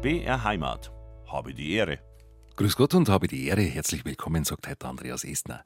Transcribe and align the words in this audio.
BR 0.00 0.44
Heimat. 0.44 0.92
Habe 1.26 1.52
die 1.52 1.72
Ehre. 1.72 1.98
Grüß 2.54 2.76
Gott 2.76 2.94
und 2.94 3.08
habe 3.08 3.26
die 3.26 3.48
Ehre. 3.48 3.62
Herzlich 3.62 4.04
willkommen, 4.04 4.44
sagt 4.44 4.68
heute 4.68 4.86
Andreas 4.86 5.24
Estner. 5.24 5.64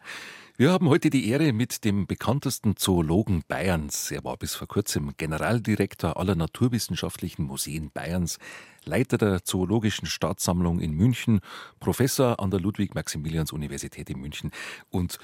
Wir 0.56 0.72
haben 0.72 0.88
heute 0.88 1.10
die 1.10 1.28
Ehre 1.28 1.52
mit 1.52 1.84
dem 1.84 2.06
bekanntesten 2.06 2.78
Zoologen 2.78 3.42
Bayerns. 3.46 4.10
Er 4.10 4.24
war 4.24 4.38
bis 4.38 4.54
vor 4.54 4.68
kurzem 4.68 5.12
Generaldirektor 5.18 6.16
aller 6.16 6.34
naturwissenschaftlichen 6.34 7.44
Museen 7.44 7.90
Bayerns, 7.90 8.38
Leiter 8.86 9.18
der 9.18 9.44
Zoologischen 9.44 10.06
Staatssammlung 10.06 10.80
in 10.80 10.92
München, 10.92 11.40
Professor 11.78 12.40
an 12.40 12.50
der 12.50 12.60
Ludwig-Maximilians-Universität 12.60 14.08
in 14.08 14.18
München 14.18 14.50
und 14.88 15.18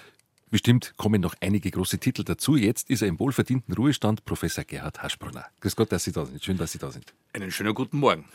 Bestimmt 0.50 0.94
kommen 0.96 1.20
noch 1.20 1.34
einige 1.40 1.70
große 1.70 1.98
Titel 1.98 2.24
dazu. 2.24 2.56
Jetzt 2.56 2.88
ist 2.88 3.02
er 3.02 3.08
im 3.08 3.18
wohlverdienten 3.18 3.74
Ruhestand, 3.74 4.24
Professor 4.24 4.64
Gerhard 4.64 5.02
Haschbrunner. 5.02 5.44
Grüß 5.60 5.76
Gott, 5.76 5.92
dass 5.92 6.04
Sie 6.04 6.12
da 6.12 6.24
sind. 6.24 6.42
Schön, 6.42 6.56
dass 6.56 6.72
Sie 6.72 6.78
da 6.78 6.90
sind. 6.90 7.12
Einen 7.34 7.50
schönen 7.50 7.74
guten 7.74 7.98
Morgen. 7.98 8.24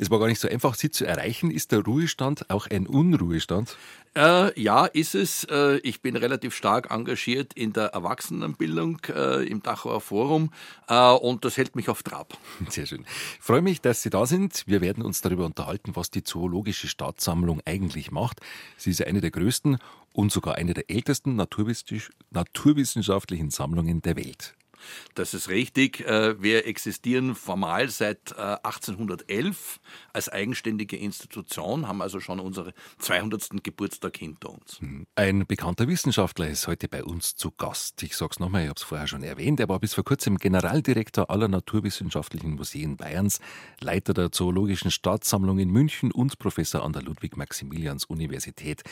Es 0.00 0.10
war 0.10 0.20
gar 0.20 0.28
nicht 0.28 0.40
so 0.40 0.48
einfach, 0.48 0.76
Sie 0.76 0.90
zu 0.90 1.04
erreichen. 1.04 1.50
Ist 1.50 1.72
der 1.72 1.80
Ruhestand 1.80 2.50
auch 2.50 2.68
ein 2.68 2.86
Unruhestand? 2.86 3.76
Äh, 4.16 4.60
ja, 4.60 4.86
ist 4.86 5.16
es. 5.16 5.42
Äh, 5.50 5.78
ich 5.78 6.02
bin 6.02 6.14
relativ 6.14 6.54
stark 6.54 6.92
engagiert 6.92 7.52
in 7.54 7.72
der 7.72 7.86
Erwachsenenbildung 7.86 9.00
äh, 9.08 9.44
im 9.48 9.60
Dachauer 9.60 10.00
Forum 10.00 10.52
äh, 10.86 11.10
und 11.10 11.44
das 11.44 11.56
hält 11.56 11.74
mich 11.74 11.88
auf 11.88 12.04
Trab. 12.04 12.38
Sehr 12.68 12.86
schön. 12.86 13.04
Ich 13.38 13.44
freue 13.44 13.60
mich, 13.60 13.80
dass 13.80 14.02
Sie 14.02 14.10
da 14.10 14.24
sind. 14.24 14.62
Wir 14.68 14.80
werden 14.80 15.02
uns 15.02 15.20
darüber 15.20 15.44
unterhalten, 15.44 15.96
was 15.96 16.12
die 16.12 16.22
Zoologische 16.22 16.86
Staatssammlung 16.86 17.60
eigentlich 17.64 18.12
macht. 18.12 18.40
Sie 18.76 18.90
ist 18.90 19.04
eine 19.04 19.20
der 19.20 19.32
größten 19.32 19.78
und 20.18 20.32
sogar 20.32 20.56
eine 20.56 20.74
der 20.74 20.90
ältesten 20.90 21.36
naturwissenschaftlichen 21.36 23.50
Sammlungen 23.50 24.02
der 24.02 24.16
Welt. 24.16 24.56
Das 25.14 25.34
ist 25.34 25.48
richtig. 25.48 26.06
Äh, 26.06 26.40
wir 26.42 26.66
existieren 26.66 27.34
formal 27.34 27.88
seit 27.88 28.36
1811 28.36 29.80
äh, 29.80 29.86
als 30.12 30.28
eigenständige 30.28 30.96
Institution, 30.96 31.88
haben 31.88 32.02
also 32.02 32.20
schon 32.20 32.40
unseren 32.40 32.72
200. 32.98 33.62
Geburtstag 33.62 34.16
hinter 34.16 34.50
uns. 34.50 34.80
Hm. 34.80 35.06
Ein 35.14 35.46
bekannter 35.46 35.86
Wissenschaftler 35.88 36.48
ist 36.48 36.66
heute 36.66 36.88
bei 36.88 37.04
uns 37.04 37.36
zu 37.36 37.52
Gast. 37.52 38.02
Ich 38.02 38.16
sage 38.16 38.30
es 38.32 38.40
nochmal, 38.40 38.62
ich 38.62 38.68
habe 38.68 38.78
es 38.78 38.82
vorher 38.82 39.06
schon 39.06 39.22
erwähnt. 39.22 39.60
Er 39.60 39.68
war 39.68 39.78
bis 39.78 39.94
vor 39.94 40.04
kurzem 40.04 40.38
Generaldirektor 40.38 41.30
aller 41.30 41.48
naturwissenschaftlichen 41.48 42.54
Museen 42.54 42.96
Bayerns, 42.96 43.40
Leiter 43.80 44.14
der 44.14 44.32
Zoologischen 44.32 44.90
Staatssammlung 44.90 45.58
in 45.58 45.70
München 45.70 46.12
und 46.12 46.38
Professor 46.38 46.84
an 46.84 46.92
der 46.92 47.02
Ludwig-Maximilians-Universität. 47.02 48.82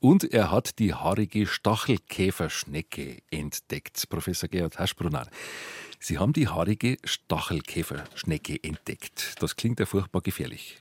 Und 0.00 0.32
er 0.32 0.50
hat 0.50 0.78
die 0.78 0.94
haarige 0.94 1.46
Stachelkäferschnecke 1.46 3.18
entdeckt. 3.30 4.08
Professor 4.08 4.48
Gerhard 4.48 4.78
Haschbrunner, 4.78 5.28
Sie 6.02 6.18
haben 6.18 6.32
die 6.32 6.48
haarige 6.48 6.96
Stachelkäferschnecke 7.04 8.58
entdeckt. 8.62 9.34
Das 9.40 9.54
klingt 9.56 9.80
ja 9.80 9.84
furchtbar 9.84 10.22
gefährlich. 10.22 10.78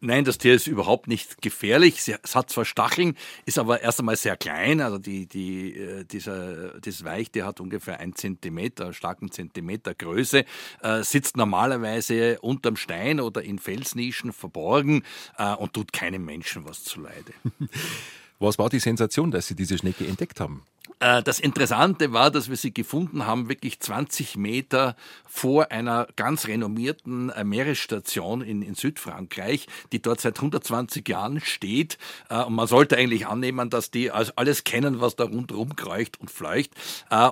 Nein, 0.00 0.24
das 0.24 0.38
Tier 0.38 0.54
ist 0.54 0.68
überhaupt 0.68 1.08
nicht 1.08 1.42
gefährlich. 1.42 2.08
Es 2.22 2.34
hat 2.36 2.50
zwar 2.50 2.64
Stacheln, 2.64 3.16
ist 3.46 3.58
aber 3.58 3.80
erst 3.80 3.98
einmal 4.00 4.16
sehr 4.16 4.36
klein. 4.36 4.80
Also 4.80 4.98
die, 4.98 5.26
die, 5.26 5.76
äh, 5.76 6.04
dieser, 6.04 6.80
dieses 6.80 7.04
Weichtier 7.04 7.46
hat 7.46 7.60
ungefähr 7.60 7.98
ein 7.98 8.14
Zentimeter, 8.14 8.92
starken 8.92 9.32
Zentimeter 9.32 9.94
Größe, 9.94 10.44
äh, 10.82 11.02
sitzt 11.02 11.36
normalerweise 11.36 12.40
unterm 12.40 12.76
Stein 12.76 13.20
oder 13.20 13.42
in 13.42 13.58
Felsnischen 13.58 14.32
verborgen 14.32 15.02
äh, 15.36 15.54
und 15.54 15.72
tut 15.72 15.92
keinem 15.92 16.24
Menschen 16.24 16.64
was 16.64 16.84
zuleide. 16.84 17.32
Was 18.40 18.58
war 18.58 18.68
die 18.68 18.78
Sensation, 18.78 19.30
dass 19.32 19.48
Sie 19.48 19.56
diese 19.56 19.76
Schnecke 19.78 20.06
entdeckt 20.06 20.38
haben? 20.40 20.62
Äh, 21.00 21.22
das 21.22 21.40
Interessante 21.40 22.12
war, 22.12 22.30
dass 22.30 22.48
wir 22.48 22.56
sie 22.56 22.72
gefunden 22.74 23.26
haben, 23.26 23.48
wirklich 23.48 23.80
20 23.80 24.36
Meter 24.36 24.96
vor 25.26 25.70
einer 25.70 26.08
ganz 26.16 26.48
renommierten 26.48 27.30
äh, 27.30 27.44
Meeresstation 27.44 28.40
in, 28.40 28.62
in 28.62 28.74
Südfrankreich, 28.74 29.66
die 29.92 30.02
dort 30.02 30.20
seit 30.20 30.36
120 30.36 31.08
Jahren 31.08 31.40
steht. 31.40 31.98
Äh, 32.28 32.42
und 32.42 32.54
man 32.54 32.66
sollte 32.66 32.96
eigentlich 32.96 33.26
annehmen, 33.26 33.70
dass 33.70 33.90
die 33.90 34.10
alles 34.10 34.64
kennen, 34.64 35.00
was 35.00 35.16
da 35.16 35.24
rundherum 35.24 35.76
kreucht 35.76 36.20
und 36.20 36.30
fleucht. 36.30 36.70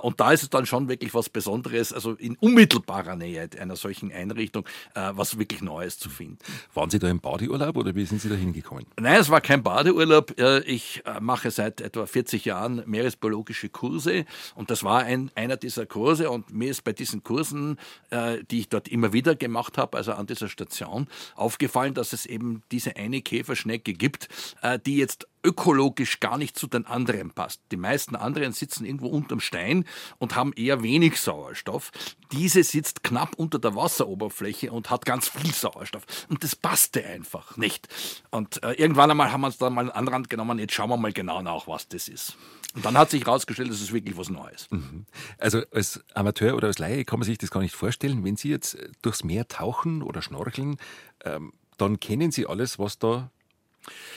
Und 0.01 0.19
da 0.19 0.31
ist 0.31 0.43
es 0.43 0.49
dann 0.49 0.65
schon 0.65 0.87
wirklich 0.87 1.13
was 1.13 1.29
Besonderes, 1.29 1.93
also 1.93 2.13
in 2.13 2.35
unmittelbarer 2.35 3.15
Nähe 3.15 3.49
einer 3.59 3.75
solchen 3.75 4.11
Einrichtung, 4.11 4.65
was 4.93 5.37
wirklich 5.37 5.61
Neues 5.61 5.97
zu 5.97 6.09
finden. 6.09 6.37
Waren 6.73 6.89
Sie 6.89 6.99
da 6.99 7.09
im 7.09 7.19
Badeurlaub 7.19 7.77
oder 7.77 7.95
wie 7.95 8.05
sind 8.05 8.21
Sie 8.21 8.29
da 8.29 8.35
hingekommen? 8.35 8.85
Nein, 8.99 9.19
es 9.19 9.29
war 9.29 9.41
kein 9.41 9.63
Badeurlaub. 9.63 10.33
Ich 10.65 11.03
mache 11.19 11.51
seit 11.51 11.81
etwa 11.81 12.05
40 12.05 12.45
Jahren 12.45 12.83
Meeresbiologische 12.85 13.56
pädagogische 13.57 13.69
Kurse 13.69 14.25
und 14.55 14.69
das 14.69 14.83
war 14.83 15.03
ein, 15.03 15.31
einer 15.35 15.57
dieser 15.57 15.85
Kurse 15.85 16.29
und 16.29 16.53
mir 16.53 16.69
ist 16.69 16.83
bei 16.83 16.93
diesen 16.93 17.23
Kursen, 17.23 17.77
äh, 18.09 18.43
die 18.49 18.59
ich 18.59 18.69
dort 18.69 18.87
immer 18.87 19.13
wieder 19.13 19.35
gemacht 19.35 19.77
habe, 19.77 19.97
also 19.97 20.13
an 20.13 20.27
dieser 20.27 20.47
Station, 20.47 21.07
aufgefallen, 21.35 21.93
dass 21.93 22.13
es 22.13 22.25
eben 22.25 22.63
diese 22.71 22.95
eine 22.95 23.21
Käferschnecke 23.21 23.93
gibt, 23.93 24.29
äh, 24.61 24.79
die 24.79 24.97
jetzt 24.97 25.27
ökologisch 25.43 26.19
gar 26.19 26.37
nicht 26.37 26.57
zu 26.57 26.67
den 26.67 26.85
anderen 26.85 27.31
passt. 27.31 27.61
Die 27.71 27.77
meisten 27.77 28.15
anderen 28.15 28.51
sitzen 28.51 28.85
irgendwo 28.85 29.07
unterm 29.07 29.39
Stein 29.39 29.85
und 30.17 30.35
haben 30.35 30.51
eher 30.53 30.83
wenig 30.83 31.21
Sauerstoff. 31.21 31.91
Diese 32.33 32.63
sitzt 32.63 33.03
knapp 33.03 33.35
unter 33.35 33.57
der 33.57 33.75
Wasseroberfläche 33.75 34.71
und 34.71 34.89
hat 34.89 35.05
ganz 35.05 35.29
viel 35.29 35.53
Sauerstoff. 35.53 36.03
Und 36.27 36.43
das 36.43 36.55
passte 36.55 37.05
einfach 37.05 37.55
nicht. 37.55 37.87
Und 38.29 38.61
äh, 38.63 38.73
irgendwann 38.73 39.11
einmal 39.11 39.31
haben 39.31 39.41
wir 39.41 39.47
uns 39.47 39.57
dann 39.57 39.73
mal 39.73 39.81
einen 39.81 39.91
Anrand 39.91 40.29
genommen, 40.29 40.59
jetzt 40.59 40.73
schauen 40.73 40.89
wir 40.89 40.97
mal 40.97 41.13
genau 41.13 41.41
nach, 41.41 41.67
was 41.67 41.87
das 41.87 42.09
ist. 42.09 42.35
Und 42.75 42.85
dann 42.85 42.97
hat 42.97 43.09
sich 43.09 43.25
herausgestellt, 43.25 43.71
das 43.71 43.81
ist 43.81 43.93
wirklich 43.93 44.17
was 44.17 44.29
Neues. 44.29 44.67
Mhm. 44.69 45.05
Also 45.37 45.61
als 45.71 46.03
Amateur 46.13 46.55
oder 46.55 46.67
als 46.67 46.79
Laie 46.79 47.05
kann 47.05 47.19
man 47.19 47.25
sich 47.25 47.37
das 47.37 47.49
gar 47.49 47.61
nicht 47.61 47.75
vorstellen. 47.75 48.23
Wenn 48.23 48.35
Sie 48.35 48.49
jetzt 48.49 48.77
durchs 49.01 49.23
Meer 49.23 49.47
tauchen 49.47 50.03
oder 50.03 50.21
schnorcheln, 50.21 50.77
ähm, 51.25 51.53
dann 51.77 51.99
kennen 51.99 52.31
Sie 52.31 52.45
alles, 52.45 52.77
was 52.77 52.99
da 52.99 53.31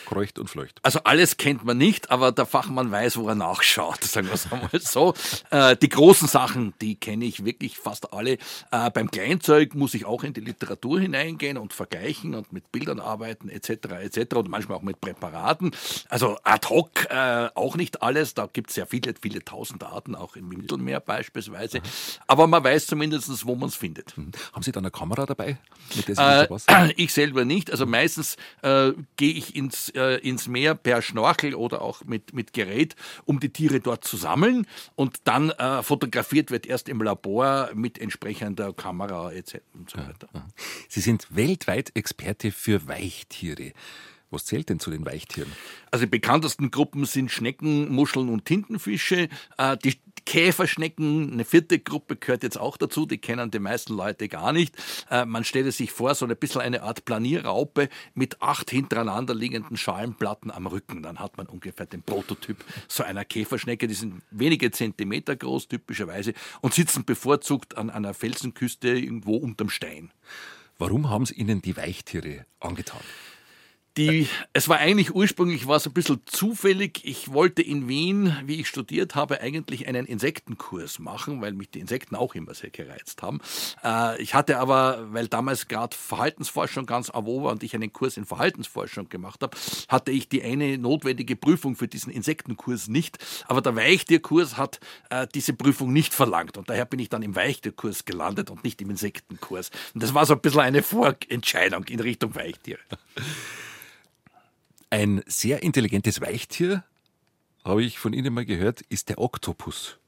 kreucht 0.07 0.39
und 0.39 0.49
fleucht. 0.49 0.79
Also 0.83 1.01
alles 1.05 1.37
kennt 1.37 1.65
man 1.65 1.79
nicht, 1.79 2.11
aber 2.11 2.33
der 2.33 2.47
Fachmann 2.47 2.91
weiß, 2.91 3.17
wo 3.17 3.29
er 3.29 3.35
nachschaut, 3.35 4.03
sagen 4.05 4.27
wir 4.27 4.35
es 4.35 4.51
einmal 4.51 4.71
so. 4.81 5.15
Äh, 5.51 5.77
die 5.77 5.89
großen 5.89 6.29
Sachen, 6.29 6.75
die 6.81 6.97
kenne 6.97 7.25
ich 7.25 7.45
wirklich 7.45 7.79
fast 7.79 8.13
alle. 8.13 8.39
Äh, 8.71 8.91
beim 8.93 9.11
Kleinzeug 9.11 9.75
muss 9.75 9.95
ich 9.95 10.05
auch 10.05 10.25
in 10.25 10.33
die 10.33 10.41
Literatur 10.41 11.01
hineingehen 11.01 11.59
und 11.59 11.73
vergleichen 11.73 12.35
und 12.35 12.53
mit 12.53 12.71
Bildern 12.73 13.01
arbeiten 13.01 13.49
etc. 13.49 13.71
etc. 14.03 14.37
und 14.37 14.49
manchmal 14.49 14.79
auch 14.79 14.83
mit 14.83 15.01
Präparaten. 15.01 15.73
Also 16.09 16.39
ad 16.45 16.69
hoc 16.69 17.07
äh, 17.11 17.49
auch 17.55 17.77
nicht 17.77 18.03
alles, 18.03 18.35
da 18.35 18.49
gibt 18.53 18.71
es 18.71 18.77
ja 18.77 18.87
viele, 18.87 19.15
viele 19.21 19.45
tausend 19.45 19.85
Arten, 19.85 20.15
auch 20.15 20.37
im 20.37 20.49
Mittelmeer 20.49 21.01
beispielsweise. 21.01 21.81
Aber 22.27 22.47
man 22.47 22.63
weiß 22.63 22.87
zumindest, 22.87 23.47
wo 23.47 23.55
man 23.55 23.69
es 23.69 23.77
findet. 23.77 24.17
Mhm. 24.17 24.33
Haben 24.53 24.63
Sie 24.63 24.73
da 24.73 24.81
eine 24.81 24.91
Kamera 24.91 25.27
dabei? 25.27 25.59
Mit 25.95 26.09
der 26.09 26.17
Sie 26.17 26.73
äh, 26.73 26.93
ich 26.97 27.13
selber 27.13 27.45
nicht. 27.45 27.71
Also 27.71 27.87
meistens 27.87 28.37
äh, 28.63 28.93
gehe 29.17 29.33
ich 29.33 29.57
ins 29.61 29.91
äh, 29.91 30.17
ins 30.17 30.49
Meer 30.49 30.75
per 30.75 31.03
Schnorchel 31.03 31.55
oder 31.55 31.83
auch 31.83 32.05
mit, 32.05 32.33
mit 32.33 32.53
Gerät, 32.53 32.97
um 33.27 33.41
die 33.41 33.51
Tiere 33.51 33.81
dort 33.81 34.05
zu 34.05 34.17
sammeln. 34.17 34.67
Und 34.97 35.19
dann 35.25 35.51
äh, 35.51 35.83
fotografiert 35.83 36.51
wird 36.51 36.67
erst 36.67 36.89
im 36.89 37.03
Labor 37.03 37.71
mit 37.75 37.99
entsprechender 37.99 38.73
Kamera 38.73 39.33
etc. 39.33 39.59
und 39.75 39.91
so 39.91 39.99
weiter. 39.99 40.29
Sie 40.89 41.01
sind 41.01 41.29
weltweit 41.31 41.93
Experte 41.95 42.51
für 42.51 42.89
Weichtiere. 42.89 43.73
Was 44.31 44.45
zählt 44.45 44.69
denn 44.69 44.79
zu 44.79 44.91
den 44.91 45.05
Weichtieren? 45.05 45.51
Also 45.91 46.05
die 46.05 46.11
bekanntesten 46.11 46.71
Gruppen 46.71 47.05
sind 47.05 47.33
Schnecken, 47.33 47.93
Muscheln 47.93 48.29
und 48.29 48.45
Tintenfische. 48.45 49.29
Äh, 49.59 49.77
die 49.79 50.01
Käferschnecken, 50.25 51.33
eine 51.33 51.45
vierte 51.45 51.79
Gruppe 51.79 52.17
gehört 52.17 52.43
jetzt 52.43 52.59
auch 52.59 52.77
dazu, 52.77 53.07
die 53.07 53.19
kennen 53.19 53.51
die 53.51 53.59
meisten 53.59 53.95
Leute 53.95 54.29
gar 54.29 54.53
nicht. 54.53 54.75
Äh, 55.11 55.25
man 55.25 55.45
stelle 55.45 55.73
sich 55.73 55.93
vor, 55.93 56.15
so 56.15 56.27
ein 56.27 56.37
bisschen 56.37 56.61
eine 56.61 56.83
Art 56.83 57.05
Planierraupe 57.05 57.89
mit 58.15 58.41
acht 58.43 58.71
hintereinander 58.71 59.35
liegenden 59.35 59.77
Schalenplatten 59.77 60.51
am 60.51 60.67
Rücken. 60.67 61.03
Dann 61.03 61.19
hat 61.19 61.37
man 61.37 61.47
ungefähr 61.47 61.87
den 61.87 62.03
Prototyp 62.03 62.65
so 62.89 63.03
einer 63.03 63.25
Käferschnecke. 63.25 63.87
Die 63.87 63.95
sind 63.95 64.23
wenige 64.31 64.71
Zentimeter 64.71 65.37
groß 65.37 65.69
typischerweise 65.69 66.35
und 66.61 66.75
sitzen 66.75 67.05
bevorzugt 67.05 67.77
an 67.77 67.91
einer 67.91 68.15
Felsenküste 68.15 68.89
irgendwo 68.89 69.37
unterm 69.37 69.71
Stein. 69.71 70.11
Warum 70.79 71.11
haben 71.11 71.27
Sie 71.27 71.35
Ihnen 71.35 71.61
die 71.61 71.77
Weichtiere 71.77 72.47
angetan? 72.59 73.03
Die, 74.01 74.29
es 74.55 74.69
war 74.69 74.79
eigentlich 74.79 75.15
ursprünglich 75.15 75.67
war 75.67 75.77
es 75.77 75.87
ein 75.87 75.93
bisschen 75.93 76.23
zufällig. 76.25 77.03
Ich 77.05 77.33
wollte 77.33 77.61
in 77.61 77.87
Wien, 77.87 78.35
wie 78.47 78.61
ich 78.61 78.69
studiert 78.69 79.15
habe, 79.15 79.43
eigentlich 79.43 79.89
einen 79.89 80.07
Insektenkurs 80.07 80.99
machen, 80.99 81.43
weil 81.43 81.53
mich 81.53 81.71
die 81.71 81.81
Insekten 81.81 82.17
auch 82.17 82.35
immer 82.35 82.55
sehr 82.55 82.71
gereizt 82.71 83.23
haben. 83.23 83.41
Äh, 83.85 84.23
ich 84.23 84.35
hatte 84.35 84.59
aber, 84.59 85.13
weil 85.13 85.29
damals 85.29 85.69
gerade 85.69 85.95
Verhaltensforschung 85.95 86.87
ganz 86.87 87.11
avo 87.11 87.45
war 87.45 87.53
und 87.53 87.63
ich 87.63 87.75
einen 87.75 87.93
Kurs 87.93 88.17
in 88.17 88.25
Verhaltensforschung 88.25 89.11
gemacht 89.11 89.43
habe, 89.43 89.57
hatte 89.89 90.11
ich 90.11 90.31
die 90.31 90.43
eine 90.43 90.79
notwendige 90.79 91.37
Prüfung 91.37 91.77
für 91.77 91.87
diesen 91.89 92.11
Insektenkurs 92.11 92.89
nicht. 92.89 93.19
Aber 93.49 93.61
der 93.61 93.77
Weichtierkurs 93.77 94.57
hat 94.57 94.81
äh, 95.11 95.27
diese 95.35 95.53
Prüfung 95.53 95.93
nicht 95.93 96.15
verlangt 96.15 96.57
und 96.57 96.71
daher 96.71 96.87
bin 96.87 97.01
ich 97.01 97.11
dann 97.11 97.23
im 97.23 97.37
Weichtierkurs 97.37 98.07
gelandet 98.07 98.51
und 98.51 98.65
nicht 98.65 98.81
im 98.81 98.89
Insektenkurs. 98.89 99.71
Und 99.93 100.03
das 100.03 100.15
war 100.15 100.25
so 100.25 100.33
ein 100.33 100.41
bisschen 100.41 100.61
eine 100.61 100.83
Vorentscheidung 100.83 101.85
in 101.85 102.01
Richtung 102.01 102.35
Weichtiere. 102.35 102.81
Ein 104.91 105.23
sehr 105.27 105.63
intelligentes 105.63 106.21
Weichtier, 106.21 106.85
habe 107.65 107.83
ich 107.85 107.99
von 107.99 108.13
Ihnen 108.13 108.35
mal 108.35 108.45
gehört, 108.45 108.81
ist 108.83 109.09
der 109.09 109.19
Oktopus. 109.19 109.99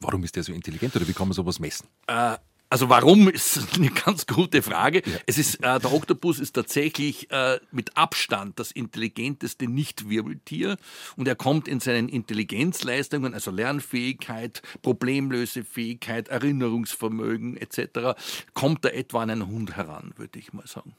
Warum 0.00 0.24
ist 0.24 0.36
der 0.36 0.42
so 0.42 0.52
intelligent 0.52 0.96
oder 0.96 1.06
wie 1.06 1.12
kann 1.12 1.28
man 1.28 1.34
sowas 1.34 1.58
messen? 1.58 1.88
Äh, 2.06 2.36
Also 2.70 2.88
warum 2.88 3.28
ist 3.28 3.60
eine 3.76 3.90
ganz 3.90 4.26
gute 4.26 4.60
Frage. 4.62 5.02
Ja. 5.04 5.18
Es 5.26 5.38
ist 5.38 5.56
äh, 5.56 5.78
der 5.78 5.92
Oktopus 5.92 6.38
ist 6.38 6.52
tatsächlich 6.52 7.30
äh, 7.30 7.58
mit 7.72 7.96
Abstand 7.96 8.58
das 8.58 8.72
intelligenteste 8.72 9.66
Nichtwirbeltier 9.66 10.76
und 11.16 11.26
er 11.28 11.34
kommt 11.36 11.66
in 11.68 11.80
seinen 11.80 12.08
Intelligenzleistungen, 12.08 13.34
also 13.34 13.50
Lernfähigkeit, 13.50 14.62
Problemlösefähigkeit, 14.82 16.28
Erinnerungsvermögen 16.28 17.56
etc. 17.56 18.20
kommt 18.52 18.84
er 18.84 18.94
etwa 18.94 19.22
an 19.22 19.30
einen 19.30 19.46
Hund 19.46 19.76
heran, 19.76 20.12
würde 20.16 20.38
ich 20.38 20.52
mal 20.52 20.66
sagen. 20.66 20.94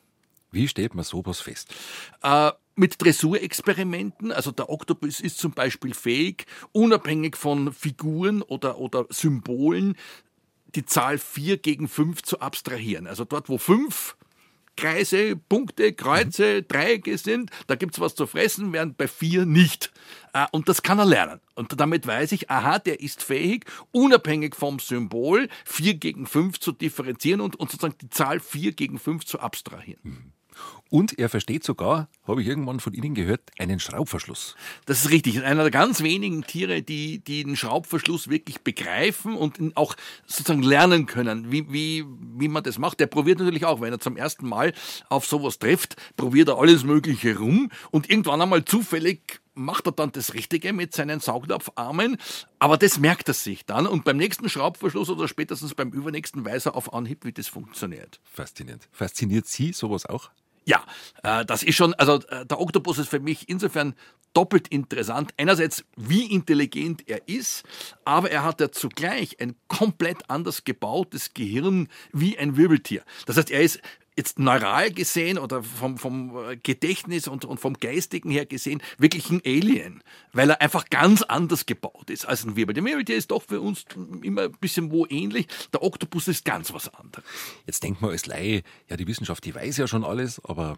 Wie 0.51 0.67
steht 0.67 0.95
man 0.95 1.05
sowas 1.05 1.41
fest? 1.41 1.73
Äh, 2.23 2.51
mit 2.79 3.01
Dressurexperimenten. 3.01 4.31
Also 4.31 4.51
der 4.51 4.69
Oktopus 4.69 5.19
ist 5.19 5.37
zum 5.37 5.51
Beispiel 5.51 5.93
fähig, 5.93 6.45
unabhängig 6.71 7.35
von 7.35 7.73
Figuren 7.73 8.41
oder, 8.41 8.79
oder 8.79 9.05
Symbolen 9.09 9.95
die 10.75 10.85
Zahl 10.85 11.17
4 11.17 11.57
gegen 11.57 11.87
5 11.87 12.23
zu 12.23 12.39
abstrahieren. 12.39 13.07
Also 13.07 13.25
dort, 13.25 13.49
wo 13.49 13.57
5 13.57 14.15
Kreise, 14.77 15.35
Punkte, 15.35 15.91
Kreuze, 15.91 16.61
mhm. 16.61 16.67
Dreiecke 16.69 17.17
sind, 17.17 17.51
da 17.67 17.75
gibt 17.75 17.95
es 17.95 17.99
was 17.99 18.15
zu 18.15 18.27
fressen, 18.27 18.71
während 18.71 18.97
bei 18.97 19.09
4 19.09 19.45
nicht. 19.45 19.91
Äh, 20.33 20.45
und 20.51 20.69
das 20.69 20.83
kann 20.83 20.99
er 20.99 21.05
lernen. 21.05 21.41
Und 21.55 21.77
damit 21.77 22.07
weiß 22.07 22.31
ich, 22.31 22.49
aha, 22.49 22.79
der 22.79 23.01
ist 23.01 23.21
fähig, 23.21 23.65
unabhängig 23.91 24.55
vom 24.55 24.79
Symbol 24.79 25.49
4 25.65 25.95
gegen 25.95 26.25
5 26.25 26.61
zu 26.61 26.71
differenzieren 26.71 27.41
und, 27.41 27.57
und 27.57 27.71
sozusagen 27.71 27.97
die 28.01 28.09
Zahl 28.09 28.39
4 28.39 28.71
gegen 28.71 28.99
5 28.99 29.25
zu 29.25 29.41
abstrahieren. 29.41 29.99
Mhm. 30.03 30.33
Und 30.89 31.19
er 31.19 31.29
versteht 31.29 31.63
sogar, 31.63 32.09
habe 32.27 32.41
ich 32.41 32.47
irgendwann 32.47 32.79
von 32.79 32.93
Ihnen 32.93 33.13
gehört, 33.13 33.41
einen 33.59 33.79
Schraubverschluss. 33.79 34.55
Das 34.85 35.01
ist 35.01 35.11
richtig. 35.11 35.43
Einer 35.43 35.61
der 35.61 35.71
ganz 35.71 36.01
wenigen 36.01 36.43
Tiere, 36.43 36.81
die, 36.81 37.19
die 37.19 37.43
den 37.43 37.55
Schraubverschluss 37.55 38.27
wirklich 38.29 38.61
begreifen 38.61 39.35
und 39.35 39.59
auch 39.77 39.95
sozusagen 40.25 40.63
lernen 40.63 41.05
können, 41.05 41.51
wie, 41.51 41.71
wie, 41.71 42.05
wie 42.37 42.47
man 42.47 42.63
das 42.63 42.79
macht. 42.79 42.99
Der 42.99 43.07
probiert 43.07 43.37
natürlich 43.37 43.65
auch, 43.65 43.81
wenn 43.81 43.93
er 43.93 43.99
zum 43.99 44.17
ersten 44.17 44.47
Mal 44.47 44.73
auf 45.09 45.27
sowas 45.27 45.59
trifft, 45.59 45.95
probiert 46.17 46.49
er 46.49 46.57
alles 46.57 46.83
Mögliche 46.83 47.37
rum 47.37 47.69
und 47.91 48.09
irgendwann 48.09 48.41
einmal 48.41 48.65
zufällig 48.65 49.41
macht 49.59 49.85
er 49.87 49.91
dann 49.91 50.11
das 50.11 50.33
Richtige 50.33 50.71
mit 50.73 50.93
seinen 50.93 51.19
Saugnapfarmen, 51.19 52.17
aber 52.59 52.77
das 52.77 52.97
merkt 52.97 53.27
er 53.27 53.33
sich 53.33 53.65
dann 53.65 53.87
und 53.87 54.05
beim 54.05 54.15
nächsten 54.15 54.47
Schraubverschluss 54.47 55.09
oder 55.09 55.27
spätestens 55.27 55.75
beim 55.75 55.91
übernächsten 55.91 56.45
weiß 56.45 56.67
er 56.67 56.75
auf 56.75 56.93
Anhieb, 56.93 57.25
wie 57.25 57.33
das 57.33 57.49
funktioniert. 57.49 58.21
Faszinierend. 58.23 58.87
Fasziniert 58.91 59.47
Sie 59.47 59.73
sowas 59.73 60.05
auch? 60.05 60.31
Ja, 60.69 60.85
äh, 61.23 61.45
das 61.45 61.63
ist 61.63 61.75
schon, 61.75 61.95
also 61.95 62.19
äh, 62.29 62.45
der 62.45 62.59
Oktopus 62.59 62.99
ist 62.99 63.09
für 63.09 63.19
mich 63.19 63.49
insofern 63.49 63.95
doppelt 64.33 64.67
interessant. 64.67 65.31
Einerseits, 65.35 65.83
wie 65.97 66.31
intelligent 66.31 67.09
er 67.09 67.27
ist, 67.27 67.63
aber 68.05 68.29
er 68.29 68.43
hat 68.43 68.61
ja 68.61 68.71
zugleich 68.71 69.41
ein 69.41 69.55
komplett 69.67 70.29
anders 70.29 70.65
gebautes 70.65 71.33
Gehirn 71.33 71.87
wie 72.13 72.37
ein 72.37 72.55
Wirbeltier. 72.55 73.01
Das 73.25 73.35
heißt, 73.35 73.49
er 73.49 73.61
ist 73.61 73.81
jetzt 74.19 74.37
neural 74.37 74.91
gesehen 74.91 75.37
oder 75.37 75.63
vom, 75.63 75.97
vom 75.97 76.37
äh, 76.49 76.57
Gedächtnis 76.57 77.27
und, 77.27 77.45
und 77.45 77.59
vom 77.59 77.73
Geistigen 77.73 78.29
her 78.29 78.45
gesehen 78.45 78.81
wirklich 78.97 79.29
ein 79.29 79.41
Alien, 79.45 80.03
weil 80.33 80.49
er 80.49 80.61
einfach 80.61 80.89
ganz 80.89 81.21
anders 81.21 81.65
gebaut 81.65 82.09
ist 82.09 82.25
als 82.25 82.45
ein 82.45 82.57
Wirbel. 82.57 82.73
Der 82.73 82.83
Wirbel, 82.83 83.05
der 83.05 83.15
ist 83.15 83.31
doch 83.31 83.43
für 83.43 83.61
uns 83.61 83.85
immer 84.21 84.43
ein 84.43 84.51
bisschen 84.59 84.91
wo 84.91 85.05
ähnlich. 85.09 85.47
Der 85.73 85.81
Oktopus 85.83 86.27
ist 86.27 86.43
ganz 86.43 86.73
was 86.73 86.93
anderes. 86.93 87.25
Jetzt 87.65 87.81
denkt 87.81 88.01
man 88.01 88.11
als 88.11 88.25
Laie, 88.25 88.63
ja, 88.89 88.97
die 88.97 89.07
Wissenschaft, 89.07 89.45
die 89.45 89.55
weiß 89.55 89.77
ja 89.77 89.87
schon 89.87 90.03
alles, 90.03 90.43
aber 90.43 90.77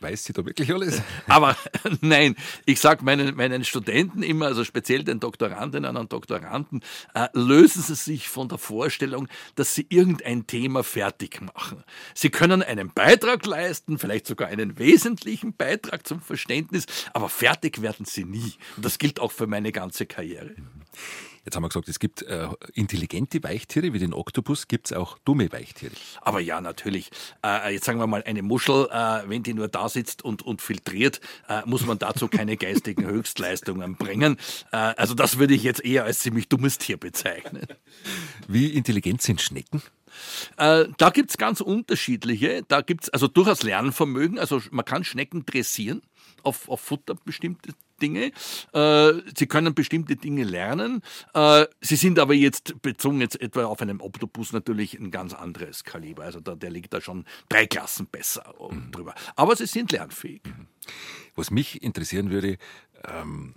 Weiß 0.00 0.24
sie 0.24 0.32
da 0.32 0.44
wirklich 0.44 0.72
alles? 0.72 1.00
Aber 1.28 1.56
nein, 2.00 2.34
ich 2.66 2.80
sage 2.80 3.04
meinen, 3.04 3.36
meinen 3.36 3.64
Studenten 3.64 4.22
immer, 4.22 4.46
also 4.46 4.64
speziell 4.64 5.04
den 5.04 5.20
Doktorandinnen 5.20 5.96
und 5.96 6.12
Doktoranden, 6.12 6.82
äh, 7.14 7.28
lösen 7.34 7.82
sie 7.82 7.94
sich 7.94 8.28
von 8.28 8.48
der 8.48 8.58
Vorstellung, 8.58 9.28
dass 9.54 9.74
sie 9.74 9.86
irgendein 9.88 10.46
Thema 10.48 10.82
fertig 10.82 11.40
machen. 11.40 11.84
Sie 12.14 12.30
können 12.30 12.62
einen 12.62 12.92
Beitrag 12.92 13.46
leisten, 13.46 13.98
vielleicht 13.98 14.26
sogar 14.26 14.48
einen 14.48 14.78
wesentlichen 14.78 15.54
Beitrag 15.54 16.06
zum 16.06 16.20
Verständnis, 16.20 16.86
aber 17.12 17.28
fertig 17.28 17.80
werden 17.80 18.04
sie 18.04 18.24
nie. 18.24 18.54
Und 18.76 18.84
das 18.84 18.98
gilt 18.98 19.20
auch 19.20 19.30
für 19.30 19.46
meine 19.46 19.70
ganze 19.70 20.06
Karriere. 20.06 20.56
Jetzt 21.44 21.56
haben 21.56 21.64
wir 21.64 21.68
gesagt, 21.68 21.88
es 21.88 21.98
gibt 21.98 22.22
äh, 22.22 22.48
intelligente 22.74 23.42
Weichtiere, 23.42 23.92
wie 23.92 23.98
den 23.98 24.14
Oktopus, 24.14 24.68
gibt 24.68 24.86
es 24.86 24.96
auch 24.96 25.18
dumme 25.24 25.50
Weichtiere. 25.52 25.92
Aber 26.20 26.38
ja, 26.38 26.60
natürlich. 26.60 27.10
Äh, 27.44 27.74
jetzt 27.74 27.84
sagen 27.84 27.98
wir 27.98 28.06
mal, 28.06 28.22
eine 28.22 28.42
Muschel, 28.42 28.88
äh, 28.90 29.28
wenn 29.28 29.42
die 29.42 29.52
nur 29.52 29.66
da 29.66 29.88
sitzt 29.88 30.22
und, 30.22 30.42
und 30.42 30.62
filtriert, 30.62 31.20
äh, 31.48 31.62
muss 31.64 31.84
man 31.84 31.98
dazu 31.98 32.28
keine 32.28 32.56
geistigen 32.56 33.04
Höchstleistungen 33.06 33.96
bringen. 33.96 34.36
Äh, 34.70 34.76
also 34.76 35.14
das 35.14 35.38
würde 35.38 35.54
ich 35.54 35.64
jetzt 35.64 35.84
eher 35.84 36.04
als 36.04 36.20
ziemlich 36.20 36.48
dummes 36.48 36.78
Tier 36.78 36.96
bezeichnen. 36.96 37.66
Wie 38.46 38.68
intelligent 38.68 39.20
sind 39.20 39.40
Schnecken? 39.40 39.82
Äh, 40.56 40.86
da 40.96 41.10
gibt 41.10 41.30
es 41.30 41.38
ganz 41.38 41.60
unterschiedliche. 41.60 42.62
Da 42.68 42.82
gibt 42.82 43.04
es 43.04 43.10
also 43.10 43.26
durchaus 43.26 43.62
Lernvermögen. 43.62 44.38
Also 44.38 44.60
man 44.70 44.84
kann 44.84 45.02
Schnecken 45.04 45.44
dressieren 45.44 46.02
auf, 46.42 46.68
auf 46.68 46.80
Futter 46.80 47.14
bestimmte 47.24 47.72
Dinge. 48.02 48.32
Äh, 48.72 49.12
sie 49.36 49.46
können 49.46 49.74
bestimmte 49.74 50.16
Dinge 50.16 50.44
lernen. 50.44 51.02
Äh, 51.34 51.66
sie 51.80 51.96
sind 51.96 52.18
aber 52.18 52.34
jetzt 52.34 52.82
bezogen 52.82 53.20
jetzt 53.20 53.40
etwa 53.40 53.64
auf 53.64 53.80
einen 53.80 54.00
Oktopus 54.00 54.52
natürlich 54.52 54.98
ein 54.98 55.10
ganz 55.10 55.32
anderes 55.32 55.84
Kaliber. 55.84 56.24
Also 56.24 56.40
da, 56.40 56.56
der 56.56 56.70
liegt 56.70 56.92
da 56.92 57.00
schon 57.00 57.24
drei 57.48 57.66
Klassen 57.66 58.06
besser 58.06 58.54
mhm. 58.70 58.90
drüber. 58.90 59.14
Aber 59.36 59.54
sie 59.56 59.66
sind 59.66 59.92
lernfähig. 59.92 60.42
Mhm. 60.44 60.66
Was 61.36 61.50
mich 61.50 61.82
interessieren 61.82 62.30
würde, 62.30 62.58
ähm, 63.04 63.54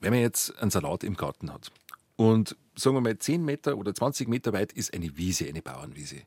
wenn 0.00 0.12
man 0.12 0.20
jetzt 0.20 0.56
einen 0.58 0.70
Salat 0.70 1.02
im 1.02 1.16
Garten 1.16 1.52
hat 1.52 1.72
und 2.16 2.56
sagen 2.76 2.96
wir 2.96 3.00
mal 3.00 3.18
10 3.18 3.44
Meter 3.44 3.78
oder 3.78 3.94
20 3.94 4.28
Meter 4.28 4.52
weit 4.52 4.72
ist 4.72 4.94
eine 4.94 5.16
Wiese, 5.16 5.48
eine 5.48 5.62
Bauernwiese. 5.62 6.22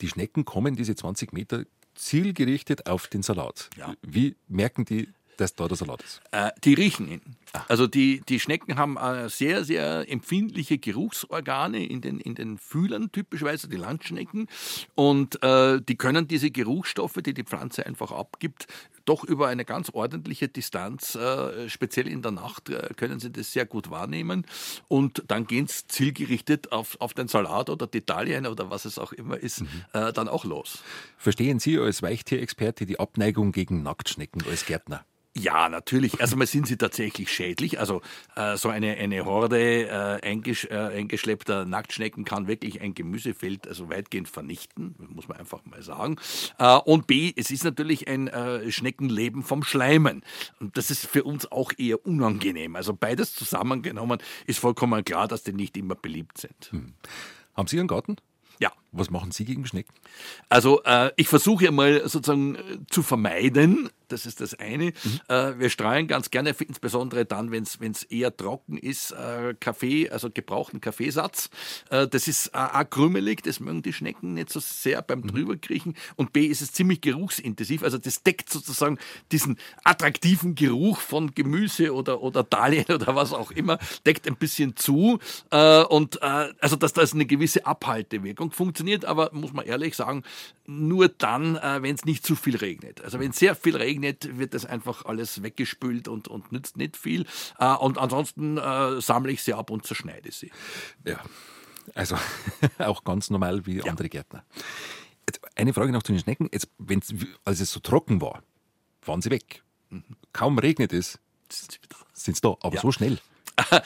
Die 0.00 0.08
Schnecken 0.08 0.44
kommen 0.44 0.76
diese 0.76 0.94
20 0.94 1.32
Meter 1.32 1.64
zielgerichtet 1.94 2.86
auf 2.86 3.08
den 3.08 3.22
Salat. 3.22 3.70
Ja. 3.76 3.94
Wie 4.02 4.36
merken 4.48 4.84
die, 4.84 5.08
dass 5.36 5.54
da 5.54 5.68
der 5.68 5.76
Salat 5.76 6.02
ist? 6.02 6.20
Äh, 6.30 6.50
die 6.64 6.74
riechen 6.74 7.08
ihn. 7.08 7.20
Ah. 7.52 7.64
Also 7.68 7.86
die, 7.86 8.22
die 8.28 8.40
Schnecken 8.40 8.76
haben 8.76 8.96
äh, 8.96 9.28
sehr, 9.28 9.64
sehr 9.64 10.10
empfindliche 10.10 10.78
Geruchsorgane 10.78 11.86
in 11.86 12.00
den, 12.00 12.20
in 12.20 12.34
den 12.34 12.58
Fühlern 12.58 13.12
typischerweise, 13.12 13.68
die 13.68 13.76
Landschnecken. 13.76 14.48
Und 14.94 15.42
äh, 15.42 15.80
die 15.80 15.96
können 15.96 16.28
diese 16.28 16.50
Geruchsstoffe, 16.50 17.18
die 17.24 17.34
die 17.34 17.44
Pflanze 17.44 17.86
einfach 17.86 18.12
abgibt, 18.12 18.66
doch 19.04 19.24
über 19.24 19.48
eine 19.48 19.64
ganz 19.64 19.90
ordentliche 19.90 20.48
Distanz, 20.48 21.14
äh, 21.14 21.68
speziell 21.68 22.08
in 22.08 22.22
der 22.22 22.32
Nacht, 22.32 22.68
äh, 22.68 22.90
können 22.96 23.20
sie 23.20 23.30
das 23.30 23.52
sehr 23.52 23.64
gut 23.64 23.90
wahrnehmen. 23.90 24.44
Und 24.88 25.22
dann 25.28 25.46
gehen 25.46 25.68
sie 25.68 25.86
zielgerichtet 25.86 26.72
auf, 26.72 27.00
auf 27.00 27.14
den 27.14 27.28
Salat 27.28 27.70
oder 27.70 27.86
die 27.86 27.98
Italien 27.98 28.46
oder 28.46 28.70
was 28.70 28.84
es 28.84 28.98
auch 28.98 29.12
immer 29.12 29.38
ist, 29.38 29.62
mhm. 29.62 29.68
äh, 29.92 30.12
dann 30.12 30.28
auch 30.28 30.44
los. 30.44 30.82
Verstehen 31.16 31.60
Sie 31.60 31.78
als 31.78 32.02
Weichtierexperte 32.02 32.84
die 32.86 32.98
Abneigung 32.98 33.52
gegen 33.52 33.82
Nacktschnecken 33.82 34.42
als 34.48 34.66
Gärtner? 34.66 35.04
Ja, 35.38 35.68
natürlich. 35.68 36.18
Erstmal 36.18 36.46
sind 36.46 36.66
sie 36.66 36.78
tatsächlich 36.78 37.30
schädlich. 37.30 37.78
Also 37.78 38.00
äh, 38.36 38.56
so 38.56 38.70
eine, 38.70 38.96
eine 38.96 39.26
Horde 39.26 39.86
äh, 39.86 40.26
eingesch 40.26 40.64
äh, 40.64 40.74
eingeschleppter 40.74 41.66
Nacktschnecken 41.66 42.24
kann 42.24 42.46
wirklich 42.48 42.80
ein 42.80 42.94
Gemüsefeld 42.94 43.68
also 43.68 43.90
weitgehend 43.90 44.28
vernichten, 44.28 44.94
muss 45.10 45.28
man 45.28 45.36
einfach 45.36 45.62
mal 45.66 45.82
sagen. 45.82 46.16
Äh, 46.58 46.78
und 46.78 47.06
B, 47.06 47.34
es 47.36 47.50
ist 47.50 47.64
natürlich 47.64 48.08
ein 48.08 48.28
äh, 48.28 48.70
Schneckenleben 48.72 49.42
vom 49.42 49.62
Schleimen. 49.62 50.22
Und 50.58 50.78
das 50.78 50.90
ist 50.90 51.06
für 51.06 51.24
uns 51.24 51.52
auch 51.52 51.72
eher 51.76 52.06
unangenehm. 52.06 52.74
Also 52.74 52.94
beides 52.94 53.34
zusammengenommen 53.34 54.20
ist 54.46 54.58
vollkommen 54.58 55.04
klar, 55.04 55.28
dass 55.28 55.42
die 55.42 55.52
nicht 55.52 55.76
immer 55.76 55.96
beliebt 55.96 56.38
sind. 56.38 56.70
Hm. 56.70 56.94
Haben 57.54 57.68
Sie 57.68 57.78
einen 57.78 57.88
Garten? 57.88 58.16
Ja. 58.58 58.72
Was 58.98 59.10
machen 59.10 59.30
Sie 59.30 59.44
gegen 59.44 59.66
Schnecken? 59.66 59.92
Also 60.48 60.82
äh, 60.84 61.10
ich 61.16 61.28
versuche 61.28 61.64
ja 61.64 61.70
mal 61.70 62.08
sozusagen 62.08 62.56
äh, 62.56 62.60
zu 62.90 63.02
vermeiden, 63.02 63.90
das 64.08 64.26
ist 64.26 64.40
das 64.40 64.54
eine. 64.54 64.86
Mhm. 64.86 65.20
Äh, 65.28 65.58
wir 65.58 65.70
streuen 65.70 66.06
ganz 66.06 66.30
gerne, 66.30 66.54
insbesondere 66.58 67.24
dann, 67.24 67.50
wenn 67.50 67.62
es 67.64 68.02
eher 68.04 68.36
trocken 68.36 68.78
ist, 68.78 69.10
äh, 69.12 69.54
Kaffee, 69.58 70.10
also 70.10 70.30
gebrauchten 70.30 70.80
Kaffeesatz. 70.80 71.50
Äh, 71.90 72.06
das 72.06 72.28
ist 72.28 72.54
A, 72.54 72.84
krümelig, 72.84 73.42
das 73.42 73.60
mögen 73.60 73.82
die 73.82 73.92
Schnecken 73.92 74.34
nicht 74.34 74.50
so 74.50 74.60
sehr 74.60 75.02
beim 75.02 75.20
mhm. 75.20 75.28
drüberkriechen. 75.28 75.94
Und 76.16 76.32
B 76.32 76.46
ist 76.46 76.62
es 76.62 76.72
ziemlich 76.72 77.00
geruchsintensiv, 77.00 77.82
also 77.82 77.98
das 77.98 78.22
deckt 78.22 78.50
sozusagen 78.50 78.98
diesen 79.32 79.58
attraktiven 79.84 80.54
Geruch 80.54 81.00
von 81.00 81.34
Gemüse 81.34 81.94
oder, 81.94 82.22
oder 82.22 82.44
Dahlien 82.44 82.86
oder 82.90 83.14
was 83.16 83.32
auch 83.32 83.50
immer, 83.50 83.78
deckt 84.06 84.26
ein 84.26 84.36
bisschen 84.36 84.76
zu. 84.76 85.18
Äh, 85.50 85.82
und 85.82 86.22
äh, 86.22 86.52
also 86.60 86.76
dass 86.76 86.92
da 86.92 87.06
eine 87.06 87.26
gewisse 87.26 87.66
Abhaltewirkung 87.66 88.50
funktioniert 88.50 88.85
funktioniert, 88.86 89.04
aber 89.04 89.30
muss 89.32 89.52
man 89.52 89.64
ehrlich 89.64 89.96
sagen, 89.96 90.22
nur 90.66 91.08
dann, 91.08 91.56
äh, 91.56 91.82
wenn 91.82 91.94
es 91.94 92.04
nicht 92.04 92.24
zu 92.24 92.36
viel 92.36 92.56
regnet. 92.56 93.02
Also 93.02 93.18
wenn 93.18 93.30
es 93.30 93.38
sehr 93.38 93.54
viel 93.54 93.76
regnet, 93.76 94.38
wird 94.38 94.54
das 94.54 94.64
einfach 94.64 95.04
alles 95.04 95.42
weggespült 95.42 96.08
und, 96.08 96.28
und 96.28 96.52
nützt 96.52 96.76
nicht 96.76 96.96
viel. 96.96 97.26
Äh, 97.58 97.74
und 97.74 97.98
ansonsten 97.98 98.58
äh, 98.58 99.00
sammle 99.00 99.32
ich 99.32 99.42
sie 99.42 99.54
ab 99.54 99.70
und 99.70 99.86
zerschneide 99.86 100.30
sie. 100.32 100.50
Ja, 101.04 101.20
also 101.94 102.16
auch 102.78 103.04
ganz 103.04 103.30
normal 103.30 103.66
wie 103.66 103.78
ja. 103.78 103.84
andere 103.84 104.08
Gärtner. 104.08 104.44
Jetzt 105.28 105.40
eine 105.56 105.72
Frage 105.72 105.92
noch 105.92 106.02
zu 106.02 106.12
den 106.12 106.20
Schnecken. 106.20 106.48
Jetzt, 106.52 106.68
wenn's, 106.78 107.12
als 107.44 107.60
es 107.60 107.72
so 107.72 107.80
trocken 107.80 108.20
war, 108.20 108.42
waren 109.04 109.20
sie 109.20 109.30
weg. 109.30 109.62
Kaum 110.32 110.58
regnet 110.58 110.92
es, 110.92 111.18
sind 112.12 112.36
sie 112.36 112.42
da, 112.42 112.56
aber 112.60 112.76
ja. 112.76 112.80
so 112.80 112.92
schnell. 112.92 113.18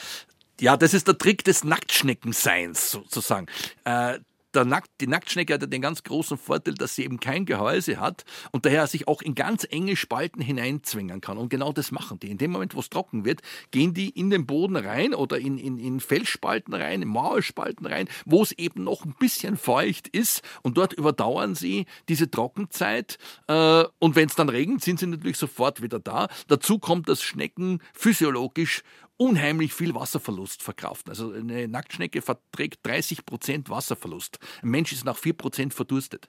Ja, 0.61 0.77
das 0.77 0.93
ist 0.93 1.07
der 1.07 1.17
Trick 1.17 1.43
des 1.43 1.63
Nacktschneckenseins 1.63 2.91
sozusagen. 2.91 3.47
Äh, 3.83 4.19
der 4.53 4.65
Nackt, 4.65 4.89
die 4.99 5.07
Nacktschnecke 5.07 5.53
hat 5.53 5.61
ja 5.61 5.67
den 5.67 5.81
ganz 5.81 6.03
großen 6.03 6.37
Vorteil, 6.37 6.73
dass 6.75 6.95
sie 6.95 7.03
eben 7.03 7.19
kein 7.19 7.45
Gehäuse 7.45 7.99
hat 7.99 8.23
und 8.51 8.65
daher 8.65 8.87
sich 8.87 9.07
auch 9.07 9.21
in 9.21 9.35
ganz 9.35 9.65
enge 9.69 9.95
Spalten 9.95 10.41
hineinzwingen 10.41 11.21
kann. 11.21 11.37
Und 11.37 11.49
genau 11.49 11.71
das 11.71 11.91
machen 11.91 12.19
die. 12.19 12.29
In 12.29 12.37
dem 12.37 12.51
Moment, 12.51 12.75
wo 12.75 12.79
es 12.79 12.89
trocken 12.89 13.25
wird, 13.25 13.41
gehen 13.71 13.93
die 13.93 14.09
in 14.09 14.29
den 14.29 14.45
Boden 14.45 14.75
rein 14.75 15.13
oder 15.13 15.39
in, 15.39 15.57
in, 15.57 15.77
in 15.77 15.99
Felsspalten 15.99 16.73
rein, 16.73 17.01
in 17.01 17.07
Mauerspalten 17.07 17.85
rein, 17.85 18.07
wo 18.25 18.43
es 18.43 18.51
eben 18.53 18.83
noch 18.83 19.05
ein 19.05 19.15
bisschen 19.19 19.57
feucht 19.57 20.07
ist 20.07 20.41
und 20.61 20.77
dort 20.77 20.93
überdauern 20.93 21.55
sie 21.55 21.85
diese 22.09 22.29
Trockenzeit. 22.29 23.17
Äh, 23.47 23.83
und 23.99 24.15
wenn 24.15 24.27
es 24.27 24.35
dann 24.35 24.49
regnet, 24.49 24.83
sind 24.83 24.99
sie 24.99 25.07
natürlich 25.07 25.37
sofort 25.37 25.81
wieder 25.81 25.99
da. 25.99 26.27
Dazu 26.47 26.79
kommt, 26.79 27.09
dass 27.09 27.21
Schnecken 27.21 27.81
physiologisch 27.93 28.83
unheimlich 29.21 29.71
viel 29.71 29.93
Wasserverlust 29.93 30.63
verkraften. 30.63 31.11
Also 31.11 31.31
eine 31.31 31.67
Nacktschnecke 31.67 32.23
verträgt 32.23 32.79
30 32.83 33.23
Prozent 33.23 33.69
Wasserverlust. 33.69 34.39
Ein 34.63 34.69
Mensch 34.69 34.91
ist 34.91 35.05
nach 35.05 35.15
4 35.15 35.33
Prozent 35.33 35.73
verdurstet. 35.75 36.27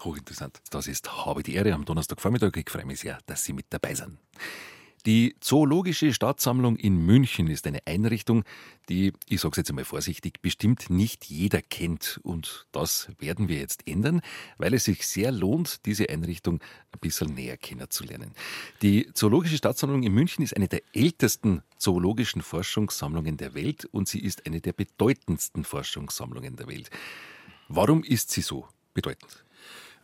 Hochinteressant. 0.00 0.62
Das 0.70 0.86
ist 0.86 1.26
Habe 1.26 1.42
die 1.42 1.54
Ehre 1.54 1.74
am 1.74 1.84
Donnerstagvormittag. 1.84 2.52
Ich 2.56 2.70
freue 2.70 2.86
mich 2.86 3.00
sehr, 3.00 3.18
dass 3.26 3.44
Sie 3.44 3.52
mit 3.52 3.66
dabei 3.68 3.94
sind. 3.94 4.18
Die 5.06 5.36
Zoologische 5.40 6.14
Staatssammlung 6.14 6.76
in 6.76 7.04
München 7.04 7.48
ist 7.48 7.66
eine 7.66 7.80
Einrichtung, 7.86 8.42
die, 8.88 9.12
ich 9.28 9.42
sage 9.42 9.52
es 9.52 9.56
jetzt 9.58 9.68
einmal 9.68 9.84
vorsichtig, 9.84 10.40
bestimmt 10.40 10.88
nicht 10.88 11.26
jeder 11.26 11.60
kennt. 11.60 12.20
Und 12.22 12.66
das 12.72 13.10
werden 13.18 13.48
wir 13.48 13.58
jetzt 13.58 13.86
ändern, 13.86 14.22
weil 14.56 14.72
es 14.72 14.84
sich 14.84 15.06
sehr 15.06 15.30
lohnt, 15.30 15.84
diese 15.84 16.08
Einrichtung 16.08 16.60
ein 16.90 17.00
bisschen 17.00 17.34
näher 17.34 17.58
kennenzulernen. 17.58 18.32
Die 18.80 19.12
Zoologische 19.12 19.58
Staatssammlung 19.58 20.04
in 20.04 20.14
München 20.14 20.42
ist 20.42 20.56
eine 20.56 20.68
der 20.68 20.80
ältesten 20.94 21.62
zoologischen 21.76 22.40
Forschungssammlungen 22.40 23.36
der 23.36 23.52
Welt 23.52 23.84
und 23.84 24.08
sie 24.08 24.20
ist 24.20 24.46
eine 24.46 24.62
der 24.62 24.72
bedeutendsten 24.72 25.64
Forschungssammlungen 25.64 26.56
der 26.56 26.66
Welt. 26.66 26.88
Warum 27.68 28.04
ist 28.04 28.30
sie 28.30 28.40
so 28.40 28.66
bedeutend? 28.94 29.44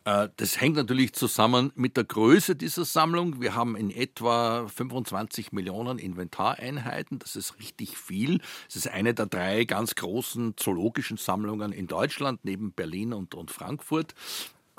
Äh, 0.04 0.28
das 0.36 0.60
hängt 0.60 0.76
natürlich 0.76 1.12
zusammen 1.12 1.72
mit 1.74 1.96
der 1.96 2.04
Größe 2.04 2.56
dieser 2.56 2.84
Sammlung. 2.84 3.40
Wir 3.40 3.54
haben 3.54 3.76
in 3.76 3.90
etwa 3.90 4.66
25 4.68 5.52
Millionen 5.52 5.98
Inventareinheiten. 5.98 7.18
Das 7.18 7.36
ist 7.36 7.58
richtig 7.58 7.96
viel. 7.96 8.40
Es 8.68 8.76
ist 8.76 8.88
eine 8.88 9.14
der 9.14 9.26
drei 9.26 9.64
ganz 9.64 9.94
großen 9.94 10.54
zoologischen 10.56 11.16
Sammlungen 11.16 11.72
in 11.72 11.86
Deutschland, 11.86 12.40
neben 12.44 12.72
Berlin 12.72 13.12
und, 13.12 13.34
und 13.34 13.50
Frankfurt 13.50 14.14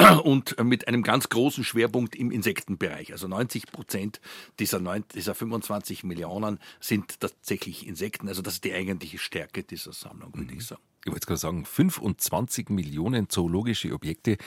und 0.24 0.62
mit 0.64 0.88
einem 0.88 1.04
ganz 1.04 1.30
großen 1.30 1.64
Schwerpunkt 1.64 2.16
im 2.16 2.32
Insektenbereich. 2.32 3.12
Also 3.12 3.28
90 3.28 3.72
Prozent 3.72 4.22
dieser, 4.60 4.80
dieser 5.14 5.36
25 5.36 6.04
Millionen 6.04 6.60
sind 6.80 7.20
tatsächlich 7.20 7.88
Insekten. 7.88 8.28
Also 8.28 8.42
das 8.42 8.56
ist 8.56 8.64
die 8.64 8.74
eigentliche 8.74 9.18
Stärke 9.18 9.64
dieser 9.64 9.94
Sammlung, 9.94 10.34
würde 10.36 10.52
ich 10.52 10.60
mhm. 10.60 10.62
sagen. 10.62 10.82
Ich 11.06 11.12
wollte 11.12 11.26
gerade 11.26 11.40
sagen, 11.40 11.66
25 11.66 12.70
Millionen 12.70 13.28
zoologische 13.30 13.92
Objekte. 13.92 14.38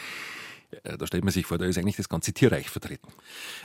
Äh, 0.82 0.98
da 0.98 1.06
stellt 1.06 1.24
man 1.24 1.32
sich 1.32 1.46
vor, 1.46 1.58
da 1.58 1.64
ist 1.64 1.78
eigentlich 1.78 1.96
das 1.96 2.08
ganze 2.08 2.32
Tierreich 2.32 2.68
vertreten. 2.68 3.08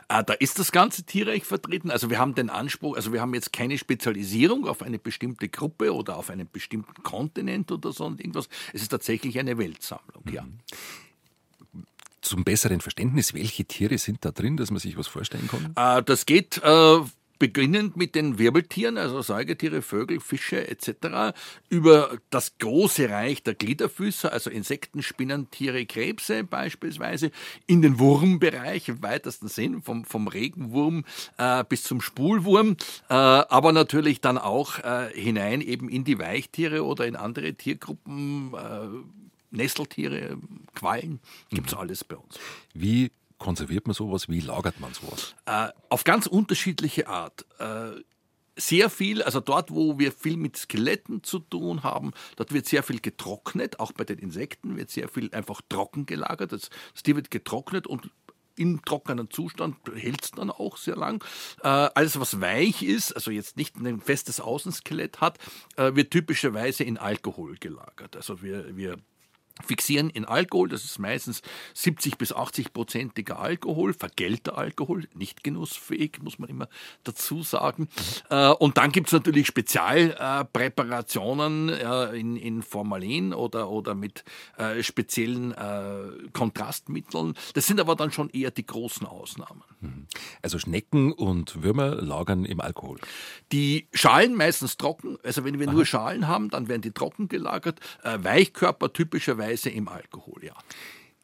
Ah, 0.07 0.23
da 0.23 0.33
ist 0.33 0.59
das 0.59 0.71
ganze 0.71 1.03
Tierreich 1.03 1.43
vertreten. 1.43 1.91
Also 1.91 2.09
wir 2.09 2.19
haben 2.19 2.35
den 2.35 2.49
Anspruch, 2.49 2.95
also 2.95 3.13
wir 3.13 3.21
haben 3.21 3.33
jetzt 3.33 3.53
keine 3.53 3.77
Spezialisierung 3.77 4.67
auf 4.67 4.81
eine 4.81 4.99
bestimmte 4.99 5.49
Gruppe 5.49 5.93
oder 5.93 6.17
auf 6.17 6.29
einen 6.29 6.49
bestimmten 6.51 7.03
Kontinent 7.03 7.71
oder 7.71 7.91
so 7.91 8.05
und 8.05 8.19
irgendwas. 8.19 8.49
Es 8.73 8.81
ist 8.81 8.89
tatsächlich 8.89 9.39
eine 9.39 9.57
Weltsammlung, 9.57 10.23
mhm. 10.25 10.33
ja. 10.33 10.45
Zum 12.21 12.43
besseren 12.43 12.81
Verständnis, 12.81 13.33
welche 13.33 13.63
Tiere 13.63 13.97
sind 13.97 14.25
da 14.25 14.31
drin, 14.31 14.57
dass 14.57 14.71
man 14.71 14.79
sich 14.79 14.97
was 14.97 15.07
vorstellen 15.07 15.47
kann? 15.47 15.71
Ah, 15.75 16.01
das 16.01 16.25
geht 16.25 16.57
äh, 16.57 16.99
beginnend 17.39 17.95
mit 17.97 18.15
den 18.15 18.37
Wirbeltieren, 18.37 18.97
also 18.97 19.21
Säugetiere, 19.21 19.81
Vögel, 19.81 20.19
Fische 20.19 20.67
etc., 20.67 21.33
über 21.69 22.17
das 22.29 22.57
große 22.59 23.09
Reich 23.09 23.41
der 23.43 23.55
Gliederfüßer, 23.55 24.31
also 24.31 24.49
Insekten, 24.49 25.01
Spinnen, 25.01 25.49
Tiere, 25.49 25.85
Krebse 25.85 26.43
beispielsweise, 26.43 27.31
in 27.65 27.81
den 27.81 27.97
Wurmbereich 27.97 28.89
im 28.89 29.01
weitesten 29.01 29.47
Sinn, 29.47 29.81
vom, 29.81 30.03
vom 30.03 30.27
Regenwurm 30.27 31.05
äh, 31.37 31.63
bis 31.63 31.83
zum 31.83 32.01
Spulwurm, 32.01 32.75
äh, 33.09 33.13
aber 33.13 33.71
natürlich 33.71 34.19
dann 34.21 34.37
auch 34.37 34.79
äh, 34.79 35.09
hinein 35.13 35.61
eben 35.61 35.89
in 35.89 36.03
die 36.03 36.19
Weichtiere 36.19 36.83
oder 36.83 37.07
in 37.07 37.15
andere 37.15 37.53
Tiergruppen, 37.53 38.53
äh, 38.53 38.87
Nesseltiere, 39.51 40.37
Quallen, 40.75 41.19
gibt's 41.49 41.73
mhm. 41.73 41.79
alles 41.79 42.03
bei 42.03 42.15
uns. 42.15 42.39
Wie 42.73 43.11
konserviert 43.39 43.87
man 43.87 43.95
sowas? 43.95 44.29
Wie 44.29 44.41
lagert 44.41 44.79
man 44.79 44.93
sowas? 44.93 45.35
Äh, 45.45 45.69
auf 45.89 46.03
ganz 46.03 46.27
unterschiedliche 46.27 47.07
Art. 47.07 47.45
Äh, 47.57 48.01
sehr 48.55 48.89
viel, 48.89 49.23
also 49.23 49.39
dort, 49.39 49.71
wo 49.71 49.97
wir 49.97 50.11
viel 50.11 50.37
mit 50.37 50.57
Skeletten 50.57 51.23
zu 51.23 51.39
tun 51.39 51.83
haben, 51.83 52.11
dort 52.35 52.53
wird 52.53 52.67
sehr 52.67 52.83
viel 52.83 52.99
getrocknet. 52.99 53.79
Auch 53.79 53.93
bei 53.93 54.03
den 54.03 54.19
Insekten 54.19 54.77
wird 54.77 54.89
sehr 54.89 55.07
viel 55.07 55.33
einfach 55.33 55.61
trocken 55.69 56.05
gelagert. 56.05 56.51
Das, 56.51 56.69
das 56.93 57.03
Tier 57.03 57.15
wird 57.15 57.31
getrocknet 57.31 57.87
und 57.87 58.11
im 58.57 58.83
trockenen 58.83 59.29
Zustand 59.29 59.77
hält 59.95 60.23
es 60.25 60.31
dann 60.31 60.51
auch 60.51 60.75
sehr 60.75 60.97
lang. 60.97 61.23
Äh, 61.63 61.67
alles, 61.67 62.19
was 62.19 62.41
weich 62.41 62.83
ist, 62.83 63.13
also 63.13 63.31
jetzt 63.31 63.55
nicht 63.55 63.77
ein 63.77 64.01
festes 64.01 64.41
Außenskelett 64.41 65.21
hat, 65.21 65.37
äh, 65.77 65.95
wird 65.95 66.11
typischerweise 66.11 66.83
in 66.83 66.97
Alkohol 66.97 67.55
gelagert. 67.57 68.17
Also 68.17 68.41
wir, 68.41 68.75
wir 68.75 68.97
fixieren 69.65 70.09
in 70.09 70.25
Alkohol, 70.25 70.67
das 70.69 70.85
ist 70.85 70.99
meistens 70.99 71.41
70 71.73 72.17
bis 72.17 72.33
80 72.33 72.73
prozentiger 72.73 73.39
Alkohol, 73.39 73.93
vergelter 73.93 74.57
Alkohol, 74.57 75.07
nicht 75.13 75.43
genussfähig, 75.43 76.19
muss 76.21 76.39
man 76.39 76.49
immer 76.49 76.67
dazu 77.03 77.43
sagen. 77.43 77.89
Mhm. 78.29 78.55
und 78.59 78.77
dann 78.77 78.91
gibt 78.91 79.07
es 79.07 79.13
natürlich 79.13 79.47
Spezialpräparationen 79.47 81.69
äh, 81.69 82.15
in, 82.15 82.35
in 82.37 82.61
Formalin 82.61 83.33
oder, 83.33 83.69
oder 83.69 83.95
mit 83.95 84.23
äh, 84.57 84.83
speziellen 84.83 85.55
Kontrastmitteln. 86.33 87.35
Das 87.53 87.67
sind 87.67 87.79
aber 87.79 87.95
dann 87.95 88.11
schon 88.11 88.29
eher 88.29 88.51
die 88.51 88.65
großen 88.65 89.07
Ausnahmen. 89.07 89.63
Mhm. 89.81 90.07
Also 90.41 90.59
Schnecken 90.59 91.11
und 91.11 91.63
Würmer 91.63 91.95
lagern 91.95 92.45
im 92.45 92.61
Alkohol. 92.61 92.99
Die 93.51 93.87
Schalen 93.93 94.35
meistens 94.35 94.77
trocken, 94.77 95.17
also 95.23 95.43
wenn 95.43 95.59
wir 95.59 95.67
Aha. 95.67 95.73
nur 95.73 95.85
Schalen 95.85 96.27
haben, 96.27 96.49
dann 96.49 96.67
werden 96.67 96.81
die 96.81 96.91
trocken 96.91 97.27
gelagert. 97.27 97.79
Weichkörper 98.03 98.93
typischerweise 98.93 99.48
Weise 99.49 99.69
im 99.69 99.87
Alkohol, 99.87 100.43
ja. 100.43 100.53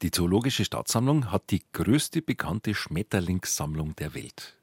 Die 0.02 0.12
Zoologische 0.12 0.66
Staatssammlung 0.66 1.32
hat 1.32 1.52
die 1.52 1.62
größte 1.74 2.22
bekannte 2.22 2.74
Schmetterlingssammlung 2.74 3.96
der 3.96 4.14
Welt. 4.14 4.56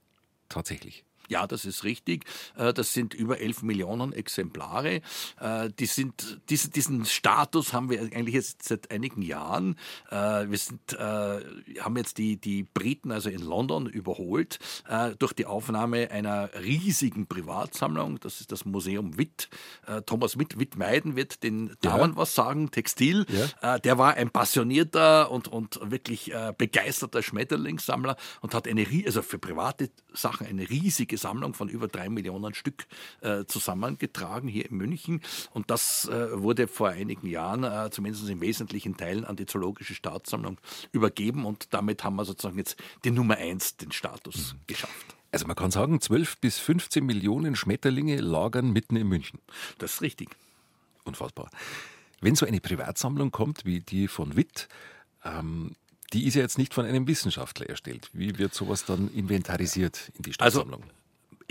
Tatsächlich. 0.48 1.04
Ja, 1.32 1.46
das 1.46 1.64
ist 1.64 1.82
richtig. 1.82 2.26
Äh, 2.58 2.74
das 2.74 2.92
sind 2.92 3.14
über 3.14 3.40
11 3.40 3.62
Millionen 3.62 4.12
Exemplare. 4.12 5.00
Äh, 5.40 5.70
die 5.78 5.86
sind, 5.86 6.40
diesen 6.50 7.06
Status 7.06 7.72
haben 7.72 7.88
wir 7.88 8.02
eigentlich 8.02 8.34
jetzt 8.34 8.64
seit 8.64 8.90
einigen 8.90 9.22
Jahren. 9.22 9.78
Äh, 10.10 10.50
wir 10.50 10.58
sind, 10.58 10.80
haben 10.92 11.96
jetzt 11.96 12.18
die, 12.18 12.36
die 12.36 12.64
Briten 12.64 13.12
also 13.12 13.30
in 13.30 13.40
London 13.40 13.86
überholt 13.86 14.58
durch 15.18 15.32
die 15.32 15.46
Aufnahme 15.46 16.10
einer 16.10 16.50
riesigen 16.62 17.26
Privatsammlung. 17.26 18.20
Das 18.20 18.40
ist 18.40 18.52
das 18.52 18.64
Museum 18.64 19.16
Witt. 19.16 19.48
Thomas 20.06 20.38
Witt, 20.38 20.58
Wittmeiden 20.58 21.16
wird 21.16 21.42
den 21.42 21.74
Damen 21.80 22.12
ja. 22.12 22.16
was 22.16 22.34
sagen, 22.34 22.70
Textil. 22.70 23.24
Ja. 23.28 23.78
Der 23.78 23.98
war 23.98 24.14
ein 24.14 24.30
passionierter 24.30 25.30
und, 25.30 25.48
und 25.48 25.80
wirklich 25.82 26.32
begeisterter 26.58 27.22
Schmetterlingssammler 27.22 28.16
und 28.40 28.54
hat 28.54 28.68
eine, 28.68 28.86
also 29.06 29.22
für 29.22 29.38
private 29.38 29.90
Sachen 30.12 30.46
eine 30.46 30.68
riesige 30.68 31.16
Sammlung 31.22 31.54
von 31.54 31.68
über 31.68 31.88
drei 31.88 32.08
Millionen 32.08 32.54
Stück 32.54 32.86
äh, 33.22 33.44
zusammengetragen 33.46 34.48
hier 34.48 34.68
in 34.68 34.76
München. 34.76 35.22
Und 35.52 35.70
das 35.70 36.08
äh, 36.08 36.40
wurde 36.40 36.68
vor 36.68 36.88
einigen 36.88 37.26
Jahren, 37.26 37.64
äh, 37.64 37.90
zumindest 37.90 38.28
in 38.28 38.40
wesentlichen 38.40 38.96
Teilen, 38.96 39.24
an 39.24 39.36
die 39.36 39.46
Zoologische 39.46 39.94
Staatssammlung 39.94 40.58
übergeben. 40.92 41.46
Und 41.46 41.72
damit 41.72 42.04
haben 42.04 42.16
wir 42.16 42.24
sozusagen 42.24 42.58
jetzt 42.58 42.76
die 43.04 43.10
Nummer 43.10 43.36
eins, 43.36 43.76
den 43.76 43.92
Status 43.92 44.52
mhm. 44.54 44.58
geschafft. 44.66 45.16
Also 45.32 45.46
man 45.46 45.56
kann 45.56 45.70
sagen, 45.70 46.00
12 46.00 46.38
bis 46.38 46.58
15 46.58 47.04
Millionen 47.04 47.56
Schmetterlinge 47.56 48.20
lagern 48.20 48.70
mitten 48.70 48.96
in 48.96 49.08
München. 49.08 49.40
Das 49.78 49.94
ist 49.94 50.02
richtig. 50.02 50.28
Unfassbar. 51.04 51.50
Wenn 52.20 52.36
so 52.36 52.46
eine 52.46 52.60
Privatsammlung 52.60 53.30
kommt 53.30 53.64
wie 53.64 53.80
die 53.80 54.08
von 54.08 54.36
Witt, 54.36 54.68
ähm, 55.24 55.74
die 56.12 56.26
ist 56.26 56.34
ja 56.34 56.42
jetzt 56.42 56.58
nicht 56.58 56.74
von 56.74 56.84
einem 56.84 57.06
Wissenschaftler 57.06 57.68
erstellt. 57.68 58.10
Wie 58.12 58.38
wird 58.38 58.54
sowas 58.54 58.84
dann 58.84 59.12
inventarisiert 59.12 60.12
in 60.16 60.22
die 60.22 60.34
also, 60.38 60.60
Staatssammlung? 60.60 60.82
Also, 60.82 61.01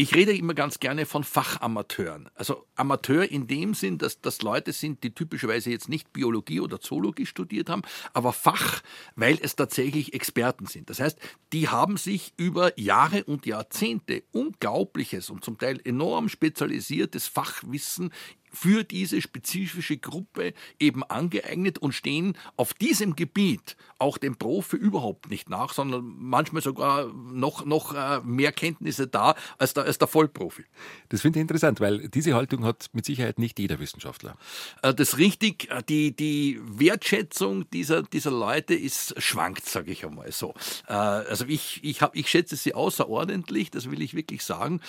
ich 0.01 0.15
rede 0.15 0.35
immer 0.35 0.55
ganz 0.55 0.79
gerne 0.79 1.05
von 1.05 1.23
Fachamateuren. 1.23 2.27
Also 2.33 2.65
Amateur 2.73 3.29
in 3.29 3.45
dem 3.45 3.75
Sinn, 3.75 3.99
dass 3.99 4.19
das 4.19 4.41
Leute 4.41 4.73
sind, 4.73 5.03
die 5.03 5.13
typischerweise 5.13 5.69
jetzt 5.69 5.89
nicht 5.89 6.11
Biologie 6.11 6.59
oder 6.59 6.79
Zoologie 6.79 7.27
studiert 7.27 7.69
haben, 7.69 7.83
aber 8.11 8.33
Fach, 8.33 8.81
weil 9.15 9.37
es 9.43 9.55
tatsächlich 9.55 10.15
Experten 10.15 10.65
sind. 10.65 10.89
Das 10.89 10.99
heißt, 10.99 11.19
die 11.53 11.69
haben 11.69 11.97
sich 11.97 12.33
über 12.35 12.79
Jahre 12.79 13.25
und 13.25 13.45
Jahrzehnte 13.45 14.23
unglaubliches 14.31 15.29
und 15.29 15.45
zum 15.45 15.59
Teil 15.59 15.79
enorm 15.83 16.29
spezialisiertes 16.29 17.27
Fachwissen 17.27 18.11
für 18.51 18.83
diese 18.83 19.21
spezifische 19.21 19.97
Gruppe 19.97 20.53
eben 20.79 21.03
angeeignet 21.03 21.77
und 21.77 21.93
stehen 21.93 22.37
auf 22.57 22.73
diesem 22.73 23.15
Gebiet 23.15 23.77
auch 23.97 24.17
dem 24.17 24.35
Profi 24.35 24.75
überhaupt 24.75 25.29
nicht 25.29 25.49
nach, 25.49 25.73
sondern 25.73 26.15
manchmal 26.17 26.61
sogar 26.61 27.05
noch, 27.13 27.65
noch 27.65 27.93
äh, 27.93 28.19
mehr 28.21 28.51
Kenntnisse 28.51 29.07
da 29.07 29.35
als 29.57 29.73
der, 29.73 29.83
als 29.83 29.97
der 29.99 30.07
Vollprofi. 30.07 30.65
Das 31.09 31.21
finde 31.21 31.39
ich 31.39 31.41
interessant, 31.41 31.79
weil 31.79 32.09
diese 32.09 32.33
Haltung 32.33 32.65
hat 32.65 32.87
mit 32.93 33.05
Sicherheit 33.05 33.37
nicht 33.37 33.59
jeder 33.59 33.79
Wissenschaftler. 33.79 34.37
Äh, 34.81 34.93
das 34.93 35.09
ist 35.09 35.17
richtig. 35.17 35.69
Äh, 35.69 35.83
die, 35.87 36.15
die 36.15 36.59
Wertschätzung 36.63 37.69
dieser, 37.69 38.03
dieser 38.03 38.31
Leute 38.31 38.73
ist 38.73 39.21
schwankt, 39.21 39.65
sage 39.65 39.91
ich 39.91 40.05
einmal 40.05 40.31
so. 40.31 40.53
Also 40.87 41.45
ich, 41.45 41.79
ich, 41.83 42.01
hab, 42.01 42.15
ich 42.15 42.27
schätze 42.29 42.55
sie 42.55 42.73
außerordentlich, 42.73 43.71
das 43.71 43.89
will 43.89 44.01
ich 44.01 44.13
wirklich 44.13 44.43
sagen. 44.43 44.81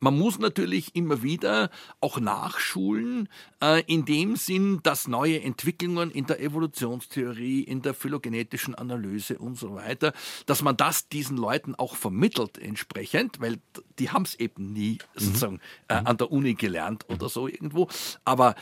Man 0.00 0.18
muss 0.18 0.38
natürlich 0.38 0.96
immer 0.96 1.22
wieder 1.22 1.70
auch 2.00 2.18
nachschulen, 2.18 3.28
äh, 3.62 3.82
in 3.86 4.06
dem 4.06 4.36
Sinn, 4.36 4.80
dass 4.82 5.06
neue 5.08 5.42
Entwicklungen 5.42 6.10
in 6.10 6.26
der 6.26 6.40
Evolutionstheorie, 6.40 7.62
in 7.62 7.82
der 7.82 7.92
phylogenetischen 7.92 8.74
Analyse 8.74 9.38
und 9.38 9.58
so 9.58 9.74
weiter, 9.74 10.12
dass 10.46 10.62
man 10.62 10.76
das 10.76 11.08
diesen 11.08 11.36
Leuten 11.36 11.74
auch 11.74 11.96
vermittelt 11.96 12.58
entsprechend, 12.58 13.40
weil 13.40 13.58
die 13.98 14.10
haben 14.10 14.22
es 14.22 14.34
eben 14.34 14.72
nie 14.72 14.98
mhm. 15.14 15.20
sozusagen 15.20 15.60
äh, 15.88 15.94
an 15.94 16.16
der 16.16 16.32
Uni 16.32 16.54
gelernt 16.54 17.04
oder 17.08 17.28
so 17.28 17.46
irgendwo. 17.46 17.88
Aber 18.24 18.54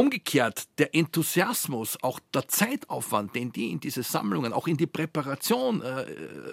Umgekehrt, 0.00 0.64
der 0.78 0.94
Enthusiasmus, 0.94 1.98
auch 2.00 2.20
der 2.32 2.48
Zeitaufwand, 2.48 3.34
den 3.34 3.52
die 3.52 3.70
in 3.70 3.80
diese 3.80 4.02
Sammlungen, 4.02 4.54
auch 4.54 4.66
in 4.66 4.78
die 4.78 4.86
Präparation 4.86 5.82
äh, 5.82 6.06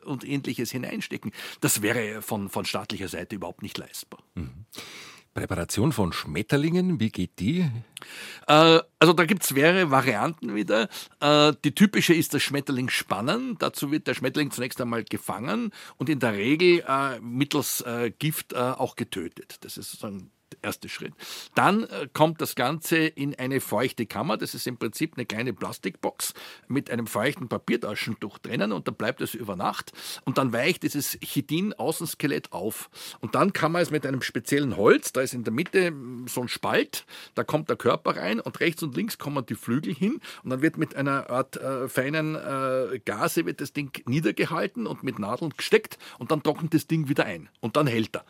und 0.04 0.28
ähnliches 0.28 0.70
hineinstecken, 0.72 1.32
das 1.62 1.82
wäre 1.82 2.22
von, 2.22 2.50
von 2.50 2.66
staatlicher 2.66 3.08
Seite 3.08 3.38
überhaupt 3.38 3.62
nicht 3.62 3.78
leistbar. 3.78 4.22
Mhm. 4.36 4.66
Präparation 5.34 5.94
von 5.94 6.12
Schmetterlingen, 6.12 7.00
wie 7.00 7.10
geht 7.10 7.40
die? 7.40 7.62
Äh, 8.48 8.80
also 9.00 9.14
da 9.14 9.24
gibt 9.24 9.44
es 9.44 9.54
mehrere 9.54 9.92
Varianten 9.92 10.54
wieder. 10.54 10.90
Äh, 11.22 11.54
die 11.64 11.74
typische 11.74 12.14
ist 12.14 12.34
das 12.34 12.44
Schmetterling 12.44 12.90
spannen. 12.90 13.56
Dazu 13.60 13.94
wird 13.94 14.08
der 14.08 14.14
Schmetterling 14.14 14.52
zunächst 14.52 14.82
einmal 14.82 15.06
gefangen 15.06 15.72
und 15.96 16.10
in 16.10 16.20
der 16.20 16.34
Regel 16.34 16.84
äh, 16.86 17.22
mittels 17.22 17.82
Gift 18.20 18.56
auch 18.56 18.98
getötet. 18.98 19.56
Das 19.62 19.78
ist 19.78 19.92
sozusagen 19.92 20.32
erste 20.62 20.90
Schritt. 20.90 21.14
Dann 21.56 21.84
äh, 21.84 22.08
kommt 22.14 22.42
das 22.42 22.56
Ganze 22.56 22.98
in 22.98 23.36
eine 23.36 23.62
feuchte 23.62 24.06
Kammer. 24.06 24.38
Das 24.38 24.54
ist 24.54 24.68
im 24.68 24.78
Prinzip 24.78 25.14
eine 25.16 25.26
kleine 25.26 25.54
Plastikbox 25.54 26.34
mit 26.68 26.90
einem 26.90 27.08
feuchten 27.08 27.48
Papiertaschentuch 27.48 28.38
drinnen 28.40 28.72
und 28.72 28.88
da 28.88 28.92
bleibt 28.92 29.22
es 29.22 29.34
über 29.34 29.56
Nacht. 29.56 29.92
Und 30.26 30.38
dann 30.38 30.54
weicht 30.54 30.84
dieses 30.84 31.18
Chitin-Außenskelett 31.20 32.52
auf. 32.52 32.90
Und 33.20 33.36
dann 33.36 33.54
kann 33.54 33.72
man 33.72 33.82
es 33.82 33.92
mit 33.92 34.06
einem 34.06 34.22
speziellen 34.22 34.78
Holz, 34.78 35.14
da 35.14 35.22
ist 35.22 35.34
in 35.34 35.44
der 35.44 35.54
Mitte 35.54 35.88
hm, 35.88 36.28
so 36.28 36.42
ein 36.42 36.48
Spalt, 36.48 37.06
da 37.36 37.44
kommt 37.44 37.70
der 37.70 37.78
Körper 37.78 38.18
rein 38.18 38.40
und 38.40 38.60
rechts 38.60 38.84
und 38.84 38.96
links 38.96 39.18
kommen 39.18 39.46
die 39.46 39.56
Flügel 39.56 39.94
hin 39.94 40.20
und 40.44 40.50
dann 40.50 40.62
wird 40.62 40.78
mit 40.78 40.96
einer 40.96 41.30
Art 41.30 41.58
äh, 41.58 41.88
feinen 41.88 42.36
äh, 42.36 43.00
Gase 43.06 43.46
wird 43.46 43.62
das 43.62 43.74
Ding 43.74 43.92
niedergehalten 44.06 44.88
und 44.88 45.04
mit 45.04 45.20
Nadeln 45.20 45.54
gesteckt 45.56 45.98
und 46.20 46.32
dann 46.32 46.44
trocknet 46.44 46.74
das 46.74 46.88
Ding 46.88 47.10
wieder 47.10 47.26
ein 47.26 47.50
und 47.60 47.76
dann 47.76 47.88
hält 47.88 48.16
er. 48.16 48.26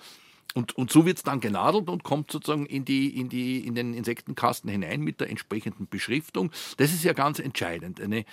Und, 0.54 0.75
und 0.75 0.92
so 0.92 1.06
wird 1.06 1.18
es 1.18 1.24
dann 1.24 1.39
genadelt 1.39 1.89
und 1.89 2.04
kommt 2.04 2.32
sozusagen 2.32 2.66
in, 2.66 2.86
die, 2.86 3.20
in, 3.20 3.30
die, 3.30 3.66
in 3.66 3.75
den 3.75 3.94
Insektenkasten 3.94 4.70
hinein 4.70 5.01
mit 5.01 5.20
der 5.20 5.30
entsprechenden 5.30 5.88
Beschriftung. 5.88 6.51
Das 6.77 6.92
ist 6.92 7.04
ja 7.04 7.13
ganz 7.13 7.39
entscheidend. 7.39 8.01
Eine, 8.01 8.25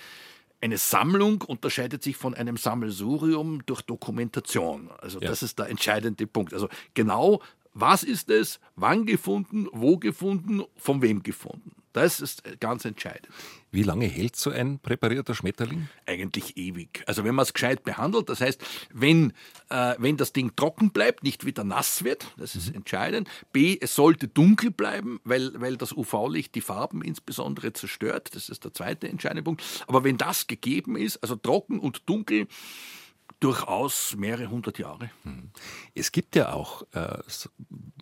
eine 0.61 0.77
Sammlung 0.77 1.41
unterscheidet 1.43 2.01
sich 2.01 2.17
von 2.17 2.33
einem 2.33 2.57
Sammelsurium 2.57 3.65
durch 3.65 3.81
Dokumentation. 3.81 4.89
Also 4.99 5.19
ja. 5.19 5.27
das 5.27 5.43
ist 5.43 5.59
der 5.59 5.69
entscheidende 5.69 6.25
Punkt. 6.25 6.53
Also 6.53 6.69
genau, 6.93 7.41
was 7.73 8.03
ist 8.03 8.29
es, 8.29 8.59
wann 8.75 9.05
gefunden, 9.05 9.67
wo 9.71 9.97
gefunden, 9.97 10.63
von 10.77 11.01
wem 11.01 11.21
gefunden. 11.21 11.75
Das 11.95 12.19
ist 12.19 12.43
ganz 12.59 12.83
entscheidend. 12.83 13.29
Wie 13.71 13.83
lange 13.83 14.05
hält 14.05 14.35
so 14.35 14.49
ein 14.49 14.79
präparierter 14.79 15.33
Schmetterling? 15.33 15.87
Eigentlich 16.05 16.57
ewig. 16.57 17.01
Also 17.07 17.23
wenn 17.23 17.33
man 17.33 17.43
es 17.43 17.53
gescheit 17.53 17.85
behandelt, 17.85 18.27
das 18.27 18.41
heißt, 18.41 18.61
wenn, 18.93 19.31
äh, 19.69 19.95
wenn 19.97 20.17
das 20.17 20.33
Ding 20.33 20.57
trocken 20.57 20.91
bleibt, 20.91 21.23
nicht 21.23 21.45
wieder 21.45 21.63
nass 21.63 22.03
wird, 22.03 22.33
das 22.35 22.55
ist 22.55 22.67
mhm. 22.67 22.75
entscheidend. 22.75 23.29
B, 23.53 23.77
es 23.79 23.95
sollte 23.95 24.27
dunkel 24.27 24.71
bleiben, 24.71 25.21
weil, 25.23 25.53
weil 25.61 25.77
das 25.77 25.93
UV-Licht 25.93 26.53
die 26.55 26.61
Farben 26.61 27.01
insbesondere 27.01 27.71
zerstört. 27.71 28.35
Das 28.35 28.49
ist 28.49 28.65
der 28.65 28.73
zweite 28.73 29.07
entscheidende 29.07 29.43
Punkt. 29.43 29.63
Aber 29.87 30.03
wenn 30.03 30.17
das 30.17 30.47
gegeben 30.47 30.97
ist, 30.97 31.23
also 31.23 31.37
trocken 31.37 31.79
und 31.79 32.09
dunkel, 32.09 32.47
durchaus 33.39 34.15
mehrere 34.15 34.49
hundert 34.49 34.79
Jahre. 34.79 35.11
Mhm. 35.23 35.51
Es 35.93 36.11
gibt 36.11 36.35
ja 36.35 36.53
auch, 36.53 36.83
äh, 36.93 37.19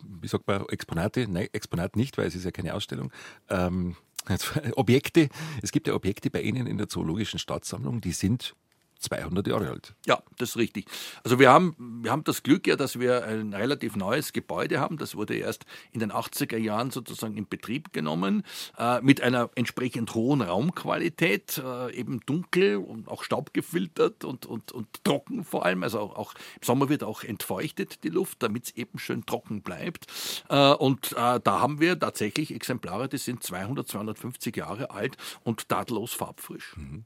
wie 0.03 0.27
sagt 0.27 0.47
man, 0.47 0.65
Exponate, 0.69 1.27
nein, 1.27 1.47
Exponat 1.51 1.95
nicht, 1.95 2.17
weil 2.17 2.27
es 2.27 2.36
ist 2.36 2.45
ja 2.45 2.51
keine 2.51 2.73
Ausstellung, 2.73 3.12
ähm, 3.49 3.95
Objekte, 4.75 5.29
es 5.62 5.71
gibt 5.71 5.88
ja 5.88 5.93
Objekte 5.93 6.29
bei 6.29 6.41
Ihnen 6.41 6.67
in 6.67 6.77
der 6.77 6.88
Zoologischen 6.88 7.39
Staatssammlung, 7.39 7.99
die 7.99 8.13
sind 8.13 8.55
200 9.04 9.48
Jahre 9.48 9.70
alt. 9.70 9.94
Ja, 10.06 10.24
das 10.38 10.50
ist 10.50 10.58
richtig. 10.58 10.86
Also 11.24 11.39
wir 11.39 11.52
haben, 11.52 11.76
wir 12.04 12.12
haben 12.12 12.24
das 12.24 12.44
Glück 12.44 12.68
ja, 12.68 12.76
dass 12.76 13.00
wir 13.00 13.26
ein 13.26 13.54
relativ 13.54 13.96
neues 13.96 14.34
Gebäude 14.34 14.80
haben. 14.80 14.98
Das 14.98 15.16
wurde 15.16 15.36
erst 15.36 15.66
in 15.92 16.00
den 16.00 16.12
80er 16.12 16.58
Jahren 16.58 16.92
sozusagen 16.92 17.38
in 17.38 17.48
Betrieb 17.48 17.94
genommen, 17.94 18.44
äh, 18.78 19.02
mit 19.02 19.22
einer 19.22 19.50
entsprechend 19.56 20.13
hohen 20.16 20.42
Raumqualität, 20.42 21.62
äh, 21.63 21.94
eben 21.94 22.22
dunkel 22.26 22.78
und 22.78 23.08
auch 23.08 23.24
staubgefiltert 23.24 24.24
und, 24.24 24.46
und, 24.46 24.72
und 24.72 25.04
trocken 25.04 25.44
vor 25.44 25.66
allem. 25.66 25.84
Also 25.84 26.00
auch, 26.00 26.16
auch 26.16 26.34
im 26.34 26.63
Sommer 26.63 26.89
wird 26.89 27.04
auch 27.04 27.24
entfeuchtet 27.24 28.04
die 28.04 28.10
Luft, 28.10 28.42
damit 28.42 28.66
es 28.66 28.72
eben 28.76 29.00
schön 29.00 29.26
trocken 29.26 29.62
bleibt. 29.62 30.08
Äh, 30.50 30.74
und 30.74 31.12
äh, 31.13 31.39
da 31.44 31.60
haben 31.60 31.80
wir 31.80 32.00
tatsächlich 32.00 32.54
Exemplare, 32.54 33.10
die 33.10 33.18
sind 33.18 33.44
200, 33.44 33.88
250 33.88 34.56
Jahre 34.56 34.92
alt 34.92 35.18
und 35.44 35.70
tadellos 35.70 36.13
farbfrisch. 36.13 36.76
Mhm. 36.78 37.06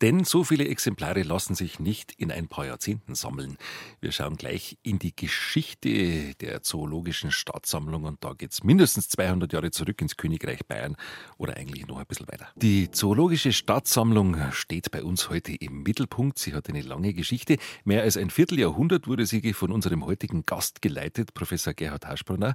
Denn 0.00 0.24
so 0.24 0.44
viele 0.44 0.66
Exemplare 0.66 1.22
lassen 1.30 1.54
sich 1.54 1.78
nicht 1.78 2.12
in 2.12 2.30
ein 2.32 2.48
paar 2.48 2.66
Jahrzehnten 2.66 3.14
sammeln. 3.14 3.56
Wir 4.00 4.10
schauen 4.10 4.36
gleich 4.36 4.76
in 4.82 4.98
die 4.98 5.14
Geschichte 5.14 6.34
der 6.34 6.62
Zoologischen 6.62 7.30
Staatssammlung 7.30 8.04
und 8.04 8.22
da 8.24 8.32
geht 8.32 8.50
es 8.50 8.64
mindestens 8.64 9.08
200 9.08 9.52
Jahre 9.52 9.70
zurück 9.70 10.02
ins 10.02 10.16
Königreich 10.16 10.66
Bayern 10.66 10.96
oder 11.38 11.56
eigentlich 11.56 11.86
noch 11.86 11.98
ein 11.98 12.06
bisschen 12.06 12.26
weiter. 12.28 12.48
Die 12.56 12.90
Zoologische 12.90 13.52
Staatssammlung 13.52 14.36
steht 14.50 14.90
bei 14.90 15.04
uns 15.04 15.30
heute 15.30 15.54
im 15.54 15.84
Mittelpunkt. 15.84 16.38
Sie 16.38 16.52
hat 16.52 16.68
eine 16.68 16.82
lange 16.82 17.14
Geschichte. 17.14 17.58
Mehr 17.84 18.02
als 18.02 18.16
ein 18.16 18.30
Vierteljahrhundert 18.30 19.06
wurde 19.06 19.24
sie 19.24 19.52
von 19.52 19.70
unserem 19.70 20.04
heutigen 20.04 20.44
Gast 20.44 20.82
geleitet, 20.82 21.32
Professor 21.32 21.74
Gerhard 21.74 22.06
Haschbrunner. 22.06 22.54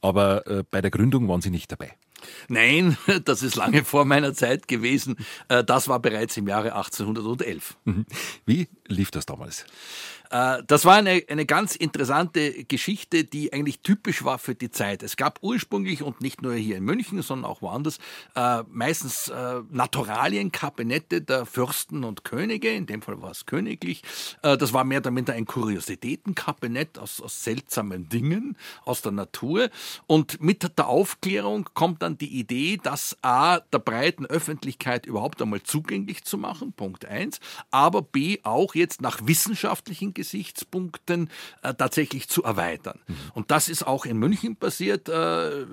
Aber 0.00 0.46
äh, 0.46 0.64
bei 0.70 0.80
der 0.80 0.90
Gründung 0.90 1.28
waren 1.28 1.40
Sie 1.40 1.50
nicht 1.50 1.70
dabei. 1.70 1.94
Nein, 2.48 2.96
das 3.24 3.42
ist 3.42 3.56
lange 3.56 3.84
vor 3.84 4.04
meiner 4.04 4.34
Zeit 4.34 4.68
gewesen. 4.68 5.16
Äh, 5.48 5.64
das 5.64 5.88
war 5.88 6.00
bereits 6.00 6.36
im 6.36 6.48
Jahre 6.48 6.74
1811. 6.74 7.76
Mhm. 7.84 8.06
Wie 8.46 8.68
lief 8.86 9.10
das 9.10 9.26
damals? 9.26 9.64
Äh, 10.30 10.62
das 10.66 10.84
war 10.84 10.96
eine, 10.96 11.22
eine 11.28 11.44
ganz 11.44 11.76
interessante 11.76 12.64
Geschichte, 12.64 13.24
die 13.24 13.52
eigentlich 13.52 13.80
typisch 13.80 14.24
war 14.24 14.38
für 14.38 14.54
die 14.54 14.70
Zeit. 14.70 15.02
Es 15.02 15.16
gab 15.16 15.40
ursprünglich 15.42 16.02
und 16.02 16.20
nicht 16.20 16.42
nur 16.42 16.54
hier 16.54 16.76
in 16.76 16.84
München, 16.84 17.20
sondern 17.22 17.50
auch 17.50 17.62
woanders, 17.62 17.98
äh, 18.34 18.62
meistens 18.68 19.28
äh, 19.28 19.60
Naturalienkabinette 19.70 21.20
der 21.22 21.46
Fürsten 21.46 22.04
und 22.04 22.24
Könige. 22.24 22.70
In 22.70 22.86
dem 22.86 23.02
Fall 23.02 23.20
war 23.20 23.30
es 23.30 23.46
königlich. 23.46 24.02
Das 24.42 24.72
war 24.72 24.84
mehr 24.84 24.98
oder 24.98 25.10
minder 25.10 25.32
ein 25.32 25.44
Kuriositätenkabinett 25.44 26.98
aus, 26.98 27.20
aus 27.20 27.42
seltsamen 27.42 28.08
Dingen 28.08 28.56
aus 28.84 29.02
der 29.02 29.12
Natur. 29.12 29.70
Und 30.06 30.40
mit 30.40 30.78
der 30.78 30.86
Aufklärung 30.86 31.68
kommt 31.74 32.02
dann 32.02 32.18
die 32.18 32.38
Idee, 32.38 32.78
das 32.82 33.16
A, 33.22 33.60
der 33.60 33.78
breiten 33.78 34.26
Öffentlichkeit 34.26 35.06
überhaupt 35.06 35.42
einmal 35.42 35.62
zugänglich 35.62 36.24
zu 36.24 36.38
machen, 36.38 36.72
Punkt 36.72 37.04
eins, 37.04 37.40
aber 37.70 38.02
B, 38.02 38.38
auch 38.42 38.74
jetzt 38.74 39.00
nach 39.00 39.20
wissenschaftlichen 39.24 40.14
Gesichtspunkten 40.20 41.30
äh, 41.62 41.72
tatsächlich 41.72 42.28
zu 42.28 42.42
erweitern. 42.42 43.00
Mhm. 43.06 43.14
Und 43.32 43.50
das 43.50 43.70
ist 43.70 43.86
auch 43.86 44.04
in 44.04 44.18
München 44.18 44.56
passiert. 44.56 45.08
Äh, 45.08 45.64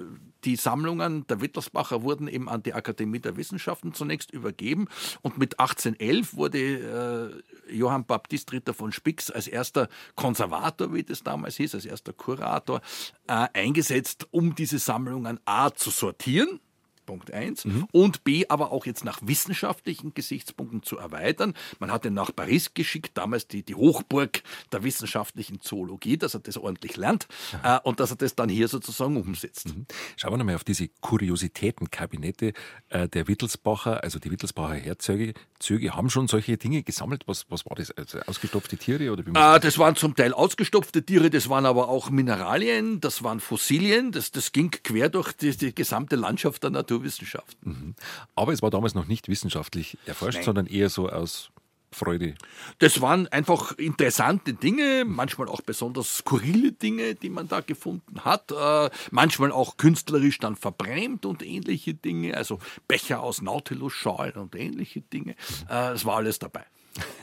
die 0.46 0.56
Sammlungen 0.56 1.28
der 1.28 1.42
Wittelsbacher 1.42 2.04
wurden 2.04 2.30
eben 2.30 2.48
an 2.48 2.64
die 2.64 2.74
Akademie 2.74 3.20
der 3.20 3.36
Wissenschaften 3.36 3.94
zunächst 3.94 4.32
übergeben 4.32 4.88
und 5.22 5.38
mit 5.38 5.60
1811 5.60 6.36
wurde 6.36 7.42
äh, 7.68 7.74
Johann 7.76 8.06
Baptist 8.06 8.54
Ritter 8.54 8.74
von 8.74 8.94
Spix 8.94 9.30
als 9.30 9.48
erster 9.48 9.90
Konservator, 10.16 10.94
wie 10.94 11.04
das 11.04 11.24
damals 11.24 11.58
hieß, 11.58 11.76
als 11.76 11.86
erster 11.86 12.14
Kurator, 12.14 12.80
äh, 13.28 13.48
eingesetzt, 13.54 14.28
um 14.32 14.56
diese 14.56 14.80
Sammlungen 14.80 15.42
A 15.44 15.72
zu 15.72 15.90
sortieren 15.90 16.62
Punkt 17.08 17.34
eins. 17.34 17.65
Mhm. 17.65 17.88
Und 17.91 18.24
B, 18.24 18.46
aber 18.48 18.72
auch 18.72 18.86
jetzt 18.86 19.04
nach 19.04 19.20
wissenschaftlichen 19.24 20.13
Gesichtspunkten 20.13 20.84
zu 20.84 21.00
erweitern. 21.00 21.56
Man 21.80 21.91
hat 21.91 22.06
ihn 22.06 22.13
nach 22.13 22.36
Paris 22.36 22.76
geschickt, 22.76 23.17
damals 23.17 23.48
die, 23.48 23.63
die 23.63 23.74
Hochburg 23.74 24.43
der 24.72 24.84
wissenschaftlichen 24.84 25.62
Zoologie, 25.62 26.17
dass 26.17 26.36
er 26.36 26.41
das 26.41 26.58
ordentlich 26.58 26.98
lernt 26.98 27.28
äh, 27.63 27.80
und 27.84 28.00
dass 28.00 28.12
er 28.12 28.17
das 28.17 28.36
dann 28.36 28.50
hier 28.50 28.67
sozusagen 28.67 29.17
umsetzt. 29.17 29.76
Mhm. 29.76 29.88
Schauen 30.17 30.34
wir 30.34 30.38
nochmal 30.38 30.56
auf 30.56 30.63
diese 30.63 30.89
Kuriositätenkabinette 31.02 32.54
äh, 32.89 33.08
der 33.08 33.28
Wittelsbacher, 33.28 34.04
also 34.04 34.20
die 34.20 34.30
Wittelsbacher 34.30 34.76
Herzöge 34.76 35.34
Züge 35.60 35.96
haben 35.96 36.10
schon 36.10 36.28
solche 36.28 36.58
Dinge 36.58 36.84
gesammelt. 36.84 37.24
Was, 37.26 37.46
was 37.50 37.65
war 37.65 37.76
das? 37.76 37.91
Also 37.91 38.20
ausgestopfte 38.20 38.78
Tiere? 38.78 39.12
Oder 39.12 39.56
äh, 39.56 39.60
das 39.60 39.78
waren 39.78 39.96
zum 39.96 40.15
Teil 40.15 40.34
ausgestopfte 40.34 41.04
Tiere, 41.04 41.30
das 41.30 41.50
waren 41.50 41.65
aber 41.65 41.89
auch 41.89 42.10
Mineralien, 42.10 43.00
das 43.02 43.24
waren 43.24 43.39
Fossilien, 43.39 44.12
das, 44.12 44.32
das 44.32 44.52
ging 44.52 44.72
quer 44.72 45.10
durch 45.10 45.34
die, 45.34 45.56
die 45.56 45.74
gesamte 45.74 46.15
Landschaft 46.15 46.63
der 46.63 46.72
Naturwissenschaften. 46.98 47.70
Mhm. 47.70 47.96
Aber 48.36 48.54
es 48.54 48.62
war 48.62 48.70
damals 48.70 48.96
noch 48.96 49.08
nicht 49.08 49.28
wissenschaftlich 49.28 49.98
erforscht, 50.06 50.38
Nein. 50.38 50.46
sondern 50.46 50.68
eher 50.68 50.90
so 50.90 51.10
aus 51.10 51.52
Freude. 51.92 52.36
Das 52.80 53.00
waren 53.00 53.28
einfach 53.28 53.72
interessante 53.78 54.54
Dinge, 54.54 55.06
manchmal 55.06 55.48
auch 55.48 55.62
besonders 55.62 56.18
skurrile 56.18 56.74
Dinge, 56.74 57.16
die 57.16 57.30
man 57.30 57.48
da 57.48 57.62
gefunden 57.62 58.26
hat. 58.26 58.52
Äh, 58.52 58.90
manchmal 59.12 59.52
auch 59.52 59.78
künstlerisch 59.78 60.38
dann 60.40 60.58
verbrämt 60.58 61.26
und 61.26 61.44
ähnliche 61.44 61.94
Dinge, 61.94 62.36
also 62.36 62.60
Becher 62.88 63.22
aus 63.22 63.42
Nautilus-Schalen 63.42 64.34
und 64.34 64.56
ähnliche 64.56 65.02
Dinge. 65.02 65.36
Äh, 65.70 65.94
es 65.94 66.04
war 66.04 66.18
alles 66.18 66.40
dabei. 66.40 66.66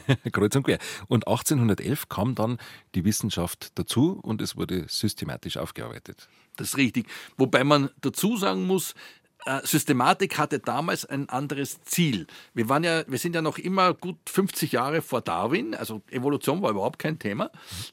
Kreuz 0.32 0.56
und 0.56 0.62
quer. 0.64 0.78
Und 1.08 1.26
1811 1.26 2.08
kam 2.08 2.34
dann 2.34 2.58
die 2.94 3.04
Wissenschaft 3.04 3.72
dazu 3.78 4.18
und 4.22 4.40
es 4.40 4.56
wurde 4.56 4.86
systematisch 4.88 5.56
aufgearbeitet. 5.56 6.28
Das 6.56 6.68
ist 6.68 6.76
richtig. 6.76 7.06
Wobei 7.36 7.64
man 7.64 7.90
dazu 8.00 8.36
sagen 8.36 8.66
muss, 8.66 8.92
äh, 8.92 9.23
Systematik 9.64 10.38
hatte 10.38 10.58
damals 10.58 11.04
ein 11.04 11.28
anderes 11.28 11.82
Ziel. 11.82 12.26
Wir, 12.54 12.68
waren 12.68 12.82
ja, 12.82 13.04
wir 13.06 13.18
sind 13.18 13.34
ja 13.34 13.42
noch 13.42 13.58
immer 13.58 13.92
gut 13.92 14.16
50 14.26 14.72
Jahre 14.72 15.02
vor 15.02 15.20
Darwin, 15.20 15.74
also 15.74 16.02
Evolution 16.10 16.62
war 16.62 16.70
überhaupt 16.70 16.98
kein 16.98 17.18
Thema. 17.18 17.50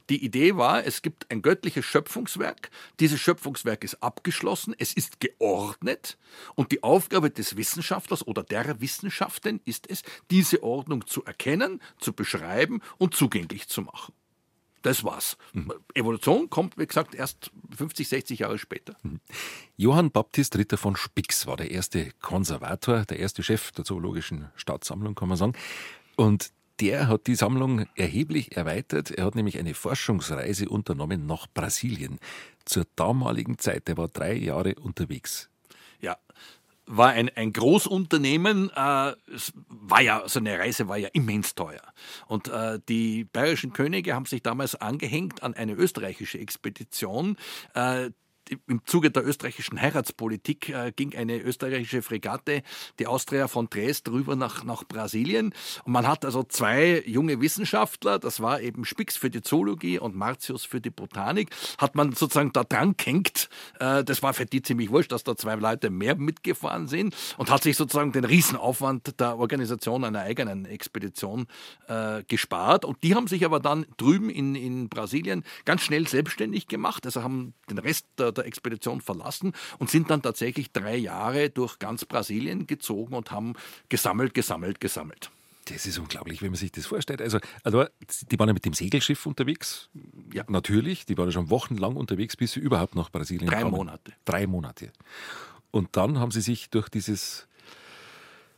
Die 0.10 0.24
Idee 0.24 0.56
war, 0.56 0.86
es 0.86 1.02
gibt 1.02 1.30
ein 1.30 1.42
göttliches 1.42 1.86
Schöpfungswerk, 1.86 2.70
dieses 3.00 3.20
Schöpfungswerk 3.20 3.84
ist 3.84 4.02
abgeschlossen, 4.02 4.74
es 4.78 4.94
ist 4.94 5.20
geordnet 5.20 6.18
und 6.56 6.72
die 6.72 6.84
Aufgabe 6.84 7.30
des 7.30 7.58
Wissenschaftlers 7.58 8.26
oder 8.26 8.44
der 8.44 8.80
Wissenschaften 8.80 9.60
ist 9.66 9.90
es, 9.90 10.04
diese 10.30 10.64
Ordnung 10.64 11.06
zu 11.06 11.24
erkennen, 11.26 11.82
zu 12.00 12.14
beschreiben 12.14 12.82
und 12.98 13.16
zugänglich 13.16 13.68
zu 13.68 13.82
machen. 13.82 14.14
Das 14.82 15.04
war's. 15.04 15.38
Mhm. 15.54 15.74
Evolution 15.94 16.50
kommt, 16.50 16.78
wie 16.78 16.88
gesagt, 16.88 17.14
erst 17.16 17.52
50, 17.76 18.08
60 18.08 18.40
Jahre 18.40 18.58
später. 18.58 18.96
Mhm. 19.04 19.20
Johann 19.78 20.12
Baptist 20.12 20.58
Ritter 20.58 20.78
von 20.78 20.96
Spix 20.96 21.46
war 21.46 21.58
der 21.58 21.72
erste 21.72 22.12
Konservator, 22.22 23.06
der 23.06 23.20
erste 23.20 23.44
Chef 23.44 23.72
der 23.72 23.86
Zoologischen 23.86 24.50
Staatssammlung, 24.56 25.16
kann 25.16 25.30
man 25.30 25.38
sagen. 25.38 25.54
Und 26.16 26.52
der 26.80 27.08
hat 27.08 27.28
die 27.28 27.36
Sammlung 27.36 27.86
erheblich 27.96 28.58
erweitert. 28.58 29.12
Er 29.12 29.26
hat 29.26 29.36
nämlich 29.36 29.60
eine 29.60 29.76
Forschungsreise 29.76 30.68
unternommen 30.68 31.28
nach 31.28 31.46
Brasilien. 31.54 32.18
Zur 32.66 32.86
damaligen 32.96 33.60
Zeit, 33.60 33.88
der 33.88 33.98
war 33.98 34.08
drei 34.08 34.34
Jahre 34.34 34.74
unterwegs. 34.76 35.51
War 36.86 37.10
ein, 37.10 37.30
ein 37.36 37.54
Großunternehmen. 37.54 38.70
Äh, 38.76 39.14
es 39.34 39.54
war 39.68 40.02
ja, 40.02 40.24
so 40.28 40.40
eine 40.40 40.58
Reise 40.58 40.88
war 40.88 40.98
ja 40.98 41.10
immens 41.14 41.56
teuer. 41.56 41.82
Und 42.28 42.48
äh, 42.48 42.80
die 42.90 43.26
bayerischen 43.26 43.74
Könige 43.74 44.16
haben 44.16 44.26
sich 44.26 44.42
damals 44.42 44.76
angehängt 44.76 45.44
an 45.44 45.54
eine 45.54 45.74
österreichische 45.74 46.40
Expedition, 46.40 47.38
äh, 47.76 48.12
im 48.68 48.86
Zuge 48.86 49.12
der 49.12 49.26
österreichischen 49.26 49.80
Heiratspolitik 49.82 50.70
äh, 50.70 50.92
ging 50.96 51.16
eine 51.16 51.40
österreichische 51.40 52.02
Fregatte, 52.02 52.64
die 53.00 53.08
Austria 53.08 53.48
von 53.48 53.70
Dresd, 53.70 54.10
rüber 54.10 54.36
nach, 54.36 54.64
nach 54.64 54.84
Brasilien. 54.84 55.54
Und 55.84 55.94
man 55.94 56.08
hat 56.08 56.26
also 56.26 56.44
zwei 56.44 57.04
junge 57.06 57.42
Wissenschaftler, 57.42 58.20
das 58.20 58.42
war 58.42 58.62
eben 58.62 58.86
Spix 58.86 59.18
für 59.18 59.30
die 59.30 59.42
Zoologie 59.42 60.00
und 60.00 60.16
Martius 60.16 60.66
für 60.66 60.82
die 60.82 60.90
Botanik, 60.90 61.50
hat 61.78 61.96
man 61.96 62.12
sozusagen 62.14 62.52
da 62.52 62.64
dran 62.64 62.96
gehängt. 62.98 63.50
Äh, 63.80 64.04
das 64.04 64.22
war 64.24 64.34
für 64.34 64.46
die 64.46 64.62
ziemlich 64.62 64.90
wurscht, 64.90 65.12
dass 65.12 65.24
da 65.24 65.36
zwei 65.36 65.56
Leute 65.56 65.90
mehr 65.90 66.16
mitgefahren 66.16 66.88
sind 66.88 67.16
und 67.38 67.50
hat 67.50 67.64
sich 67.64 67.78
sozusagen 67.78 68.12
den 68.12 68.26
Riesenaufwand 68.26 69.20
der 69.20 69.38
Organisation 69.38 70.04
einer 70.04 70.22
eigenen 70.22 70.66
Expedition 70.66 71.48
äh, 71.88 72.24
gespart. 72.28 72.86
Und 72.86 73.04
die 73.04 73.16
haben 73.16 73.28
sich 73.28 73.46
aber 73.46 73.60
dann 73.60 73.86
drüben 73.98 74.30
in, 74.30 74.56
in 74.56 74.90
Brasilien 74.90 75.44
ganz 75.66 75.82
schnell 75.82 76.08
selbstständig 76.08 76.68
gemacht, 76.68 77.06
also 77.06 77.24
haben 77.24 77.54
den 77.70 77.78
Rest 77.78 78.08
der, 78.18 78.32
der 78.32 78.41
der 78.42 78.48
Expedition 78.48 79.02
verlassen 79.02 79.54
und 79.80 79.90
sind 79.90 80.10
dann 80.10 80.22
tatsächlich 80.22 80.72
drei 80.72 80.98
Jahre 80.98 81.50
durch 81.50 81.80
ganz 81.80 82.06
Brasilien 82.06 82.68
gezogen 82.68 83.14
und 83.16 83.32
haben 83.32 83.54
gesammelt, 83.90 84.34
gesammelt, 84.34 84.80
gesammelt. 84.80 85.32
Das 85.66 85.86
ist 85.86 86.00
unglaublich, 86.00 86.42
wenn 86.42 86.50
man 86.50 86.58
sich 86.58 86.72
das 86.72 86.86
vorstellt. 86.88 87.22
Also, 87.22 87.40
also 87.64 87.86
die 88.30 88.40
waren 88.40 88.48
ja 88.48 88.54
mit 88.54 88.66
dem 88.66 88.74
Segelschiff 88.74 89.26
unterwegs. 89.26 89.90
Ja. 90.34 90.44
Natürlich, 90.48 91.06
die 91.06 91.18
waren 91.18 91.28
ja 91.28 91.32
schon 91.32 91.50
wochenlang 91.50 91.96
unterwegs, 91.96 92.36
bis 92.36 92.54
sie 92.54 92.60
überhaupt 92.60 92.96
nach 92.96 93.12
Brasilien 93.12 93.48
Drei 93.48 93.62
kamen. 93.62 93.72
Monate. 93.72 94.14
Drei 94.26 94.48
Monate. 94.48 94.92
Und 95.70 95.96
dann 95.96 96.20
haben 96.20 96.32
sie 96.32 96.42
sich 96.42 96.70
durch 96.70 96.90
dieses 96.90 97.48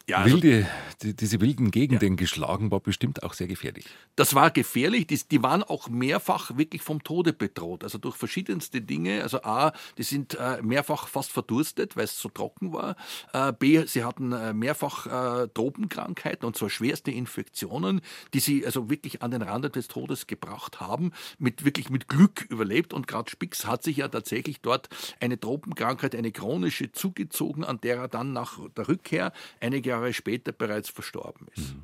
ja, 0.09 0.17
also, 0.17 0.35
Wilde, 0.35 0.67
die, 1.01 1.15
diese 1.15 1.39
wilden 1.39 1.71
Gegenden 1.71 2.13
ja. 2.13 2.15
geschlagen, 2.15 2.71
war 2.71 2.81
bestimmt 2.81 3.23
auch 3.23 3.33
sehr 3.33 3.47
gefährlich. 3.47 3.85
Das 4.17 4.35
war 4.35 4.51
gefährlich. 4.51 5.07
Die, 5.07 5.17
die, 5.17 5.41
waren 5.41 5.63
auch 5.63 5.87
mehrfach 5.87 6.57
wirklich 6.57 6.81
vom 6.81 7.01
Tode 7.03 7.31
bedroht. 7.31 7.85
Also 7.85 7.97
durch 7.99 8.17
verschiedenste 8.17 8.81
Dinge. 8.81 9.23
Also 9.23 9.43
A, 9.43 9.71
die 9.97 10.03
sind 10.03 10.35
äh, 10.35 10.61
mehrfach 10.61 11.07
fast 11.07 11.31
verdurstet, 11.31 11.95
weil 11.95 12.03
es 12.03 12.19
so 12.19 12.27
trocken 12.27 12.73
war. 12.73 12.97
Äh, 13.31 13.53
B, 13.53 13.85
sie 13.85 14.03
hatten 14.03 14.33
äh, 14.33 14.51
mehrfach 14.51 15.05
äh, 15.05 15.47
Tropenkrankheiten 15.47 16.45
und 16.45 16.57
zwar 16.57 16.69
schwerste 16.69 17.11
Infektionen, 17.11 18.01
die 18.33 18.41
sie 18.41 18.65
also 18.65 18.89
wirklich 18.89 19.21
an 19.21 19.31
den 19.31 19.41
Rand 19.41 19.73
des 19.73 19.87
Todes 19.87 20.27
gebracht 20.27 20.81
haben. 20.81 21.13
Mit 21.39 21.63
wirklich 21.63 21.89
mit 21.89 22.09
Glück 22.09 22.45
überlebt. 22.49 22.93
Und 22.93 23.07
gerade 23.07 23.31
Spix 23.31 23.65
hat 23.65 23.83
sich 23.83 23.97
ja 23.97 24.09
tatsächlich 24.09 24.59
dort 24.59 24.89
eine 25.21 25.39
Tropenkrankheit, 25.39 26.13
eine 26.13 26.33
chronische 26.33 26.91
zugezogen, 26.91 27.63
an 27.63 27.79
der 27.79 27.95
er 27.95 28.07
dann 28.09 28.33
nach 28.33 28.59
der 28.75 28.89
Rückkehr 28.89 29.31
einige 29.61 29.92
Jahre 29.93 30.13
später 30.13 30.51
bereits 30.51 30.89
verstorben 30.89 31.47
ist. 31.55 31.73
Mhm. 31.73 31.83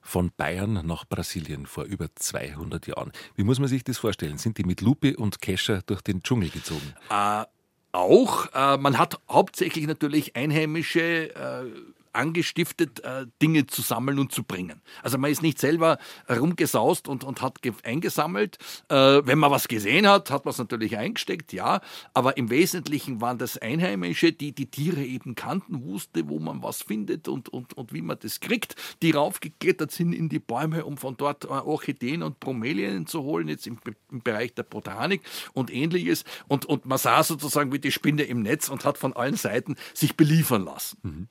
Von 0.00 0.32
Bayern 0.36 0.84
nach 0.84 1.04
Brasilien 1.04 1.66
vor 1.66 1.84
über 1.84 2.08
200 2.14 2.88
Jahren. 2.88 3.12
Wie 3.36 3.44
muss 3.44 3.60
man 3.60 3.68
sich 3.68 3.84
das 3.84 3.98
vorstellen? 3.98 4.36
Sind 4.36 4.58
die 4.58 4.64
mit 4.64 4.80
Lupe 4.80 5.16
und 5.16 5.40
Kescher 5.40 5.82
durch 5.82 6.00
den 6.00 6.22
Dschungel 6.22 6.50
gezogen? 6.50 6.94
Äh, 7.08 7.44
auch. 7.92 8.52
Äh, 8.52 8.78
man 8.78 8.98
hat 8.98 9.20
hauptsächlich 9.30 9.86
natürlich 9.86 10.34
einheimische 10.34 11.34
äh, 11.34 11.64
angestiftet, 12.12 13.00
äh, 13.00 13.26
Dinge 13.40 13.66
zu 13.66 13.82
sammeln 13.82 14.18
und 14.18 14.32
zu 14.32 14.44
bringen. 14.44 14.80
Also 15.02 15.18
man 15.18 15.30
ist 15.30 15.42
nicht 15.42 15.58
selber 15.58 15.98
rumgesaust 16.28 17.08
und, 17.08 17.24
und 17.24 17.42
hat 17.42 17.58
eingesammelt. 17.84 18.58
Äh, 18.88 18.94
wenn 19.24 19.38
man 19.38 19.50
was 19.50 19.68
gesehen 19.68 20.06
hat, 20.08 20.30
hat 20.30 20.44
man 20.44 20.52
es 20.52 20.58
natürlich 20.58 20.96
eingesteckt, 20.96 21.52
ja. 21.52 21.80
Aber 22.14 22.36
im 22.36 22.50
Wesentlichen 22.50 23.20
waren 23.20 23.38
das 23.38 23.58
Einheimische, 23.58 24.32
die 24.32 24.52
die 24.52 24.70
Tiere 24.70 25.02
eben 25.04 25.34
kannten, 25.34 25.84
wusste, 25.84 26.28
wo 26.28 26.38
man 26.38 26.62
was 26.62 26.82
findet 26.82 27.28
und, 27.28 27.48
und, 27.48 27.74
und 27.74 27.92
wie 27.92 28.02
man 28.02 28.18
das 28.20 28.40
kriegt, 28.40 28.76
die 29.02 29.12
raufgeklettert 29.12 29.90
sind 29.90 30.12
in 30.12 30.28
die 30.28 30.38
Bäume, 30.38 30.84
um 30.84 30.96
von 30.96 31.16
dort 31.16 31.44
äh, 31.44 31.48
Orchideen 31.48 32.22
und 32.22 32.40
Bromelien 32.40 33.06
zu 33.06 33.22
holen, 33.22 33.48
jetzt 33.48 33.66
im, 33.66 33.78
im 34.10 34.22
Bereich 34.22 34.54
der 34.54 34.64
Botanik 34.64 35.22
und 35.52 35.72
ähnliches. 35.72 36.24
Und, 36.48 36.66
und 36.66 36.86
man 36.86 36.98
sah 36.98 37.22
sozusagen 37.22 37.72
wie 37.72 37.78
die 37.78 37.92
Spinne 37.92 38.22
im 38.24 38.42
Netz 38.42 38.68
und 38.68 38.84
hat 38.84 38.98
von 38.98 39.12
allen 39.14 39.36
Seiten 39.36 39.76
sich 39.94 40.16
beliefern 40.16 40.64
lassen. 40.64 40.98
Mhm. 41.02 41.28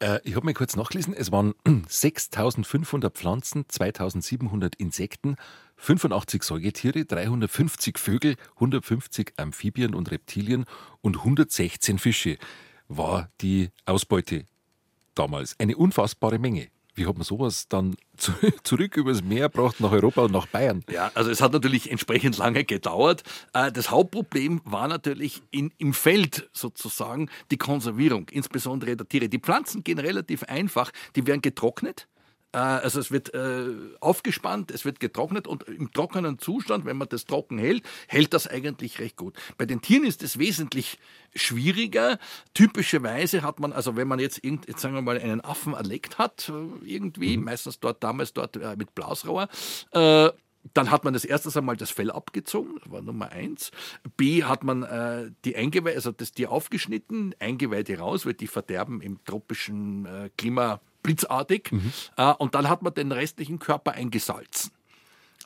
Äh, 0.00 0.20
ich 0.24 0.34
habe 0.36 0.46
mal 0.46 0.54
kurz 0.54 0.76
nachgelesen, 0.76 1.14
es 1.14 1.32
waren 1.32 1.54
6500 1.88 3.14
Pflanzen, 3.14 3.64
2700 3.68 4.76
Insekten, 4.76 5.36
85 5.76 6.42
Säugetiere, 6.42 7.04
350 7.04 7.98
Vögel, 7.98 8.36
150 8.54 9.34
Amphibien 9.36 9.94
und 9.94 10.10
Reptilien 10.10 10.64
und 11.00 11.18
116 11.18 11.98
Fische 11.98 12.38
war 12.88 13.30
die 13.40 13.70
Ausbeute 13.86 14.44
damals. 15.14 15.58
Eine 15.58 15.76
unfassbare 15.76 16.38
Menge. 16.38 16.68
Wie 16.98 17.06
hat 17.06 17.16
man 17.16 17.24
sowas 17.24 17.68
dann 17.68 17.96
zu, 18.16 18.32
zurück 18.64 18.96
übers 18.96 19.22
Meer 19.22 19.48
gebracht 19.48 19.80
nach 19.80 19.92
Europa 19.92 20.22
und 20.22 20.32
nach 20.32 20.46
Bayern? 20.46 20.82
Ja, 20.90 21.10
also 21.14 21.30
es 21.30 21.40
hat 21.40 21.52
natürlich 21.52 21.90
entsprechend 21.90 22.36
lange 22.36 22.64
gedauert. 22.64 23.22
Äh, 23.54 23.70
das 23.70 23.90
Hauptproblem 23.90 24.60
war 24.64 24.88
natürlich 24.88 25.42
in, 25.50 25.72
im 25.78 25.94
Feld 25.94 26.50
sozusagen 26.52 27.30
die 27.50 27.56
Konservierung, 27.56 28.28
insbesondere 28.30 28.96
der 28.96 29.08
Tiere. 29.08 29.28
Die 29.28 29.38
Pflanzen 29.38 29.84
gehen 29.84 29.98
relativ 29.98 30.42
einfach, 30.42 30.90
die 31.14 31.26
werden 31.26 31.40
getrocknet 31.40 32.08
also 32.52 33.00
es 33.00 33.10
wird 33.10 33.34
äh, 33.34 33.66
aufgespannt, 34.00 34.70
es 34.70 34.84
wird 34.84 35.00
getrocknet 35.00 35.46
und 35.46 35.64
im 35.64 35.92
trockenen 35.92 36.38
Zustand, 36.38 36.86
wenn 36.86 36.96
man 36.96 37.08
das 37.08 37.26
trocken 37.26 37.58
hält, 37.58 37.82
hält 38.06 38.32
das 38.32 38.46
eigentlich 38.46 38.98
recht 38.98 39.16
gut. 39.16 39.36
Bei 39.58 39.66
den 39.66 39.82
Tieren 39.82 40.04
ist 40.04 40.22
es 40.22 40.38
wesentlich 40.38 40.98
schwieriger. 41.34 42.18
Typischerweise 42.54 43.42
hat 43.42 43.60
man, 43.60 43.72
also 43.72 43.96
wenn 43.96 44.08
man 44.08 44.18
jetzt, 44.18 44.42
irgend, 44.42 44.66
jetzt 44.66 44.80
sagen 44.80 44.94
wir 44.94 45.02
mal 45.02 45.18
einen 45.18 45.42
Affen 45.42 45.74
erlegt 45.74 46.18
hat, 46.18 46.48
äh, 46.48 46.86
irgendwie, 46.86 47.36
mhm. 47.36 47.44
meistens 47.44 47.80
dort 47.80 48.02
damals 48.02 48.32
dort 48.32 48.56
äh, 48.56 48.76
mit 48.76 48.94
Blasrauer, 48.94 49.48
äh, 49.92 50.30
dann 50.74 50.90
hat 50.90 51.04
man 51.04 51.12
das 51.12 51.24
erste 51.24 51.62
Mal 51.62 51.76
das 51.76 51.90
Fell 51.90 52.10
abgezogen, 52.10 52.78
das 52.82 52.90
war 52.90 53.00
Nummer 53.00 53.30
eins. 53.30 53.70
B 54.16 54.44
hat 54.44 54.64
man 54.64 54.82
äh, 54.82 55.30
die 55.44 55.56
Eingeweide, 55.56 55.96
also 55.96 56.12
das 56.12 56.32
Tier 56.32 56.50
aufgeschnitten, 56.50 57.34
Eingeweide 57.38 57.98
raus, 57.98 58.26
weil 58.26 58.34
die 58.34 58.46
verderben 58.46 59.00
im 59.00 59.22
tropischen 59.24 60.06
äh, 60.06 60.30
Klima 60.36 60.80
blitzartig. 61.02 61.72
Mhm. 61.72 61.92
Äh, 62.16 62.32
und 62.34 62.54
dann 62.54 62.68
hat 62.68 62.82
man 62.82 62.94
den 62.94 63.12
restlichen 63.12 63.58
Körper 63.58 63.92
eingesalzen. 63.92 64.72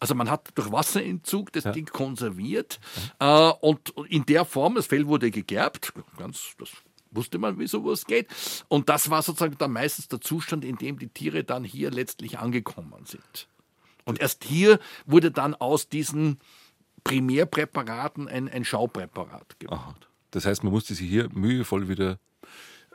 Also 0.01 0.17
man 0.17 0.29
hat 0.29 0.51
durch 0.57 0.73
Wasserentzug 0.73 1.53
das 1.53 1.65
ja. 1.65 1.73
Ding 1.73 1.87
konserviert 1.87 2.81
ja. 3.21 3.51
äh, 3.51 3.55
und 3.61 3.91
in 4.09 4.27
der 4.27 4.45
Form, 4.45 4.75
das 4.75 4.87
Fell 4.87 5.07
wurde 5.07 5.31
gegerbt, 5.31 5.93
ganz, 6.19 6.55
das 6.59 6.71
wusste 7.12 7.38
man, 7.38 7.59
wie 7.59 7.69
sowas 7.69 8.05
geht. 8.07 8.27
Und 8.69 8.88
das 8.88 9.11
war 9.11 9.23
sozusagen 9.23 9.57
dann 9.59 9.73
meistens 9.73 10.09
der 10.09 10.21
Zustand, 10.21 10.65
in 10.65 10.77
dem 10.77 10.99
die 10.99 11.09
Tiere 11.09 11.45
dann 11.45 11.62
hier 11.62 11.91
letztlich 11.91 12.38
angekommen 12.38 13.05
sind. 13.05 13.49
Und 14.05 14.21
erst 14.21 14.45
hier 14.45 14.81
wurde 15.07 15.31
dann 15.31 15.55
aus 15.55 15.88
diesen 15.88 16.41
Primärpräparaten 17.05 18.29
ein, 18.29 18.49
ein 18.49 18.65
Schaupräparat 18.65 19.61
gemacht. 19.61 19.81
Aha. 19.81 19.95
Das 20.33 20.47
heißt, 20.47 20.65
man 20.65 20.73
musste 20.73 20.95
sie 20.95 21.07
hier 21.07 21.29
mühevoll 21.33 21.88
wieder 21.88 22.19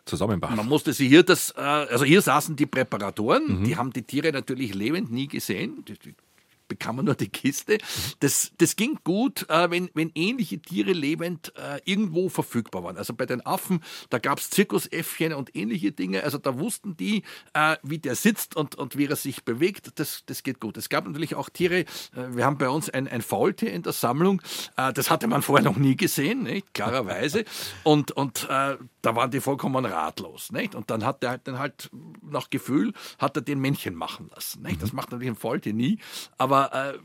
zusammenbauen. 0.07 0.55
Man 0.55 0.67
musste 0.67 0.93
sie 0.93 1.07
hier 1.07 1.23
das, 1.23 1.51
äh, 1.57 1.61
also 1.61 2.05
hier 2.05 2.21
saßen 2.21 2.55
die 2.55 2.65
Präparatoren, 2.65 3.59
mhm. 3.59 3.63
die 3.63 3.75
haben 3.75 3.93
die 3.93 4.03
Tiere 4.03 4.31
natürlich 4.31 4.73
lebend 4.73 5.11
nie 5.11 5.27
gesehen. 5.27 5.83
Die, 5.85 5.97
die 5.97 6.15
bekam 6.67 6.97
man 6.97 7.05
nur 7.05 7.15
die 7.15 7.29
Kiste. 7.29 7.77
Das, 8.19 8.51
das 8.57 8.75
ging 8.75 8.99
gut, 9.03 9.49
äh, 9.49 9.69
wenn, 9.69 9.89
wenn 9.93 10.11
ähnliche 10.15 10.59
Tiere 10.59 10.91
lebend 10.91 11.53
äh, 11.55 11.79
irgendwo 11.85 12.29
verfügbar 12.29 12.83
waren. 12.83 12.97
Also 12.97 13.13
bei 13.13 13.25
den 13.25 13.45
Affen, 13.45 13.81
da 14.09 14.19
gab 14.19 14.39
es 14.39 14.49
Zirkusäffchen 14.49 15.33
und 15.33 15.55
ähnliche 15.55 15.91
Dinge. 15.91 16.23
Also 16.23 16.37
da 16.37 16.59
wussten 16.59 16.97
die, 16.97 17.23
äh, 17.53 17.77
wie 17.83 17.99
der 17.99 18.15
sitzt 18.15 18.55
und, 18.55 18.75
und 18.75 18.97
wie 18.97 19.05
er 19.05 19.15
sich 19.15 19.43
bewegt. 19.43 19.91
Das, 19.99 20.23
das 20.25 20.43
geht 20.43 20.59
gut. 20.59 20.77
Es 20.77 20.89
gab 20.89 21.05
natürlich 21.07 21.35
auch 21.35 21.49
Tiere, 21.49 21.79
äh, 21.79 21.85
wir 22.31 22.45
haben 22.45 22.57
bei 22.57 22.69
uns 22.69 22.89
ein, 22.89 23.07
ein 23.07 23.21
Faultier 23.21 23.71
in 23.71 23.83
der 23.83 23.93
Sammlung. 23.93 24.41
Äh, 24.75 24.93
das 24.93 25.09
hatte 25.09 25.27
man 25.27 25.41
vorher 25.41 25.63
noch 25.63 25.77
nie 25.77 25.95
gesehen, 25.95 26.43
nicht? 26.43 26.73
klarerweise. 26.73 27.45
Und, 27.83 28.11
und 28.11 28.47
da 29.07 29.15
waren 29.15 29.31
die 29.31 29.39
vollkommen 29.39 29.85
ratlos. 29.85 30.51
Nicht? 30.51 30.75
Und 30.75 30.91
dann 30.91 31.05
hat 31.05 31.23
er 31.23 31.37
dann 31.37 31.59
halt 31.59 31.89
nach 32.21 32.49
Gefühl, 32.49 32.91
hat 33.17 33.37
er 33.37 33.41
den 33.41 33.57
Männchen 33.57 33.95
machen 33.95 34.29
lassen. 34.35 34.63
Nicht? 34.63 34.81
Das 34.81 34.91
mhm. 34.91 34.97
macht 34.97 35.11
natürlich 35.11 35.31
ein 35.31 35.37
Faultier 35.37 35.73
nie. 35.73 35.99
Aber 36.37 36.73
äh, 36.73 36.99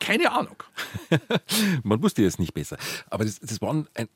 keine 0.00 0.32
Ahnung. 0.32 0.60
man 1.84 2.02
wusste 2.02 2.24
es 2.24 2.40
nicht 2.40 2.52
besser. 2.52 2.78
Aber 3.08 3.24
das, 3.24 3.38
das 3.38 3.62
war, 3.62 3.72
ein, 3.72 4.08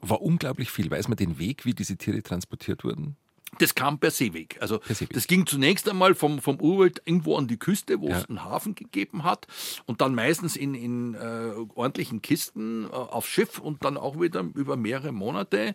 war 0.00 0.20
unglaublich 0.20 0.72
viel. 0.72 0.90
Weiß 0.90 1.06
man 1.06 1.16
den 1.16 1.38
Weg, 1.38 1.64
wie 1.64 1.74
diese 1.74 1.96
Tiere 1.96 2.24
transportiert 2.24 2.82
wurden? 2.82 3.16
Das 3.58 3.74
kam 3.74 3.98
per 3.98 4.10
Seeweg. 4.10 4.58
Also 4.60 4.78
per 4.78 4.94
Seeweg. 4.94 5.14
das 5.14 5.26
ging 5.26 5.46
zunächst 5.46 5.88
einmal 5.88 6.14
vom, 6.14 6.40
vom 6.40 6.60
Urwald 6.60 7.00
irgendwo 7.04 7.36
an 7.36 7.48
die 7.48 7.58
Küste, 7.58 8.00
wo 8.00 8.08
ja. 8.08 8.18
es 8.18 8.28
einen 8.28 8.44
Hafen 8.44 8.74
gegeben 8.74 9.24
hat 9.24 9.46
und 9.86 10.00
dann 10.00 10.14
meistens 10.14 10.56
in, 10.56 10.74
in 10.74 11.14
äh, 11.14 11.52
ordentlichen 11.74 12.22
Kisten 12.22 12.84
äh, 12.84 12.88
aufs 12.88 13.28
Schiff 13.28 13.58
und 13.58 13.84
dann 13.84 13.96
auch 13.96 14.20
wieder 14.20 14.40
über 14.54 14.76
mehrere 14.76 15.12
Monate 15.12 15.74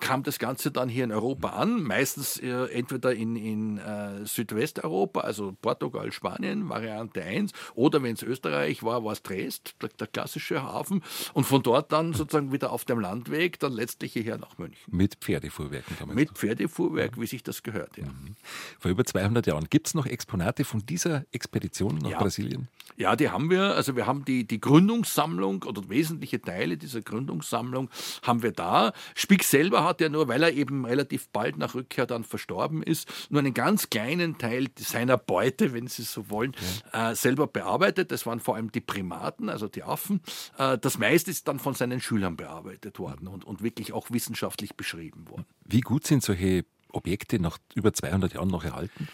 kam 0.00 0.22
das 0.22 0.38
Ganze 0.38 0.70
dann 0.70 0.88
hier 0.88 1.04
in 1.04 1.12
Europa 1.12 1.50
an, 1.50 1.82
meistens 1.82 2.38
äh, 2.38 2.66
entweder 2.72 3.14
in, 3.14 3.36
in 3.36 3.78
äh, 3.78 4.24
Südwesteuropa, 4.24 5.20
also 5.20 5.56
Portugal, 5.60 6.10
Spanien, 6.12 6.68
Variante 6.68 7.22
1, 7.22 7.52
oder 7.74 8.02
wenn 8.02 8.14
es 8.14 8.22
Österreich 8.22 8.82
war, 8.82 9.04
war 9.04 9.12
es 9.12 9.22
Dresd, 9.22 9.74
der, 9.82 9.90
der, 9.90 10.06
klassische 10.06 10.62
Hafen, 10.62 11.02
und 11.34 11.44
von 11.44 11.62
dort 11.62 11.92
dann 11.92 12.12
sozusagen 12.14 12.52
wieder 12.52 12.72
auf 12.72 12.84
dem 12.84 13.00
Landweg, 13.00 13.58
dann 13.60 13.72
letztlich 13.72 14.12
hierher 14.12 14.38
nach 14.38 14.58
München. 14.58 14.82
Mit 14.90 15.16
Pferdefuhrwerken 15.16 15.96
damals? 15.98 16.16
Mit 16.16 16.30
Pferdefuhrwerk, 16.32 17.20
wie 17.20 17.26
sich 17.26 17.42
das 17.42 17.62
gehört, 17.62 17.96
ja. 17.96 18.06
Mhm. 18.06 18.36
Vor 18.78 18.90
über 18.90 19.04
200 19.04 19.46
Jahren. 19.46 19.66
Gibt 19.70 19.88
es 19.88 19.94
noch 19.94 20.06
Exponate 20.06 20.64
von 20.64 20.84
dieser 20.86 21.24
Expedition 21.32 21.98
nach 21.98 22.10
ja. 22.10 22.18
Brasilien? 22.18 22.68
Ja, 22.96 23.16
die 23.16 23.30
haben 23.30 23.48
wir. 23.50 23.74
Also 23.74 23.96
wir 23.96 24.06
haben 24.06 24.24
die, 24.26 24.46
die 24.46 24.60
Gründungssammlung 24.60 25.62
oder 25.62 25.88
wesentliche 25.88 26.40
Teile 26.40 26.76
dieser 26.76 27.00
Gründungssammlung 27.00 27.88
haben 28.22 28.42
wir 28.42 28.52
da. 28.52 28.92
Spick 29.14 29.42
selber 29.42 29.84
hat 29.84 29.89
hat 29.90 30.00
er 30.00 30.08
nur, 30.08 30.28
weil 30.28 30.42
er 30.42 30.52
eben 30.52 30.84
relativ 30.84 31.28
bald 31.28 31.58
nach 31.58 31.74
Rückkehr 31.74 32.06
dann 32.06 32.24
verstorben 32.24 32.82
ist, 32.82 33.08
nur 33.30 33.40
einen 33.40 33.54
ganz 33.54 33.90
kleinen 33.90 34.38
Teil 34.38 34.68
seiner 34.78 35.18
Beute, 35.18 35.72
wenn 35.72 35.86
Sie 35.86 36.02
so 36.02 36.30
wollen, 36.30 36.52
ja. 36.92 37.10
äh, 37.10 37.14
selber 37.14 37.46
bearbeitet. 37.46 38.10
Das 38.10 38.26
waren 38.26 38.40
vor 38.40 38.56
allem 38.56 38.72
die 38.72 38.80
Primaten, 38.80 39.48
also 39.48 39.68
die 39.68 39.82
Affen. 39.82 40.22
Äh, 40.56 40.78
das 40.78 40.98
meiste 40.98 41.30
ist 41.30 41.48
dann 41.48 41.58
von 41.58 41.74
seinen 41.74 42.00
Schülern 42.00 42.36
bearbeitet 42.36 42.98
worden 42.98 43.28
und, 43.28 43.44
und 43.44 43.62
wirklich 43.62 43.92
auch 43.92 44.10
wissenschaftlich 44.10 44.76
beschrieben 44.76 45.28
worden. 45.28 45.44
Wie 45.64 45.80
gut 45.80 46.06
sind 46.06 46.22
solche 46.22 46.64
Objekte 46.92 47.38
nach 47.38 47.58
über 47.74 47.92
200 47.92 48.34
Jahren 48.34 48.48
noch 48.48 48.64
erhalten? 48.64 49.08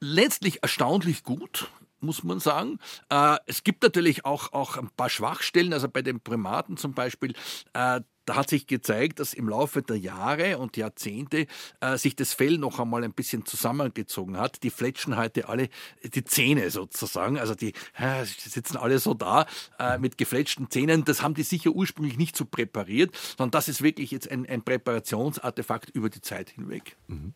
Letztlich 0.00 0.62
erstaunlich 0.62 1.22
gut 1.22 1.70
muss 2.00 2.24
man 2.24 2.40
sagen. 2.40 2.78
Äh, 3.08 3.36
es 3.46 3.62
gibt 3.62 3.82
natürlich 3.82 4.24
auch, 4.24 4.52
auch 4.52 4.76
ein 4.76 4.90
paar 4.96 5.10
Schwachstellen, 5.10 5.72
also 5.72 5.88
bei 5.88 6.02
den 6.02 6.20
Primaten 6.20 6.76
zum 6.76 6.94
Beispiel, 6.94 7.34
äh, 7.74 8.00
da 8.26 8.36
hat 8.36 8.50
sich 8.50 8.66
gezeigt, 8.66 9.20
dass 9.20 9.34
im 9.34 9.48
Laufe 9.48 9.82
der 9.82 9.96
Jahre 9.96 10.58
und 10.58 10.76
Jahrzehnte 10.76 11.46
äh, 11.80 11.96
sich 11.96 12.16
das 12.16 12.32
Fell 12.32 12.58
noch 12.58 12.78
einmal 12.78 13.04
ein 13.04 13.12
bisschen 13.12 13.44
zusammengezogen 13.44 14.36
hat. 14.36 14.62
Die 14.62 14.70
fletschen 14.70 15.16
heute 15.16 15.48
alle 15.48 15.68
die 16.02 16.24
Zähne 16.24 16.70
sozusagen. 16.70 17.38
Also 17.38 17.54
die 17.54 17.72
äh, 17.96 18.24
sitzen 18.24 18.76
alle 18.76 18.98
so 18.98 19.14
da 19.14 19.46
äh, 19.78 19.98
mit 19.98 20.18
gefletschten 20.18 20.70
Zähnen. 20.70 21.04
Das 21.04 21.22
haben 21.22 21.34
die 21.34 21.42
sicher 21.42 21.70
ursprünglich 21.70 22.18
nicht 22.18 22.36
so 22.36 22.44
präpariert, 22.44 23.16
sondern 23.36 23.52
das 23.52 23.68
ist 23.68 23.82
wirklich 23.82 24.10
jetzt 24.10 24.30
ein, 24.30 24.46
ein 24.46 24.62
Präparationsartefakt 24.62 25.90
über 25.90 26.10
die 26.10 26.20
Zeit 26.20 26.50
hinweg. 26.50 26.96
Mhm. 27.08 27.34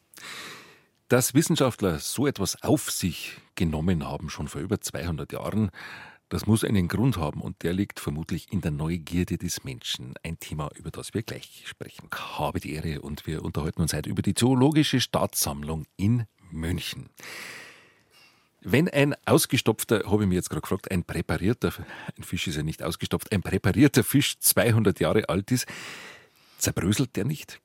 Dass 1.09 1.35
Wissenschaftler 1.35 1.99
so 1.99 2.27
etwas 2.27 2.63
auf 2.63 2.91
sich 2.91 3.37
genommen 3.55 4.05
haben, 4.05 4.31
schon 4.31 4.49
vor 4.49 4.63
über 4.63 4.81
200 4.81 5.33
Jahren, 5.33 5.71
das 6.35 6.47
muss 6.47 6.65
einen 6.65 6.89
Grund 6.89 7.17
haben 7.17 7.41
und 7.41 7.63
der 7.63 7.73
liegt 7.73 8.01
vermutlich 8.01 8.53
in 8.53 8.61
der 8.61 8.73
Neugierde 8.73 9.39
des 9.39 9.63
Menschen. 9.63 10.15
Ein 10.25 10.41
Thema, 10.41 10.69
über 10.75 10.91
das 10.91 11.15
wir 11.15 11.23
gleich 11.23 11.63
sprechen. 11.65 12.09
Habe 12.13 12.59
die 12.59 12.73
Ehre 12.73 13.03
und 13.03 13.29
wir 13.29 13.45
unterhalten 13.45 13.81
uns 13.81 13.93
heute 13.93 14.11
über 14.11 14.21
die 14.21 14.35
Zoologische 14.35 15.01
Staatssammlung 15.01 15.87
in 15.97 16.25
München. 16.51 17.09
Wenn 18.63 18.89
ein 18.89 19.15
ausgestopfter, 19.27 20.11
habe 20.11 20.25
ich 20.25 20.29
mir 20.29 20.35
jetzt 20.35 20.51
gerade 20.51 20.63
gefragt, 20.63 20.91
ein 20.91 21.05
präparierter, 21.05 21.73
ein 22.19 22.25
Fisch 22.25 22.49
ist 22.49 22.57
ja 22.57 22.65
nicht 22.65 22.83
ausgestopft, 22.83 23.31
ein 23.31 23.43
präparierter 23.43 24.03
Fisch 24.03 24.37
200 24.41 24.99
Jahre 24.99 25.29
alt 25.29 25.53
ist, 25.53 25.69
zerbröselt 26.59 27.15
der 27.15 27.27
nicht? 27.27 27.61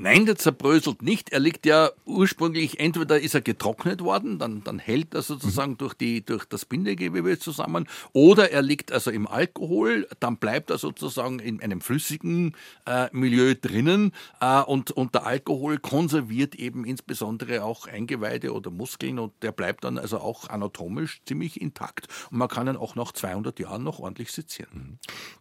Nein, 0.00 0.26
der 0.26 0.36
zerbröselt 0.36 1.02
nicht. 1.02 1.32
Er 1.32 1.40
liegt 1.40 1.66
ja 1.66 1.90
ursprünglich, 2.04 2.78
entweder 2.78 3.18
ist 3.18 3.34
er 3.34 3.40
getrocknet 3.40 4.00
worden, 4.00 4.38
dann, 4.38 4.62
dann 4.62 4.78
hält 4.78 5.12
er 5.12 5.22
sozusagen 5.22 5.72
mhm. 5.72 5.78
durch, 5.78 5.94
die, 5.94 6.24
durch 6.24 6.44
das 6.44 6.66
Bindegewebe 6.66 7.36
zusammen, 7.40 7.88
oder 8.12 8.52
er 8.52 8.62
liegt 8.62 8.92
also 8.92 9.10
im 9.10 9.26
Alkohol, 9.26 10.06
dann 10.20 10.36
bleibt 10.36 10.70
er 10.70 10.78
sozusagen 10.78 11.40
in 11.40 11.60
einem 11.60 11.80
flüssigen 11.80 12.54
äh, 12.86 13.08
Milieu 13.10 13.56
drinnen 13.60 14.12
äh, 14.40 14.62
und, 14.62 14.92
und 14.92 15.16
der 15.16 15.26
Alkohol 15.26 15.78
konserviert 15.78 16.54
eben 16.54 16.84
insbesondere 16.84 17.64
auch 17.64 17.88
Eingeweide 17.88 18.54
oder 18.54 18.70
Muskeln 18.70 19.18
und 19.18 19.32
der 19.42 19.50
bleibt 19.50 19.82
dann 19.82 19.98
also 19.98 20.18
auch 20.18 20.48
anatomisch 20.48 21.22
ziemlich 21.26 21.60
intakt 21.60 22.06
und 22.30 22.38
man 22.38 22.46
kann 22.46 22.68
ihn 22.68 22.76
auch 22.76 22.94
nach 22.94 23.10
200 23.10 23.58
Jahren 23.58 23.82
noch 23.82 23.98
ordentlich 23.98 24.30
sezieren. 24.30 24.70
Mhm. 24.72 24.98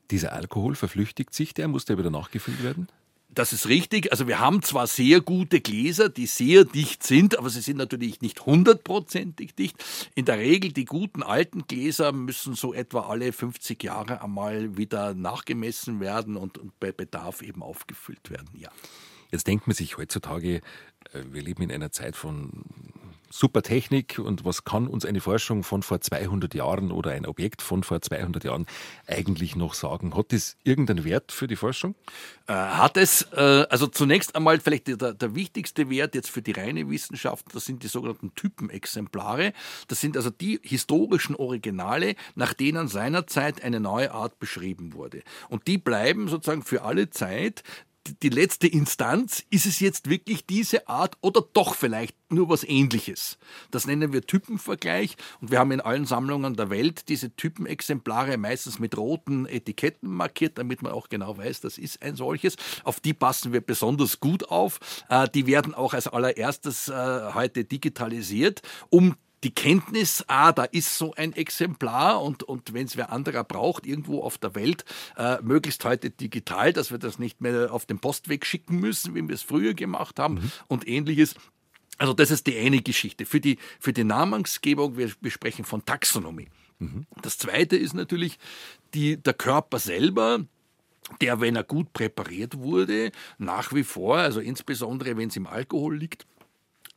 Dieser 0.10 0.34
Alkohol 0.34 0.74
verflüchtigt 0.74 1.36
sich, 1.36 1.54
der 1.54 1.68
muss 1.68 1.86
der 1.86 2.00
wieder 2.00 2.10
nachgefüllt 2.10 2.64
werden? 2.64 2.88
Das 3.30 3.54
ist 3.54 3.68
richtig. 3.68 4.12
Also 4.12 4.28
wir 4.28 4.40
haben 4.40 4.64
zwar 4.64 4.88
sehr 4.88 5.22
gute 5.22 5.60
Gläser, 5.62 6.10
die 6.10 6.26
sehr 6.26 6.64
dicht 6.64 7.04
sind, 7.04 7.38
aber 7.38 7.50
sie 7.50 7.62
sind 7.62 7.78
natürlich 7.78 8.22
nicht 8.22 8.46
hundertprozentig 8.46 9.54
dicht. 9.54 9.84
In 10.16 10.26
der 10.26 10.40
Regel 10.40 10.72
die 10.72 10.86
guten 10.86 11.24
alten 11.24 11.68
Gläser 11.68 12.14
müssen 12.14 12.56
so 12.56 12.74
etwa 12.74 13.02
alle 13.02 13.34
50 13.34 13.84
Jahre 13.84 14.24
einmal 14.24 14.78
wieder 14.78 15.14
nachgemessen 15.14 16.00
werden 16.00 16.38
und, 16.38 16.58
und 16.58 16.80
bei 16.80 16.92
Bedarf 16.92 17.42
eben 17.42 17.62
aufgefüllt 17.62 18.30
werden. 18.30 18.50
Ja. 18.54 18.70
Jetzt 19.32 19.48
denkt 19.48 19.68
man 19.68 19.76
sich 19.76 19.98
heutzutage, 19.98 20.62
äh, 21.14 21.24
wir 21.30 21.42
leben 21.42 21.64
in 21.64 21.72
einer 21.72 21.92
Zeit 21.92 22.16
von 22.16 22.64
super 23.30 23.62
Technik 23.62 24.20
und 24.20 24.46
was 24.46 24.64
kann 24.64 24.88
uns 24.88 25.06
eine 25.06 25.22
Forschung 25.22 25.64
von 25.64 25.84
vor 25.84 26.02
200 26.02 26.54
Jahren 26.54 26.92
oder 26.92 27.12
ein 27.12 27.26
Objekt 27.26 27.62
von 27.62 27.84
vor 27.84 28.02
200 28.02 28.44
Jahren 28.44 28.66
eigentlich 29.08 29.56
noch 29.56 29.74
sagen? 29.74 30.16
Hat 30.16 30.32
das 30.32 30.58
irgendeinen 30.64 31.04
Wert 31.04 31.32
für 31.32 31.48
die 31.48 31.56
Forschung? 31.56 31.96
Äh, 32.48 32.54
hat 32.54 32.98
es. 32.98 33.24
Äh, 33.34 33.66
also 33.70 33.88
zunächst 33.88 34.36
einmal 34.36 34.60
vielleicht 34.60 34.88
der, 34.88 35.14
der, 35.14 35.36
wichtigste 35.36 35.90
Wert 35.90 36.16
jetzt 36.16 36.30
für 36.30 36.42
die 36.42 36.52
reine 36.52 36.90
Wissenschaft, 36.90 37.46
das 37.54 37.66
sind 37.66 37.84
die 37.84 37.88
sogenannten 37.88 38.34
Typenexemplare. 38.36 39.54
Das 39.88 40.00
sind 40.02 40.16
also 40.16 40.30
die 40.30 40.60
historischen 40.64 41.36
Originale, 41.36 42.16
nach 42.36 42.54
denen 42.54 42.88
seinerzeit 42.88 43.64
eine 43.64 43.80
neue 43.80 44.12
Art 44.12 44.40
beschrieben 44.40 44.94
wurde. 44.94 45.24
Und 45.50 45.68
die 45.68 45.78
bleiben 45.78 46.28
sozusagen 46.28 46.64
für 46.64 46.84
alle 46.84 47.10
Zeit 47.10 47.64
die 48.22 48.30
letzte 48.30 48.68
Instanz, 48.68 49.44
ist 49.50 49.66
es 49.66 49.80
jetzt 49.80 50.10
wirklich 50.10 50.46
diese 50.46 50.88
Art 50.88 51.18
oder 51.22 51.42
doch 51.54 51.76
vielleicht 51.76 52.16
nur 52.30 52.50
was 52.50 52.64
ähnliches? 52.64 53.38
Das 53.72 53.88
nennen 53.88 54.14
wir 54.14 54.22
Typenvergleich 54.22 55.16
und 55.42 55.52
wir 55.52 55.60
haben 55.60 55.72
in 55.72 55.82
allen 55.82 56.06
Sammlungen 56.06 56.56
der 56.56 56.70
Welt 56.70 57.10
diese 57.10 57.36
Typenexemplare 57.36 58.38
meistens 58.38 58.80
mit 58.80 58.98
roten 58.98 59.46
Etiketten 59.46 60.10
markiert, 60.10 60.58
damit 60.58 60.82
man 60.82 60.92
auch 60.92 61.10
genau 61.10 61.38
weiß, 61.38 61.62
das 61.62 61.78
ist 61.78 62.02
ein 62.02 62.16
solches. 62.16 62.56
Auf 62.84 63.00
die 63.00 63.14
passen 63.14 63.54
wir 63.54 63.62
besonders 63.62 64.20
gut 64.20 64.50
auf. 64.50 64.80
Äh, 65.10 65.28
die 65.30 65.48
werden 65.48 65.74
auch 65.74 65.94
als 65.94 66.08
allererstes 66.08 66.90
äh, 66.90 67.34
heute 67.34 67.66
digitalisiert, 67.66 68.62
um 68.90 69.16
die 69.44 69.54
Kenntnis, 69.54 70.24
ah, 70.28 70.52
da 70.52 70.64
ist 70.64 70.98
so 70.98 71.14
ein 71.14 71.34
Exemplar 71.34 72.22
und, 72.22 72.44
und 72.44 72.74
wenn 72.74 72.86
es 72.88 72.98
wer 72.98 73.12
anderer 73.12 73.44
braucht, 73.44 73.86
irgendwo 73.86 74.22
auf 74.24 74.38
der 74.38 74.56
Welt, 74.56 74.84
äh, 75.16 75.42
möglichst 75.42 75.86
heute 75.86 76.10
digital, 76.10 76.74
dass 76.74 76.92
wir 76.92 76.98
das 76.98 77.20
nicht 77.20 77.40
mehr 77.42 77.72
auf 77.72 77.86
den 77.86 78.00
Postweg 78.00 78.46
schicken 78.46 78.80
müssen, 78.80 79.14
wie 79.16 79.28
wir 79.28 79.36
es 79.36 79.44
früher 79.44 79.74
gemacht 79.74 80.20
haben 80.20 80.36
mhm. 80.36 80.52
und 80.68 80.88
ähnliches. 80.88 81.36
Also 81.98 82.14
das 82.14 82.32
ist 82.32 82.48
die 82.48 82.58
eine 82.58 82.82
Geschichte. 82.82 83.26
Für 83.26 83.40
die, 83.40 83.58
für 83.80 83.94
die 83.94 84.04
Namensgebung, 84.04 84.98
wir, 84.98 85.12
wir 85.22 85.32
sprechen 85.32 85.66
von 85.66 85.86
Taxonomie. 85.86 86.48
Mhm. 86.80 87.06
Das 87.22 87.38
zweite 87.38 87.76
ist 87.76 87.94
natürlich 87.94 88.38
die, 88.94 89.18
der 89.18 89.34
Körper 89.34 89.80
selber, 89.80 90.46
der, 91.22 91.42
wenn 91.42 91.56
er 91.56 91.64
gut 91.64 91.94
präpariert 91.94 92.58
wurde, 92.58 93.12
nach 93.38 93.74
wie 93.74 93.84
vor, 93.84 94.18
also 94.18 94.40
insbesondere 94.40 95.18
wenn 95.18 95.30
es 95.30 95.36
im 95.36 95.48
Alkohol 95.48 95.98
liegt, 95.98 96.26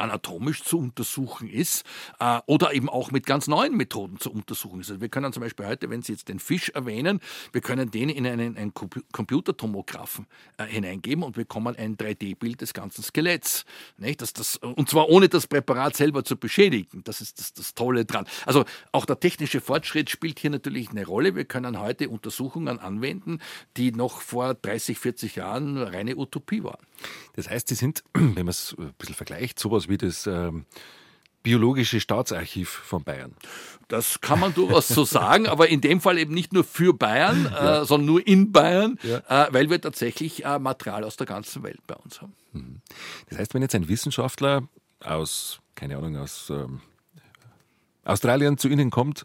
anatomisch 0.00 0.62
zu 0.62 0.78
untersuchen 0.78 1.48
ist 1.48 1.84
äh, 2.18 2.40
oder 2.46 2.72
eben 2.72 2.88
auch 2.88 3.10
mit 3.10 3.26
ganz 3.26 3.46
neuen 3.46 3.76
Methoden 3.76 4.18
zu 4.18 4.32
untersuchen 4.32 4.80
ist. 4.80 4.90
Also 4.90 5.00
wir 5.00 5.08
können 5.08 5.32
zum 5.32 5.42
Beispiel 5.42 5.66
heute, 5.66 5.90
wenn 5.90 6.02
Sie 6.02 6.12
jetzt 6.12 6.28
den 6.28 6.38
Fisch 6.38 6.70
erwähnen, 6.70 7.20
wir 7.52 7.60
können 7.60 7.90
den 7.90 8.08
in 8.08 8.26
einen, 8.26 8.56
einen 8.56 8.72
Computertomographen 8.74 10.26
äh, 10.56 10.64
hineingeben 10.66 11.24
und 11.24 11.36
bekommen 11.36 11.76
ein 11.76 11.96
3D-Bild 11.96 12.60
des 12.60 12.72
ganzen 12.72 13.02
Skeletts. 13.02 13.64
Nicht? 13.98 14.20
Das, 14.22 14.32
das, 14.32 14.56
und 14.56 14.88
zwar 14.88 15.08
ohne 15.08 15.28
das 15.28 15.46
Präparat 15.46 15.96
selber 15.96 16.24
zu 16.24 16.36
beschädigen. 16.36 17.02
Das 17.04 17.20
ist 17.20 17.38
das, 17.38 17.52
das 17.52 17.74
Tolle 17.74 18.04
dran. 18.04 18.26
Also 18.46 18.64
auch 18.92 19.04
der 19.04 19.20
technische 19.20 19.60
Fortschritt 19.60 20.10
spielt 20.10 20.38
hier 20.38 20.50
natürlich 20.50 20.90
eine 20.90 21.06
Rolle. 21.06 21.34
Wir 21.36 21.44
können 21.44 21.78
heute 21.78 22.08
Untersuchungen 22.08 22.78
anwenden, 22.78 23.38
die 23.76 23.92
noch 23.92 24.20
vor 24.20 24.54
30, 24.54 24.98
40 24.98 25.36
Jahren 25.36 25.76
reine 25.76 26.16
Utopie 26.16 26.62
waren. 26.64 26.84
Das 27.34 27.48
heißt, 27.48 27.68
Sie 27.68 27.74
sind, 27.74 28.04
wenn 28.14 28.34
man 28.34 28.48
es 28.48 28.74
ein 28.78 28.92
bisschen 28.98 29.14
vergleicht, 29.14 29.58
sowas 29.58 29.88
wie 29.90 29.98
das 29.98 30.26
ähm, 30.26 30.64
Biologische 31.42 32.00
Staatsarchiv 32.00 32.68
von 32.68 33.02
Bayern. 33.02 33.34
Das 33.88 34.20
kann 34.20 34.40
man 34.40 34.52
durchaus 34.52 34.88
so 34.88 35.04
sagen, 35.04 35.48
aber 35.48 35.68
in 35.68 35.80
dem 35.80 36.02
Fall 36.02 36.18
eben 36.18 36.34
nicht 36.34 36.52
nur 36.52 36.64
für 36.64 36.92
Bayern, 36.92 37.46
äh, 37.46 37.48
ja. 37.48 37.84
sondern 37.86 38.06
nur 38.06 38.26
in 38.26 38.52
Bayern, 38.52 38.98
ja. 39.02 39.46
äh, 39.46 39.52
weil 39.52 39.70
wir 39.70 39.80
tatsächlich 39.80 40.44
äh, 40.44 40.58
Material 40.58 41.02
aus 41.02 41.16
der 41.16 41.26
ganzen 41.26 41.62
Welt 41.62 41.80
bei 41.86 41.94
uns 41.94 42.20
haben. 42.20 42.34
Mhm. 42.52 42.82
Das 43.30 43.38
heißt, 43.38 43.54
wenn 43.54 43.62
jetzt 43.62 43.74
ein 43.74 43.88
Wissenschaftler 43.88 44.68
aus, 45.02 45.60
keine 45.76 45.96
Ahnung, 45.96 46.18
aus 46.18 46.50
ähm, 46.50 46.82
Australien 48.10 48.58
zu 48.58 48.68
Ihnen 48.68 48.90
kommt 48.90 49.24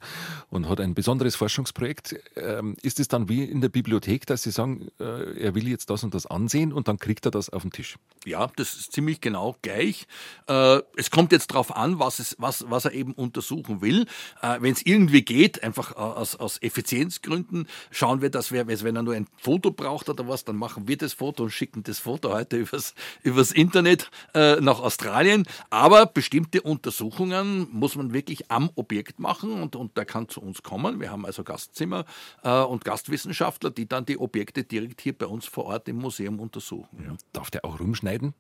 und 0.50 0.70
hat 0.70 0.80
ein 0.80 0.94
besonderes 0.94 1.36
Forschungsprojekt, 1.36 2.16
ähm, 2.36 2.76
ist 2.82 3.00
es 3.00 3.08
dann 3.08 3.28
wie 3.30 3.44
in 3.44 3.62
der 3.62 3.70
Bibliothek, 3.70 4.26
dass 4.26 4.44
Sie 4.44 4.52
sagen, 4.52 4.90
äh, 5.00 5.40
er 5.40 5.56
will 5.56 5.68
jetzt 5.68 5.90
das 5.90 6.04
und 6.04 6.14
das 6.14 6.26
ansehen 6.28 6.72
und 6.72 6.88
dann 6.88 7.00
kriegt 7.00 7.26
er 7.26 7.32
das 7.32 7.50
auf 7.50 7.64
den 7.64 7.72
Tisch? 7.72 7.98
Ja, 8.26 8.48
das 8.56 8.76
ist 8.76 8.92
ziemlich 8.92 9.22
genau 9.22 9.56
gleich. 9.62 10.08
Äh, 10.48 10.82
es 10.96 11.10
kommt 11.10 11.32
jetzt 11.32 11.52
darauf 11.52 11.76
an, 11.76 12.00
was, 12.00 12.20
es, 12.20 12.36
was, 12.40 12.66
was 12.70 12.86
er 12.86 12.94
eben 12.94 13.14
untersuchen 13.14 13.82
will. 13.82 14.06
Äh, 14.42 14.58
wenn 14.62 14.74
es 14.74 14.86
irgendwie 14.86 15.24
geht, 15.24 15.64
einfach 15.64 15.96
aus, 15.96 16.36
aus 16.36 16.62
Effizienzgründen, 16.62 17.68
schauen 17.92 18.22
wir, 18.22 18.30
dass 18.30 18.52
wir, 18.52 18.68
wenn 18.68 18.96
er 18.96 19.04
nur 19.04 19.16
ein 19.16 19.28
Foto 19.38 19.72
braucht 19.72 20.10
oder 20.10 20.28
was, 20.28 20.46
dann 20.46 20.58
machen 20.58 20.88
wir 20.88 20.98
das 20.98 21.14
Foto 21.14 21.44
und 21.44 21.52
schicken 21.52 21.84
das 21.84 22.00
Foto 22.00 22.32
heute 22.32 22.58
übers, 22.66 22.94
übers 23.24 23.52
Internet 23.52 24.10
nach 24.34 24.80
Australien. 24.80 25.46
Aber 25.70 26.06
bestimmte 26.06 26.62
Untersuchungen 26.62 27.68
muss 27.72 27.96
man 27.96 28.14
wirklich 28.14 28.52
am 28.52 28.70
Objekt 28.76 29.20
machen 29.20 29.62
und, 29.62 29.76
und 29.76 29.98
der 29.98 30.06
kann 30.06 30.30
zu 30.30 30.42
uns 30.42 30.64
kommen. 30.64 31.00
Wir 31.00 31.12
haben 31.12 31.26
also 31.26 31.44
Gastzimmer 31.44 32.06
äh, 32.44 32.62
und 32.62 32.86
Gastwissenschaftler, 32.86 33.72
die 33.72 33.88
dann 33.88 34.06
die 34.06 34.18
Objekte 34.18 34.64
direkt 34.64 35.02
hier 35.02 35.14
bei 35.14 35.26
uns 35.26 35.46
vor 35.46 35.66
Ort 35.66 35.88
im 35.88 35.98
Museum 35.98 36.40
untersuchen. 36.40 37.04
Ja. 37.04 37.16
Darf 37.34 37.52
der 37.52 37.66
auch 37.66 37.80
rumschneiden? 37.80 38.34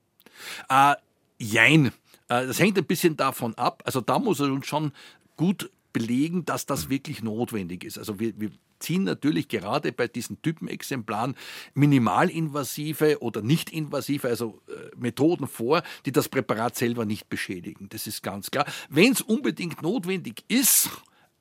Äh, 0.69 0.95
jein. 1.37 1.87
Äh, 2.27 2.47
das 2.47 2.59
hängt 2.59 2.77
ein 2.77 2.85
bisschen 2.85 3.17
davon 3.17 3.55
ab. 3.55 3.83
Also 3.85 4.01
da 4.01 4.19
muss 4.19 4.39
er 4.39 4.51
uns 4.51 4.67
schon 4.67 4.91
gut 5.37 5.69
belegen, 5.93 6.43
dass 6.45 6.65
das 6.65 6.89
wirklich 6.89 7.23
notwendig 7.23 7.83
ist. 7.83 7.97
Also 7.97 8.19
wir, 8.19 8.39
wir 8.39 8.51
ziehen 8.79 9.03
natürlich 9.03 9.47
gerade 9.47 9.91
bei 9.91 10.07
diesen 10.07 10.41
Typenexemplaren 10.41 11.35
minimalinvasive 11.73 13.21
oder 13.21 13.41
nicht 13.41 13.69
invasive, 13.69 14.27
also 14.27 14.61
äh, 14.67 14.95
Methoden 14.95 15.47
vor, 15.47 15.83
die 16.05 16.11
das 16.11 16.29
Präparat 16.29 16.75
selber 16.75 17.05
nicht 17.05 17.29
beschädigen. 17.29 17.89
Das 17.89 18.07
ist 18.07 18.23
ganz 18.23 18.51
klar. 18.51 18.65
Wenn 18.89 19.11
es 19.11 19.21
unbedingt 19.21 19.81
notwendig 19.81 20.43
ist, 20.47 20.89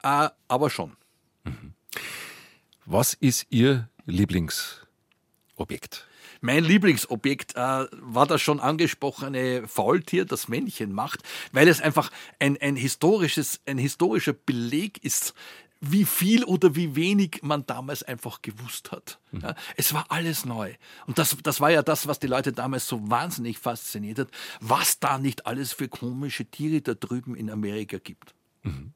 äh, 0.03 0.29
aber 0.49 0.70
schon. 0.70 0.92
Was 2.87 3.14
ist 3.14 3.47
Ihr 3.51 3.88
Lieblingsobjekt? 4.05 6.07
Mein 6.44 6.62
Lieblingsobjekt 6.62 7.57
äh, 7.57 7.87
war 7.90 8.27
das 8.27 8.42
schon 8.42 8.61
angesprochene 8.61 9.66
Faultier, 9.66 10.27
das 10.27 10.47
Männchen 10.47 10.92
macht, 10.92 11.20
weil 11.53 11.68
es 11.68 11.81
einfach 11.81 12.11
ein, 12.38 12.59
ein, 12.61 12.77
historisches, 12.77 13.62
ein 13.64 13.79
historischer 13.79 14.35
Beleg 14.35 15.03
ist, 15.03 15.33
wie 15.90 16.05
viel 16.05 16.44
oder 16.44 16.75
wie 16.75 16.97
wenig 16.97 17.40
man 17.42 17.66
damals 17.66 18.03
einfach 18.03 18.42
gewusst 18.42 18.92
hat. 18.92 19.18
Mhm. 19.33 19.40
Ja, 19.40 19.55
es 19.77 19.92
war 19.94 20.07
alles 20.09 20.44
neu. 20.44 20.75
Und 21.07 21.18
das, 21.18 21.37
das 21.42 21.61
war 21.61 21.70
ja 21.70 21.83
das, 21.83 22.07
was 22.07 22.18
die 22.18 22.27
Leute 22.27 22.53
damals 22.53 22.88
so 22.88 23.11
wahnsinnig 23.11 23.59
fasziniert 23.59 24.18
hat, 24.18 24.29
was 24.61 25.01
da 25.01 25.18
nicht 25.18 25.47
alles 25.47 25.73
für 25.73 25.88
komische 25.88 26.44
Tiere 26.44 26.81
da 26.81 26.94
drüben 26.94 27.35
in 27.35 27.51
Amerika 27.51 27.99
gibt. 27.99 28.35
Mhm. 28.64 28.92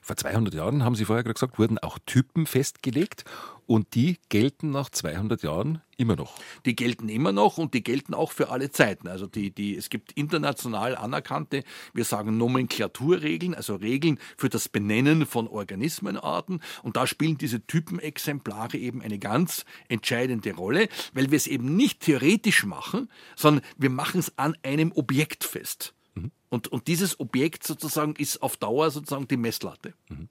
Vor 0.00 0.16
200 0.16 0.54
Jahren, 0.54 0.84
haben 0.84 0.94
Sie 0.94 1.04
vorher 1.04 1.24
gerade 1.24 1.34
gesagt, 1.34 1.58
wurden 1.58 1.78
auch 1.78 1.98
Typen 2.06 2.46
festgelegt 2.46 3.24
und 3.66 3.94
die 3.94 4.16
gelten 4.30 4.70
nach 4.70 4.88
200 4.88 5.42
Jahren 5.42 5.82
immer 5.98 6.16
noch. 6.16 6.38
Die 6.64 6.74
gelten 6.74 7.08
immer 7.08 7.32
noch 7.32 7.58
und 7.58 7.74
die 7.74 7.82
gelten 7.82 8.14
auch 8.14 8.32
für 8.32 8.48
alle 8.48 8.70
Zeiten. 8.70 9.08
Also 9.08 9.26
die, 9.26 9.50
die, 9.50 9.76
es 9.76 9.90
gibt 9.90 10.12
international 10.12 10.96
anerkannte, 10.96 11.64
wir 11.92 12.04
sagen 12.04 12.38
Nomenklaturregeln, 12.38 13.54
also 13.54 13.74
Regeln 13.74 14.18
für 14.36 14.48
das 14.48 14.68
Benennen 14.68 15.26
von 15.26 15.48
Organismenarten. 15.48 16.62
Und 16.82 16.96
da 16.96 17.06
spielen 17.06 17.36
diese 17.36 17.66
Typenexemplare 17.66 18.78
eben 18.78 19.02
eine 19.02 19.18
ganz 19.18 19.66
entscheidende 19.88 20.54
Rolle, 20.54 20.88
weil 21.12 21.30
wir 21.30 21.36
es 21.36 21.48
eben 21.48 21.76
nicht 21.76 22.00
theoretisch 22.00 22.64
machen, 22.64 23.10
sondern 23.36 23.64
wir 23.76 23.90
machen 23.90 24.20
es 24.20 24.38
an 24.38 24.56
einem 24.62 24.92
Objekt 24.92 25.44
fest. 25.44 25.94
Mhm. 26.22 26.30
Und, 26.48 26.68
und 26.68 26.86
dieses 26.86 27.20
Objekt 27.20 27.66
sozusagen 27.66 28.14
ist 28.16 28.42
auf 28.42 28.56
Dauer 28.56 28.90
sozusagen 28.90 29.28
die 29.28 29.36
Messlatte. 29.36 29.94
Mhm. 30.08 30.28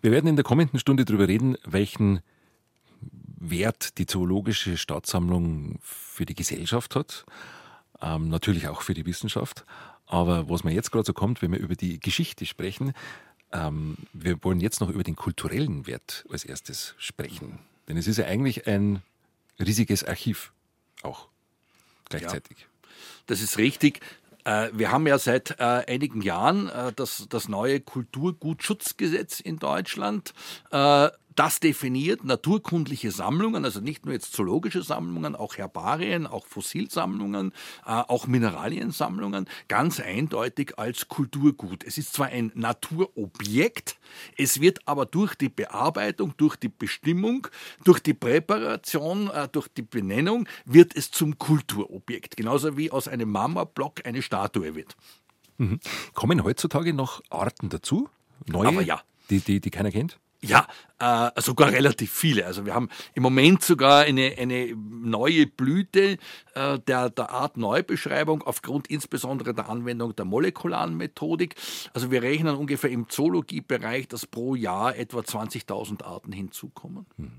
Wir 0.00 0.12
werden 0.12 0.28
in 0.28 0.36
der 0.36 0.44
kommenden 0.44 0.78
Stunde 0.78 1.04
darüber 1.04 1.26
reden, 1.26 1.56
welchen 1.64 2.20
Wert 3.40 3.98
die 3.98 4.06
zoologische 4.06 4.76
Staatssammlung 4.76 5.78
für 5.82 6.26
die 6.26 6.34
Gesellschaft 6.34 6.96
hat, 6.96 7.24
ähm, 8.00 8.28
natürlich 8.28 8.68
auch 8.68 8.82
für 8.82 8.94
die 8.94 9.06
Wissenschaft. 9.06 9.64
Aber 10.06 10.48
was 10.48 10.64
mir 10.64 10.72
jetzt 10.72 10.90
gerade 10.90 11.04
so 11.04 11.12
kommt, 11.12 11.42
wenn 11.42 11.52
wir 11.52 11.58
über 11.58 11.74
die 11.74 12.00
Geschichte 12.00 12.46
sprechen, 12.46 12.94
ähm, 13.52 13.96
wir 14.12 14.42
wollen 14.44 14.60
jetzt 14.60 14.80
noch 14.80 14.90
über 14.90 15.02
den 15.02 15.16
kulturellen 15.16 15.86
Wert 15.86 16.24
als 16.30 16.44
erstes 16.44 16.94
sprechen. 16.98 17.58
Denn 17.88 17.96
es 17.96 18.06
ist 18.06 18.18
ja 18.18 18.26
eigentlich 18.26 18.66
ein 18.66 19.02
riesiges 19.58 20.04
Archiv 20.04 20.52
auch 21.02 21.28
gleichzeitig. 22.08 22.58
Ja, 22.60 22.88
das 23.26 23.40
ist 23.40 23.58
richtig. 23.58 24.00
Äh, 24.44 24.70
wir 24.72 24.90
haben 24.92 25.06
ja 25.06 25.18
seit 25.18 25.58
äh, 25.58 25.62
einigen 25.62 26.22
Jahren 26.22 26.68
äh, 26.68 26.92
das, 26.94 27.26
das 27.28 27.48
neue 27.48 27.80
Kulturgutschutzgesetz 27.80 29.40
in 29.40 29.58
Deutschland. 29.58 30.32
Das 31.38 31.60
definiert 31.60 32.24
naturkundliche 32.24 33.12
Sammlungen, 33.12 33.64
also 33.64 33.78
nicht 33.78 34.04
nur 34.04 34.12
jetzt 34.12 34.32
zoologische 34.32 34.82
Sammlungen, 34.82 35.36
auch 35.36 35.56
Herbarien, 35.56 36.26
auch 36.26 36.44
Fossilsammlungen, 36.44 37.52
äh, 37.86 37.90
auch 37.90 38.26
Mineraliensammlungen, 38.26 39.48
ganz 39.68 40.00
eindeutig 40.00 40.80
als 40.80 41.06
Kulturgut. 41.06 41.84
Es 41.84 41.96
ist 41.96 42.12
zwar 42.12 42.26
ein 42.26 42.50
Naturobjekt, 42.56 44.00
es 44.36 44.60
wird 44.60 44.80
aber 44.88 45.06
durch 45.06 45.36
die 45.36 45.48
Bearbeitung, 45.48 46.34
durch 46.38 46.56
die 46.56 46.70
Bestimmung, 46.70 47.46
durch 47.84 48.00
die 48.00 48.14
Präparation, 48.14 49.30
äh, 49.30 49.46
durch 49.46 49.68
die 49.68 49.82
Benennung, 49.82 50.48
wird 50.64 50.96
es 50.96 51.12
zum 51.12 51.38
Kulturobjekt. 51.38 52.36
Genauso 52.36 52.76
wie 52.76 52.90
aus 52.90 53.06
einem 53.06 53.30
Marmorblock 53.30 54.04
eine 54.04 54.22
Statue 54.22 54.74
wird. 54.74 54.96
Mhm. 55.58 55.78
Kommen 56.14 56.42
heutzutage 56.42 56.92
noch 56.92 57.22
Arten 57.30 57.68
dazu? 57.68 58.08
Neue, 58.46 58.66
aber 58.66 58.82
ja. 58.82 59.00
die, 59.30 59.38
die, 59.38 59.60
die 59.60 59.70
keiner 59.70 59.92
kennt? 59.92 60.18
Ja, 60.40 60.68
äh, 61.00 61.40
sogar 61.40 61.72
relativ 61.72 62.12
viele. 62.12 62.46
Also 62.46 62.64
wir 62.64 62.74
haben 62.74 62.88
im 63.14 63.24
Moment 63.24 63.62
sogar 63.62 64.02
eine, 64.02 64.34
eine 64.38 64.72
neue 64.76 65.46
Blüte 65.46 66.16
äh, 66.54 66.78
der, 66.78 67.10
der 67.10 67.30
Art 67.30 67.56
Neubeschreibung 67.56 68.42
aufgrund 68.42 68.86
insbesondere 68.86 69.52
der 69.52 69.68
Anwendung 69.68 70.14
der 70.14 70.24
molekularen 70.24 70.96
Methodik. 70.96 71.56
Also 71.92 72.12
wir 72.12 72.22
rechnen 72.22 72.54
ungefähr 72.54 72.90
im 72.90 73.08
Zoologiebereich, 73.08 74.06
dass 74.06 74.26
pro 74.26 74.54
Jahr 74.54 74.96
etwa 74.96 75.20
20.000 75.20 76.04
Arten 76.04 76.30
hinzukommen. 76.30 77.06
Hm. 77.16 77.32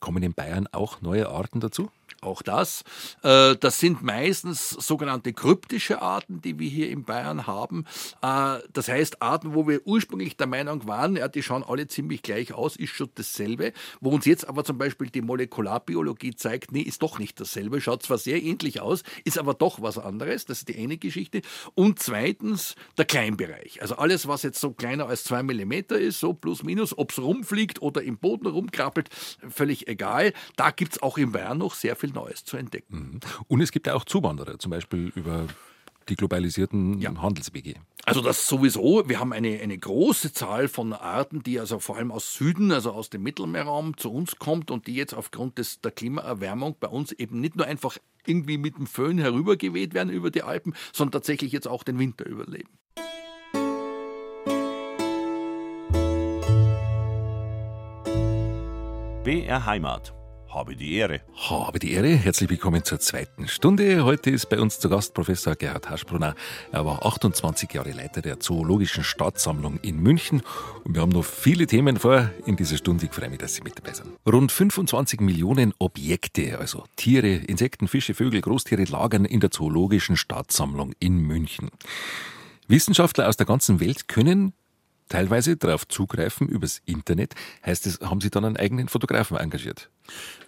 Kommen 0.00 0.22
in 0.24 0.34
Bayern 0.34 0.66
auch 0.72 1.00
neue 1.02 1.28
Arten 1.28 1.60
dazu? 1.60 1.90
Auch 2.22 2.42
das. 2.42 2.84
Äh, 3.22 3.56
das 3.56 3.80
sind 3.80 4.02
meistens 4.02 4.70
sogenannte 4.70 5.32
kryptische 5.32 6.02
Arten, 6.02 6.40
die 6.40 6.58
wir 6.58 6.68
hier 6.68 6.90
in 6.90 7.04
Bayern 7.04 7.46
haben. 7.46 7.84
Äh, 8.22 8.58
das 8.72 8.88
heißt, 8.88 9.22
Arten, 9.22 9.54
wo 9.54 9.66
wir 9.66 9.86
ursprünglich 9.86 10.36
der 10.36 10.46
Meinung 10.46 10.86
waren, 10.86 11.16
ja, 11.16 11.28
die 11.28 11.42
schauen 11.42 11.64
alle 11.64 11.86
ziemlich 11.86 12.22
gleich 12.22 12.52
aus, 12.52 12.76
ist 12.76 12.90
schon 12.90 13.10
dasselbe. 13.14 13.72
Wo 14.00 14.10
uns 14.10 14.26
jetzt 14.26 14.48
aber 14.48 14.64
zum 14.64 14.78
Beispiel 14.78 15.08
die 15.08 15.22
Molekularbiologie 15.22 16.34
zeigt, 16.34 16.72
nee, 16.72 16.82
ist 16.82 17.02
doch 17.02 17.18
nicht 17.18 17.40
dasselbe. 17.40 17.80
Schaut 17.80 18.02
zwar 18.02 18.18
sehr 18.18 18.42
ähnlich 18.42 18.80
aus, 18.80 19.02
ist 19.24 19.38
aber 19.38 19.54
doch 19.54 19.82
was 19.82 19.98
anderes. 19.98 20.44
Das 20.44 20.58
ist 20.58 20.68
die 20.68 20.78
eine 20.78 20.98
Geschichte. 20.98 21.42
Und 21.74 21.98
zweitens 21.98 22.74
der 22.98 23.04
Kleinbereich. 23.04 23.80
Also 23.82 23.96
alles, 23.96 24.28
was 24.28 24.42
jetzt 24.42 24.60
so 24.60 24.72
kleiner 24.72 25.06
als 25.06 25.24
zwei 25.24 25.42
Millimeter 25.42 25.98
ist, 25.98 26.20
so 26.20 26.34
plus 26.34 26.62
minus, 26.62 26.96
ob 26.96 27.12
es 27.12 27.18
rumfliegt 27.18 27.82
oder 27.82 28.02
im 28.02 28.18
Boden 28.18 28.46
rumkrabbelt, 28.46 29.08
völlig 29.48 29.88
egal. 29.88 30.32
Da 30.56 30.70
gibt 30.70 30.92
es 30.92 31.02
auch 31.02 31.18
in 31.18 31.32
Bayern 31.32 31.58
noch 31.58 31.74
sehr 31.74 31.96
viel 31.96 32.09
Neues 32.10 32.44
zu 32.44 32.56
entdecken. 32.56 32.96
Mhm. 32.96 33.20
Und 33.48 33.60
es 33.60 33.72
gibt 33.72 33.86
ja 33.86 33.94
auch 33.94 34.04
Zuwanderer, 34.04 34.58
zum 34.58 34.70
Beispiel 34.70 35.12
über 35.14 35.46
die 36.08 36.16
globalisierten 36.16 36.98
ja. 37.00 37.14
Handelswege. 37.20 37.74
Also 38.04 38.20
das 38.20 38.46
sowieso. 38.46 39.08
Wir 39.08 39.20
haben 39.20 39.32
eine, 39.32 39.60
eine 39.60 39.78
große 39.78 40.32
Zahl 40.32 40.68
von 40.68 40.92
Arten, 40.92 41.42
die 41.42 41.60
also 41.60 41.78
vor 41.78 41.96
allem 41.96 42.10
aus 42.10 42.34
Süden, 42.34 42.72
also 42.72 42.92
aus 42.92 43.10
dem 43.10 43.22
Mittelmeerraum 43.22 43.96
zu 43.96 44.12
uns 44.12 44.36
kommt 44.36 44.70
und 44.70 44.86
die 44.86 44.94
jetzt 44.94 45.14
aufgrund 45.14 45.58
des, 45.58 45.80
der 45.80 45.92
Klimaerwärmung 45.92 46.76
bei 46.80 46.88
uns 46.88 47.12
eben 47.12 47.40
nicht 47.40 47.56
nur 47.56 47.66
einfach 47.66 47.98
irgendwie 48.26 48.58
mit 48.58 48.76
dem 48.76 48.86
Föhn 48.86 49.18
herübergeweht 49.18 49.94
werden 49.94 50.10
über 50.10 50.30
die 50.30 50.42
Alpen, 50.42 50.74
sondern 50.92 51.12
tatsächlich 51.12 51.52
jetzt 51.52 51.68
auch 51.68 51.82
den 51.82 51.98
Winter 51.98 52.26
überleben. 52.26 52.70
BR 59.22 59.66
Heimat. 59.66 60.14
Habe 60.52 60.74
die 60.74 60.94
Ehre. 60.94 61.20
Habe 61.48 61.78
die 61.78 61.92
Ehre. 61.92 62.08
Herzlich 62.08 62.50
willkommen 62.50 62.82
zur 62.82 62.98
zweiten 62.98 63.46
Stunde. 63.46 64.04
Heute 64.04 64.30
ist 64.30 64.48
bei 64.48 64.58
uns 64.58 64.80
zu 64.80 64.88
Gast 64.88 65.14
Professor 65.14 65.54
Gerhard 65.54 65.88
Haschbrunner. 65.88 66.34
Er 66.72 66.84
war 66.84 67.06
28 67.06 67.72
Jahre 67.72 67.92
Leiter 67.92 68.20
der 68.20 68.40
Zoologischen 68.40 69.04
Staatssammlung 69.04 69.78
in 69.82 70.02
München. 70.02 70.42
Und 70.82 70.96
wir 70.96 71.02
haben 71.02 71.12
noch 71.12 71.24
viele 71.24 71.68
Themen 71.68 71.98
vor 71.98 72.30
in 72.46 72.56
dieser 72.56 72.78
Stunde. 72.78 73.06
Ich 73.06 73.12
freue 73.12 73.30
mich, 73.30 73.38
dass 73.38 73.54
Sie 73.54 73.62
mit 73.62 73.78
dabei 73.78 73.92
sind. 73.92 74.08
Rund 74.26 74.50
25 74.50 75.20
Millionen 75.20 75.72
Objekte, 75.78 76.58
also 76.58 76.84
Tiere, 76.96 77.28
Insekten, 77.28 77.86
Fische, 77.86 78.14
Vögel, 78.14 78.40
Großtiere, 78.40 78.82
lagern 78.82 79.26
in 79.26 79.38
der 79.38 79.52
Zoologischen 79.52 80.16
Staatssammlung 80.16 80.94
in 80.98 81.18
München. 81.18 81.70
Wissenschaftler 82.66 83.28
aus 83.28 83.36
der 83.36 83.46
ganzen 83.46 83.78
Welt 83.78 84.08
können 84.08 84.52
teilweise 85.10 85.56
darauf 85.56 85.86
zugreifen 85.86 86.48
übers 86.48 86.80
Internet. 86.86 87.34
Heißt 87.66 87.86
es, 87.86 88.00
haben 88.00 88.22
Sie 88.22 88.30
dann 88.30 88.46
einen 88.46 88.56
eigenen 88.56 88.88
Fotografen 88.88 89.36
engagiert? 89.36 89.90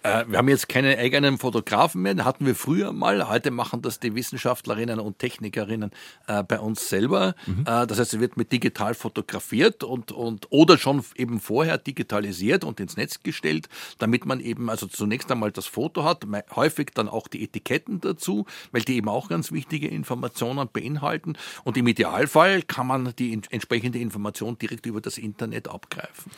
Äh, 0.03 0.25
wir 0.27 0.37
haben 0.37 0.49
jetzt 0.49 0.67
keine 0.67 0.97
eigenen 0.97 1.37
Fotografen 1.37 2.01
mehr, 2.01 2.13
den 2.13 2.25
hatten 2.25 2.45
wir 2.45 2.55
früher 2.55 2.91
mal. 2.91 3.29
Heute 3.29 3.51
machen 3.51 3.81
das 3.81 3.99
die 3.99 4.15
Wissenschaftlerinnen 4.15 4.99
und 4.99 5.19
Technikerinnen 5.19 5.91
äh, 6.27 6.43
bei 6.43 6.59
uns 6.59 6.89
selber. 6.89 7.35
Mhm. 7.45 7.61
Äh, 7.61 7.87
das 7.87 7.99
heißt, 7.99 8.13
es 8.15 8.19
wird 8.19 8.35
mit 8.35 8.51
digital 8.51 8.93
fotografiert 8.93 9.83
und, 9.83 10.11
und 10.11 10.47
oder 10.49 10.77
schon 10.77 11.03
eben 11.15 11.39
vorher 11.39 11.77
digitalisiert 11.77 12.65
und 12.65 12.79
ins 12.79 12.97
Netz 12.97 13.23
gestellt, 13.23 13.69
damit 13.97 14.25
man 14.25 14.41
eben 14.41 14.69
also 14.69 14.87
zunächst 14.87 15.31
einmal 15.31 15.51
das 15.51 15.65
Foto 15.65 16.03
hat, 16.03 16.25
häufig 16.55 16.91
dann 16.93 17.07
auch 17.07 17.27
die 17.29 17.43
Etiketten 17.43 18.01
dazu, 18.01 18.45
weil 18.71 18.81
die 18.81 18.97
eben 18.97 19.07
auch 19.07 19.29
ganz 19.29 19.51
wichtige 19.51 19.87
Informationen 19.87 20.67
beinhalten. 20.71 21.37
Und 21.63 21.77
im 21.77 21.87
Idealfall 21.87 22.61
kann 22.63 22.87
man 22.87 23.13
die 23.17 23.33
entsprechende 23.49 23.99
Information 23.99 24.57
direkt 24.57 24.85
über 24.85 24.99
das 24.99 25.17
Internet 25.17 25.69
abgreifen. 25.69 26.31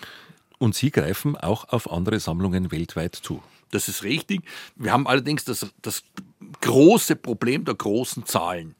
Und 0.58 0.76
Sie 0.76 0.91
greifen 0.91 1.36
auch 1.36 1.70
auf 1.70 1.91
andere 1.91 2.20
Sammlungen 2.20 2.72
weltweit 2.72 3.16
zu. 3.16 3.41
Das 3.72 3.88
ist 3.88 4.03
richtig. 4.03 4.41
Wir 4.76 4.93
haben 4.93 5.08
allerdings 5.08 5.43
das, 5.43 5.68
das 5.82 6.03
große 6.62 7.16
Problem 7.16 7.66
der 7.66 7.76
großen 7.76 8.26
Zahlen. 8.26 8.76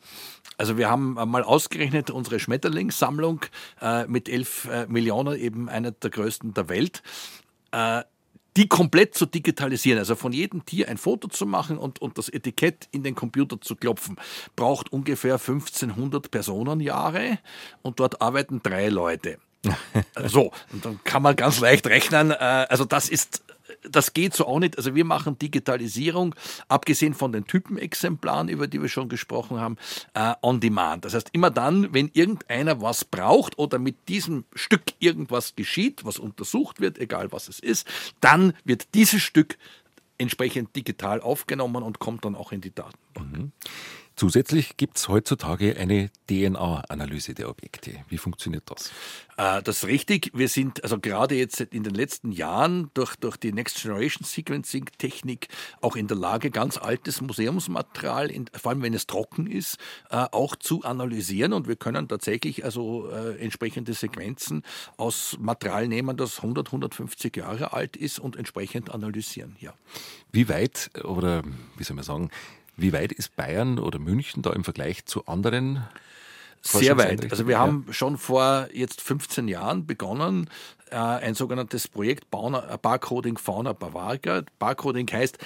Also 0.58 0.78
wir 0.78 0.90
haben 0.90 1.14
mal 1.14 1.44
ausgerechnet 1.44 2.10
unsere 2.12 2.40
Schmetterlingssammlung 2.40 3.42
äh, 3.82 4.08
mit 4.08 4.30
11 4.30 4.66
äh, 4.66 4.88
Millionen, 4.88 5.38
eben 5.38 5.68
einer 5.68 5.92
der 5.92 6.10
größten 6.10 6.54
der 6.54 6.70
Welt. 6.70 7.04
Äh, 7.72 8.04
die 8.58 8.70
komplett 8.70 9.16
zu 9.16 9.26
digitalisieren, 9.26 10.00
also 10.00 10.16
von 10.16 10.32
jedem 10.32 10.66
Tier 10.66 10.88
ein 10.88 10.98
Foto 10.98 11.28
zu 11.28 11.46
machen 11.46 11.78
und, 11.78 12.02
und 12.02 12.18
das 12.18 12.30
Etikett 12.30 12.88
in 12.92 13.04
den 13.04 13.14
Computer 13.14 13.60
zu 13.60 13.76
klopfen, 13.76 14.16
braucht 14.56 14.94
ungefähr 14.94 15.34
1500 15.34 16.32
Personenjahre 16.32 17.40
und 17.82 18.00
dort 18.00 18.22
arbeiten 18.22 18.62
drei 18.64 18.88
Leute. 18.88 19.40
so, 20.26 20.51
und 20.72 20.86
dann 20.86 20.99
kann 21.03 21.22
man 21.22 21.36
ganz 21.36 21.59
leicht 21.59 21.88
rechnen. 21.88 22.32
Äh, 22.32 22.36
also 22.70 22.86
das 22.86 23.09
ist 23.09 23.43
das 23.89 24.13
geht 24.13 24.34
so 24.34 24.45
auch 24.47 24.59
nicht. 24.59 24.78
Also 24.78 24.95
wir 24.95 25.05
machen 25.05 25.38
Digitalisierung, 25.38 26.36
abgesehen 26.68 27.13
von 27.13 27.32
den 27.32 27.45
Typenexemplaren, 27.45 28.49
über 28.49 28.68
die 28.68 28.82
wir 28.82 28.89
schon 28.89 29.09
gesprochen 29.09 29.59
haben, 29.59 29.78
äh, 30.13 30.34
on 30.41 30.59
demand. 30.59 31.05
Das 31.05 31.13
heißt, 31.13 31.30
immer 31.34 31.51
dann, 31.51 31.93
wenn 31.93 32.09
irgendeiner 32.13 32.82
was 32.82 33.05
braucht 33.05 33.57
oder 33.57 33.80
mit 33.80 34.07
diesem 34.07 34.45
Stück 34.53 34.84
irgendwas 34.99 35.55
geschieht, 35.55 36.05
was 36.05 36.20
untersucht 36.20 36.82
wird, 36.82 36.97
egal 36.97 37.32
was 37.32 37.47
es 37.47 37.59
ist, 37.59 37.88
dann 38.22 38.53
wird 38.63 38.93
dieses 38.93 39.22
Stück 39.22 39.57
entsprechend 40.18 40.76
digital 40.76 41.22
aufgenommen 41.22 41.84
und 41.84 41.99
kommt 41.99 42.26
dann 42.26 42.36
auch 42.36 42.51
in 42.51 42.61
die 42.61 42.74
Datenbank. 42.74 43.38
Mhm. 43.38 43.51
Zusätzlich 44.16 44.78
gibt 44.78 44.97
es 44.97 45.09
heutzutage 45.09 45.76
eine 45.78 46.09
DNA-Analyse 46.30 47.34
der 47.34 47.49
Objekte. 47.49 48.05
Wie 48.07 48.18
funktioniert 48.18 48.63
das? 48.68 48.91
Äh, 49.36 49.61
das 49.61 49.80
ist 49.80 49.88
richtig. 49.88 50.32
Wir 50.34 50.47
sind 50.47 50.82
also 50.84 50.99
gerade 50.99 51.36
jetzt 51.36 51.59
in 51.59 51.84
den 51.84 51.93
letzten 51.93 52.32
Jahren 52.32 52.89
durch, 52.93 53.18
durch 53.18 53.36
die 53.36 53.51
Next 53.51 53.82
Generation 53.82 54.26
Sequencing 54.26 54.86
Technik 54.97 55.49
auch 55.82 55.97
in 55.97 56.07
der 56.07 56.16
Lage, 56.16 56.49
ganz 56.49 56.78
altes 56.78 57.20
Museumsmaterial, 57.20 58.32
in, 58.32 58.45
vor 58.53 58.72
allem 58.72 58.84
wenn 58.84 58.93
es 58.93 59.05
trocken 59.05 59.47
ist, 59.47 59.78
äh, 60.09 60.26
auch 60.32 60.55
zu 60.55 60.84
analysieren. 60.84 61.51
Und 61.51 61.68
wir 61.68 61.76
können 61.76 62.07
tatsächlich 62.07 62.63
also 62.63 63.09
äh, 63.09 63.38
entsprechende 63.39 63.93
Sequenzen 63.93 64.63
aus 64.95 65.36
Material 65.41 65.89
nehmen, 65.89 66.16
das 66.16 66.38
100, 66.38 66.68
150 66.68 67.36
Jahre 67.36 67.74
alt 67.74 67.97
ist 67.97 68.20
und 68.20 68.38
entsprechend 68.38 68.91
analysieren. 68.91 69.57
Ja. 69.59 69.74
Wie 70.32 70.47
weit 70.47 70.89
oder 71.03 71.43
wie 71.78 71.84
soll 71.84 71.95
man 71.97 72.05
sagen, 72.05 72.30
wie 72.78 72.94
weit 72.94 73.12
ist 73.12 73.36
Bayern 73.36 73.80
oder 73.80 74.00
München 74.00 74.42
da 74.42 74.52
im 74.52 74.64
Vergleich 74.64 75.06
zu 75.06 75.26
anderen? 75.26 75.84
Sehr 76.62 76.98
weit. 76.98 77.32
Also 77.32 77.48
wir 77.48 77.60
haben 77.60 77.86
schon 77.92 78.18
vor 78.18 78.70
jetzt 78.74 79.02
15 79.02 79.48
Jahren 79.48 79.86
begonnen, 79.86 80.50
äh, 80.90 80.96
ein 80.96 81.36
sogenanntes 81.36 81.88
Projekt 81.88 82.26
äh, 82.34 82.78
Barcoding 82.82 83.38
Fauna 83.38 83.74
Bavaria. 83.74 84.44
Barcoding 84.58 85.08
heißt, 85.12 85.38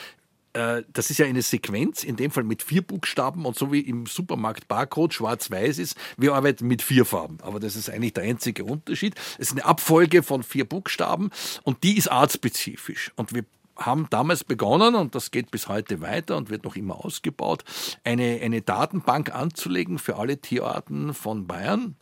äh, 0.53 0.83
das 0.91 1.09
ist 1.09 1.17
ja 1.17 1.25
eine 1.25 1.41
Sequenz, 1.41 2.03
in 2.03 2.15
dem 2.15 2.31
Fall 2.31 2.43
mit 2.43 2.63
vier 2.63 2.81
Buchstaben 2.81 3.45
und 3.45 3.57
so 3.57 3.71
wie 3.71 3.81
im 3.81 4.05
Supermarkt 4.05 4.67
Barcode 4.67 5.13
schwarz-weiß 5.13 5.77
ist, 5.77 5.95
wir 6.17 6.33
arbeiten 6.33 6.67
mit 6.67 6.81
vier 6.81 7.05
Farben. 7.05 7.37
Aber 7.41 7.59
das 7.59 7.75
ist 7.75 7.89
eigentlich 7.89 8.13
der 8.13 8.23
einzige 8.23 8.63
Unterschied. 8.63 9.15
Es 9.37 9.47
ist 9.47 9.51
eine 9.51 9.65
Abfolge 9.65 10.23
von 10.23 10.41
vier 10.43 10.65
Buchstaben 10.65 11.29
und 11.63 11.83
die 11.83 11.97
ist 11.97 12.09
artspezifisch. 12.09 13.11
Und 13.15 13.33
wir 13.33 13.43
haben 13.79 14.07
damals 14.09 14.43
begonnen, 14.43 14.95
und 14.95 15.15
das 15.15 15.31
geht 15.31 15.51
bis 15.51 15.67
heute 15.67 16.01
weiter 16.01 16.37
und 16.37 16.49
wird 16.49 16.63
noch 16.63 16.75
immer 16.75 17.03
ausgebaut, 17.03 17.63
eine, 18.03 18.39
eine 18.41 18.61
Datenbank 18.61 19.33
anzulegen 19.33 19.97
für 19.99 20.17
alle 20.17 20.37
Tierarten 20.37 21.13
von 21.13 21.47
Bayern 21.47 21.95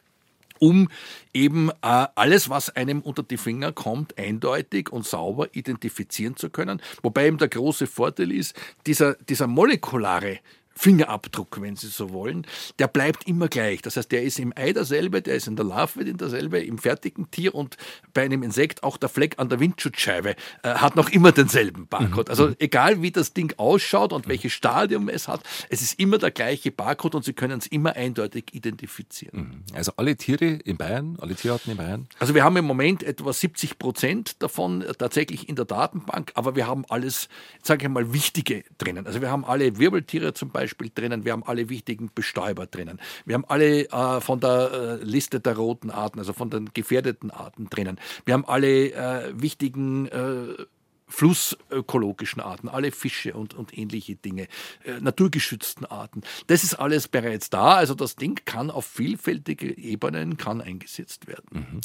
um 0.60 0.90
eben 1.34 1.70
äh, 1.70 2.08
alles, 2.16 2.50
was 2.50 2.76
einem 2.76 3.02
unter 3.02 3.24
die 3.24 3.38
Finger 3.38 3.72
kommt, 3.72 4.18
eindeutig 4.18 4.92
und 4.92 5.06
sauber 5.06 5.50
identifizieren 5.54 6.36
zu 6.36 6.50
können. 6.50 6.82
Wobei 7.04 7.28
eben 7.28 7.38
der 7.38 7.48
große 7.48 7.88
Vorteil 7.88 8.32
ist, 8.32 8.56
dieser, 8.86 9.16
dieser 9.16 9.48
molekulare 9.48 10.40
Fingerabdruck, 10.78 11.62
wenn 11.62 11.76
Sie 11.76 11.88
so 11.88 12.12
wollen, 12.12 12.46
der 12.80 12.88
bleibt 12.88 13.28
immer 13.28 13.48
gleich. 13.48 13.82
Das 13.82 13.98
heißt, 13.98 14.12
der 14.12 14.24
ist 14.24 14.40
im 14.40 14.54
Ei 14.56 14.74
derselbe, 14.74 15.22
der 15.22 15.36
ist 15.36 15.48
in 15.48 15.56
der 15.56 15.66
Larve 15.66 16.06
derselbe, 16.06 16.60
im 16.60 16.78
fertigen 16.78 17.30
Tier 17.32 17.56
und 17.56 17.78
bei 18.14 18.24
einem 18.24 18.44
Insekt 18.44 18.84
auch 18.84 18.98
der 18.98 19.10
Fleck 19.10 19.36
an 19.38 19.50
der 19.50 19.60
Windschutzscheibe 19.60 20.36
äh, 20.64 20.70
hat 20.70 20.96
noch 20.96 21.10
immer 21.10 21.32
denselben 21.32 21.88
Barcode. 21.88 22.28
Mhm. 22.28 22.32
Also 22.32 22.54
egal 22.60 23.02
wie 23.02 23.12
das 23.12 23.34
Ding 23.34 23.54
ausschaut 23.58 24.14
und 24.14 24.28
welches 24.28 24.54
Stadium 24.54 25.10
es 25.10 25.28
hat, 25.28 25.42
es 25.70 25.82
ist 25.82 26.00
immer 26.00 26.18
der 26.18 26.32
gleiche 26.32 26.72
Barcode 26.72 27.16
und 27.16 27.26
Sie 27.26 27.34
können 27.34 27.60
es 27.60 27.68
immer 27.68 27.96
eindeutig 27.96 28.54
identifizieren. 28.54 29.64
Mhm. 29.70 29.76
Also 29.76 29.94
alle 29.98 30.16
Tiere 30.16 30.46
in 30.46 30.78
Bayern, 30.78 31.18
alle 31.20 31.36
Tierarten 31.36 31.72
in 31.72 31.78
Bayern? 31.78 32.08
Also 32.20 32.36
wir 32.36 32.44
haben 32.44 32.56
im 32.58 32.66
Moment 32.66 33.04
etwa 33.04 33.34
70 33.34 33.80
Prozent 33.80 34.42
davon 34.44 34.86
tatsächlich 34.98 35.50
in 35.50 35.56
der 35.56 35.66
Datenbank, 35.66 36.32
aber 36.36 36.56
wir 36.56 36.68
haben 36.68 36.86
alles, 36.90 37.30
sage 37.64 37.86
ich 37.86 37.92
mal, 37.92 38.14
Wichtige 38.14 38.64
drinnen. 38.78 39.08
Also 39.08 39.22
wir 39.22 39.32
haben 39.32 39.44
alle 39.44 39.78
Wirbeltiere 39.80 40.34
zum 40.34 40.50
Beispiel, 40.50 40.67
Beispiel 40.68 40.92
drinnen, 40.94 41.24
wir 41.24 41.32
haben 41.32 41.44
alle 41.44 41.70
wichtigen 41.70 42.12
Bestäuber 42.14 42.68
drinnen, 42.68 43.00
wir 43.26 43.36
haben 43.36 43.46
alle 43.48 43.90
äh, 43.90 44.22
von 44.22 44.40
der 44.40 45.00
äh, 45.02 45.04
Liste 45.04 45.40
der 45.40 45.56
roten 45.56 45.90
Arten, 45.90 46.20
also 46.20 46.34
von 46.34 46.50
den 46.50 46.74
gefährdeten 46.74 47.32
Arten 47.32 47.70
drinnen, 47.70 48.00
wir 48.26 48.34
haben 48.34 48.46
alle 48.46 48.92
äh, 48.92 49.32
wichtigen 49.34 50.08
äh, 50.08 50.66
flussökologischen 51.08 52.42
Arten, 52.42 52.68
alle 52.68 52.92
Fische 52.92 53.34
und, 53.34 53.54
und 53.54 53.78
ähnliche 53.78 54.16
Dinge, 54.16 54.48
äh, 54.84 55.00
naturgeschützten 55.00 55.86
Arten. 55.86 56.22
Das 56.48 56.66
ist 56.66 56.76
alles 56.76 57.08
bereits 57.08 57.50
da. 57.50 57.76
Also 57.76 57.96
das 57.96 58.18
Ding 58.18 58.42
kann 58.44 58.70
auf 58.70 58.86
vielfältige 58.86 59.78
Ebenen 59.78 60.36
kann 60.36 60.60
eingesetzt 60.60 61.28
werden. 61.28 61.46
Mhm. 61.52 61.82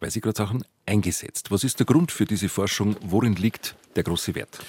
Weil 0.00 0.10
Sie 0.10 0.22
gerade 0.22 0.38
sagen, 0.38 0.64
eingesetzt. 0.86 1.50
Was 1.50 1.62
ist 1.62 1.78
der 1.78 1.84
Grund 1.84 2.10
für 2.10 2.24
diese 2.24 2.48
Forschung? 2.48 2.96
Worin 3.02 3.36
liegt 3.36 3.76
der 3.96 4.02
große 4.02 4.34
Wert? 4.34 4.60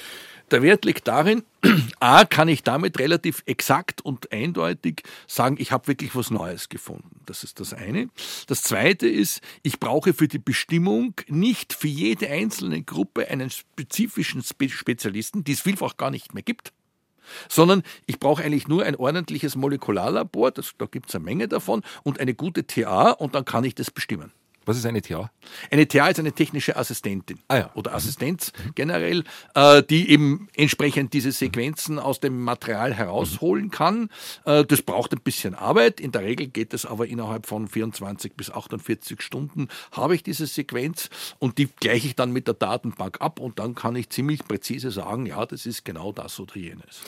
Der 0.52 0.62
Wert 0.62 0.86
liegt 0.86 1.08
darin, 1.08 1.44
A, 2.00 2.26
kann 2.26 2.48
ich 2.48 2.64
damit 2.64 3.00
relativ 3.00 3.42
exakt 3.46 4.02
und 4.02 4.32
eindeutig 4.32 5.02
sagen, 5.28 5.58
ich 5.60 5.72
habe 5.72 5.88
wirklich 5.88 6.16
was 6.16 6.30
Neues 6.30 6.70
gefunden. 6.70 7.22
Das 7.26 7.44
ist 7.44 7.60
das 7.60 7.74
eine. 7.74 8.10
Das 8.48 8.62
zweite 8.62 9.08
ist, 9.08 9.42
ich 9.64 9.80
brauche 9.80 10.14
für 10.14 10.28
die 10.28 10.40
Bestimmung 10.40 11.16
nicht 11.28 11.74
für 11.74 11.88
jede 11.88 12.30
einzelne 12.30 12.84
Gruppe 12.84 13.28
einen 13.28 13.50
spezifischen 13.50 14.44
Spezialisten, 14.44 15.44
die 15.44 15.54
es 15.54 15.62
vielfach 15.62 15.98
gar 15.98 16.12
nicht 16.12 16.34
mehr 16.34 16.44
gibt 16.44 16.72
sondern 17.50 17.84
ich 18.06 18.20
brauche 18.20 18.44
eigentlich 18.44 18.68
nur 18.68 18.84
ein 18.84 18.96
ordentliches 18.96 19.56
Molekularlabor, 19.56 20.52
das, 20.52 20.74
da 20.78 20.86
gibt 20.86 21.10
es 21.10 21.16
eine 21.16 21.24
Menge 21.24 21.48
davon, 21.48 21.82
und 22.04 22.20
eine 22.20 22.36
gute 22.36 22.68
TA 22.68 23.12
und 23.12 23.34
dann 23.34 23.46
kann 23.46 23.64
ich 23.64 23.74
das 23.74 23.90
bestimmen. 23.90 24.32
Was 24.66 24.78
ist 24.78 24.86
eine 24.86 25.02
TA? 25.02 25.32
Eine 25.72 25.88
TA 25.88 26.08
ist 26.08 26.20
eine 26.20 26.32
technische 26.32 26.76
Assistentin 26.76 27.40
ah, 27.48 27.58
ja. 27.58 27.72
oder 27.76 27.92
mhm. 27.92 27.98
Assistenz 27.98 28.52
mhm. 28.52 28.72
generell, 28.76 29.24
äh, 29.54 29.84
die 29.84 30.10
eben 30.10 30.48
entsprechend 30.56 31.14
diese 31.14 31.32
Sequenzen 31.32 32.00
aus 32.00 32.20
dem 32.20 32.42
Material 32.42 32.94
herausholen 32.94 33.72
kann. 33.72 34.10
Äh, 34.46 34.66
das 34.66 34.82
braucht 34.82 35.14
ein 35.14 35.22
bisschen 35.22 35.56
Arbeit. 35.56 36.00
In 36.00 36.12
der 36.12 36.24
Regel 36.24 36.48
geht 36.48 36.74
es 36.74 36.86
aber 36.86 37.08
innerhalb 37.08 37.46
von 37.46 37.68
24 37.68 38.34
bis 38.34 38.52
48 38.52 39.22
Stunden 39.22 39.68
habe 39.92 40.16
ich 40.16 40.24
diese 40.24 40.48
Sequenz 40.48 41.10
und 41.40 41.58
die 41.58 41.68
gleiche 41.68 42.08
ich 42.08 42.16
dann 42.16 42.32
mit 42.32 42.48
der 42.48 42.56
Datenbank 42.56 43.22
ab 43.22 43.40
und 43.40 43.60
dann 43.60 43.76
kann 43.76 43.96
ich 43.96 44.10
ziemlich 44.10 44.46
präzise 44.46 44.92
sagen, 44.92 45.26
ja, 45.26 45.46
das 45.46 45.66
ist 45.66 45.86
genau 45.86 46.12
das 46.12 46.40
oder 46.40 46.56
jenes. 46.56 47.02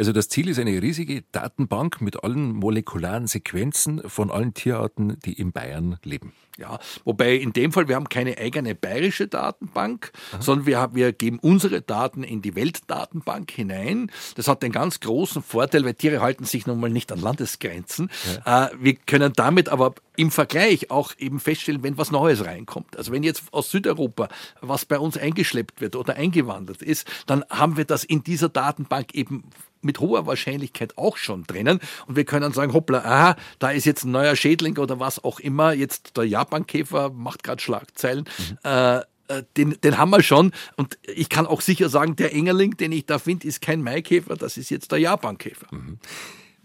Also 0.00 0.12
das 0.12 0.30
Ziel 0.30 0.48
ist 0.48 0.58
eine 0.58 0.80
riesige 0.80 1.24
Datenbank 1.30 2.00
mit 2.00 2.24
allen 2.24 2.52
molekularen 2.54 3.26
Sequenzen 3.26 4.00
von 4.08 4.30
allen 4.30 4.54
Tierarten, 4.54 5.18
die 5.26 5.34
in 5.34 5.52
Bayern 5.52 5.98
leben. 6.04 6.32
Ja, 6.56 6.78
wobei 7.04 7.34
in 7.34 7.52
dem 7.52 7.70
Fall, 7.70 7.86
wir 7.86 7.96
haben 7.96 8.08
keine 8.08 8.38
eigene 8.38 8.74
bayerische 8.74 9.28
Datenbank, 9.28 10.12
Aha. 10.32 10.40
sondern 10.40 10.66
wir, 10.66 10.90
wir 10.94 11.12
geben 11.12 11.38
unsere 11.38 11.82
Daten 11.82 12.22
in 12.22 12.40
die 12.40 12.54
Weltdatenbank 12.54 13.50
hinein. 13.50 14.10
Das 14.36 14.48
hat 14.48 14.62
den 14.62 14.72
ganz 14.72 15.00
großen 15.00 15.42
Vorteil, 15.42 15.84
weil 15.84 15.94
Tiere 15.94 16.22
halten 16.22 16.44
sich 16.44 16.66
nun 16.66 16.80
mal 16.80 16.88
nicht 16.88 17.12
an 17.12 17.20
Landesgrenzen. 17.20 18.10
Ja. 18.46 18.68
Äh, 18.68 18.70
wir 18.78 18.94
können 18.94 19.34
damit 19.34 19.68
aber 19.68 19.94
im 20.16 20.30
Vergleich 20.30 20.90
auch 20.90 21.12
eben 21.18 21.40
feststellen, 21.40 21.82
wenn 21.82 21.98
was 21.98 22.10
Neues 22.10 22.44
reinkommt. 22.44 22.96
Also 22.96 23.12
wenn 23.12 23.22
jetzt 23.22 23.44
aus 23.52 23.70
Südeuropa 23.70 24.28
was 24.62 24.86
bei 24.86 24.98
uns 24.98 25.18
eingeschleppt 25.18 25.80
wird 25.82 25.96
oder 25.96 26.16
eingewandert 26.16 26.82
ist, 26.82 27.06
dann 27.26 27.44
haben 27.50 27.76
wir 27.76 27.84
das 27.84 28.04
in 28.04 28.22
dieser 28.22 28.48
Datenbank 28.48 29.14
eben 29.14 29.44
mit 29.82 30.00
hoher 30.00 30.26
Wahrscheinlichkeit 30.26 30.98
auch 30.98 31.16
schon 31.16 31.44
drinnen. 31.44 31.80
Und 32.06 32.16
wir 32.16 32.24
können 32.24 32.52
sagen, 32.52 32.72
hoppla, 32.72 32.98
aha, 32.98 33.36
da 33.58 33.70
ist 33.70 33.84
jetzt 33.84 34.04
ein 34.04 34.10
neuer 34.10 34.36
Schädling 34.36 34.78
oder 34.78 35.00
was 35.00 35.22
auch 35.22 35.40
immer. 35.40 35.72
Jetzt 35.72 36.16
der 36.16 36.24
Japankäfer 36.24 37.10
macht 37.10 37.42
gerade 37.42 37.62
Schlagzeilen. 37.62 38.28
Mhm. 38.38 38.58
Äh, 38.64 39.00
äh, 39.30 39.44
den, 39.56 39.80
den 39.82 39.96
haben 39.96 40.10
wir 40.10 40.22
schon. 40.22 40.52
Und 40.76 40.98
ich 41.02 41.28
kann 41.28 41.46
auch 41.46 41.60
sicher 41.60 41.88
sagen, 41.88 42.16
der 42.16 42.34
Engerling, 42.34 42.76
den 42.76 42.92
ich 42.92 43.06
da 43.06 43.18
finde, 43.18 43.46
ist 43.46 43.60
kein 43.60 43.82
Maikäfer, 43.82 44.36
das 44.36 44.56
ist 44.56 44.70
jetzt 44.70 44.92
der 44.92 44.98
Japankäfer. 44.98 45.66
Mhm. 45.70 45.98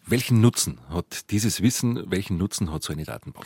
Welchen 0.07 0.41
Nutzen 0.41 0.79
hat 0.89 1.31
dieses 1.31 1.61
Wissen, 1.61 2.11
welchen 2.11 2.37
Nutzen 2.37 2.71
hat 2.71 2.83
so 2.83 2.93
eine 2.93 3.05
Datenbank? 3.05 3.45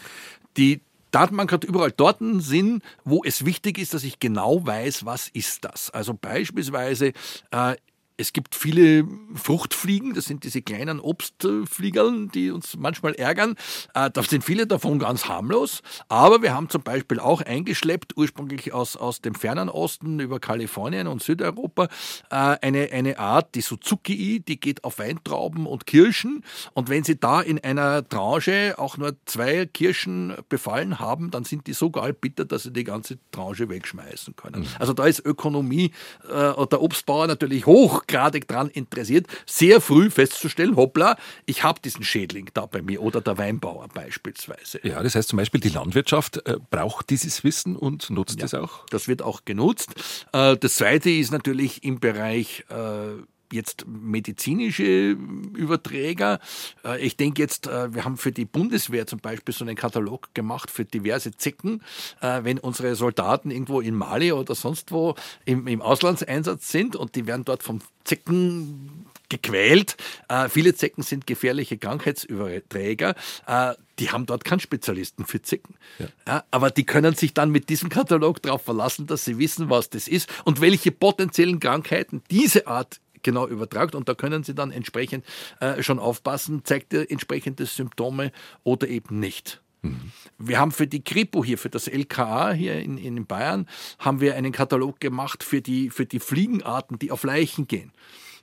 Die 0.58 0.82
Datenbank 1.12 1.52
hat 1.52 1.64
überall 1.64 1.92
dort 1.92 2.22
einen 2.22 2.42
Sinn, 2.42 2.82
wo 3.04 3.24
es 3.24 3.46
wichtig 3.46 3.78
ist, 3.78 3.94
dass 3.94 4.04
ich 4.04 4.20
genau 4.20 4.66
weiß, 4.66 5.06
was 5.06 5.28
ist 5.30 5.66
das. 5.66 5.90
Also 5.90 6.14
beispielsweise 6.14 7.14
äh, 7.52 7.76
es 8.20 8.34
gibt 8.34 8.54
viele 8.54 9.08
Fruchtfliegen, 9.34 10.14
das 10.14 10.26
sind 10.26 10.44
diese 10.44 10.62
kleinen 10.62 11.00
Obstfliegerl, 11.00 12.28
die 12.28 12.52
uns 12.52 12.76
manchmal 12.78 13.14
ärgern. 13.16 13.56
Äh, 13.94 14.12
da 14.12 14.24
sind 14.24 14.44
viele 14.44 14.68
davon 14.68 15.00
ganz 15.00 15.30
harmlos. 15.30 15.82
Aber 16.10 16.42
wir 16.42 16.54
haben 16.54 16.70
zum 16.70 16.84
Beispiel 16.84 17.20
auch 17.20 17.42
eingeschleppt, 17.42 18.18
ursprünglich 18.18 18.74
aus, 18.74 18.98
aus 18.98 19.22
dem 19.22 19.36
fernen 19.36 19.70
Osten 19.70 20.20
über 20.20 20.42
Kalifornien 20.42 21.08
und 21.08 21.24
Südeuropa, 21.24 21.86
äh, 22.30 22.36
eine, 22.36 22.92
eine 22.92 23.20
Art, 23.20 23.56
die 23.56 23.62
Suzuki, 23.62 24.42
die 24.42 24.60
geht 24.60 24.84
auf 24.84 25.00
Weintrauben 25.00 25.66
und 25.66 25.88
Kirschen. 25.88 26.44
Und 26.74 26.90
wenn 26.90 27.06
Sie 27.06 27.18
da 27.18 27.40
in 27.40 27.58
einer 27.64 28.08
Tranche 28.08 28.76
auch 28.78 28.98
nur 28.98 29.16
zwei 29.26 29.66
Kirschen 29.66 30.36
befallen 30.50 31.00
haben, 31.00 31.32
dann 31.32 31.46
sind 31.46 31.68
die 31.68 31.74
so 31.74 31.90
bitter, 31.90 32.44
dass 32.44 32.64
Sie 32.64 32.74
die 32.74 32.84
ganze 32.84 33.18
Tranche 33.32 33.70
wegschmeißen 33.70 34.36
können. 34.36 34.64
Mhm. 34.64 34.68
Also 34.78 34.92
da 34.92 35.06
ist 35.06 35.26
Ökonomie 35.26 35.94
äh, 36.28 36.66
der 36.70 36.82
Obstbauer 36.82 37.28
natürlich 37.28 37.66
hoch 37.66 38.04
hochgradig 38.10 38.48
daran 38.48 38.70
interessiert, 38.70 39.28
sehr 39.46 39.82
früh 39.82 40.10
festzustellen, 40.10 40.76
hoppla, 40.76 41.18
ich 41.46 41.64
habe 41.64 41.80
diesen 41.82 42.04
Schädling 42.04 42.50
da 42.54 42.66
bei 42.66 42.82
mir 42.82 43.02
oder 43.02 43.22
der 43.22 43.38
Weinbauer 43.38 43.88
beispielsweise. 43.94 44.80
Ja, 44.84 45.02
das 45.02 45.16
heißt 45.16 45.30
zum 45.30 45.38
Beispiel, 45.38 45.62
die 45.62 45.70
Landwirtschaft 45.70 46.46
äh, 46.46 46.58
braucht 46.70 47.10
dieses 47.10 47.44
Wissen 47.44 47.76
und 47.76 48.10
nutzt 48.10 48.42
es 48.42 48.54
auch? 48.54 48.86
Das 48.90 49.08
wird 49.08 49.22
auch 49.22 49.46
genutzt. 49.46 49.96
Äh, 50.34 50.58
das 50.58 50.76
Zweite 50.76 51.10
ist 51.10 51.32
natürlich 51.32 51.84
im 51.84 52.00
Bereich 52.00 52.66
äh, 52.70 53.22
jetzt 53.52 53.86
medizinische 53.88 55.12
Überträger. 55.56 56.40
Äh, 56.84 57.00
ich 57.02 57.18
denke 57.18 57.42
jetzt, 57.42 57.68
äh, 57.68 57.94
wir 57.94 58.06
haben 58.06 58.18
für 58.18 58.32
die 58.32 58.46
Bundeswehr 58.46 59.08
zum 59.08 59.20
Beispiel 59.20 59.54
so 59.54 59.66
einen 59.66 59.76
Katalog 59.76 60.34
gemacht 60.34 60.72
für 60.72 60.86
diverse 60.86 61.32
Zecken. 61.32 61.82
Äh, 62.22 62.44
wenn 62.44 62.60
unsere 62.60 62.96
Soldaten 62.96 63.52
irgendwo 63.52 63.82
in 63.82 63.96
Mali 63.96 64.32
oder 64.32 64.56
sonst 64.56 64.92
wo 64.92 65.16
im, 65.46 65.68
im 65.68 65.82
Auslandseinsatz 65.82 66.70
sind 66.70 66.96
und 66.96 67.16
die 67.16 67.28
werden 67.28 67.46
dort 67.46 67.64
vom 67.64 67.82
Zecken 68.04 69.06
gequält. 69.30 69.96
Äh, 70.28 70.50
viele 70.50 70.74
Zecken 70.74 71.04
sind 71.04 71.28
gefährliche 71.28 71.78
Krankheitsüberträger. 71.78 73.16
Äh, 73.48 73.76
die 74.00 74.10
haben 74.10 74.26
dort 74.26 74.44
keinen 74.44 74.60
Spezialisten 74.60 75.26
für 75.26 75.42
Zecken. 75.42 75.76
Ja. 76.00 76.08
Ja, 76.28 76.44
aber 76.52 76.72
die 76.72 76.86
können 76.86 77.16
sich 77.16 77.34
dann 77.34 77.52
mit 77.52 77.70
diesem 77.70 77.90
Katalog 77.90 78.42
darauf 78.42 78.64
verlassen, 78.64 79.08
dass 79.08 79.26
sie 79.26 79.38
wissen, 79.38 79.70
was 79.70 79.90
das 79.90 80.08
ist 80.08 80.30
und 80.46 80.62
welche 80.62 80.92
potenziellen 80.92 81.60
Krankheiten 81.60 82.24
diese 82.32 82.68
Art 82.68 83.00
genau 83.24 83.48
übertragt 83.48 83.96
und 83.96 84.10
da 84.10 84.16
können 84.16 84.44
Sie 84.44 84.56
dann 84.56 84.72
entsprechend 84.72 85.26
äh, 85.60 85.82
schon 85.84 86.00
aufpassen, 86.00 86.62
zeigt 86.64 86.94
er 86.94 87.10
entsprechende 87.10 87.66
Symptome 87.66 88.32
oder 88.64 88.88
eben 88.88 89.20
nicht. 89.20 89.62
Mhm. 89.82 90.12
Wir 90.38 90.60
haben 90.60 90.72
für 90.72 90.88
die 90.88 91.04
Kripo 91.04 91.44
hier, 91.44 91.58
für 91.58 91.70
das 91.70 91.88
LKA 91.88 92.52
hier 92.52 92.80
in, 92.80 92.98
in 92.98 93.26
Bayern, 93.26 93.68
haben 93.98 94.20
wir 94.22 94.36
einen 94.36 94.52
Katalog 94.52 95.00
gemacht 95.00 95.44
für 95.44 95.62
die, 95.62 95.90
für 95.90 96.06
die 96.06 96.20
Fliegenarten, 96.20 97.00
die 97.00 97.12
auf 97.12 97.24
Leichen 97.24 97.68
gehen 97.68 97.92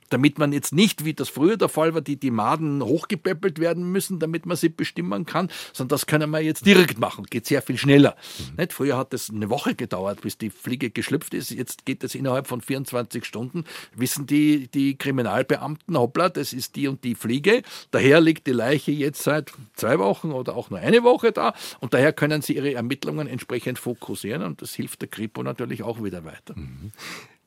damit 0.09 0.39
man 0.39 0.53
jetzt 0.53 0.73
nicht, 0.73 1.05
wie 1.05 1.13
das 1.13 1.29
früher 1.29 1.57
der 1.57 1.69
Fall 1.69 1.93
war, 1.93 2.01
die, 2.01 2.17
die 2.17 2.31
Maden 2.31 2.83
hochgepäppelt 2.83 3.59
werden 3.59 3.91
müssen, 3.91 4.19
damit 4.19 4.45
man 4.45 4.57
sie 4.57 4.69
bestimmen 4.69 5.25
kann, 5.25 5.49
sondern 5.73 5.95
das 5.95 6.05
können 6.05 6.29
wir 6.31 6.41
jetzt 6.41 6.65
direkt 6.65 6.99
machen. 6.99 7.25
Geht 7.25 7.45
sehr 7.45 7.61
viel 7.61 7.77
schneller. 7.77 8.15
Mhm. 8.39 8.55
Nicht? 8.57 8.73
Früher 8.73 8.97
hat 8.97 9.13
es 9.13 9.29
eine 9.29 9.49
Woche 9.49 9.75
gedauert, 9.75 10.21
bis 10.21 10.37
die 10.37 10.49
Fliege 10.49 10.89
geschlüpft 10.89 11.33
ist. 11.33 11.51
Jetzt 11.51 11.85
geht 11.85 12.03
es 12.03 12.15
innerhalb 12.15 12.47
von 12.47 12.61
24 12.61 13.25
Stunden. 13.25 13.65
Wissen 13.95 14.25
die, 14.25 14.67
die 14.67 14.97
Kriminalbeamten, 14.97 15.97
hoppla, 15.97 16.29
das 16.29 16.53
ist 16.53 16.75
die 16.75 16.87
und 16.87 17.03
die 17.03 17.15
Fliege. 17.15 17.61
Daher 17.91 18.21
liegt 18.21 18.47
die 18.47 18.51
Leiche 18.51 18.91
jetzt 18.91 19.23
seit 19.23 19.51
zwei 19.75 19.99
Wochen 19.99 20.31
oder 20.31 20.55
auch 20.55 20.69
nur 20.69 20.79
eine 20.79 21.03
Woche 21.03 21.31
da. 21.31 21.53
Und 21.79 21.93
daher 21.93 22.13
können 22.13 22.41
sie 22.41 22.55
ihre 22.55 22.73
Ermittlungen 22.73 23.27
entsprechend 23.27 23.79
fokussieren. 23.79 24.43
Und 24.43 24.61
das 24.61 24.73
hilft 24.73 25.01
der 25.01 25.09
Kripo 25.09 25.43
natürlich 25.43 25.83
auch 25.83 26.03
wieder 26.03 26.23
weiter. 26.25 26.55
Mhm. 26.55 26.91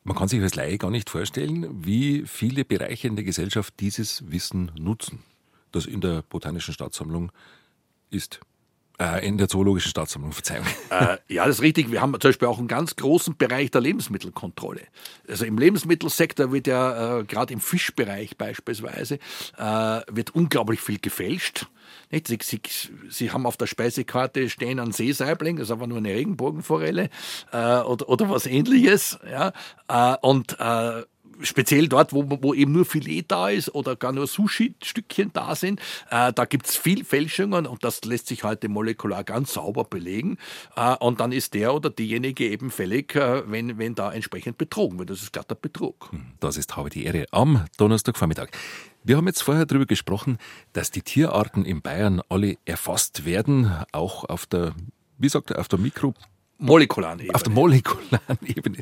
Man 0.02 0.16
kann 0.16 0.28
sich 0.28 0.40
als 0.40 0.54
Laie 0.54 0.78
gar 0.78 0.90
nicht 0.90 1.10
vorstellen, 1.10 1.84
wie 1.84 2.24
viele 2.26 2.64
Bereiche 2.64 3.08
in 3.08 3.16
der 3.16 3.24
Gesellschaft 3.24 3.74
dieses 3.80 4.30
Wissen 4.30 4.72
nutzen, 4.78 5.22
das 5.72 5.84
in 5.86 6.00
der 6.00 6.22
Botanischen 6.22 6.72
Staatssammlung 6.72 7.30
ist. 8.10 8.40
Äh, 9.00 9.26
in 9.26 9.38
der 9.38 9.48
Zoologischen 9.48 9.88
Staatssammlung, 9.88 10.32
Verzeihung. 10.32 10.66
Äh, 10.90 11.16
ja, 11.28 11.46
das 11.46 11.56
ist 11.56 11.62
richtig. 11.62 11.90
Wir 11.90 12.02
haben 12.02 12.12
zum 12.12 12.28
Beispiel 12.28 12.48
auch 12.48 12.58
einen 12.58 12.68
ganz 12.68 12.96
großen 12.96 13.34
Bereich 13.36 13.70
der 13.70 13.80
Lebensmittelkontrolle. 13.80 14.82
Also 15.26 15.46
im 15.46 15.56
Lebensmittelsektor 15.56 16.52
wird 16.52 16.66
ja, 16.66 17.20
äh, 17.20 17.24
gerade 17.24 17.54
im 17.54 17.60
Fischbereich 17.60 18.36
beispielsweise, 18.36 19.18
wird 19.56 20.34
unglaublich 20.34 20.80
viel 20.80 20.98
gefälscht. 20.98 21.66
Sie, 22.10 22.38
sie, 22.42 22.60
sie, 23.08 23.30
haben 23.30 23.46
auf 23.46 23.56
der 23.56 23.66
Speisekarte 23.66 24.50
stehen 24.50 24.80
ein 24.80 24.92
Seesaibling, 24.92 25.56
das 25.56 25.68
ist 25.68 25.70
aber 25.70 25.86
nur 25.86 25.98
eine 25.98 26.10
Regenbogenforelle 26.10 27.08
oder, 27.52 28.08
oder 28.08 28.30
was 28.30 28.46
ähnliches. 28.46 29.18
Ja? 29.28 29.52
Und 30.20 30.56
speziell 31.42 31.88
dort, 31.88 32.12
wo, 32.12 32.24
wo 32.42 32.54
eben 32.54 32.72
nur 32.72 32.84
Filet 32.84 33.24
da 33.28 33.48
ist 33.48 33.74
oder 33.74 33.96
gar 33.96 34.12
nur 34.12 34.26
Sushi-Stückchen 34.26 35.32
da 35.32 35.54
sind, 35.54 35.80
äh, 36.10 36.32
da 36.32 36.44
gibt 36.44 36.66
es 36.66 36.76
viel 36.76 37.04
Fälschungen 37.04 37.66
und 37.66 37.84
das 37.84 38.04
lässt 38.04 38.28
sich 38.28 38.44
heute 38.44 38.68
molekular 38.68 39.24
ganz 39.24 39.54
sauber 39.54 39.84
belegen. 39.84 40.38
Äh, 40.76 40.94
und 40.96 41.20
dann 41.20 41.32
ist 41.32 41.54
der 41.54 41.74
oder 41.74 41.90
diejenige 41.90 42.48
eben 42.48 42.70
fällig, 42.70 43.14
äh, 43.14 43.42
wenn, 43.50 43.78
wenn 43.78 43.94
da 43.94 44.12
entsprechend 44.12 44.58
betrogen 44.58 44.98
wird. 44.98 45.10
Das 45.10 45.22
ist 45.22 45.32
glatter 45.32 45.54
Betrug. 45.54 46.10
Hm, 46.10 46.26
das 46.40 46.56
ist 46.56 46.76
Habe 46.76 46.90
die 46.90 47.04
Ehre 47.04 47.26
am 47.30 47.64
Donnerstagvormittag. 47.78 48.48
Wir 49.02 49.16
haben 49.16 49.26
jetzt 49.26 49.42
vorher 49.42 49.64
darüber 49.64 49.86
gesprochen, 49.86 50.36
dass 50.74 50.90
die 50.90 51.02
Tierarten 51.02 51.64
in 51.64 51.80
Bayern 51.80 52.20
alle 52.28 52.58
erfasst 52.66 53.24
werden, 53.24 53.72
auch 53.92 54.24
auf 54.24 54.44
der, 54.44 54.74
wie 55.16 55.28
sagt 55.28 55.50
er, 55.50 55.58
auf 55.58 55.68
der 55.68 55.78
Mikro 55.78 56.14
molekularen 56.60 57.20
Ebene. 57.20 57.34
Auf 57.34 57.42
der 57.42 57.52
molekularen 57.52 58.38
Ebene. 58.44 58.78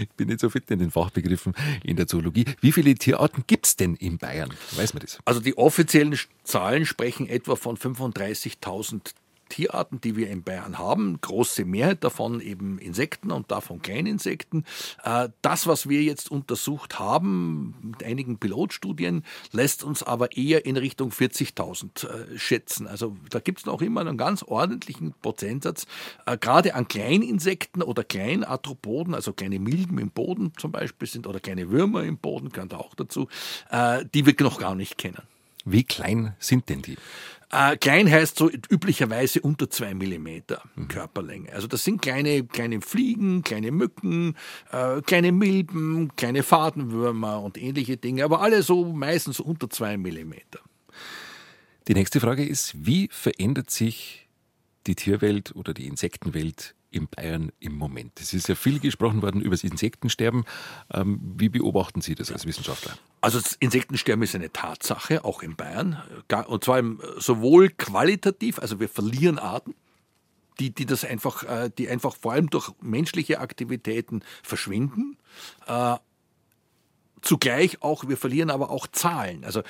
Ich 0.00 0.08
bin 0.16 0.28
nicht 0.28 0.40
so 0.40 0.50
fit 0.50 0.70
in 0.70 0.78
den 0.78 0.90
Fachbegriffen 0.90 1.54
in 1.82 1.96
der 1.96 2.06
Zoologie. 2.06 2.44
Wie 2.60 2.72
viele 2.72 2.94
Tierarten 2.94 3.44
gibt 3.46 3.66
es 3.66 3.76
denn 3.76 3.94
in 3.96 4.18
Bayern? 4.18 4.50
Weiß 4.76 4.94
man 4.94 5.00
das? 5.00 5.18
Also 5.24 5.40
die 5.40 5.56
offiziellen 5.56 6.18
Zahlen 6.44 6.86
sprechen 6.86 7.28
etwa 7.28 7.56
von 7.56 7.76
35.000 7.76 9.12
Tierarten, 9.48 10.00
die 10.00 10.16
wir 10.16 10.30
in 10.30 10.42
Bayern 10.42 10.78
haben, 10.78 11.20
große 11.20 11.64
Mehrheit 11.64 12.04
davon 12.04 12.40
eben 12.40 12.78
Insekten 12.78 13.30
und 13.30 13.50
davon 13.50 13.82
Kleininsekten. 13.82 14.64
Äh, 15.04 15.28
das, 15.42 15.66
was 15.66 15.88
wir 15.88 16.02
jetzt 16.02 16.30
untersucht 16.30 16.98
haben, 16.98 17.74
mit 17.82 18.04
einigen 18.04 18.38
Pilotstudien, 18.38 19.24
lässt 19.52 19.84
uns 19.84 20.02
aber 20.02 20.36
eher 20.36 20.66
in 20.66 20.76
Richtung 20.76 21.10
40.000 21.10 22.06
äh, 22.06 22.38
schätzen. 22.38 22.86
Also 22.86 23.16
da 23.30 23.40
gibt 23.40 23.60
es 23.60 23.66
noch 23.66 23.82
immer 23.82 24.00
einen 24.00 24.16
ganz 24.16 24.42
ordentlichen 24.42 25.14
Prozentsatz, 25.22 25.86
äh, 26.26 26.36
gerade 26.36 26.74
an 26.74 26.88
Kleininsekten 26.88 27.82
oder 27.82 28.04
Kleinarthropoden, 28.04 29.14
also 29.14 29.32
kleine 29.32 29.58
Milben 29.58 29.98
im 29.98 30.10
Boden 30.10 30.52
zum 30.56 30.72
Beispiel 30.72 31.08
sind 31.08 31.26
oder 31.26 31.40
kleine 31.40 31.70
Würmer 31.70 32.04
im 32.04 32.18
Boden, 32.18 32.50
gehört 32.50 32.74
auch 32.74 32.94
dazu, 32.94 33.28
die 34.14 34.26
wir 34.26 34.34
noch 34.40 34.58
gar 34.58 34.74
nicht 34.74 34.98
kennen. 34.98 35.22
Wie 35.64 35.84
klein 35.84 36.34
sind 36.38 36.68
denn 36.68 36.82
die? 36.82 36.96
Äh, 37.50 37.76
klein 37.78 38.10
heißt 38.10 38.36
so 38.36 38.50
üblicherweise 38.50 39.40
unter 39.40 39.70
zwei 39.70 39.94
Millimeter 39.94 40.62
mhm. 40.74 40.88
Körperlänge. 40.88 41.52
Also 41.52 41.66
das 41.66 41.82
sind 41.82 42.02
kleine, 42.02 42.44
kleine 42.44 42.80
Fliegen, 42.82 43.42
kleine 43.42 43.72
Mücken, 43.72 44.36
äh, 44.70 45.00
kleine 45.00 45.32
Milben, 45.32 46.14
kleine 46.16 46.42
Fadenwürmer 46.42 47.42
und 47.42 47.56
ähnliche 47.56 47.96
Dinge, 47.96 48.24
aber 48.24 48.42
alle 48.42 48.62
so 48.62 48.84
meistens 48.92 49.40
unter 49.40 49.70
zwei 49.70 49.96
Millimeter. 49.96 50.60
Die 51.88 51.94
nächste 51.94 52.20
Frage 52.20 52.44
ist, 52.44 52.74
wie 52.76 53.08
verändert 53.10 53.70
sich 53.70 54.28
die 54.86 54.94
Tierwelt 54.94 55.56
oder 55.56 55.72
die 55.72 55.86
Insektenwelt 55.86 56.74
in 56.90 57.08
Bayern 57.08 57.52
im 57.60 57.74
Moment? 57.76 58.20
Es 58.20 58.32
ist 58.32 58.48
ja 58.48 58.54
viel 58.54 58.80
gesprochen 58.80 59.22
worden 59.22 59.40
über 59.40 59.54
das 59.54 59.64
Insektensterben. 59.64 60.44
Ähm, 60.92 61.20
wie 61.36 61.48
beobachten 61.48 62.00
Sie 62.00 62.14
das 62.14 62.32
als 62.32 62.46
Wissenschaftler? 62.46 62.96
Also 63.20 63.40
das 63.40 63.54
Insektensterben 63.54 64.22
ist 64.22 64.34
eine 64.34 64.52
Tatsache, 64.52 65.24
auch 65.24 65.42
in 65.42 65.56
Bayern. 65.56 66.02
Und 66.46 66.64
zwar 66.64 66.82
sowohl 67.18 67.70
qualitativ, 67.70 68.58
also 68.58 68.80
wir 68.80 68.88
verlieren 68.88 69.38
Arten, 69.38 69.74
die, 70.60 70.74
die 70.74 70.86
das 70.86 71.04
einfach, 71.04 71.44
äh, 71.44 71.70
die 71.76 71.88
einfach 71.88 72.16
vor 72.16 72.32
allem 72.32 72.50
durch 72.50 72.72
menschliche 72.80 73.40
Aktivitäten 73.40 74.22
verschwinden, 74.42 75.16
äh, 75.66 75.96
Zugleich 77.22 77.82
auch, 77.82 78.08
wir 78.08 78.16
verlieren 78.16 78.50
aber 78.50 78.70
auch 78.70 78.86
Zahlen. 78.86 79.44
Also 79.44 79.62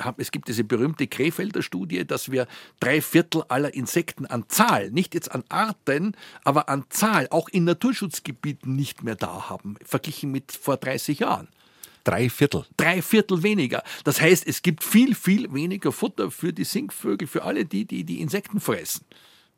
haben, 0.00 0.16
es 0.18 0.30
gibt 0.30 0.48
diese 0.48 0.64
berühmte 0.64 1.06
Krefelder 1.06 1.62
Studie, 1.62 2.06
dass 2.06 2.30
wir 2.30 2.46
drei 2.80 3.00
Viertel 3.00 3.44
aller 3.48 3.74
Insekten 3.74 4.26
an 4.26 4.44
Zahl, 4.48 4.90
nicht 4.90 5.14
jetzt 5.14 5.32
an 5.32 5.44
Arten, 5.48 6.16
aber 6.44 6.68
an 6.68 6.84
Zahl, 6.88 7.28
auch 7.30 7.48
in 7.48 7.64
Naturschutzgebieten 7.64 8.74
nicht 8.74 9.02
mehr 9.02 9.16
da 9.16 9.48
haben, 9.48 9.76
verglichen 9.84 10.30
mit 10.30 10.52
vor 10.52 10.76
30 10.76 11.20
Jahren. 11.20 11.48
Drei 12.04 12.30
Viertel. 12.30 12.64
Drei 12.76 13.02
Viertel 13.02 13.42
weniger. 13.42 13.82
Das 14.04 14.20
heißt, 14.20 14.46
es 14.46 14.62
gibt 14.62 14.82
viel, 14.82 15.14
viel 15.14 15.52
weniger 15.52 15.92
Futter 15.92 16.30
für 16.30 16.52
die 16.52 16.64
Singvögel, 16.64 17.28
für 17.28 17.42
alle 17.42 17.64
die, 17.64 17.84
die 17.84 18.04
die 18.04 18.20
Insekten 18.20 18.60
fressen 18.60 19.04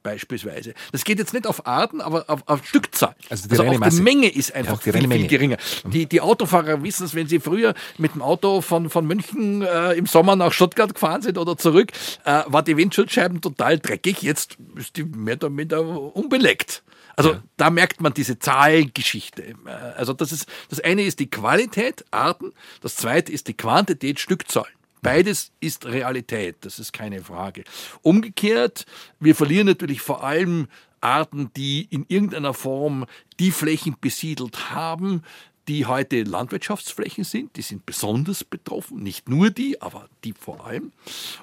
beispielsweise. 0.03 0.75
Das 0.93 1.05
geht 1.05 1.19
jetzt 1.19 1.35
nicht 1.35 1.47
auf 1.47 1.67
Arten, 1.67 2.01
aber 2.01 2.25
auf, 2.29 2.43
auf 2.47 2.67
Stückzahl. 2.67 3.15
Also 3.29 3.49
die, 3.49 3.59
also 3.59 3.65
auch 3.65 3.89
die 3.89 4.01
Menge 4.01 4.29
ist 4.29 4.55
einfach 4.55 4.85
ja, 4.85 4.93
viel, 4.93 5.09
viel 5.09 5.27
geringer. 5.27 5.57
Mhm. 5.85 5.91
Die, 5.91 6.07
die 6.07 6.21
Autofahrer 6.21 6.83
wissen 6.83 7.05
es, 7.05 7.15
wenn 7.15 7.27
sie 7.27 7.41
früher 7.41 7.75
mit 7.99 8.15
dem 8.15 8.23
Auto 8.23 8.61
von, 8.61 8.91
von 8.91 9.07
München 9.07 9.63
äh, 9.63 9.93
im 9.93 10.07
Sommer 10.07 10.37
nach 10.37 10.53
Stuttgart 10.53 10.95
gefahren 10.95 11.23
sind 11.23 11.39
oder 11.39 11.57
zurück, 11.57 11.93
äh, 12.25 12.43
war 12.47 12.63
die 12.63 12.77
Windschutzscheiben 12.77 13.41
total 13.41 13.79
dreckig. 13.79 14.23
Jetzt 14.23 14.57
ist 14.77 14.97
die 14.97 15.05
mehr 15.05 15.35
oder 15.35 15.51
minder 15.51 15.81
unbeleckt. 16.15 16.83
Also 17.17 17.33
ja. 17.33 17.43
da 17.57 17.71
merkt 17.71 18.01
man 18.01 18.15
diese 18.15 18.39
Zahlgeschichte. 18.39 19.43
Äh, 19.43 19.71
also 19.97 20.13
das 20.13 20.33
ist 20.33 20.49
das 20.69 20.81
eine 20.81 21.03
ist 21.03 21.19
die 21.19 21.31
Qualität 21.31 22.05
Arten, 22.11 22.53
das 22.81 22.97
zweite 22.97 23.33
ist 23.33 23.49
die 23.49 23.55
Quantität 23.55 24.21
Stückzahlen. 24.21 24.73
Beides 25.03 25.53
ist 25.61 25.87
Realität, 25.87 26.57
das 26.61 26.79
ist 26.79 26.93
keine 26.93 27.23
Frage. 27.23 27.65
Umgekehrt, 28.03 28.87
wir 29.19 29.35
verlieren 29.35 29.67
natürlich 29.67 30.01
vor 30.01 30.25
allem 30.25 30.69
Arten, 31.01 31.51
die 31.57 31.87
in 31.91 32.05
irgendeiner 32.09 32.55
Form 32.55 33.07
die 33.39 33.51
Flächen 33.51 33.97
besiedelt 34.01 34.71
haben, 34.75 35.23
die 35.69 35.87
heute 35.87 36.25
Landwirtschaftsflächen 36.25 37.23
sind, 37.23 37.57
die 37.57 37.63
sind 37.63 37.87
besonders 37.87 38.43
betroffen, 38.43 39.03
nicht 39.03 39.29
nur 39.29 39.51
die, 39.51 39.81
aber 39.81 40.09
die 40.25 40.33
vor 40.33 40.67
allem. 40.67 40.93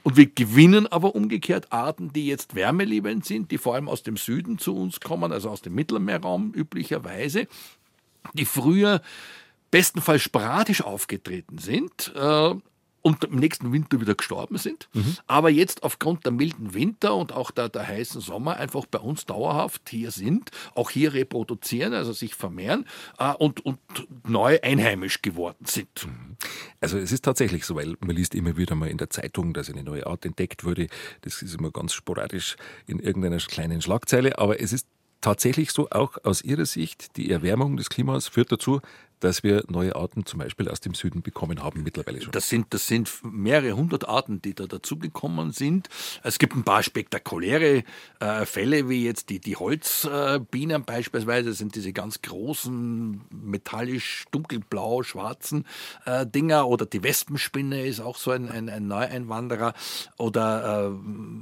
Und 0.04 0.18
wir 0.18 0.26
gewinnen 0.26 0.86
aber 0.86 1.16
umgekehrt 1.16 1.72
Arten, 1.72 2.12
die 2.12 2.28
jetzt 2.28 2.54
wärmeliebend 2.54 3.26
sind, 3.26 3.52
die 3.52 3.58
vor 3.58 3.76
allem 3.76 3.88
aus 3.88 4.04
dem 4.04 4.18
Süden 4.18 4.60
zu 4.60 4.76
uns 4.76 5.00
kommen, 5.00 5.32
also 5.32 5.50
aus 5.50 5.62
dem 5.62 5.76
Mittelmeerraum 5.76 6.52
üblicherweise, 6.54 7.48
die 8.34 8.46
früher 8.46 9.02
bestenfalls 9.72 10.24
sporadisch 10.24 10.82
aufgetreten 10.82 11.58
sind, 11.58 12.14
äh, 12.16 12.54
und 13.08 13.24
im 13.24 13.38
nächsten 13.38 13.72
Winter 13.72 14.02
wieder 14.02 14.16
gestorben 14.16 14.58
sind, 14.58 14.90
mhm. 14.92 15.16
aber 15.28 15.50
jetzt 15.50 15.84
aufgrund 15.84 16.26
der 16.26 16.34
milden 16.34 16.74
Winter 16.74 17.16
und 17.16 17.32
auch 17.32 17.52
der, 17.52 17.70
der 17.70 17.88
heißen 17.88 18.20
Sommer 18.20 18.58
einfach 18.58 18.86
bei 18.86 19.00
uns 19.00 19.26
dauerhaft 19.26 19.90
hier 19.90 20.12
sind, 20.12 20.52
auch 20.76 20.90
hier 20.90 21.14
reproduzieren, 21.14 21.94
also 21.94 22.12
sich 22.12 22.36
vermehren 22.36 22.86
äh, 23.18 23.32
und, 23.32 23.66
und 23.66 23.80
neu 24.28 24.60
einheimisch 24.62 25.22
geworden 25.22 25.64
sind. 25.66 26.06
Mhm. 26.06 26.36
Also 26.82 26.98
es 26.98 27.14
ist 27.14 27.24
tatsächlich 27.24 27.64
so, 27.64 27.76
weil 27.76 27.96
man 28.02 28.14
liest 28.14 28.36
immer 28.36 28.58
wieder 28.58 28.76
mal 28.76 28.90
in 28.90 28.98
der 28.98 29.10
Zeitung, 29.10 29.54
dass 29.54 29.70
eine 29.70 29.84
neue 29.84 30.06
Art 30.06 30.26
entdeckt 30.26 30.66
wurde. 30.66 30.88
Das 31.22 31.42
ist 31.42 31.56
immer 31.56 31.72
ganz 31.72 31.94
sporadisch 31.94 32.58
in 32.88 33.00
irgendeiner 33.00 33.38
kleinen 33.38 33.82
Schlagzeile, 33.82 34.38
aber 34.38 34.60
es 34.60 34.74
ist 34.74 34.86
tatsächlich 35.22 35.72
so, 35.72 35.90
auch 35.92 36.18
aus 36.26 36.42
Ihrer 36.42 36.66
Sicht, 36.66 37.16
die 37.16 37.32
Erwärmung 37.32 37.78
des 37.78 37.90
Klimas 37.90 38.28
führt 38.28 38.52
dazu, 38.52 38.82
dass 39.20 39.44
wir 39.44 39.64
neue 39.68 39.96
Arten 39.96 40.26
zum 40.26 40.40
Beispiel 40.40 40.70
aus 40.70 40.80
dem 40.80 40.94
Süden 40.94 41.22
bekommen 41.22 41.64
haben 41.64 41.84
mittlerweile 41.84 42.22
schon. 42.22 42.32
Das 42.32 42.50
sind, 42.50 42.74
das 42.74 42.88
sind 42.88 43.12
mehrere 43.24 43.76
hundert 43.76 44.08
Arten, 44.08 44.42
die 44.42 44.54
da 44.54 44.66
dazugekommen 44.68 45.52
sind. 45.52 45.90
Es 46.24 46.40
gibt 46.40 46.56
ein 46.56 46.64
paar 46.64 46.84
spektakuläre 46.84 47.84
äh, 48.20 48.46
Fälle, 48.46 48.90
wie 48.90 49.04
jetzt 49.04 49.30
die, 49.30 49.40
die 49.40 49.56
Holzbienen 49.56 50.84
beispielsweise, 50.84 51.50
das 51.50 51.58
sind 51.58 51.76
diese 51.76 51.94
ganz 51.94 52.22
großen, 52.22 53.22
metallisch 53.30 54.26
dunkelblau, 54.32 55.04
schwarzen 55.04 55.66
äh, 56.06 56.26
Dinger. 56.26 56.68
Oder 56.68 56.86
die 56.86 57.04
Wespenspinne 57.04 57.86
ist 57.86 58.00
auch 58.00 58.18
so 58.18 58.32
ein, 58.32 58.50
ein, 58.50 58.70
ein 58.70 58.88
Neueinwanderer. 58.88 59.74
Oder 60.18 60.92
äh, 60.92 60.98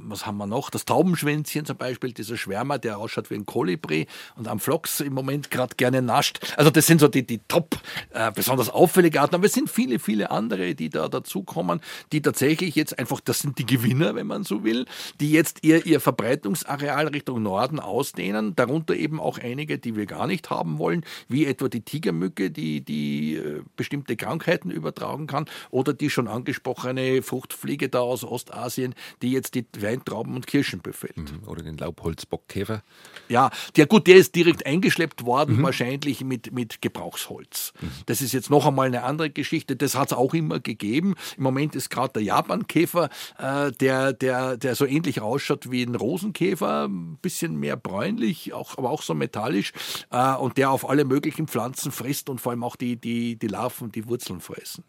was 0.08 0.26
haben 0.26 0.38
wir 0.38 0.46
noch? 0.46 0.70
Das 0.70 0.84
Taubenschwänzchen 0.84 1.64
zum 1.64 1.76
Beispiel, 1.76 2.12
dieser 2.12 2.36
Schwärmer, 2.36 2.78
der 2.78 2.98
ausschaut 2.98 3.30
wie 3.30 3.34
ein 3.34 3.46
Kolibri 3.46 4.06
und 4.36 4.48
am 4.48 4.60
Flox 4.60 5.00
im 5.00 5.12
Moment 5.12 5.50
gerade 5.50 5.74
gerne 5.76 6.02
nascht. 6.02 6.54
Also 6.56 6.70
das 6.70 6.86
sind 6.86 7.00
so 7.00 7.08
die, 7.08 7.26
die 7.26 7.40
Top 7.48 7.65
Top, 7.68 7.80
äh, 8.10 8.30
besonders 8.32 8.70
auffällige 8.70 9.20
Arten, 9.20 9.34
aber 9.34 9.46
es 9.46 9.52
sind 9.52 9.70
viele, 9.70 9.98
viele 9.98 10.30
andere, 10.30 10.74
die 10.74 10.90
da 10.90 11.08
dazukommen, 11.08 11.80
die 12.12 12.22
tatsächlich 12.22 12.74
jetzt 12.74 12.98
einfach, 12.98 13.20
das 13.20 13.40
sind 13.40 13.58
die 13.58 13.66
Gewinner, 13.66 14.14
wenn 14.14 14.26
man 14.26 14.44
so 14.44 14.64
will, 14.64 14.86
die 15.20 15.32
jetzt 15.32 15.58
ihr, 15.62 15.86
ihr 15.86 16.00
Verbreitungsareal 16.00 17.08
Richtung 17.08 17.42
Norden 17.42 17.80
ausdehnen, 17.80 18.54
darunter 18.56 18.94
eben 18.94 19.20
auch 19.20 19.38
einige, 19.38 19.78
die 19.78 19.96
wir 19.96 20.06
gar 20.06 20.26
nicht 20.26 20.50
haben 20.50 20.78
wollen, 20.78 21.04
wie 21.28 21.46
etwa 21.46 21.68
die 21.68 21.82
Tigermücke, 21.82 22.50
die, 22.50 22.80
die 22.80 23.36
äh, 23.36 23.62
bestimmte 23.76 24.16
Krankheiten 24.16 24.70
übertragen 24.70 25.26
kann, 25.26 25.46
oder 25.70 25.92
die 25.92 26.10
schon 26.10 26.28
angesprochene 26.28 27.22
Fruchtfliege 27.22 27.88
da 27.88 28.00
aus 28.00 28.24
Ostasien, 28.24 28.94
die 29.22 29.32
jetzt 29.32 29.54
die 29.54 29.66
Weintrauben 29.78 30.34
und 30.34 30.46
Kirschen 30.46 30.80
befällt. 30.82 31.16
Mhm. 31.16 31.48
Oder 31.48 31.62
den 31.62 31.76
Laubholzbockkäfer. 31.76 32.82
Ja, 33.28 33.50
der 33.76 33.86
gut, 33.86 34.06
der 34.06 34.16
ist 34.16 34.34
direkt 34.34 34.66
eingeschleppt 34.66 35.24
worden, 35.24 35.56
mhm. 35.56 35.62
wahrscheinlich 35.62 36.24
mit, 36.24 36.52
mit 36.52 36.82
Gebrauchsholz. 36.82 37.55
Schutz. 37.56 37.72
Das 38.06 38.20
ist 38.20 38.32
jetzt 38.32 38.50
noch 38.50 38.66
einmal 38.66 38.86
eine 38.86 39.02
andere 39.02 39.30
Geschichte. 39.30 39.76
Das 39.76 39.94
hat 39.94 40.12
es 40.12 40.16
auch 40.16 40.34
immer 40.34 40.60
gegeben. 40.60 41.14
Im 41.36 41.42
Moment 41.42 41.74
ist 41.74 41.90
gerade 41.90 42.14
der 42.14 42.22
Japankäfer, 42.22 43.08
äh, 43.38 43.72
der, 43.72 44.12
der, 44.12 44.56
der 44.56 44.74
so 44.74 44.86
ähnlich 44.86 45.20
ausschaut 45.20 45.70
wie 45.70 45.82
ein 45.82 45.94
Rosenkäfer, 45.94 46.86
ein 46.86 47.18
bisschen 47.20 47.56
mehr 47.56 47.76
bräunlich, 47.76 48.52
auch, 48.52 48.78
aber 48.78 48.90
auch 48.90 49.02
so 49.02 49.14
metallisch 49.14 49.72
äh, 50.10 50.34
und 50.34 50.56
der 50.56 50.70
auf 50.70 50.88
alle 50.88 51.04
möglichen 51.04 51.48
Pflanzen 51.48 51.92
frisst 51.92 52.28
und 52.28 52.40
vor 52.40 52.52
allem 52.52 52.64
auch 52.64 52.76
die, 52.76 52.96
die, 52.96 53.36
die 53.36 53.48
Larven, 53.48 53.92
die 53.92 54.08
Wurzeln 54.08 54.40
fressen. 54.40 54.84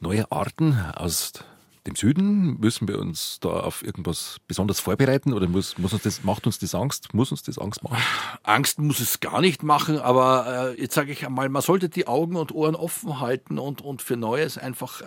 Neue 0.00 0.30
Arten 0.30 0.78
aus 0.94 1.32
dem 1.88 1.96
Süden? 1.96 2.58
Müssen 2.60 2.86
wir 2.88 2.98
uns 2.98 3.38
da 3.40 3.48
auf 3.48 3.82
irgendwas 3.82 4.38
besonders 4.46 4.80
vorbereiten 4.80 5.32
oder 5.32 5.48
muss, 5.48 5.78
muss 5.78 5.92
uns 5.92 6.02
das, 6.02 6.22
macht 6.24 6.46
uns 6.46 6.58
das 6.58 6.74
Angst? 6.74 7.14
Muss 7.14 7.30
uns 7.30 7.42
das 7.42 7.58
Angst 7.58 7.82
machen? 7.82 7.96
Angst 8.42 8.78
muss 8.78 9.00
es 9.00 9.20
gar 9.20 9.40
nicht 9.40 9.62
machen, 9.62 9.98
aber 9.98 10.74
äh, 10.76 10.80
jetzt 10.80 10.94
sage 10.94 11.12
ich 11.12 11.26
einmal, 11.26 11.48
man 11.48 11.62
sollte 11.62 11.88
die 11.88 12.06
Augen 12.06 12.36
und 12.36 12.52
Ohren 12.52 12.74
offen 12.74 13.20
halten 13.20 13.58
und, 13.58 13.80
und 13.80 14.02
für 14.02 14.16
Neues 14.16 14.58
einfach, 14.58 15.00
äh, 15.00 15.06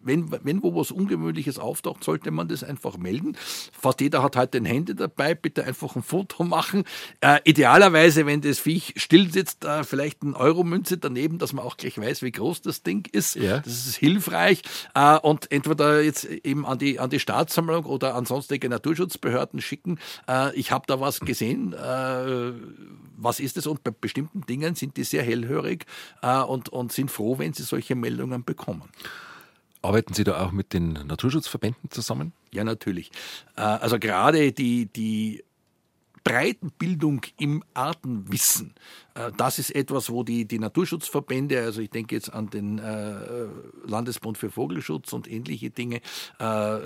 wenn, 0.00 0.30
wenn 0.44 0.62
wo 0.62 0.74
was 0.74 0.90
Ungewöhnliches 0.90 1.58
auftaucht, 1.58 2.04
sollte 2.04 2.30
man 2.30 2.48
das 2.48 2.64
einfach 2.64 2.96
melden. 2.96 3.36
Fast 3.72 4.00
jeder 4.00 4.22
hat 4.22 4.36
halt 4.36 4.54
ein 4.56 4.64
Handy 4.64 4.94
dabei, 4.94 5.34
bitte 5.34 5.64
einfach 5.64 5.94
ein 5.96 6.02
Foto 6.02 6.44
machen. 6.44 6.84
Äh, 7.20 7.40
idealerweise, 7.44 8.26
wenn 8.26 8.40
das 8.40 8.58
Viech 8.58 8.94
still 8.96 9.32
sitzt, 9.32 9.64
äh, 9.64 9.84
vielleicht 9.84 10.22
eine 10.22 10.36
Euromünze 10.36 10.98
daneben, 10.98 11.38
dass 11.38 11.52
man 11.52 11.64
auch 11.64 11.76
gleich 11.76 11.98
weiß, 11.98 12.22
wie 12.22 12.32
groß 12.32 12.62
das 12.62 12.82
Ding 12.82 13.08
ist. 13.12 13.36
Ja. 13.36 13.58
Das 13.58 13.86
ist 13.86 13.96
hilfreich. 13.96 14.62
Äh, 14.94 15.18
und 15.18 15.50
entweder 15.52 15.97
jetzt 16.02 16.24
eben 16.24 16.66
an 16.66 16.78
die, 16.78 16.98
an 16.98 17.10
die 17.10 17.20
Staatssammlung 17.20 17.84
oder 17.84 18.14
an 18.14 18.26
sonstige 18.26 18.68
Naturschutzbehörden 18.68 19.60
schicken. 19.60 19.98
Äh, 20.28 20.54
ich 20.54 20.72
habe 20.72 20.84
da 20.86 21.00
was 21.00 21.20
gesehen. 21.20 21.72
Äh, 21.72 22.52
was 23.16 23.40
ist 23.40 23.56
es? 23.56 23.66
Und 23.66 23.84
bei 23.84 23.90
bestimmten 23.90 24.42
Dingen 24.42 24.74
sind 24.74 24.96
die 24.96 25.04
sehr 25.04 25.22
hellhörig 25.22 25.86
äh, 26.22 26.40
und, 26.40 26.68
und 26.68 26.92
sind 26.92 27.10
froh, 27.10 27.38
wenn 27.38 27.52
sie 27.52 27.62
solche 27.62 27.94
Meldungen 27.94 28.44
bekommen. 28.44 28.82
Arbeiten 29.80 30.12
Sie 30.12 30.24
da 30.24 30.44
auch 30.44 30.50
mit 30.50 30.72
den 30.72 30.94
Naturschutzverbänden 30.94 31.90
zusammen? 31.90 32.32
Ja, 32.50 32.64
natürlich. 32.64 33.10
Äh, 33.56 33.62
also 33.62 33.98
gerade 33.98 34.52
die, 34.52 34.86
die 34.86 35.44
Breitenbildung 36.24 37.22
im 37.38 37.62
Artenwissen. 37.74 38.74
Äh, 39.14 39.32
das 39.36 39.58
ist 39.58 39.74
etwas, 39.74 40.10
wo 40.10 40.22
die, 40.22 40.46
die 40.46 40.58
Naturschutzverbände, 40.58 41.60
also 41.60 41.80
ich 41.80 41.90
denke 41.90 42.14
jetzt 42.14 42.32
an 42.32 42.50
den 42.50 42.78
äh, 42.78 43.46
Landesbund 43.84 44.38
für 44.38 44.50
Vogelschutz 44.50 45.12
und 45.12 45.30
ähnliche 45.30 45.70
Dinge, 45.70 46.00
äh, 46.38 46.78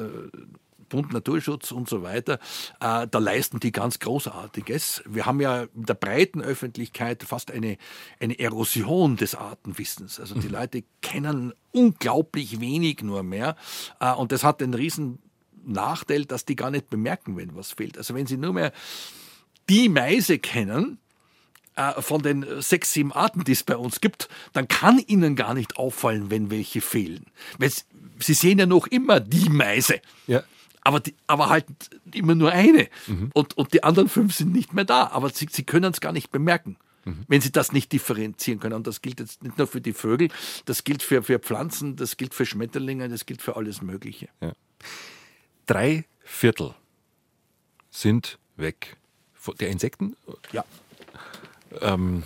Bund 0.93 1.11
Naturschutz 1.11 1.73
und 1.73 1.89
so 1.89 2.03
weiter, 2.03 2.39
äh, 2.81 3.09
da 3.11 3.19
leisten 3.19 3.61
die 3.61 3.73
ganz 3.73 3.99
Großartiges. 3.99 5.03
Wir 5.07 5.25
haben 5.25 5.41
ja 5.41 5.63
in 5.63 5.87
der 5.87 5.95
breiten 5.95 6.43
Öffentlichkeit 6.43 7.23
fast 7.23 7.51
eine, 7.51 7.79
eine 8.21 8.39
Erosion 8.39 9.17
des 9.17 9.35
Artenwissens. 9.35 10.21
Also 10.21 10.35
die 10.35 10.49
mhm. 10.49 10.53
Leute 10.53 10.85
kennen 11.01 11.55
unglaublich 11.71 12.61
wenig 12.61 13.03
nur 13.03 13.23
mehr 13.23 13.57
äh, 14.01 14.13
und 14.13 14.33
das 14.33 14.45
hat 14.45 14.61
den 14.61 14.75
riesen 14.75 15.19
Nachteil, 15.65 16.27
dass 16.27 16.45
die 16.45 16.57
gar 16.57 16.71
nicht 16.71 16.91
bemerken, 16.91 17.39
wenn 17.39 17.57
was 17.57 17.73
fehlt. 17.73 17.97
Also 17.97 18.15
wenn 18.15 18.27
sie 18.27 18.37
nur 18.37 18.53
mehr 18.53 18.73
die 19.69 19.89
Meise 19.89 20.39
kennen, 20.39 20.99
äh, 21.77 22.01
von 22.01 22.23
den 22.23 22.45
sechs, 22.61 22.93
sieben 22.93 23.13
Arten, 23.13 23.45
die 23.45 23.53
es 23.53 23.63
bei 23.63 23.77
uns 23.77 24.01
gibt, 24.01 24.29
dann 24.53 24.69
kann 24.69 24.99
ihnen 24.99 25.37
gar 25.37 25.55
nicht 25.55 25.77
auffallen, 25.77 26.31
wenn 26.31 26.51
welche 26.51 26.81
fehlen. 26.81 27.27
Weil 27.59 27.73
sie 28.19 28.35
sehen 28.35 28.59
ja 28.59 28.67
noch 28.67 28.87
immer 28.87 29.21
die 29.21 29.49
Meise. 29.49 30.01
Ja 30.27 30.43
aber, 30.85 31.01
die, 31.01 31.15
aber 31.27 31.49
halt 31.49 31.67
immer 32.13 32.35
nur 32.35 32.53
eine. 32.53 32.89
Mhm. 33.07 33.31
Und, 33.35 33.57
und 33.57 33.73
die 33.73 33.85
anderen 33.85 34.09
fünf 34.09 34.35
sind 34.35 34.53
nicht 34.53 34.73
mehr 34.73 34.85
da. 34.85 35.09
Aber 35.09 35.31
sie, 35.31 35.49
sie 35.51 35.65
können 35.65 35.93
es 35.93 36.01
gar 36.01 36.13
nicht 36.13 36.31
bemerken, 36.31 36.77
mhm. 37.05 37.25
wenn 37.29 37.41
sie 37.41 37.53
das 37.53 37.73
nicht 37.73 37.93
differenzieren 37.93 38.61
können. 38.61 38.75
Und 38.75 38.87
das 38.87 39.01
gilt 39.01 39.21
jetzt 39.21 39.43
nicht 39.43 39.59
nur 39.59 39.67
für 39.67 39.81
die 39.81 39.93
Vögel, 39.93 40.29
das 40.65 40.85
gilt 40.85 41.03
für, 41.03 41.23
für 41.23 41.39
Pflanzen, 41.39 41.97
das 41.97 42.17
gilt 42.17 42.35
für 42.35 42.47
Schmetterlinge, 42.47 43.09
das 43.09 43.27
gilt 43.27 43.43
für 43.43 43.57
alles 43.57 43.81
Mögliche. 43.81 44.29
Ja. 44.41 44.53
Drei 45.67 46.05
Viertel 46.25 46.75
sind 47.91 48.39
weg. 48.57 48.97
Der 49.59 49.69
Insekten? 49.69 50.17
Ja. 50.53 50.65
Ähm, 51.81 52.23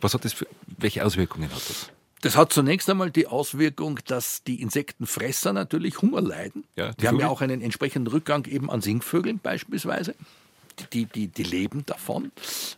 was 0.00 0.14
hat 0.14 0.24
das 0.24 0.32
für, 0.32 0.46
welche 0.78 1.04
Auswirkungen 1.04 1.50
hat 1.50 1.68
das? 1.68 1.90
Das 2.20 2.36
hat 2.36 2.52
zunächst 2.54 2.88
einmal 2.88 3.10
die 3.10 3.26
Auswirkung, 3.26 4.00
dass 4.06 4.42
die 4.44 4.62
Insektenfresser 4.62 5.52
natürlich 5.52 6.00
Hunger 6.00 6.22
leiden. 6.22 6.64
Ja, 6.74 6.92
die, 6.92 7.02
die 7.02 7.08
haben 7.08 7.20
ja 7.20 7.28
auch 7.28 7.42
einen 7.42 7.60
entsprechenden 7.60 8.10
Rückgang 8.10 8.46
eben 8.46 8.70
an 8.70 8.80
Singvögeln 8.80 9.40
beispielsweise. 9.40 10.14
Die, 10.92 11.06
die, 11.06 11.28
die 11.28 11.42
leben 11.42 11.86
davon. 11.86 12.32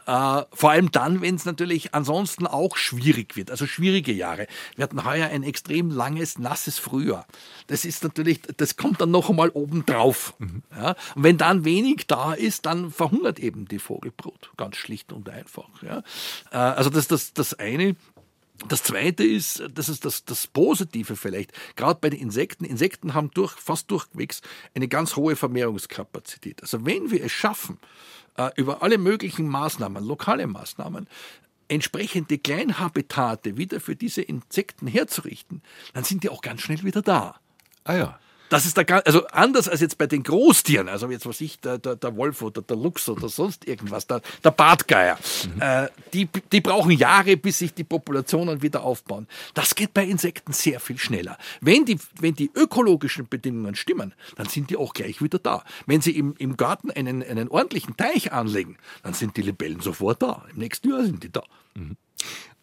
Äh, 0.06 0.42
vor 0.52 0.70
allem 0.70 0.90
dann, 0.90 1.22
wenn 1.22 1.34
es 1.34 1.44
natürlich 1.44 1.94
ansonsten 1.94 2.46
auch 2.46 2.76
schwierig 2.76 3.36
wird, 3.36 3.50
also 3.50 3.66
schwierige 3.66 4.12
Jahre. 4.12 4.46
Wir 4.74 4.84
hatten 4.84 5.04
heuer 5.04 5.28
ein 5.28 5.42
extrem 5.42 5.90
langes, 5.90 6.38
nasses 6.38 6.78
Frühjahr. 6.78 7.26
Das 7.66 7.84
ist 7.84 8.04
natürlich, 8.04 8.42
das 8.56 8.76
kommt 8.76 9.00
dann 9.00 9.10
noch 9.10 9.30
einmal 9.30 9.50
obendrauf. 9.50 10.34
Mhm. 10.38 10.62
Ja? 10.74 10.90
Und 11.14 11.22
wenn 11.22 11.38
dann 11.38 11.64
wenig 11.64 12.06
da 12.06 12.32
ist, 12.32 12.66
dann 12.66 12.90
verhungert 12.90 13.38
eben 13.38 13.66
die 13.66 13.78
Vogelbrut. 13.78 14.50
Ganz 14.56 14.76
schlicht 14.76 15.12
und 15.12 15.28
einfach. 15.28 15.68
Ja? 15.82 16.02
Äh, 16.50 16.56
also 16.56 16.90
das 16.90 17.00
ist 17.00 17.12
das, 17.12 17.32
das 17.32 17.54
eine. 17.54 17.96
Das 18.68 18.82
zweite 18.82 19.22
ist, 19.22 19.62
das 19.72 19.88
ist 19.88 20.04
das, 20.04 20.24
das 20.24 20.46
Positive 20.46 21.16
vielleicht, 21.16 21.52
gerade 21.76 22.00
bei 22.00 22.10
den 22.10 22.20
Insekten. 22.20 22.64
Insekten 22.64 23.14
haben 23.14 23.30
durch, 23.32 23.52
fast 23.52 23.90
durchwegs 23.90 24.40
eine 24.74 24.88
ganz 24.88 25.16
hohe 25.16 25.36
Vermehrungskapazität. 25.36 26.62
Also 26.62 26.84
wenn 26.86 27.10
wir 27.10 27.22
es 27.22 27.32
schaffen, 27.32 27.78
äh, 28.36 28.50
über 28.56 28.82
alle 28.82 28.98
möglichen 28.98 29.46
Maßnahmen, 29.46 30.04
lokale 30.04 30.46
Maßnahmen, 30.46 31.06
entsprechende 31.68 32.38
Kleinhabitate 32.38 33.56
wieder 33.56 33.80
für 33.80 33.96
diese 33.96 34.22
Insekten 34.22 34.86
herzurichten, 34.86 35.62
dann 35.92 36.04
sind 36.04 36.22
die 36.22 36.30
auch 36.30 36.40
ganz 36.40 36.62
schnell 36.62 36.82
wieder 36.82 37.02
da. 37.02 37.40
Ah 37.84 37.96
ja. 37.96 38.20
Das 38.48 38.66
ist 38.66 38.78
da 38.78 38.82
also 38.82 39.26
anders 39.28 39.68
als 39.68 39.80
jetzt 39.80 39.98
bei 39.98 40.06
den 40.06 40.22
Großtieren, 40.22 40.88
also 40.88 41.10
jetzt 41.10 41.26
was 41.26 41.40
ich, 41.40 41.60
der, 41.60 41.78
der, 41.78 41.96
der 41.96 42.16
Wolf 42.16 42.42
oder 42.42 42.62
der 42.62 42.76
Luchs 42.76 43.08
oder 43.08 43.28
sonst 43.28 43.66
irgendwas, 43.66 44.06
der, 44.06 44.22
der 44.44 44.50
Bartgeier, 44.50 45.18
mhm. 45.54 45.60
äh, 45.60 45.88
die, 46.12 46.28
die 46.52 46.60
brauchen 46.60 46.92
Jahre, 46.92 47.36
bis 47.36 47.58
sich 47.58 47.74
die 47.74 47.84
Populationen 47.84 48.62
wieder 48.62 48.82
aufbauen. 48.82 49.26
Das 49.54 49.74
geht 49.74 49.94
bei 49.94 50.04
Insekten 50.04 50.52
sehr 50.52 50.80
viel 50.80 50.98
schneller. 50.98 51.38
Wenn 51.60 51.84
die, 51.84 51.98
wenn 52.20 52.34
die 52.34 52.50
ökologischen 52.54 53.28
Bedingungen 53.28 53.74
stimmen, 53.74 54.14
dann 54.36 54.48
sind 54.48 54.70
die 54.70 54.76
auch 54.76 54.94
gleich 54.94 55.20
wieder 55.20 55.38
da. 55.38 55.64
Wenn 55.86 56.00
sie 56.00 56.16
im, 56.16 56.34
im 56.38 56.56
Garten 56.56 56.90
einen, 56.90 57.22
einen 57.22 57.48
ordentlichen 57.48 57.96
Teich 57.96 58.32
anlegen, 58.32 58.76
dann 59.02 59.14
sind 59.14 59.36
die 59.36 59.42
Libellen 59.42 59.80
sofort 59.80 60.22
da. 60.22 60.44
Im 60.52 60.58
nächsten 60.58 60.90
Jahr 60.90 61.04
sind 61.04 61.22
die 61.22 61.32
da. 61.32 61.42
Mhm. 61.74 61.96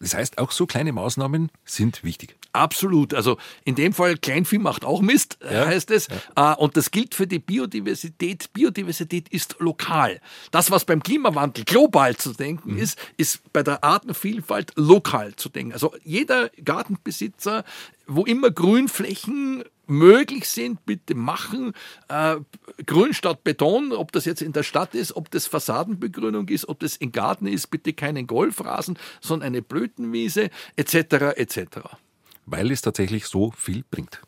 Das 0.04 0.12
heißt, 0.12 0.36
auch 0.36 0.50
so 0.50 0.66
kleine 0.66 0.92
Maßnahmen 0.92 1.50
sind 1.64 2.04
wichtig. 2.04 2.36
Absolut. 2.52 3.14
Also 3.14 3.38
in 3.64 3.74
dem 3.74 3.94
Fall 3.94 4.18
Kleinvieh 4.18 4.58
macht 4.58 4.84
auch 4.84 5.00
Mist, 5.00 5.38
ja. 5.42 5.64
heißt 5.64 5.90
es. 5.90 6.08
Ja. 6.36 6.52
Äh, 6.52 6.56
und 6.56 6.76
das 6.76 6.90
gilt 6.90 7.14
für 7.14 7.26
die 7.26 7.38
Biodiversität. 7.38 8.52
Biodiversität 8.52 9.30
ist 9.30 9.56
lokal. 9.60 10.20
Das, 10.50 10.70
was 10.70 10.84
beim 10.84 11.02
Klimawandel 11.02 11.64
global 11.64 12.16
zu 12.16 12.34
denken 12.34 12.72
mhm. 12.72 12.80
ist, 12.80 12.98
ist 13.16 13.50
bei 13.54 13.62
der 13.62 13.82
Artenvielfalt 13.82 14.72
lokal 14.76 15.36
zu 15.36 15.48
denken. 15.48 15.72
Also 15.72 15.94
jeder 16.04 16.50
Gartenbesitzer, 16.62 17.64
wo 18.06 18.24
immer 18.24 18.50
Grünflächen 18.50 19.64
möglich 19.86 20.48
sind, 20.48 20.84
bitte 20.86 21.14
machen. 21.14 21.72
Äh, 22.08 22.36
Grün 22.86 23.14
statt 23.14 23.44
Beton, 23.44 23.92
ob 23.92 24.12
das 24.12 24.24
jetzt 24.24 24.42
in 24.42 24.52
der 24.52 24.62
Stadt 24.62 24.94
ist, 24.94 25.16
ob 25.16 25.30
das 25.30 25.46
Fassadenbegrünung 25.46 26.48
ist, 26.48 26.68
ob 26.68 26.80
das 26.80 26.96
im 26.96 27.12
Garten 27.12 27.46
ist, 27.46 27.70
bitte 27.70 27.92
keinen 27.92 28.26
Golfrasen, 28.26 28.98
sondern 29.20 29.48
eine 29.48 29.62
Blütenwiese 29.62 30.50
etc. 30.76 31.36
etc. 31.36 31.80
Weil 32.46 32.70
es 32.70 32.82
tatsächlich 32.82 33.26
so 33.26 33.52
viel 33.52 33.84
bringt. 33.90 34.20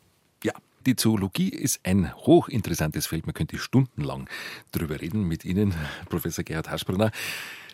Ja. 0.43 0.53
Die 0.85 0.95
Zoologie 0.95 1.49
ist 1.49 1.81
ein 1.83 2.15
hochinteressantes 2.15 3.07
Feld. 3.07 3.25
Man 3.25 3.33
könnte 3.33 3.57
stundenlang 3.57 4.29
darüber 4.71 5.01
reden 5.01 5.23
mit 5.23 5.43
Ihnen, 5.43 5.73
Professor 6.09 6.45
Gerhard 6.45 6.69
Haschbrunner. 6.69 7.11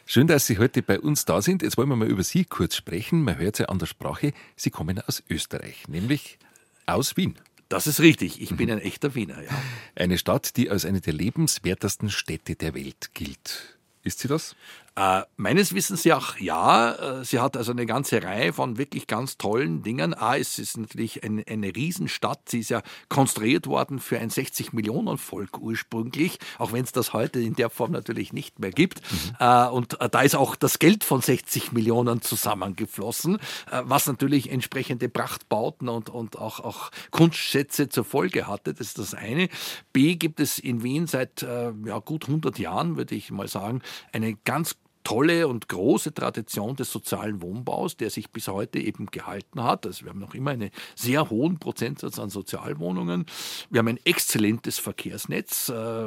Schön, 0.08 0.26
dass 0.26 0.48
Sie 0.48 0.58
heute 0.58 0.82
bei 0.82 1.00
uns 1.00 1.24
da 1.24 1.42
sind. 1.42 1.62
Jetzt 1.62 1.78
wollen 1.78 1.90
wir 1.90 1.96
mal 1.96 2.08
über 2.08 2.24
Sie 2.24 2.44
kurz 2.44 2.76
sprechen. 2.76 3.24
Man 3.24 3.38
hört 3.38 3.60
ja 3.60 3.68
an 3.68 3.78
der 3.78 3.86
Sprache, 3.86 4.34
Sie 4.56 4.72
kommen 4.72 5.00
aus 5.00 5.24
Österreich, 5.30 5.88
nämlich 5.88 6.40
aus 6.88 7.16
Wien. 7.16 7.36
Das 7.74 7.88
ist 7.88 8.02
richtig. 8.02 8.40
Ich 8.40 8.56
bin 8.56 8.70
ein 8.70 8.78
echter 8.78 9.16
Wiener, 9.16 9.42
ja. 9.42 9.50
Eine 9.96 10.20
Stadt, 10.20 10.58
die 10.58 10.70
als 10.70 10.86
eine 10.86 11.02
der 11.02 11.14
lebenswertesten 11.14 12.12
Städte 12.12 12.56
der 12.56 12.76
Welt 12.76 13.16
gilt. 13.16 13.80
Ist 14.04 14.20
sie 14.20 14.28
das? 14.28 14.56
Äh, 14.96 15.24
meines 15.38 15.74
Wissens 15.74 16.04
ja, 16.04 16.22
ja. 16.38 16.94
Äh, 16.94 17.26
sie 17.26 17.39
hat 17.39 17.58
also 17.58 17.72
eine 17.72 17.88
ganze 17.88 18.22
Reihe 18.22 18.54
von 18.54 18.78
wirklich 18.78 19.08
ganz 19.08 19.39
tollen 19.39 19.82
Dingen. 19.82 20.14
A, 20.14 20.38
es 20.38 20.60
ist 20.60 20.78
natürlich 20.78 21.24
eine, 21.24 21.44
eine 21.48 21.76
Riesenstadt. 21.76 22.48
Sie 22.50 22.60
ist 22.60 22.70
ja 22.70 22.84
konstruiert 23.10 23.66
worden 23.66 23.98
für 23.98 24.20
ein 24.20 24.30
60-Millionen-Volk 24.30 25.58
ursprünglich, 25.60 26.38
auch 26.60 26.74
wenn 26.74 26.84
es 26.84 26.91
das 26.91 27.12
heute 27.12 27.39
in 27.39 27.56
der 27.56 27.72
Form 27.72 27.91
natürlich 27.91 28.34
nicht 28.34 28.60
mehr 28.60 28.70
gibt. 28.70 29.02
Mhm. 29.12 29.36
Äh, 29.39 29.68
und 29.70 30.00
äh, 30.00 30.10
da 30.10 30.22
ist 30.22 30.36
auch 30.36 30.56
das 30.56 30.78
Geld 30.78 31.04
von 31.04 31.22
60 31.22 31.72
Millionen 31.72 32.22
zusammengeflossen, 32.22 33.39
was 33.86 34.08
natürlich 34.08 34.52
entsprechende 34.52 35.10
Prachtbauten 35.10 35.89
und, 35.89 36.10
und 36.10 36.38
auch, 36.38 36.60
auch 36.60 36.91
Kunstschätze 37.12 37.89
zur 37.89 38.04
Folge 38.04 38.48
hatte. 38.48 38.74
Das 38.74 38.88
ist 38.88 39.00
das 39.00 39.14
eine. 39.14 39.50
B, 39.91 40.16
gibt 40.16 40.39
es 40.39 40.60
in 40.60 40.84
Wien 40.84 41.08
seit 41.08 41.41
ja, 41.41 42.00
gut 42.00 42.28
100 42.28 42.60
Jahren, 42.60 42.98
würde 42.98 43.16
ich 43.16 43.32
mal 43.32 43.48
sagen, 43.48 43.82
eine 44.12 44.36
ganz 44.36 44.76
tolle 45.04 45.47
und 45.47 45.68
große 45.68 46.14
Tradition 46.14 46.76
des 46.76 46.91
sozialen 46.91 47.41
Wohnbaus, 47.41 47.97
der 47.97 48.10
sich 48.10 48.30
bis 48.32 48.47
heute 48.47 48.80
eben 48.80 49.08
gehalten 49.08 49.64
hat. 49.64 49.86
Also 49.86 50.06
wir 50.06 50.12
haben 50.12 50.20
noch 50.20 50.34
immer 50.34 50.51
einen 50.51 50.70
sehr 50.95 51.30
hohen 51.30 51.60
Prozentsatz 51.60 52.20
an 52.20 52.30
Sozialwohnungen. 52.30 53.26
Wir 53.70 53.80
haben 53.80 53.89
ein 53.89 53.99
exzellentes 54.06 54.80
Verkehrsnetz, 54.80 55.70
äh, 55.70 56.06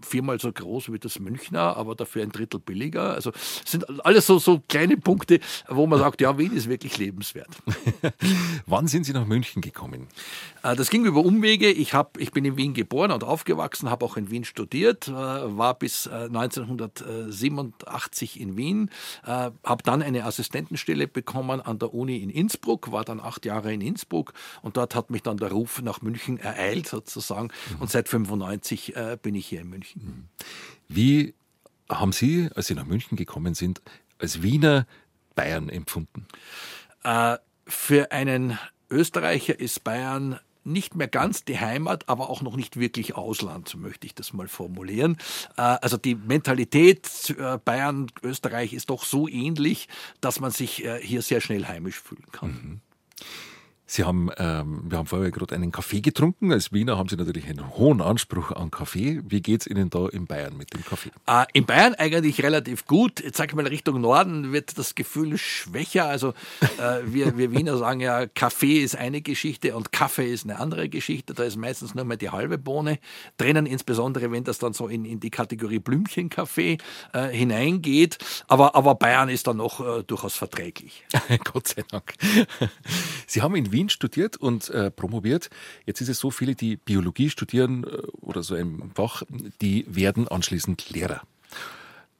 viermal 0.00 0.40
so 0.40 0.50
groß 0.50 0.92
wie 0.92 0.98
das 0.98 1.18
Münchner, 1.18 1.76
aber 1.76 1.94
dafür 1.94 2.22
ein 2.22 2.32
Drittel 2.32 2.60
billiger. 2.60 3.12
Also 3.14 3.32
sind 3.64 4.04
alles 4.04 4.26
so, 4.26 4.38
so 4.38 4.62
kleine 4.68 4.96
Punkte, 4.96 5.40
wo 5.68 5.86
man 5.86 5.98
sagt, 5.98 6.20
ja, 6.20 6.38
Wien 6.38 6.52
ist 6.52 6.68
wirklich 6.68 6.96
lebenswert. 6.98 7.50
Wann 8.66 8.86
sind 8.88 9.04
Sie 9.04 9.12
nach 9.12 9.26
München 9.26 9.60
gekommen? 9.60 10.08
Äh, 10.62 10.74
das 10.74 10.88
ging 10.90 11.04
über 11.04 11.20
Umwege. 11.20 11.70
Ich, 11.70 11.92
hab, 11.92 12.18
ich 12.18 12.32
bin 12.32 12.44
in 12.44 12.56
Wien 12.56 12.72
geboren 12.72 13.10
und 13.10 13.24
aufgewachsen, 13.24 13.90
habe 13.90 14.04
auch 14.04 14.16
in 14.16 14.30
Wien 14.30 14.44
studiert, 14.44 15.08
äh, 15.08 15.12
war 15.12 15.74
bis 15.78 16.08
1987 16.08 18.05
1980 18.06 18.40
in 18.40 18.56
Wien, 18.56 18.90
äh, 19.24 19.50
habe 19.64 19.82
dann 19.84 20.02
eine 20.02 20.24
Assistentenstelle 20.24 21.08
bekommen 21.08 21.60
an 21.60 21.78
der 21.78 21.94
Uni 21.94 22.18
in 22.18 22.30
Innsbruck, 22.30 22.92
war 22.92 23.04
dann 23.04 23.20
acht 23.20 23.44
Jahre 23.44 23.72
in 23.72 23.80
Innsbruck 23.80 24.32
und 24.62 24.76
dort 24.76 24.94
hat 24.94 25.10
mich 25.10 25.22
dann 25.22 25.36
der 25.36 25.50
Ruf 25.50 25.82
nach 25.82 26.02
München 26.02 26.38
ereilt 26.38 26.86
sozusagen 26.86 27.48
mhm. 27.70 27.80
und 27.80 27.90
seit 27.90 28.08
95 28.08 28.96
äh, 28.96 29.18
bin 29.20 29.34
ich 29.34 29.46
hier 29.46 29.60
in 29.60 29.68
München. 29.68 30.02
Mhm. 30.04 30.28
Wie 30.88 31.34
haben 31.88 32.12
Sie, 32.12 32.48
als 32.54 32.66
Sie 32.66 32.74
nach 32.74 32.86
München 32.86 33.16
gekommen 33.16 33.54
sind, 33.54 33.80
als 34.18 34.42
Wiener 34.42 34.86
Bayern 35.34 35.68
empfunden? 35.68 36.26
Äh, 37.04 37.38
für 37.66 38.12
einen 38.12 38.58
Österreicher 38.88 39.58
ist 39.58 39.82
Bayern 39.82 40.38
nicht 40.66 40.94
mehr 40.94 41.08
ganz 41.08 41.44
die 41.44 41.58
Heimat, 41.58 42.08
aber 42.08 42.28
auch 42.28 42.42
noch 42.42 42.56
nicht 42.56 42.78
wirklich 42.78 43.14
Ausland, 43.14 43.68
so 43.68 43.78
möchte 43.78 44.06
ich 44.06 44.14
das 44.14 44.32
mal 44.32 44.48
formulieren. 44.48 45.16
Äh, 45.56 45.62
also 45.62 45.96
die 45.96 46.14
Mentalität 46.14 47.34
äh, 47.38 47.58
Bayern, 47.64 48.08
Österreich 48.22 48.72
ist 48.72 48.90
doch 48.90 49.04
so 49.04 49.28
ähnlich, 49.28 49.88
dass 50.20 50.40
man 50.40 50.50
sich 50.50 50.84
äh, 50.84 51.00
hier 51.00 51.22
sehr 51.22 51.40
schnell 51.40 51.66
heimisch 51.66 52.00
fühlen 52.00 52.26
kann. 52.32 52.50
Mhm. 52.50 52.80
Sie 53.88 54.02
haben, 54.02 54.30
ähm, 54.36 54.82
wir 54.88 54.98
haben 54.98 55.06
vorher 55.06 55.30
gerade 55.30 55.54
einen 55.54 55.70
Kaffee 55.70 56.00
getrunken. 56.00 56.52
Als 56.52 56.72
Wiener 56.72 56.98
haben 56.98 57.08
Sie 57.08 57.14
natürlich 57.14 57.48
einen 57.48 57.76
hohen 57.76 58.02
Anspruch 58.02 58.50
an 58.50 58.72
Kaffee. 58.72 59.20
Wie 59.24 59.40
geht 59.40 59.60
es 59.60 59.66
Ihnen 59.68 59.90
da 59.90 60.08
in 60.08 60.26
Bayern 60.26 60.56
mit 60.56 60.74
dem 60.74 60.84
Kaffee? 60.84 61.10
Äh, 61.28 61.44
in 61.52 61.66
Bayern 61.66 61.94
eigentlich 61.94 62.42
relativ 62.42 62.86
gut. 62.86 63.20
Jetzt 63.20 63.36
sage 63.36 63.50
ich 63.50 63.54
mal, 63.54 63.64
Richtung 63.64 64.00
Norden 64.00 64.52
wird 64.52 64.76
das 64.76 64.96
Gefühl 64.96 65.38
schwächer. 65.38 66.06
Also 66.06 66.34
äh, 66.78 67.02
wir, 67.04 67.38
wir 67.38 67.52
Wiener 67.52 67.76
sagen 67.76 68.00
ja, 68.00 68.26
Kaffee 68.26 68.82
ist 68.82 68.96
eine 68.96 69.20
Geschichte 69.20 69.76
und 69.76 69.92
Kaffee 69.92 70.32
ist 70.32 70.44
eine 70.44 70.58
andere 70.58 70.88
Geschichte. 70.88 71.32
Da 71.32 71.44
ist 71.44 71.56
meistens 71.56 71.94
nur 71.94 72.04
mal 72.04 72.16
die 72.16 72.30
halbe 72.30 72.58
Bohne 72.58 72.98
drinnen, 73.36 73.66
insbesondere 73.66 74.32
wenn 74.32 74.42
das 74.42 74.58
dann 74.58 74.72
so 74.72 74.88
in, 74.88 75.04
in 75.04 75.20
die 75.20 75.30
Kategorie 75.30 75.78
Blümchenkaffee 75.78 76.78
äh, 77.12 77.28
hineingeht. 77.28 78.18
Aber, 78.48 78.74
aber 78.74 78.96
Bayern 78.96 79.28
ist 79.28 79.46
dann 79.46 79.58
noch 79.58 79.78
äh, 79.78 80.02
durchaus 80.02 80.34
verträglich. 80.34 81.04
Gott 81.52 81.68
sei 81.68 81.84
Dank. 81.88 82.14
Sie 83.28 83.42
haben 83.42 83.54
in 83.54 83.70
Wien 83.70 83.75
studiert 83.88 84.36
und 84.36 84.70
äh, 84.70 84.90
promoviert. 84.90 85.50
Jetzt 85.84 86.00
ist 86.00 86.08
es 86.08 86.18
so, 86.18 86.30
viele, 86.30 86.54
die 86.54 86.76
Biologie 86.76 87.30
studieren 87.30 87.84
äh, 87.84 87.96
oder 88.20 88.42
so 88.42 88.54
ein 88.54 88.90
Fach, 88.94 89.22
die 89.60 89.84
werden 89.88 90.28
anschließend 90.28 90.90
Lehrer. 90.90 91.22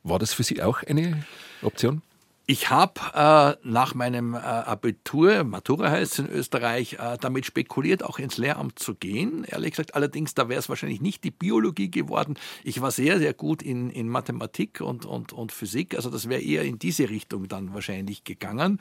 War 0.03 0.19
das 0.19 0.33
für 0.33 0.45
Sie 0.45 0.63
auch 0.63 0.83
eine 0.83 1.25
Option? 1.63 2.03
Ich 2.49 2.71
habe 2.71 3.01
äh, 3.13 3.69
nach 3.69 3.95
meinem 3.95 4.35
äh, 4.35 4.37
Abitur, 4.37 5.43
Matura 5.43 5.91
heißt 5.91 6.13
es 6.13 6.19
in 6.21 6.29
Österreich, 6.29 6.93
äh, 6.93 7.19
damit 7.21 7.45
spekuliert, 7.45 8.05
auch 8.05 8.21
ins 8.21 8.39
Lehramt 8.39 8.79
zu 8.79 8.95
gehen. 8.95 9.43
Ehrlich 9.43 9.73
gesagt, 9.73 9.97
allerdings, 9.97 10.35
da 10.35 10.49
wäre 10.49 10.61
es 10.61 10.69
wahrscheinlich 10.69 11.01
nicht 11.01 11.25
die 11.25 11.33
Biologie 11.33 11.91
geworden. 11.91 12.37
Ich 12.63 12.81
war 12.81 12.93
sehr, 12.93 13.19
sehr 13.19 13.35
gut 13.35 13.63
in, 13.63 13.91
in 13.91 14.09
Mathematik 14.09 14.81
und, 14.81 15.05
und, 15.05 15.33
und 15.33 15.51
Physik. 15.51 15.97
Also 15.97 16.09
das 16.09 16.29
wäre 16.29 16.41
eher 16.41 16.63
in 16.63 16.79
diese 16.79 17.11
Richtung 17.11 17.49
dann 17.49 17.75
wahrscheinlich 17.75 18.23
gegangen. 18.23 18.79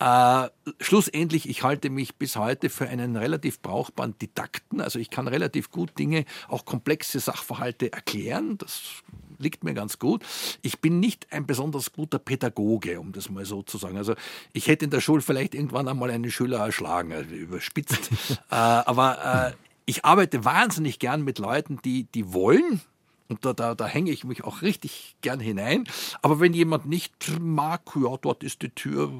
Äh, 0.00 0.48
schlussendlich, 0.80 1.48
ich 1.48 1.62
halte 1.62 1.90
mich 1.90 2.16
bis 2.16 2.34
heute 2.34 2.70
für 2.70 2.88
einen 2.88 3.14
relativ 3.14 3.60
brauchbaren 3.60 4.18
Didakten. 4.18 4.80
Also 4.80 4.98
ich 4.98 5.10
kann 5.10 5.28
relativ 5.28 5.70
gut 5.70 5.96
Dinge, 5.96 6.24
auch 6.48 6.64
komplexe 6.64 7.20
Sachverhalte 7.20 7.92
erklären. 7.92 8.58
Das 8.58 9.04
liegt 9.38 9.64
mir 9.64 9.74
ganz 9.74 9.98
gut. 9.98 10.22
Ich 10.62 10.80
bin 10.80 11.00
nicht 11.00 11.32
ein 11.32 11.46
besonders 11.46 11.92
guter 11.92 12.18
Pädagoge, 12.18 13.00
um 13.00 13.12
das 13.12 13.30
mal 13.30 13.44
so 13.44 13.62
zu 13.62 13.78
sagen. 13.78 13.96
Also 13.96 14.14
ich 14.52 14.68
hätte 14.68 14.84
in 14.84 14.90
der 14.90 15.00
Schule 15.00 15.22
vielleicht 15.22 15.54
irgendwann 15.54 15.88
einmal 15.88 16.10
einen 16.10 16.30
Schüler 16.30 16.58
erschlagen, 16.58 17.12
also 17.12 17.34
überspitzt. 17.34 18.10
äh, 18.50 18.54
aber 18.54 19.54
äh, 19.54 19.56
ich 19.86 20.04
arbeite 20.04 20.44
wahnsinnig 20.44 20.98
gern 20.98 21.22
mit 21.22 21.38
Leuten, 21.38 21.78
die, 21.84 22.04
die 22.04 22.32
wollen, 22.32 22.80
und 23.28 23.44
da, 23.44 23.52
da, 23.52 23.74
da 23.74 23.86
hänge 23.86 24.10
ich 24.10 24.24
mich 24.24 24.44
auch 24.44 24.62
richtig 24.62 25.16
gern 25.20 25.40
hinein. 25.40 25.84
Aber 26.22 26.40
wenn 26.40 26.52
jemand 26.52 26.86
nicht 26.86 27.40
mag, 27.40 27.82
ja, 27.96 28.16
dort 28.18 28.44
ist 28.44 28.62
die 28.62 28.70
Tür, 28.70 29.12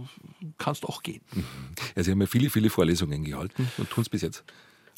kannst 0.59 0.85
auch 0.85 1.03
gehen. 1.03 1.23
Ja, 1.97 2.05
Sie 2.05 2.13
haben 2.13 2.21
ja 2.21 2.27
viele, 2.27 2.51
viele 2.51 2.71
Vorlesungen 2.71 3.25
gehalten 3.25 3.71
und 3.79 3.91
tun 3.91 4.03
es 4.03 4.09
bis 4.09 4.23
jetzt. 4.23 4.45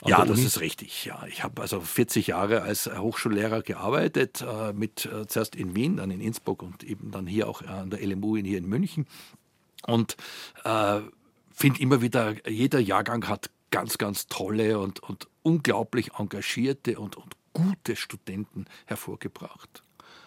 Ja, 0.04 0.24
das 0.24 0.38
ist 0.38 0.60
richtig. 0.60 1.04
Ja, 1.04 1.26
ich 1.26 1.42
habe 1.42 1.60
also 1.60 1.80
40 1.80 2.28
Jahre 2.28 2.62
als 2.62 2.86
Hochschullehrer 2.86 3.62
gearbeitet, 3.62 4.42
äh, 4.42 4.72
mit 4.72 5.06
äh, 5.06 5.26
zuerst 5.26 5.56
in 5.56 5.74
Wien, 5.74 5.96
dann 5.96 6.10
in 6.10 6.20
Innsbruck 6.20 6.62
und 6.62 6.84
eben 6.84 7.10
dann 7.10 7.26
hier 7.26 7.48
auch 7.48 7.62
an 7.62 7.90
der 7.90 8.06
LMU 8.06 8.36
in, 8.36 8.44
hier 8.44 8.58
in 8.58 8.68
München. 8.68 9.06
Und 9.86 10.16
äh, 10.64 11.00
finde 11.52 11.80
immer 11.80 12.00
wieder, 12.00 12.36
jeder 12.48 12.78
Jahrgang 12.78 13.26
hat 13.26 13.50
ganz, 13.70 13.98
ganz 13.98 14.26
tolle 14.26 14.78
und, 14.78 15.00
und 15.00 15.28
unglaublich 15.42 16.12
engagierte 16.18 16.98
und, 16.98 17.16
und 17.16 17.36
gute 17.52 17.96
Studenten 17.96 18.66
hervorgebracht. 18.86 19.82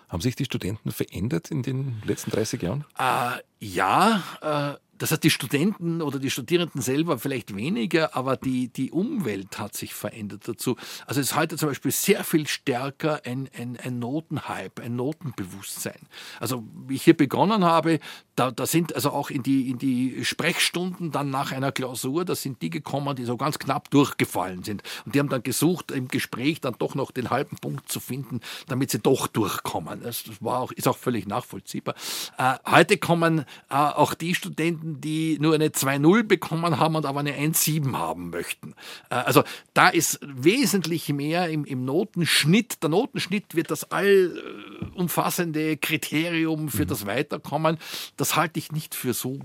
Haben 0.10 0.22
sich 0.22 0.36
die 0.36 0.46
Studenten 0.46 0.92
verändert 0.92 1.50
in 1.50 1.64
den 1.64 2.02
letzten 2.06 2.32
30 2.32 2.62
Jahren? 2.62 2.84
Äh, 3.00 3.40
ja, 3.60 4.22
äh, 4.42 4.91
das 5.02 5.10
heißt, 5.10 5.24
die 5.24 5.32
Studenten 5.32 6.04
oder 6.04 6.20
die 6.20 6.30
Studierenden 6.30 6.80
selber 6.80 7.18
vielleicht 7.18 7.56
weniger, 7.56 8.16
aber 8.16 8.38
die, 8.38 8.68
die 8.68 8.92
Umwelt 8.92 9.58
hat 9.58 9.76
sich 9.76 9.96
verändert 9.96 10.48
dazu. 10.48 10.78
Also 11.08 11.20
es 11.20 11.32
ist 11.32 11.36
heute 11.36 11.58
zum 11.58 11.70
Beispiel 11.70 11.90
sehr 11.90 12.24
viel 12.24 12.46
stärker 12.46 13.20
ein, 13.26 13.50
ein, 13.58 13.80
ein 13.84 13.98
Notenhype, 13.98 14.80
ein 14.84 14.96
Notenbewusstsein. 14.96 16.08
Also 16.40 16.64
wie 16.86 16.94
ich 16.94 17.04
hier 17.04 17.18
begonnen 17.18 17.66
habe, 17.66 18.00
da, 18.42 18.50
da 18.50 18.66
sind 18.66 18.96
also 18.96 19.12
auch 19.12 19.30
in 19.30 19.44
die, 19.44 19.70
in 19.70 19.78
die 19.78 20.26
Sprechstunden 20.26 21.12
dann 21.12 21.30
nach 21.30 21.52
einer 21.52 21.72
Klausur, 21.72 22.26
da 22.26 22.34
sind 22.34 22.64
die 22.64 22.72
gekommen, 22.72 23.16
die 23.16 23.26
so 23.26 23.38
ganz 23.38 23.60
knapp 23.60 23.92
durchgefallen 23.92 24.64
sind. 24.64 24.82
Und 25.06 25.14
die 25.14 25.20
haben 25.20 25.30
dann 25.30 25.44
gesucht, 25.44 25.92
im 25.92 26.08
Gespräch 26.08 26.60
dann 26.60 26.74
doch 26.80 26.96
noch 26.96 27.12
den 27.12 27.30
halben 27.30 27.58
Punkt 27.58 27.92
zu 27.92 28.00
finden, 28.00 28.40
damit 28.68 28.90
sie 28.90 28.98
doch 28.98 29.28
durchkommen. 29.28 30.02
Das 30.02 30.24
war 30.40 30.60
auch, 30.60 30.72
ist 30.72 30.88
auch 30.88 30.98
völlig 30.98 31.28
nachvollziehbar. 31.28 31.94
Äh, 32.40 32.56
heute 32.66 32.98
kommen 32.98 33.46
äh, 33.70 33.76
auch 33.76 34.16
die 34.16 34.34
Studenten, 34.34 35.00
die 35.00 35.38
nur 35.40 35.54
eine 35.54 35.68
2-0 35.68 36.24
bekommen 36.24 36.80
haben 36.80 36.96
und 36.96 37.06
aber 37.06 37.20
eine 37.20 37.38
1-7 37.38 37.96
haben 37.96 38.32
möchten. 38.32 38.74
Äh, 39.12 39.16
also 39.16 39.44
da 39.76 39.90
ist 39.90 40.20
wesentlich 40.24 41.10
mehr 41.10 41.48
im, 41.50 41.64
im 41.64 41.86
Notenschnitt. 41.86 42.82
Der 42.82 42.90
Notenschnitt 42.90 43.54
wird 43.54 43.70
das 43.70 43.92
allumfassende 43.92 45.78
Kriterium 45.78 46.70
für 46.70 46.88
das 46.88 47.06
Weiterkommen. 47.06 47.78
Das 48.18 48.31
halte 48.36 48.60
ich 48.60 48.72
nicht 48.72 48.96
für 48.96 49.14
so 49.14 49.40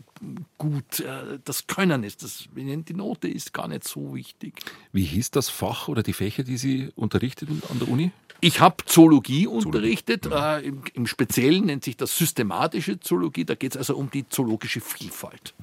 gut. 0.59 1.01
Äh, 1.01 1.39
das 1.45 1.67
Können 1.67 2.05
ist, 2.05 2.23
das, 2.23 2.49
die 2.55 2.95
Note 2.95 3.29
ist 3.29 3.53
gar 3.53 3.69
nicht 3.69 3.85
so 3.85 4.15
wichtig. 4.15 4.55
Wie 4.93 5.05
hieß 5.05 5.31
das 5.31 5.49
Fach 5.49 5.89
oder 5.89 6.03
die 6.03 6.13
Fächer, 6.13 6.43
die 6.43 6.57
Sie 6.57 6.91
unterrichteten 6.97 7.63
an 7.71 7.79
der 7.79 7.89
Uni? 7.89 8.13
Ich 8.41 8.61
habe 8.61 8.77
Zoologie, 8.85 9.45
Zoologie 9.45 9.67
unterrichtet. 9.67 10.27
Ja. 10.27 10.59
Äh, 10.59 10.67
im, 10.67 10.83
im, 10.95 11.07
Speziellen 11.07 11.67
nennt 11.67 11.85
sich 11.85 11.97
das 11.97 12.17
systematische 12.17 13.01
Zoologie. 13.01 13.45
Da 13.45 13.55
geht 13.55 13.73
es 13.73 13.77
also 13.79 13.97
um 13.97 14.11
die 14.11 14.29
zoologische 14.29 14.81
Vielfalt. 14.81 15.55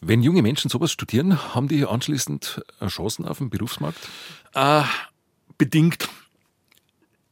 Wenn 0.00 0.22
junge 0.22 0.42
Menschen 0.42 0.70
sowas 0.70 0.92
studieren, 0.92 1.54
haben 1.54 1.68
die 1.68 1.84
anschließend 1.84 2.62
Chancen 2.86 3.26
auf 3.26 3.38
dem 3.38 3.50
Berufsmarkt? 3.50 3.98
Äh, 4.54 4.82
bedingt. 5.58 6.08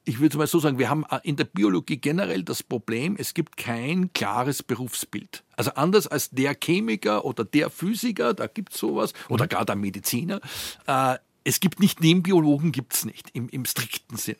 Ich 0.08 0.20
würde 0.20 0.38
mal 0.38 0.46
so 0.46 0.58
sagen, 0.58 0.78
wir 0.78 0.88
haben 0.88 1.04
äh, 1.10 1.18
in 1.22 1.36
der 1.36 1.44
Biologie 1.44 1.98
generell 1.98 2.42
das 2.42 2.62
Problem, 2.62 3.16
es 3.18 3.34
gibt 3.34 3.58
kein 3.58 4.10
klares 4.14 4.62
Berufsbild. 4.62 5.44
Also 5.54 5.72
anders 5.74 6.06
als 6.06 6.30
der 6.30 6.56
Chemiker 6.58 7.26
oder 7.26 7.44
der 7.44 7.68
Physiker, 7.68 8.32
da 8.32 8.46
gibt 8.46 8.72
es 8.72 8.80
sowas, 8.80 9.12
oder 9.28 9.44
mhm. 9.44 9.48
gar 9.50 9.66
der 9.66 9.76
Mediziner, 9.76 10.40
äh, 10.86 11.18
es 11.48 11.60
gibt 11.60 11.80
nicht 11.80 12.02
Nebenbiologen, 12.02 12.72
gibt 12.72 12.92
es 12.92 13.06
nicht 13.06 13.30
im, 13.32 13.48
im, 13.48 13.64
strikten 13.64 14.18
Sinn. 14.18 14.36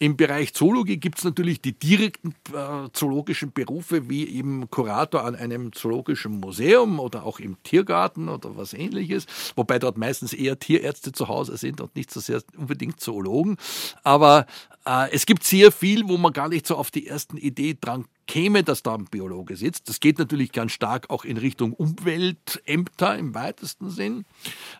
Im 0.00 0.16
Bereich 0.16 0.52
Zoologie 0.52 0.96
gibt 0.96 1.18
es 1.18 1.24
natürlich 1.24 1.60
die 1.60 1.78
direkten 1.78 2.34
äh, 2.52 2.88
zoologischen 2.92 3.52
Berufe, 3.52 4.10
wie 4.10 4.28
eben 4.28 4.68
Kurator 4.68 5.24
an 5.24 5.36
einem 5.36 5.72
zoologischen 5.72 6.40
Museum 6.40 6.98
oder 6.98 7.24
auch 7.24 7.38
im 7.38 7.62
Tiergarten 7.62 8.28
oder 8.28 8.56
was 8.56 8.74
ähnliches, 8.74 9.26
wobei 9.54 9.78
dort 9.78 9.96
meistens 9.96 10.32
eher 10.32 10.58
Tierärzte 10.58 11.12
zu 11.12 11.28
Hause 11.28 11.56
sind 11.56 11.80
und 11.80 11.94
nicht 11.94 12.10
so 12.10 12.18
sehr 12.18 12.42
unbedingt 12.56 12.98
Zoologen. 12.98 13.56
Aber 14.02 14.46
äh, 14.84 15.08
es 15.12 15.26
gibt 15.26 15.44
sehr 15.44 15.70
viel, 15.70 16.08
wo 16.08 16.16
man 16.16 16.32
gar 16.32 16.48
nicht 16.48 16.66
so 16.66 16.74
auf 16.74 16.90
die 16.90 17.06
ersten 17.06 17.36
Idee 17.36 17.78
dran 17.80 18.06
käme, 18.26 18.64
dass 18.64 18.82
da 18.82 18.96
ein 18.96 19.04
Biologe 19.04 19.54
sitzt. 19.54 19.88
Das 19.88 20.00
geht 20.00 20.18
natürlich 20.18 20.50
ganz 20.50 20.72
stark 20.72 21.10
auch 21.10 21.24
in 21.24 21.36
Richtung 21.36 21.74
Umweltämter 21.74 23.16
im 23.16 23.36
weitesten 23.36 23.88
Sinn. 23.88 24.24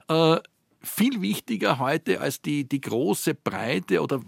Äh, 0.09 0.39
viel 0.83 1.21
wichtiger 1.21 1.79
heute 1.79 2.21
als 2.21 2.41
die, 2.41 2.69
die 2.69 2.81
große 2.81 3.35
Breite 3.35 4.03
oder 4.03 4.21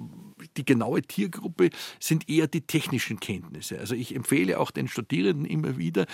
die 0.56 0.64
genaue 0.64 1.02
Tiergruppe 1.02 1.70
sind 1.98 2.28
eher 2.28 2.46
die 2.46 2.62
technischen 2.62 3.20
Kenntnisse. 3.20 3.78
Also 3.78 3.94
ich 3.94 4.14
empfehle 4.14 4.58
auch 4.58 4.70
den 4.70 4.88
Studierenden 4.88 5.46
immer 5.46 5.78
wieder, 5.78 6.06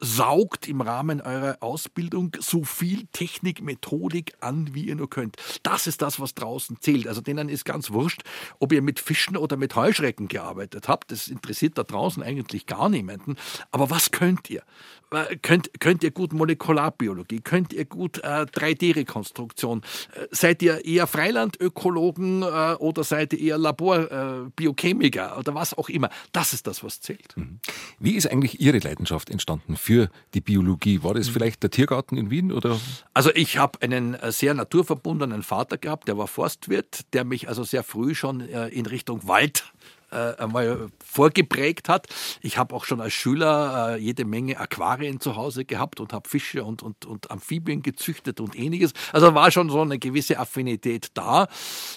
saugt 0.00 0.68
im 0.68 0.80
Rahmen 0.80 1.20
eurer 1.20 1.58
Ausbildung 1.60 2.36
so 2.38 2.64
viel 2.64 3.06
Technik, 3.12 3.62
Methodik 3.62 4.34
an, 4.40 4.74
wie 4.74 4.84
ihr 4.84 4.96
nur 4.96 5.10
könnt. 5.10 5.36
Das 5.62 5.86
ist 5.86 6.02
das, 6.02 6.20
was 6.20 6.34
draußen 6.34 6.78
zählt. 6.80 7.08
Also 7.08 7.20
denen 7.20 7.48
ist 7.48 7.64
ganz 7.64 7.90
wurscht, 7.90 8.22
ob 8.58 8.72
ihr 8.72 8.82
mit 8.82 9.00
Fischen 9.00 9.36
oder 9.36 9.56
mit 9.56 9.74
Heuschrecken 9.74 10.28
gearbeitet 10.28 10.88
habt. 10.88 11.10
Das 11.10 11.28
interessiert 11.28 11.78
da 11.78 11.82
draußen 11.82 12.22
eigentlich 12.22 12.66
gar 12.66 12.88
niemanden. 12.88 13.36
Aber 13.70 13.90
was 13.90 14.10
könnt 14.10 14.50
ihr? 14.50 14.62
Äh, 15.10 15.36
könnt, 15.36 15.80
könnt 15.80 16.02
ihr 16.04 16.10
gut 16.10 16.32
Molekularbiologie? 16.32 17.40
Könnt 17.40 17.72
ihr 17.72 17.84
gut 17.84 18.18
äh, 18.18 18.44
3D-Rekonstruktion? 18.44 19.82
Äh, 20.14 20.26
seid 20.30 20.62
ihr 20.62 20.84
eher 20.84 21.06
Freilandökologen 21.06 22.42
äh, 22.42 22.74
oder 22.78 23.04
seid 23.04 23.32
ihr 23.32 23.40
eher 23.40 23.58
Laborbiochemiker 23.58 25.34
äh, 25.34 25.38
oder 25.38 25.54
was 25.54 25.76
auch 25.76 25.88
immer? 25.88 26.10
Das 26.32 26.52
ist 26.52 26.66
das, 26.66 26.84
was 26.84 27.00
zählt. 27.00 27.36
Mhm. 27.36 27.60
Wie 27.98 28.16
ist 28.16 28.30
eigentlich 28.30 28.60
Ihre 28.60 28.78
Leidenschaft 28.78 29.30
entstanden 29.30 29.76
für 29.88 30.10
die 30.34 30.42
Biologie? 30.42 31.02
War 31.02 31.14
das 31.14 31.28
mhm. 31.28 31.32
vielleicht 31.32 31.62
der 31.62 31.70
Tiergarten 31.70 32.18
in 32.18 32.30
Wien? 32.30 32.52
Oder? 32.52 32.78
Also 33.14 33.30
ich 33.34 33.56
habe 33.56 33.80
einen 33.80 34.12
äh, 34.12 34.30
sehr 34.32 34.52
naturverbundenen 34.52 35.42
Vater 35.42 35.78
gehabt, 35.78 36.08
der 36.08 36.18
war 36.18 36.26
Forstwirt, 36.26 37.06
der 37.14 37.24
mich 37.24 37.48
also 37.48 37.64
sehr 37.64 37.82
früh 37.82 38.14
schon 38.14 38.40
in 38.40 38.84
Richtung 38.84 39.26
Wald 39.26 39.64
äh, 39.64 39.97
einmal 40.16 40.88
vorgeprägt 41.04 41.88
hat. 41.88 42.06
Ich 42.40 42.58
habe 42.58 42.74
auch 42.74 42.84
schon 42.84 43.00
als 43.00 43.12
Schüler 43.12 43.96
äh, 43.96 44.00
jede 44.00 44.24
Menge 44.24 44.58
Aquarien 44.58 45.20
zu 45.20 45.36
Hause 45.36 45.64
gehabt 45.64 46.00
und 46.00 46.12
habe 46.12 46.28
Fische 46.28 46.64
und, 46.64 46.82
und, 46.82 47.04
und 47.04 47.30
Amphibien 47.30 47.82
gezüchtet 47.82 48.40
und 48.40 48.58
ähnliches. 48.58 48.92
Also 49.12 49.34
war 49.34 49.50
schon 49.50 49.70
so 49.70 49.80
eine 49.80 49.98
gewisse 49.98 50.38
Affinität 50.38 51.08
da. 51.14 51.48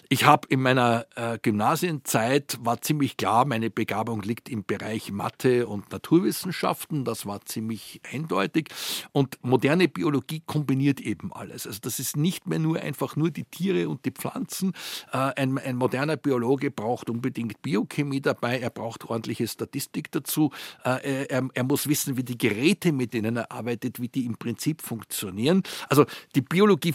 Ich 0.10 0.26
habe 0.26 0.48
in 0.50 0.62
meiner 0.62 1.06
äh, 1.16 1.40
Gymnasienzeit 1.42 2.58
war 2.62 2.82
ziemlich 2.82 3.18
klar, 3.18 3.46
meine 3.46 3.70
Begabung 3.70 4.22
liegt 4.22 4.50
im 4.50 4.66
Bereich 4.66 5.12
Mathe 5.12 5.68
und 5.68 5.92
Naturwissenschaften. 5.92 7.06
Das 7.06 7.26
war 7.26 7.46
ziemlich 7.46 8.02
eindeutig. 8.12 8.70
Und 9.12 9.38
moderne 9.42 9.88
Biologie 9.88 10.42
kombiniert 10.46 11.00
eben 11.00 11.32
alles. 11.34 11.66
Also 11.66 11.80
das 11.82 12.00
ist 12.00 12.18
nicht 12.18 12.48
mehr 12.48 12.60
nur 12.60 12.80
einfach 12.82 13.16
nur 13.16 13.32
die 13.32 13.46
Tiere 13.46 13.88
und 13.88 14.06
die 14.06 14.12
Pflanzen. 14.12 14.74
Äh, 15.12 15.18
ein, 15.18 15.58
ein 15.58 15.76
moderner 15.76 16.18
Biologe 16.18 16.72
braucht 16.72 17.10
unbedingt 17.10 17.62
Biochemie 17.62 18.01
dabei. 18.22 18.60
Er 18.60 18.70
braucht 18.70 19.06
ordentliche 19.06 19.48
Statistik 19.48 20.12
dazu. 20.12 20.52
Äh, 20.84 21.26
er, 21.28 21.48
er 21.54 21.64
muss 21.64 21.88
wissen, 21.88 22.18
wie 22.18 22.24
die 22.24 22.38
Geräte, 22.38 22.92
mit 22.92 23.14
denen 23.14 23.38
er 23.38 23.52
arbeitet, 23.52 24.02
wie 24.02 24.10
die 24.10 24.26
im 24.26 24.38
Prinzip 24.38 24.82
funktionieren. 24.82 25.64
Also 25.90 26.06
die 26.36 26.42
Biologie 26.42 26.94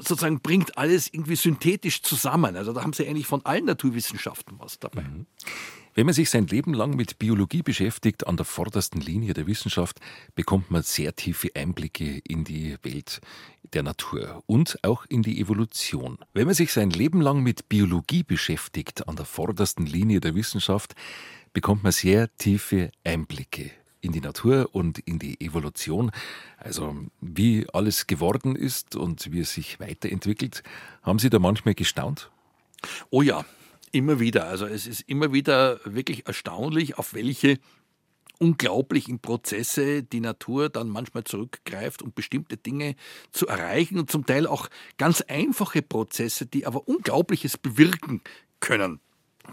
sozusagen 0.00 0.40
bringt 0.40 0.78
alles 0.78 1.12
irgendwie 1.12 1.36
synthetisch 1.36 2.02
zusammen. 2.02 2.56
Also 2.56 2.72
da 2.72 2.82
haben 2.82 2.92
sie 2.92 3.06
eigentlich 3.06 3.26
von 3.26 3.44
allen 3.44 3.66
Naturwissenschaften 3.66 4.58
was 4.58 4.78
dabei. 4.78 5.02
Mhm. 5.02 5.26
Wenn 5.94 6.06
man 6.06 6.14
sich 6.14 6.30
sein 6.30 6.46
Leben 6.46 6.72
lang 6.72 6.96
mit 6.96 7.18
Biologie 7.18 7.62
beschäftigt, 7.62 8.26
an 8.26 8.38
der 8.38 8.46
vordersten 8.46 8.98
Linie 8.98 9.34
der 9.34 9.46
Wissenschaft, 9.46 10.00
bekommt 10.34 10.70
man 10.70 10.82
sehr 10.82 11.14
tiefe 11.14 11.50
Einblicke 11.54 12.22
in 12.26 12.44
die 12.44 12.78
Welt 12.82 13.20
der 13.74 13.82
Natur 13.82 14.42
und 14.46 14.78
auch 14.84 15.04
in 15.10 15.22
die 15.22 15.38
Evolution. 15.38 16.16
Wenn 16.32 16.46
man 16.46 16.54
sich 16.54 16.72
sein 16.72 16.88
Leben 16.88 17.20
lang 17.20 17.42
mit 17.42 17.68
Biologie 17.68 18.22
beschäftigt, 18.22 19.06
an 19.06 19.16
der 19.16 19.26
vordersten 19.26 19.84
Linie 19.84 20.20
der 20.20 20.34
Wissenschaft, 20.34 20.94
bekommt 21.52 21.82
man 21.82 21.92
sehr 21.92 22.34
tiefe 22.38 22.90
Einblicke 23.04 23.70
in 24.00 24.12
die 24.12 24.22
Natur 24.22 24.70
und 24.72 24.98
in 25.00 25.18
die 25.18 25.38
Evolution. 25.42 26.10
Also 26.56 26.96
wie 27.20 27.66
alles 27.70 28.06
geworden 28.06 28.56
ist 28.56 28.96
und 28.96 29.30
wie 29.30 29.40
es 29.40 29.52
sich 29.52 29.78
weiterentwickelt. 29.78 30.62
Haben 31.02 31.18
Sie 31.18 31.28
da 31.28 31.38
manchmal 31.38 31.74
gestaunt? 31.74 32.30
Oh 33.10 33.20
ja, 33.20 33.44
immer 33.92 34.20
wieder. 34.20 34.46
Also 34.46 34.66
es 34.66 34.86
ist 34.86 35.02
immer 35.02 35.32
wieder 35.32 35.80
wirklich 35.84 36.26
erstaunlich, 36.26 36.98
auf 36.98 37.14
welche 37.14 37.58
unglaublichen 38.38 39.20
Prozesse 39.20 40.02
die 40.02 40.20
Natur 40.20 40.68
dann 40.68 40.88
manchmal 40.88 41.22
zurückgreift, 41.22 42.02
um 42.02 42.12
bestimmte 42.12 42.56
Dinge 42.56 42.96
zu 43.30 43.46
erreichen 43.46 44.00
und 44.00 44.10
zum 44.10 44.26
Teil 44.26 44.48
auch 44.48 44.68
ganz 44.98 45.20
einfache 45.20 45.80
Prozesse, 45.80 46.46
die 46.46 46.66
aber 46.66 46.88
Unglaubliches 46.88 47.56
bewirken 47.56 48.20
können. 48.58 48.98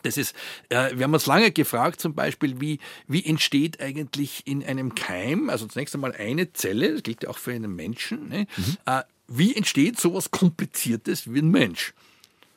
Das 0.04 0.18
ist, 0.18 0.36
äh, 0.70 0.96
wir 0.96 1.04
haben 1.04 1.14
uns 1.14 1.26
lange 1.26 1.52
gefragt, 1.52 2.00
zum 2.00 2.14
Beispiel, 2.14 2.62
wie, 2.62 2.80
wie 3.08 3.26
entsteht 3.26 3.80
eigentlich 3.80 4.46
in 4.46 4.64
einem 4.64 4.96
Keim, 4.96 5.50
also 5.50 5.68
zunächst 5.68 5.96
einmal 5.96 6.14
eine 6.14 6.54
Zelle, 6.54 6.94
das 6.94 7.04
gilt 7.04 7.24
ja 7.24 7.30
auch 7.30 7.38
für 7.38 7.54
einen 7.54 7.76
Menschen, 7.76 8.30
ne? 8.30 8.48
mhm. 8.58 8.78
äh, 8.86 9.04
wie 9.28 9.56
entsteht 9.56 10.00
sowas 10.00 10.32
Kompliziertes 10.32 11.32
wie 11.32 11.40
ein 11.40 11.50
Mensch? 11.50 11.94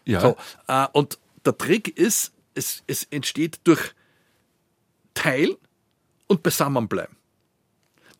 Ja. 0.05 0.21
So, 0.21 0.37
äh, 0.69 0.87
und 0.93 1.19
der 1.45 1.57
Trick 1.57 1.97
ist, 1.97 2.33
es, 2.55 2.83
es 2.87 3.05
entsteht 3.05 3.61
durch 3.65 3.95
Teil 5.15 5.57
und 6.27 6.43
Beisammenbleiben. 6.43 7.17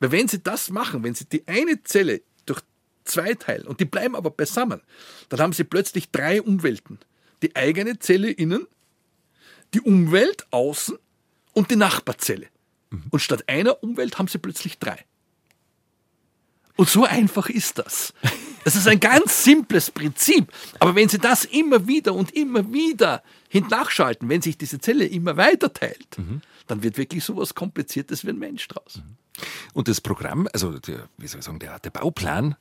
Weil 0.01 0.13
wenn 0.13 0.29
Sie 0.29 0.43
das 0.43 0.71
machen, 0.71 1.05
wenn 1.05 1.15
Sie 1.15 1.27
die 1.27 1.47
eine 1.47 1.83
Zelle 1.85 2.23
durch 2.47 2.61
zwei 3.05 3.35
teilen 3.35 3.67
und 3.67 3.81
die 3.81 3.85
bleiben 3.85 4.17
aber 4.17 4.31
beisammen, 4.31 4.81
dann 5.29 5.41
haben 5.41 5.53
Sie 5.53 5.65
plötzlich 5.65 6.11
drei 6.11 6.43
Umwelten. 6.43 6.99
Die 7.43 7.55
eigene 7.57 7.99
Zelle 7.99 8.31
innen, 8.31 8.67
die 9.75 9.81
Umwelt 9.81 10.47
außen 10.51 10.99
und 11.53 11.71
die 11.71 11.77
Nachbarzelle. 11.77 12.49
Mhm. 12.91 13.05
Und 13.11 13.21
statt 13.21 13.45
einer 13.49 13.83
Umwelt 13.83 14.19
haben 14.19 14.29
sie 14.29 14.39
plötzlich 14.39 14.79
drei. 14.79 15.05
Und 16.77 16.89
so 16.89 17.05
einfach 17.05 17.49
ist 17.49 17.79
das. 17.79 18.13
Das 18.65 18.77
ist 18.77 18.87
ein 18.87 19.01
ganz 19.01 19.45
simples 19.45 19.91
Prinzip. 19.91 20.53
Aber 20.79 20.95
wenn 20.95 21.09
Sie 21.09 21.19
das 21.19 21.45
immer 21.45 21.87
wieder 21.87 22.15
und 22.15 22.31
immer 22.33 22.73
wieder 22.73 23.23
hindurchschalten, 23.49 24.29
wenn 24.29 24.43
sich 24.43 24.57
diese 24.57 24.81
Zelle 24.81 25.07
immer 25.07 25.37
weiter 25.37 25.73
teilt, 25.73 26.19
mhm. 26.19 26.43
dann 26.67 26.83
wird 26.83 26.97
wirklich 26.97 27.25
so 27.25 27.35
etwas 27.35 27.55
Kompliziertes 27.55 28.25
wie 28.25 28.31
ein 28.31 28.39
Mensch 28.39 28.67
draus. 28.69 28.97
Mhm. 28.97 29.17
Und 29.73 29.89
das 29.89 30.01
Programm, 30.01 30.49
also 30.53 30.79
der, 30.79 31.09
wie 31.17 31.27
soll 31.27 31.41
ich 31.41 31.47
sagen, 31.47 31.59
der, 31.59 31.79
der 31.79 31.91
Bauplan 31.91 32.57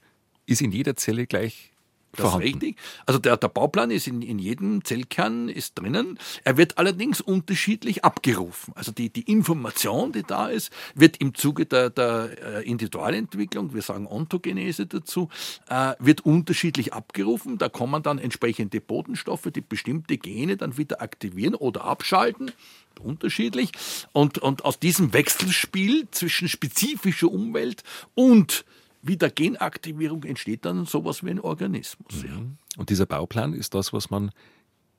ist 0.45 0.62
in 0.62 0.72
jeder 0.72 0.95
Zelle 0.95 1.28
gleich 1.28 1.71
das 2.12 2.22
vorhanden. 2.22 2.47
ist 2.47 2.53
richtig. 2.53 2.78
Also 3.05 3.20
der, 3.20 3.38
der 3.38 3.47
Bauplan 3.47 3.91
ist 3.91 4.07
in, 4.07 4.22
in 4.22 4.39
jedem 4.39 4.84
Zellkern 4.84 5.49
ist 5.49 5.80
drinnen. 5.80 6.20
Er 6.43 6.57
wird 6.57 6.78
allerdings 6.78 7.22
unterschiedlich 7.22 8.03
abgerufen. 8.03 8.74
Also 8.76 8.91
die, 8.91 9.09
die 9.09 9.32
Information, 9.32 10.12
die 10.12 10.24
da 10.24 10.47
ist, 10.47 10.72
wird 10.95 11.18
im 11.18 11.36
Zuge 11.36 11.66
der, 11.66 11.89
der 11.89 12.59
äh, 12.59 12.70
Individualentwicklung, 12.70 13.74
wir 13.74 13.82
sagen 13.82 14.07
Ontogenese 14.07 14.88
dazu, 14.88 15.30
äh, 15.70 15.93
wird 15.99 16.22
unterschiedlich 16.22 16.93
abgerufen. 16.93 17.57
Da 17.57 17.70
kommen 17.70 18.03
dann 18.03 18.20
entsprechende 18.20 18.82
Botenstoffe, 18.82 19.49
die 19.53 19.62
bestimmte 19.62 20.18
Gene 20.18 20.57
dann 20.57 20.78
wieder 20.78 21.01
aktivieren 21.01 21.55
oder 21.55 21.84
abschalten 21.84 22.51
unterschiedlich. 22.99 23.72
Und, 24.12 24.38
und 24.38 24.66
aus 24.66 24.80
diesem 24.80 25.14
Wechselspiel 25.14 26.07
zwischen 26.12 26.47
spezifischer 26.47 27.32
Umwelt 27.32 27.84
und 28.16 28.66
wie 29.02 29.18
der 29.18 29.30
Genaktivierung 29.30 30.24
entsteht 30.24 30.66
dann 30.66 30.86
sowas 30.86 31.24
wie 31.24 31.32
ein 31.32 31.39
Organismus. 31.39 32.24
Mhm. 32.24 32.30
Ja. 32.30 32.41
Und 32.78 32.89
dieser 32.89 33.06
Bauplan 33.06 33.54
ist 33.54 33.74
das, 33.74 33.93
was 33.93 34.10
man 34.10 34.32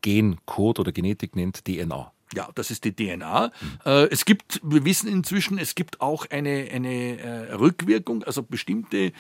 Gencode 0.03 0.81
oder 0.81 0.93
Genetik 0.93 1.37
nennt, 1.37 1.65
DNA. 1.65 2.13
Ja, 2.35 2.49
das 2.55 2.71
ist 2.71 2.85
die 2.85 2.95
DNA. 2.95 3.47
Mhm. 3.47 3.79
Äh, 3.85 4.05
es 4.07 4.25
gibt, 4.25 4.61
wir 4.63 4.85
wissen 4.85 5.09
inzwischen, 5.09 5.59
es 5.59 5.75
gibt 5.75 6.01
auch 6.01 6.27
eine, 6.31 6.69
eine 6.73 7.19
äh, 7.19 7.53
Rückwirkung, 7.53 8.25
also 8.25 8.43
bestimmte 8.43 9.13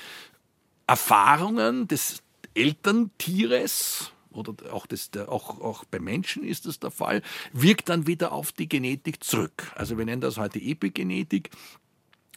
Erfahrungen 0.86 1.88
des 1.88 2.22
Elterntieres, 2.54 4.12
oder 4.30 4.54
auch, 4.72 4.86
das, 4.86 5.10
auch, 5.26 5.60
auch 5.60 5.84
bei 5.84 5.98
Menschen 5.98 6.42
ist 6.42 6.66
das 6.66 6.80
der 6.80 6.90
Fall, 6.90 7.22
wirkt 7.52 7.88
dann 7.88 8.06
wieder 8.06 8.32
auf 8.32 8.52
die 8.52 8.68
Genetik 8.68 9.22
zurück. 9.22 9.70
Also 9.74 9.98
wir 9.98 10.04
nennen 10.04 10.22
das 10.22 10.38
heute 10.38 10.58
Epigenetik. 10.58 11.50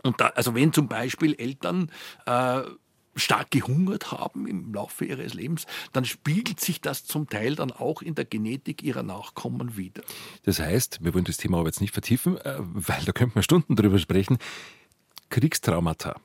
Und 0.05 0.21
da, 0.21 0.27
also 0.27 0.53
wenn 0.53 0.71
zum 0.71 0.87
Beispiel 0.87 1.33
Eltern 1.33 1.91
äh, 2.25 2.61
stark 3.15 3.49
gehungert 3.51 4.11
haben 4.11 4.45
im 4.47 4.73
Laufe 4.73 5.05
ihres 5.05 5.33
Lebens, 5.33 5.65
dann 5.93 6.05
spiegelt 6.05 6.59
sich 6.59 6.81
das 6.81 7.05
zum 7.05 7.27
Teil 7.27 7.55
dann 7.55 7.71
auch 7.71 8.01
in 8.01 8.13
der 8.13 8.25
Genetik 8.25 8.83
ihrer 8.83 9.03
Nachkommen 9.03 9.77
wieder. 9.77 10.03
Das 10.43 10.59
heißt, 10.59 11.03
wir 11.03 11.13
wollen 11.13 11.25
das 11.25 11.37
Thema 11.37 11.57
aber 11.57 11.69
jetzt 11.69 11.81
nicht 11.81 11.93
vertiefen, 11.93 12.37
äh, 12.37 12.57
weil 12.59 13.03
da 13.03 13.13
könnten 13.13 13.35
wir 13.35 13.43
Stunden 13.43 13.75
drüber 13.75 13.97
sprechen. 13.97 14.37
Kriegstraumata 15.29 16.19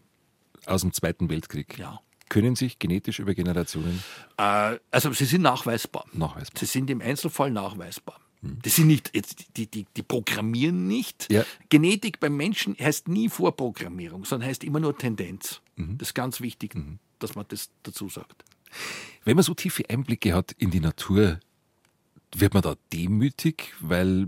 aus 0.67 0.83
dem 0.83 0.93
Zweiten 0.93 1.31
Weltkrieg. 1.31 1.79
Ja. 1.79 2.01
Können 2.29 2.55
sich 2.55 2.79
genetisch 2.79 3.19
über 3.19 3.35
Generationen? 3.35 4.05
Äh, 4.37 4.79
also 4.91 5.13
sie 5.13 5.25
sind 5.25 5.43
nachweisbar. 5.43 6.05
nachweisbar. 6.13 6.59
Sie 6.61 6.67
sind 6.67 6.91
im 6.91 7.01
Einzelfall 7.01 7.51
nachweisbar. 7.51 8.21
Das 8.43 8.77
sind 8.77 8.87
nicht, 8.87 9.13
die, 9.57 9.67
die, 9.67 9.87
die 9.95 10.03
programmieren 10.03 10.87
nicht. 10.87 11.31
Ja. 11.31 11.45
Genetik 11.69 12.21
beim 12.21 12.37
Menschen 12.37 12.75
heißt 12.79 13.09
nie 13.09 13.29
Vorprogrammierung, 13.29 14.25
sondern 14.25 14.49
heißt 14.49 14.65
immer 14.65 14.81
nur 14.81 14.97
Tendenz. 14.97 15.61
Mhm. 15.77 15.99
Das 15.99 16.09
ist 16.09 16.15
ganz 16.15 16.41
wichtig, 16.41 16.75
mhm. 16.75 16.99
dass 17.19 17.35
man 17.35 17.45
das 17.49 17.71
dazu 17.83 18.09
sagt. 18.09 18.45
Wenn 19.25 19.37
man 19.37 19.43
so 19.43 19.53
tiefe 19.53 19.85
Einblicke 19.91 20.33
hat 20.33 20.53
in 20.53 20.71
die 20.71 20.81
Natur, 20.81 21.39
wird 22.35 22.55
man 22.55 22.63
da 22.63 22.77
demütig, 22.93 23.75
weil 23.81 24.27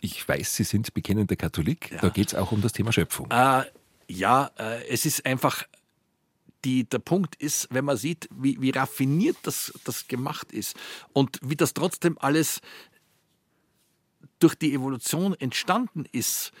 ich 0.00 0.26
weiß, 0.26 0.56
Sie 0.56 0.64
sind 0.64 0.92
bekennender 0.94 1.36
Katholik. 1.36 1.92
Ja. 1.92 1.98
Da 1.98 2.08
geht 2.08 2.28
es 2.28 2.34
auch 2.34 2.50
um 2.50 2.60
das 2.60 2.72
Thema 2.72 2.92
Schöpfung. 2.92 3.30
Äh, 3.30 3.64
ja, 4.08 4.50
äh, 4.58 4.86
es 4.88 5.06
ist 5.06 5.24
einfach 5.26 5.64
die, 6.64 6.84
der 6.84 6.98
Punkt 7.00 7.34
ist, 7.36 7.68
wenn 7.70 7.84
man 7.84 7.96
sieht, 7.96 8.28
wie, 8.30 8.60
wie 8.60 8.70
raffiniert 8.70 9.36
das, 9.42 9.72
das 9.84 10.06
gemacht 10.06 10.52
ist 10.52 10.76
und 11.12 11.38
wie 11.42 11.56
das 11.56 11.74
trotzdem 11.74 12.16
alles 12.18 12.60
durch 14.42 14.54
die 14.54 14.74
Evolution 14.74 15.34
entstanden 15.34 16.04
ist, 16.12 16.52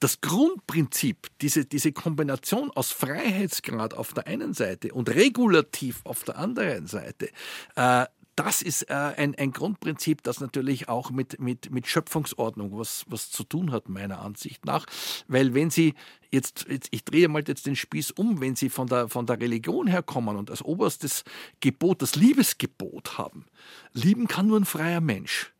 das 0.00 0.20
Grundprinzip, 0.20 1.26
diese, 1.40 1.64
diese 1.64 1.92
Kombination 1.92 2.70
aus 2.70 2.92
Freiheitsgrad 2.92 3.94
auf 3.94 4.14
der 4.14 4.26
einen 4.26 4.54
Seite 4.54 4.92
und 4.94 5.08
regulativ 5.08 6.00
auf 6.04 6.22
der 6.22 6.38
anderen 6.38 6.86
Seite, 6.86 7.30
äh, 7.74 8.06
das 8.36 8.62
ist 8.62 8.82
äh, 8.82 8.94
ein, 8.94 9.34
ein 9.34 9.50
Grundprinzip, 9.50 10.22
das 10.22 10.38
natürlich 10.38 10.88
auch 10.88 11.10
mit, 11.10 11.40
mit, 11.40 11.72
mit 11.72 11.88
Schöpfungsordnung 11.88 12.78
was, 12.78 13.04
was 13.08 13.32
zu 13.32 13.42
tun 13.42 13.72
hat, 13.72 13.88
meiner 13.88 14.20
Ansicht 14.20 14.64
nach. 14.64 14.86
Weil 15.26 15.54
wenn 15.54 15.70
Sie 15.70 15.94
jetzt, 16.30 16.66
jetzt, 16.68 16.86
ich 16.92 17.04
drehe 17.04 17.26
mal 17.26 17.42
jetzt 17.44 17.66
den 17.66 17.74
Spieß 17.74 18.12
um, 18.12 18.40
wenn 18.40 18.54
Sie 18.54 18.68
von 18.68 18.86
der, 18.86 19.08
von 19.08 19.26
der 19.26 19.40
Religion 19.40 19.88
herkommen 19.88 20.36
und 20.36 20.50
als 20.50 20.62
oberstes 20.62 21.24
Gebot 21.58 22.00
das 22.00 22.14
Liebesgebot 22.14 23.18
haben, 23.18 23.44
lieben 23.92 24.28
kann 24.28 24.46
nur 24.46 24.60
ein 24.60 24.64
freier 24.64 25.00
Mensch. 25.00 25.52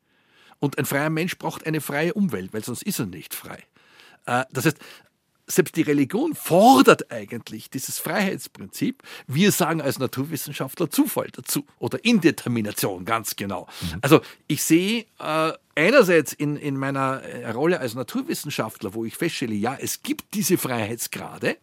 Und 0.61 0.79
ein 0.79 0.85
freier 0.85 1.11
Mensch 1.11 1.39
braucht 1.39 1.67
eine 1.67 1.81
freie 1.81 2.15
Umwelt, 2.15 2.53
weil 2.53 2.65
sonst 2.65 2.83
ist 2.83 2.99
er 2.99 3.07
nicht 3.07 3.35
frei. 3.35 3.63
Äh, 4.27 4.45
das 4.53 4.67
heißt, 4.67 4.79
selbst 5.49 5.77
die 5.77 5.83
Religion 5.83 6.35
fordert 6.35 7.11
eigentlich 7.11 7.71
dieses 7.71 7.99
Freiheitsprinzip. 7.99 9.03
Wir 9.27 9.51
sagen 9.51 9.81
als 9.81 9.99
Naturwissenschaftler 9.99 10.91
Zufall 10.91 11.29
dazu 11.33 11.65
oder 11.79 12.05
Indetermination, 12.05 13.05
ganz 13.05 13.35
genau. 13.35 13.67
Mhm. 13.81 13.99
Also 14.03 14.21
ich 14.47 14.63
sehe 14.63 15.07
äh, 15.19 15.53
einerseits 15.75 16.35
in, 16.35 16.57
in 16.57 16.77
meiner 16.77 17.23
äh, 17.23 17.51
Rolle 17.51 17.81
als 17.81 17.95
Naturwissenschaftler, 17.95 18.95
wo 18.95 19.05
ich 19.05 19.17
feststelle, 19.17 19.55
ja, 19.55 19.77
es 19.81 20.03
gibt 20.03 20.35
diese 20.35 20.59
Freiheitsgrade, 20.59 21.57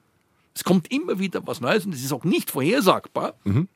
es 0.55 0.63
kommt 0.63 0.91
immer 0.91 1.19
wieder 1.19 1.45
was 1.45 1.61
Neues 1.61 1.85
und 1.85 1.93
es 1.93 2.03
ist 2.03 2.11
auch 2.11 2.23
nicht 2.23 2.51
vorhersagbar, 2.51 3.35
mhm. 3.43 3.67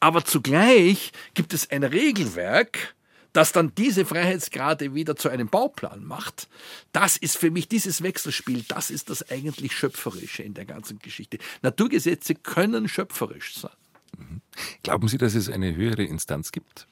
aber 0.00 0.24
zugleich 0.24 1.12
gibt 1.34 1.52
es 1.52 1.70
ein 1.70 1.84
Regelwerk, 1.84 2.94
das 3.32 3.52
dann 3.52 3.74
diese 3.74 4.04
Freiheitsgrade 4.04 4.94
wieder 4.94 5.16
zu 5.16 5.28
einem 5.28 5.48
Bauplan 5.48 6.04
macht, 6.04 6.48
das 6.92 7.16
ist 7.16 7.38
für 7.38 7.50
mich 7.50 7.68
dieses 7.68 8.02
Wechselspiel, 8.02 8.64
das 8.68 8.90
ist 8.90 9.10
das 9.10 9.30
eigentlich 9.30 9.74
Schöpferische 9.76 10.42
in 10.42 10.54
der 10.54 10.64
ganzen 10.64 10.98
Geschichte. 10.98 11.38
Naturgesetze 11.62 12.34
können 12.34 12.88
schöpferisch 12.88 13.56
sein. 13.56 13.72
Mhm. 14.18 14.40
Glauben 14.82 15.08
Sie, 15.08 15.18
dass 15.18 15.34
es 15.34 15.48
eine 15.48 15.74
höhere 15.74 16.04
Instanz 16.04 16.52
gibt? 16.52 16.86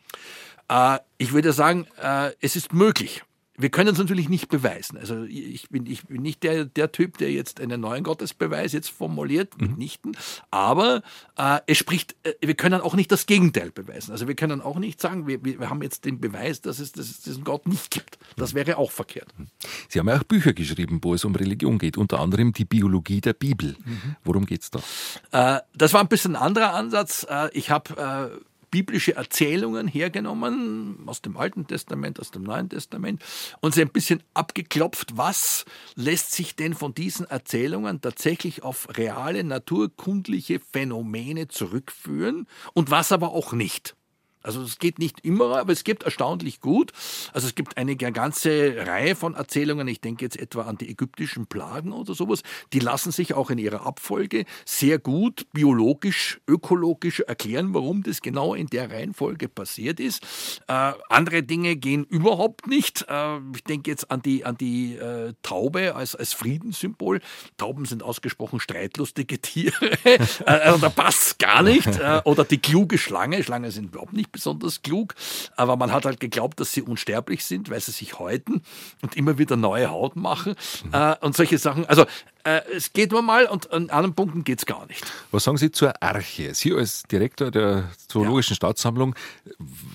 Äh, 0.68 0.98
ich 1.18 1.32
würde 1.32 1.52
sagen, 1.52 1.86
äh, 2.00 2.32
es 2.40 2.56
ist 2.56 2.72
möglich 2.72 3.22
wir 3.60 3.70
können 3.70 3.90
es 3.90 3.98
natürlich 3.98 4.28
nicht 4.28 4.48
beweisen. 4.48 4.96
Also 4.96 5.24
ich 5.24 5.68
bin, 5.68 5.86
ich 5.86 6.06
bin 6.06 6.22
nicht 6.22 6.42
der, 6.42 6.64
der 6.64 6.92
Typ, 6.92 7.18
der 7.18 7.30
jetzt 7.30 7.60
einen 7.60 7.80
neuen 7.80 8.04
Gottesbeweis 8.04 8.72
jetzt 8.72 8.90
formuliert, 8.90 9.60
mhm. 9.60 9.68
mitnichten. 9.68 10.16
Aber 10.50 11.02
äh, 11.36 11.60
es 11.66 11.78
spricht, 11.78 12.16
äh, 12.22 12.34
wir 12.40 12.54
können 12.54 12.80
auch 12.80 12.94
nicht 12.94 13.12
das 13.12 13.26
Gegenteil 13.26 13.70
beweisen. 13.70 14.12
Also 14.12 14.28
wir 14.28 14.34
können 14.34 14.60
auch 14.60 14.78
nicht 14.78 15.00
sagen, 15.00 15.26
wir, 15.26 15.44
wir 15.44 15.70
haben 15.70 15.82
jetzt 15.82 16.04
den 16.04 16.20
Beweis, 16.20 16.60
dass 16.60 16.78
es, 16.78 16.92
dass 16.92 17.10
es 17.10 17.20
diesen 17.20 17.44
Gott 17.44 17.66
nicht 17.66 17.90
gibt. 17.90 18.18
Das 18.36 18.54
wäre 18.54 18.78
auch 18.78 18.90
verkehrt. 18.90 19.32
Mhm. 19.36 19.48
Sie 19.88 19.98
haben 19.98 20.08
ja 20.08 20.18
auch 20.18 20.24
Bücher 20.24 20.52
geschrieben, 20.52 21.00
wo 21.02 21.14
es 21.14 21.24
um 21.24 21.34
Religion 21.34 21.78
geht, 21.78 21.96
unter 21.96 22.20
anderem 22.20 22.52
die 22.52 22.64
Biologie 22.64 23.20
der 23.20 23.34
Bibel. 23.34 23.76
Mhm. 23.84 24.16
Worum 24.24 24.46
geht 24.46 24.62
es 24.62 24.70
da? 24.70 25.56
Äh, 25.56 25.60
das 25.74 25.92
war 25.92 26.00
ein 26.00 26.08
bisschen 26.08 26.36
ein 26.36 26.42
anderer 26.42 26.74
Ansatz. 26.74 27.26
Äh, 27.28 27.50
ich 27.52 27.70
habe 27.70 28.32
äh, 28.32 28.49
biblische 28.70 29.16
Erzählungen 29.16 29.88
hergenommen, 29.88 31.02
aus 31.06 31.22
dem 31.22 31.36
Alten 31.36 31.66
Testament, 31.66 32.20
aus 32.20 32.30
dem 32.30 32.42
Neuen 32.42 32.68
Testament, 32.68 33.22
und 33.60 33.74
sie 33.74 33.82
ein 33.82 33.90
bisschen 33.90 34.22
abgeklopft, 34.34 35.16
was 35.16 35.64
lässt 35.94 36.32
sich 36.32 36.56
denn 36.56 36.74
von 36.74 36.94
diesen 36.94 37.26
Erzählungen 37.26 38.00
tatsächlich 38.00 38.62
auf 38.62 38.88
reale 38.96 39.44
naturkundliche 39.44 40.60
Phänomene 40.60 41.48
zurückführen 41.48 42.46
und 42.74 42.90
was 42.90 43.12
aber 43.12 43.32
auch 43.32 43.52
nicht. 43.52 43.96
Also 44.42 44.62
es 44.62 44.78
geht 44.78 44.98
nicht 44.98 45.20
immer, 45.24 45.58
aber 45.58 45.72
es 45.72 45.84
gibt 45.84 46.02
erstaunlich 46.04 46.60
gut. 46.60 46.92
Also 47.32 47.46
es 47.46 47.54
gibt 47.54 47.76
eine 47.76 47.96
ganze 47.96 48.86
Reihe 48.86 49.14
von 49.14 49.34
Erzählungen, 49.34 49.86
ich 49.88 50.00
denke 50.00 50.24
jetzt 50.24 50.38
etwa 50.38 50.62
an 50.62 50.78
die 50.78 50.88
ägyptischen 50.88 51.46
Plagen 51.46 51.92
oder 51.92 52.14
sowas, 52.14 52.42
die 52.72 52.78
lassen 52.78 53.12
sich 53.12 53.34
auch 53.34 53.50
in 53.50 53.58
ihrer 53.58 53.86
Abfolge 53.86 54.44
sehr 54.64 54.98
gut 54.98 55.46
biologisch, 55.52 56.40
ökologisch 56.48 57.20
erklären, 57.20 57.74
warum 57.74 58.02
das 58.02 58.22
genau 58.22 58.54
in 58.54 58.66
der 58.68 58.90
Reihenfolge 58.90 59.48
passiert 59.48 60.00
ist. 60.00 60.22
Äh, 60.68 60.92
andere 61.08 61.42
Dinge 61.42 61.76
gehen 61.76 62.04
überhaupt 62.04 62.66
nicht. 62.66 63.04
Äh, 63.08 63.38
ich 63.54 63.64
denke 63.64 63.90
jetzt 63.90 64.10
an 64.10 64.22
die, 64.22 64.44
an 64.44 64.56
die 64.56 64.96
äh, 64.96 65.34
Taube 65.42 65.94
als, 65.94 66.14
als 66.14 66.32
Friedenssymbol. 66.32 67.20
Tauben 67.56 67.84
sind 67.84 68.02
ausgesprochen 68.02 68.60
streitlustige 68.60 69.40
Tiere. 69.40 69.90
also 70.46 70.78
da 70.78 70.88
passt 70.88 71.38
gar 71.38 71.62
nicht. 71.62 71.98
Äh, 71.98 72.22
oder 72.24 72.44
die 72.44 72.58
kluge 72.58 72.98
Schlange. 72.98 73.42
Schlangen 73.42 73.70
sind 73.70 73.86
überhaupt 73.86 74.12
nicht 74.12 74.29
besonders 74.32 74.82
klug, 74.82 75.14
aber 75.56 75.76
man 75.76 75.92
hat 75.92 76.04
halt 76.04 76.20
geglaubt, 76.20 76.60
dass 76.60 76.72
sie 76.72 76.82
unsterblich 76.82 77.44
sind, 77.44 77.70
weil 77.70 77.80
sie 77.80 77.92
sich 77.92 78.18
häuten 78.18 78.62
und 79.02 79.16
immer 79.16 79.38
wieder 79.38 79.56
neue 79.56 79.90
Haut 79.90 80.16
machen 80.16 80.54
mhm. 80.84 80.94
äh, 80.94 81.16
und 81.20 81.36
solche 81.36 81.58
Sachen. 81.58 81.86
Also 81.86 82.06
äh, 82.44 82.60
es 82.74 82.92
geht 82.92 83.12
nur 83.12 83.22
mal 83.22 83.46
und 83.46 83.70
an 83.72 83.90
anderen 83.90 84.14
Punkten 84.14 84.44
geht 84.44 84.60
es 84.60 84.66
gar 84.66 84.86
nicht. 84.86 85.04
Was 85.30 85.44
sagen 85.44 85.58
Sie 85.58 85.70
zur 85.70 86.02
Arche? 86.02 86.54
Sie 86.54 86.72
als 86.72 87.02
Direktor 87.04 87.50
der 87.50 87.90
Zoologischen 88.08 88.52
ja. 88.52 88.56
Staatssammlung 88.56 89.14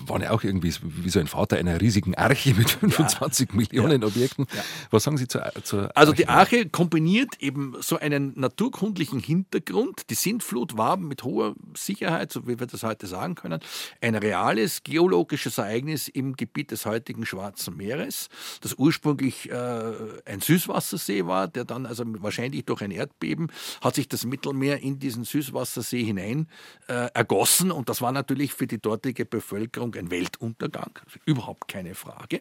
waren 0.06 0.22
ja 0.22 0.30
auch 0.30 0.44
irgendwie 0.44 0.72
wie 0.82 1.10
so 1.10 1.18
ein 1.18 1.26
Vater 1.26 1.56
einer 1.56 1.80
riesigen 1.80 2.14
Arche 2.14 2.54
mit 2.54 2.70
25 2.70 3.50
ja. 3.50 3.56
Millionen 3.56 4.02
ja. 4.02 4.08
Objekten. 4.08 4.46
Was 4.90 5.04
sagen 5.04 5.18
Sie 5.18 5.28
zur, 5.28 5.42
zur 5.64 5.80
Arche? 5.80 5.96
Also 5.96 6.12
die 6.12 6.28
Arche 6.28 6.68
kombiniert 6.68 7.40
eben 7.40 7.74
so 7.80 7.98
einen 7.98 8.32
naturkundlichen 8.38 9.20
Hintergrund. 9.20 10.10
Die 10.10 10.14
Sintflut 10.14 10.76
war 10.76 10.96
mit 10.96 11.24
hoher 11.24 11.54
Sicherheit, 11.76 12.32
so 12.32 12.46
wie 12.46 12.58
wir 12.58 12.66
das 12.66 12.82
heute 12.82 13.06
sagen 13.06 13.34
können, 13.34 13.60
ein 14.00 14.14
reales 14.14 14.82
geologisches 14.82 15.58
Ereignis 15.58 16.08
im 16.08 16.36
Gebiet 16.36 16.70
des 16.70 16.86
heutigen 16.86 17.26
Schwarzen 17.26 17.76
Meeres, 17.76 18.28
das 18.60 18.74
ursprünglich 18.74 19.50
äh, 19.50 19.92
ein 20.24 20.40
Süßwassersee 20.40 21.26
war, 21.26 21.48
der 21.48 21.64
dann 21.64 21.86
also 21.86 22.04
wahrscheinlich 22.06 22.35
wahrscheinlich 22.36 22.64
durch 22.64 22.82
ein 22.82 22.90
Erdbeben, 22.90 23.48
hat 23.80 23.94
sich 23.94 24.08
das 24.08 24.24
Mittelmeer 24.24 24.80
in 24.80 24.98
diesen 24.98 25.24
Süßwassersee 25.24 26.04
hinein 26.04 26.48
äh, 26.88 27.08
ergossen. 27.14 27.70
Und 27.70 27.88
das 27.88 28.00
war 28.02 28.12
natürlich 28.12 28.52
für 28.52 28.66
die 28.66 28.80
dortige 28.80 29.24
Bevölkerung 29.24 29.94
ein 29.94 30.10
Weltuntergang, 30.10 30.98
also 31.04 31.18
überhaupt 31.24 31.68
keine 31.68 31.94
Frage. 31.94 32.40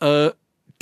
Äh, 0.00 0.30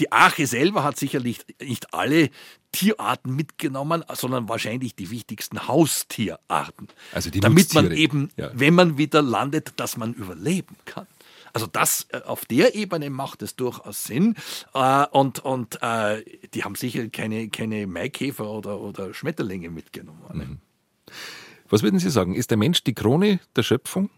die 0.01 0.11
Arche 0.11 0.47
selber 0.49 0.83
hat 0.83 0.99
sicherlich 0.99 1.41
nicht 1.61 1.95
alle 1.95 2.31
Tierarten 2.73 3.37
mitgenommen, 3.37 4.05
sondern 4.13 4.49
wahrscheinlich 4.49 4.97
die 4.97 5.11
wichtigsten 5.11 5.69
Haustierarten. 5.69 6.89
Also 7.13 7.31
die 7.31 7.39
damit 7.39 7.73
man 7.75 7.93
eben, 7.93 8.31
ja. 8.37 8.51
wenn 8.55 8.75
man 8.75 8.99
wieder 8.99 9.23
landet, 9.23 9.75
dass 9.77 9.97
man 9.97 10.13
überleben 10.13 10.75
kann. 10.85 11.07
Also 11.55 11.67
das 11.67 12.09
äh, 12.11 12.21
auf 12.27 12.45
der 12.45 12.75
Ebene 12.75 13.09
macht 13.09 13.41
es 13.41 13.57
durchaus 13.57 14.05
Sinn. 14.05 14.35
Äh, 14.75 15.07
und 15.13 15.39
und 15.39 15.81
äh, 15.81 16.23
die 16.53 16.65
haben 16.65 16.75
sicher 16.75 17.09
keine, 17.09 17.49
keine 17.49 17.87
Maikäfer 17.87 18.51
oder, 18.51 18.81
oder 18.81 19.15
Schmetterlinge 19.15 19.71
mitgenommen. 19.71 20.21
Mhm. 20.33 20.59
Was 21.71 21.83
würden 21.83 21.99
Sie 21.99 22.11
sagen? 22.11 22.35
Ist 22.35 22.51
der 22.51 22.59
Mensch 22.59 22.85
die 22.85 22.95
Krone 22.95 23.41
der 23.57 23.63
Schöpfung? 23.63 24.11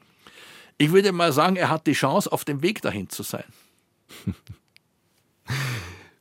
Ich 0.78 0.92
würde 0.92 1.12
mal 1.12 1.32
sagen, 1.32 1.56
er 1.56 1.70
hat 1.70 1.86
die 1.86 1.92
Chance, 1.92 2.32
auf 2.32 2.44
dem 2.44 2.62
Weg 2.62 2.82
dahin 2.82 3.08
zu 3.08 3.22
sein. 3.22 3.44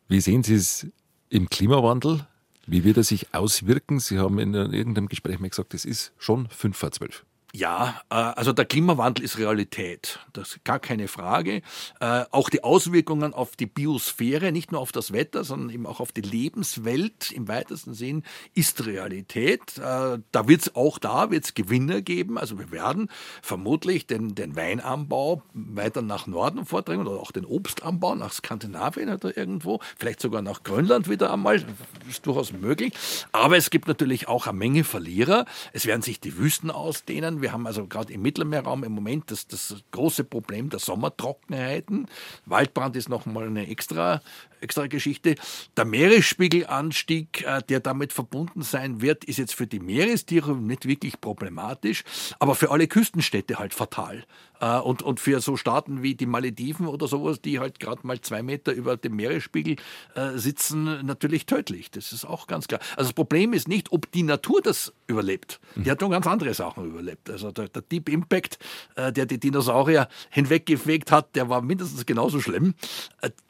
Wie 0.07 0.21
sehen 0.21 0.43
Sie 0.43 0.53
es 0.53 0.87
im 1.29 1.49
Klimawandel? 1.49 2.27
Wie 2.67 2.83
wird 2.83 2.97
er 2.97 3.03
sich 3.03 3.33
auswirken? 3.33 3.99
Sie 3.99 4.19
haben 4.19 4.39
in 4.39 4.53
irgendeinem 4.53 5.07
Gespräch 5.07 5.39
mal 5.39 5.49
gesagt, 5.49 5.73
es 5.73 5.85
ist 5.85 6.13
schon 6.17 6.47
fünf 6.49 6.77
vor 6.77 6.91
zwölf. 6.91 7.25
Ja, 7.55 8.01
äh, 8.09 8.15
also 8.15 8.51
der 8.51 8.65
Klimawandel 8.65 9.23
ist 9.23 9.37
Realität, 9.37 10.19
das 10.33 10.49
ist 10.49 10.65
gar 10.65 10.77
keine 10.77 11.07
Frage. 11.07 11.61
Äh, 12.01 12.25
auch 12.31 12.49
die 12.49 12.65
Auswirkungen 12.65 13.33
auf 13.33 13.55
die 13.55 13.65
Biosphäre, 13.65 14.51
nicht 14.51 14.73
nur 14.73 14.81
auf 14.81 14.91
das 14.91 15.13
Wetter, 15.13 15.45
sondern 15.45 15.69
eben 15.69 15.85
auch 15.85 16.01
auf 16.01 16.11
die 16.11 16.19
Lebenswelt 16.19 17.31
im 17.31 17.47
weitesten 17.47 17.93
Sinn, 17.93 18.23
ist 18.55 18.85
Realität. 18.85 19.77
Äh, 19.77 20.19
da 20.33 20.47
wird 20.49 20.63
es 20.63 20.75
auch 20.75 20.97
da 20.97 21.31
wird's 21.31 21.53
Gewinner 21.53 22.01
geben. 22.01 22.37
Also 22.37 22.59
wir 22.59 22.71
werden 22.71 23.09
vermutlich 23.41 24.05
den, 24.05 24.35
den 24.35 24.57
Weinanbau 24.57 25.41
weiter 25.53 26.01
nach 26.01 26.27
Norden 26.27 26.65
vordringen 26.65 27.07
oder 27.07 27.21
auch 27.21 27.31
den 27.31 27.45
Obstanbau 27.45 28.15
nach 28.15 28.33
Skandinavien 28.33 29.07
oder 29.07 29.37
irgendwo, 29.37 29.79
vielleicht 29.97 30.19
sogar 30.19 30.41
nach 30.41 30.63
Grönland 30.63 31.09
wieder 31.09 31.31
einmal, 31.31 31.63
ist 32.09 32.25
durchaus 32.25 32.51
möglich. 32.51 32.91
Aber 33.31 33.55
es 33.55 33.69
gibt 33.69 33.87
natürlich 33.87 34.27
auch 34.27 34.45
eine 34.45 34.57
Menge 34.57 34.83
Verlierer. 34.83 35.45
Es 35.71 35.85
werden 35.85 36.01
sich 36.01 36.19
die 36.19 36.37
Wüsten 36.37 36.69
ausdehnen 36.69 37.44
wir 37.45 37.51
haben 37.51 37.67
also 37.67 37.85
gerade 37.85 38.11
im 38.11 38.23
Mittelmeerraum 38.23 38.83
im 38.83 38.91
Moment 38.91 39.29
das, 39.29 39.47
das 39.47 39.75
große 39.91 40.23
Problem 40.23 40.71
der 40.71 40.79
Sommertrockenheiten. 40.79 42.07
Waldbrand 42.47 42.95
ist 42.95 43.07
nochmal 43.07 43.45
eine 43.45 43.67
extra 43.67 44.23
extra 44.65 44.87
Geschichte. 44.87 45.35
Der 45.77 45.85
Meeresspiegelanstieg, 45.85 47.43
äh, 47.45 47.61
der 47.69 47.79
damit 47.79 48.11
verbunden 48.11 48.63
sein 48.63 49.01
wird, 49.01 49.23
ist 49.23 49.37
jetzt 49.37 49.53
für 49.53 49.67
die 49.67 49.79
Meerestiere 49.79 50.55
nicht 50.55 50.87
wirklich 50.87 51.21
problematisch, 51.21 52.03
aber 52.39 52.55
für 52.55 52.71
alle 52.71 52.87
Küstenstädte 52.87 53.59
halt 53.59 53.73
fatal. 53.73 54.25
Äh, 54.59 54.79
und, 54.79 55.01
und 55.03 55.19
für 55.19 55.39
so 55.39 55.57
Staaten 55.57 56.01
wie 56.01 56.15
die 56.15 56.25
Malediven 56.25 56.87
oder 56.87 57.07
sowas, 57.07 57.41
die 57.41 57.59
halt 57.59 57.79
gerade 57.79 58.05
mal 58.07 58.19
zwei 58.21 58.41
Meter 58.41 58.73
über 58.73 58.97
dem 58.97 59.15
Meeresspiegel 59.15 59.75
äh, 60.15 60.37
sitzen, 60.37 61.05
natürlich 61.05 61.45
tödlich. 61.45 61.91
Das 61.91 62.11
ist 62.11 62.25
auch 62.25 62.47
ganz 62.47 62.67
klar. 62.67 62.81
Also 62.95 63.09
das 63.09 63.13
Problem 63.13 63.53
ist 63.53 63.67
nicht, 63.67 63.91
ob 63.91 64.11
die 64.11 64.23
Natur 64.23 64.61
das 64.61 64.93
überlebt. 65.07 65.59
Die 65.75 65.91
hat 65.91 66.01
noch 66.01 66.09
ganz 66.09 66.25
andere 66.25 66.53
Sachen 66.53 66.85
überlebt. 66.85 67.29
Also 67.29 67.51
der, 67.51 67.67
der 67.67 67.81
Deep 67.83 68.09
Impact, 68.09 68.57
der 68.95 69.25
die 69.25 69.39
Dinosaurier 69.39 70.07
hinweggefegt 70.29 71.11
hat, 71.11 71.35
der 71.35 71.49
war 71.49 71.61
mindestens 71.61 72.05
genauso 72.05 72.39
schlimm. 72.39 72.73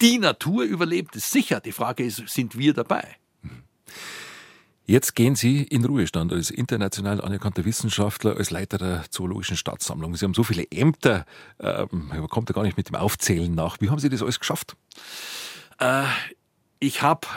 Die 0.01 0.18
Natur 0.18 0.63
überlebt 0.63 1.05
gibt 1.06 1.16
es 1.18 1.32
sicher. 1.32 1.60
Die 1.60 1.72
Frage 1.72 2.03
ist, 2.03 2.28
sind 2.28 2.58
wir 2.58 2.74
dabei? 2.74 3.06
Jetzt 4.88 5.14
gehen 5.14 5.36
Sie 5.36 5.62
in 5.62 5.86
Ruhestand 5.86 6.34
als 6.34 6.49
international 6.49 7.22
anerkannter 7.22 7.64
Wissenschaftler, 7.64 8.38
als 8.38 8.49
Leiter 8.49 8.80
der 8.80 9.06
Zoologischen 9.12 9.56
Staatssammlung. 9.56 10.16
Sie 10.16 10.26
haben 10.26 10.34
so 10.34 10.43
viele 10.43 10.66
Ämter, 10.72 11.26
ähm, 11.60 12.08
man 12.10 12.28
kommt 12.28 12.49
da 12.49 12.53
gar 12.53 12.64
nicht 12.64 12.76
mit 12.78 12.89
dem 12.89 12.95
Aufzählen 12.95 13.53
nach. 13.53 13.78
Wie 13.82 13.91
haben 13.91 13.99
Sie 13.99 14.10
das 14.10 14.24
alles 14.24 14.39
geschafft? 14.39 14.76
Äh, 15.80 16.06
ich 16.80 17.03
habe 17.03 17.28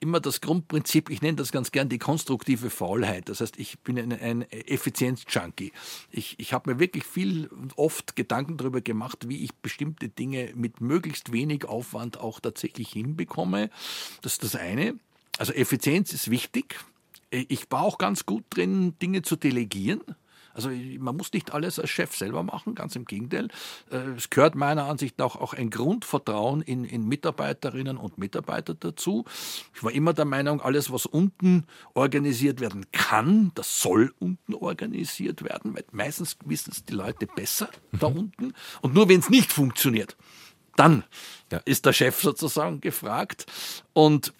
immer 0.00 0.20
das 0.20 0.40
Grundprinzip, 0.40 1.10
ich 1.10 1.22
nenne 1.22 1.36
das 1.36 1.52
ganz 1.52 1.72
gern 1.72 1.88
die 1.88 1.98
konstruktive 1.98 2.70
Faulheit. 2.70 3.28
Das 3.28 3.40
heißt, 3.40 3.58
ich 3.58 3.78
bin 3.80 3.98
ein, 3.98 4.12
ein 4.12 4.42
Effizienz-Junkie. 4.50 5.72
Ich, 6.10 6.38
ich 6.38 6.52
habe 6.52 6.72
mir 6.72 6.78
wirklich 6.78 7.04
viel 7.04 7.46
und 7.46 7.78
oft 7.78 8.16
Gedanken 8.16 8.56
darüber 8.56 8.80
gemacht, 8.80 9.28
wie 9.28 9.44
ich 9.44 9.54
bestimmte 9.54 10.08
Dinge 10.08 10.52
mit 10.54 10.80
möglichst 10.80 11.32
wenig 11.32 11.64
Aufwand 11.64 12.18
auch 12.18 12.40
tatsächlich 12.40 12.90
hinbekomme. 12.90 13.70
Das 14.22 14.34
ist 14.34 14.44
das 14.44 14.56
eine. 14.56 14.94
Also 15.38 15.52
Effizienz 15.52 16.12
ist 16.12 16.30
wichtig. 16.30 16.76
ich 17.30 17.70
war 17.70 17.82
auch 17.82 17.98
ganz 17.98 18.26
gut 18.26 18.44
drin, 18.50 18.94
Dinge 19.00 19.22
zu 19.22 19.36
delegieren. 19.36 20.00
Also 20.56 20.70
man 20.70 21.16
muss 21.16 21.32
nicht 21.34 21.52
alles 21.52 21.78
als 21.78 21.90
Chef 21.90 22.16
selber 22.16 22.42
machen, 22.42 22.74
ganz 22.74 22.96
im 22.96 23.04
Gegenteil. 23.04 23.48
Äh, 23.90 23.98
es 24.16 24.30
gehört 24.30 24.54
meiner 24.54 24.86
Ansicht 24.86 25.18
nach 25.18 25.36
auch 25.36 25.52
ein 25.52 25.68
Grundvertrauen 25.68 26.62
in, 26.62 26.84
in 26.84 27.06
Mitarbeiterinnen 27.06 27.98
und 27.98 28.16
Mitarbeiter 28.16 28.74
dazu. 28.74 29.26
Ich 29.74 29.84
war 29.84 29.92
immer 29.92 30.14
der 30.14 30.24
Meinung, 30.24 30.62
alles, 30.62 30.90
was 30.90 31.04
unten 31.04 31.64
organisiert 31.92 32.60
werden 32.60 32.86
kann, 32.90 33.52
das 33.54 33.80
soll 33.80 34.14
unten 34.18 34.54
organisiert 34.54 35.44
werden, 35.44 35.74
weil 35.74 35.84
meistens 35.92 36.38
wissen 36.44 36.72
es 36.72 36.84
die 36.84 36.94
Leute 36.94 37.26
besser 37.26 37.68
da 37.92 38.08
mhm. 38.08 38.16
unten. 38.16 38.54
Und 38.80 38.94
nur 38.94 39.10
wenn 39.10 39.20
es 39.20 39.28
nicht 39.28 39.52
funktioniert, 39.52 40.16
dann 40.76 41.04
ja. 41.52 41.58
ist 41.66 41.84
der 41.84 41.92
Chef 41.92 42.20
sozusagen 42.20 42.80
gefragt. 42.80 43.46
Und 43.92 44.32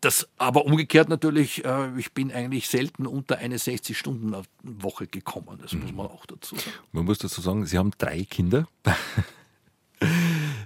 das, 0.00 0.28
aber 0.38 0.64
umgekehrt 0.64 1.08
natürlich, 1.08 1.64
äh, 1.64 1.98
ich 1.98 2.12
bin 2.12 2.32
eigentlich 2.32 2.68
selten 2.68 3.06
unter 3.06 3.38
eine 3.38 3.56
60-Stunden-Woche 3.58 5.06
gekommen. 5.06 5.58
Das 5.60 5.72
mhm. 5.72 5.82
muss 5.82 5.92
man 5.92 6.06
auch 6.06 6.26
dazu 6.26 6.56
sagen. 6.56 6.70
Man 6.92 7.04
muss 7.04 7.18
dazu 7.18 7.40
sagen, 7.40 7.66
Sie 7.66 7.78
haben 7.78 7.92
drei 7.98 8.24
Kinder. 8.24 8.66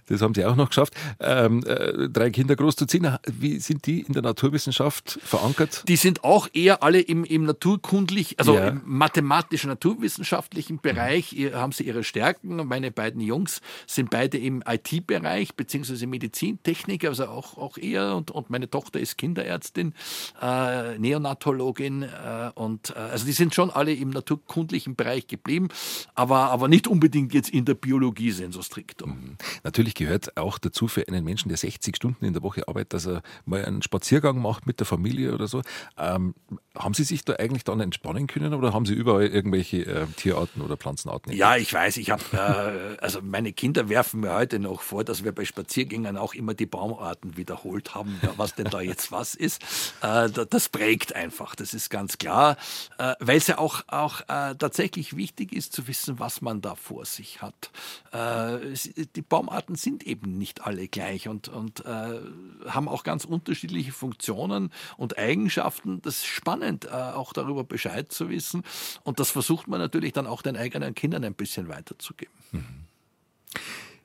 Das 0.07 0.23
haben 0.23 0.35
Sie 0.35 0.45
auch 0.45 0.57
noch 0.57 0.69
geschafft. 0.69 0.95
Ähm, 1.21 1.65
äh, 1.65 2.09
drei 2.09 2.31
Kinder 2.31 2.57
großzuziehen. 2.57 3.17
Wie 3.27 3.59
sind 3.59 3.87
die 3.87 4.01
in 4.01 4.13
der 4.13 4.23
Naturwissenschaft 4.23 5.19
verankert? 5.23 5.85
Die 5.89 5.97
sind 5.97 6.25
auch 6.25 6.49
eher 6.53 6.83
alle 6.83 7.01
im, 7.01 7.25
im 7.25 7.45
naturkundlich, 7.45 8.39
also 8.39 8.55
ja. 8.55 8.69
im 8.69 8.83
mathematischen, 8.85 9.71
naturwissenschaftlichen 9.71 10.81
Bereich 10.81 11.33
mhm. 11.33 11.55
haben 11.55 11.73
sie 11.73 11.85
ihre 11.85 12.05
Stärken. 12.05 12.57
Meine 12.67 12.91
beiden 12.91 13.21
Jungs 13.21 13.61
sind 13.87 14.11
beide 14.11 14.39
im 14.39 14.63
IT-Bereich, 14.67 15.55
beziehungsweise 15.55 16.07
Medizintechnik, 16.07 17.05
also 17.05 17.27
auch, 17.27 17.57
auch 17.57 17.79
eher. 17.79 18.17
Und, 18.17 18.31
und 18.31 18.51
meine 18.51 18.69
Tochter 18.71 19.01
ist 19.01 19.19
Kinderärztin, 19.19 19.95
äh, 20.41 20.99
Neonatologin. 20.99 22.03
Äh, 22.03 22.51
und 22.55 22.91
äh, 22.91 22.99
also 22.99 23.27
die 23.27 23.33
sind 23.33 23.55
schon 23.55 23.71
alle 23.71 23.95
im 23.95 24.11
naturkundlichen 24.11 24.97
Bereich 24.97 25.27
geblieben, 25.27 25.69
aber, 26.15 26.51
aber 26.51 26.69
nicht 26.69 26.89
unbedingt 26.89 27.35
jetzt 27.35 27.51
in 27.51 27.65
der 27.65 27.75
Biologie 27.75 28.31
senso 28.31 28.63
stricto. 28.63 29.07
Mhm. 29.07 29.37
Natürlich 29.63 29.86
gehört 29.95 30.37
auch 30.37 30.59
dazu 30.59 30.89
für 30.89 31.07
einen 31.09 31.25
Menschen, 31.25 31.49
der 31.49 31.59
60 31.59 31.97
Stunden 31.97 32.25
in 32.25 32.33
der 32.33 32.43
Woche 32.43 32.69
arbeitet, 32.69 32.95
dass 32.95 33.07
er 33.07 33.23
mal 33.45 33.65
einen 33.65 33.83
Spaziergang 33.83 34.41
macht 34.41 34.67
mit 34.67 34.81
der 34.81 34.87
Familie 34.87 35.35
oder 35.35 35.47
so. 35.47 35.63
Ähm, 35.99 36.35
haben 36.77 36.95
Sie 36.95 37.05
sich 37.05 37.25
da 37.25 37.35
eigentlich 37.35 37.65
dann 37.65 37.81
entspannen 37.81 38.27
können 38.27 38.55
oder 38.55 38.73
haben 38.73 38.87
Sie 38.87 38.95
überall 38.95 39.27
irgendwelche 39.27 39.87
äh, 39.87 40.07
Tierarten 40.17 40.63
oder 40.63 40.77
Pflanzenarten? 40.77 41.33
Ja, 41.33 41.57
ich 41.57 41.73
weiß, 41.73 41.97
ich 41.97 42.11
habe, 42.11 42.23
äh, 42.33 43.03
also 43.03 43.21
meine 43.23 43.53
Kinder 43.53 43.89
werfen 43.89 44.21
mir 44.21 44.35
heute 44.35 44.59
noch 44.59 44.83
vor, 44.83 45.05
dass 45.05 45.25
wir 45.25 45.33
bei 45.33 45.45
Spaziergängern 45.45 46.17
auch 46.17 46.35
immer 46.35 46.55
die 46.55 46.67
Baumarten 46.67 47.37
wiederholt 47.37 47.95
haben, 47.95 48.21
was 48.37 48.55
denn 48.55 48.67
da 48.67 48.81
jetzt 48.81 49.13
was 49.13 49.35
ist. 49.35 49.63
Äh, 50.03 50.29
das 50.31 50.69
prägt 50.69 51.15
einfach, 51.15 51.55
das 51.55 51.75
ist 51.75 51.91
ganz 51.91 52.19
klar, 52.19 52.57
äh, 52.99 53.15
weil 53.21 53.39
es 53.39 53.47
ja 53.47 53.59
auch, 53.59 53.83
auch 53.89 54.21
äh, 54.23 54.55
tatsächlich 54.57 55.17
wichtig 55.17 55.53
ist 55.53 55.73
zu 55.73 55.89
wissen, 55.89 56.19
was 56.19 56.41
man 56.41 56.61
da 56.61 56.75
vor 56.75 57.05
sich 57.05 57.43
hat. 57.43 57.71
Äh, 58.13 58.75
die 59.15 59.23
Baumarten 59.23 59.76
sind 59.77 60.05
eben 60.07 60.39
nicht 60.39 60.67
alle 60.67 60.89
gleich 60.89 61.29
und, 61.29 61.49
und 61.49 61.85
äh, 61.85 62.21
haben 62.67 62.89
auch 62.89 63.05
ganz 63.05 63.25
unterschiedliche 63.25 63.93
Funktionen 63.93 64.73
und 64.97 65.19
Eigenschaften. 65.19 66.03
Das 66.03 66.17
ist 66.17 66.27
spannend, 66.27 66.87
äh, 66.87 66.91
auch 66.91 67.33
darüber 67.33 67.65
Bescheid 67.65 68.11
zu 68.13 68.29
wissen. 68.29 68.63
Und 69.05 69.21
das 69.21 69.31
versucht 69.31 69.69
man 69.69 69.81
natürlich 69.81 70.13
dann 70.13 70.27
auch 70.27 70.43
den 70.43 70.57
eigenen 70.57 70.95
Kindern 70.95 71.25
ein 71.25 71.35
bisschen 71.35 71.69
weiterzugeben. 71.69 72.35
Mhm. 72.53 72.65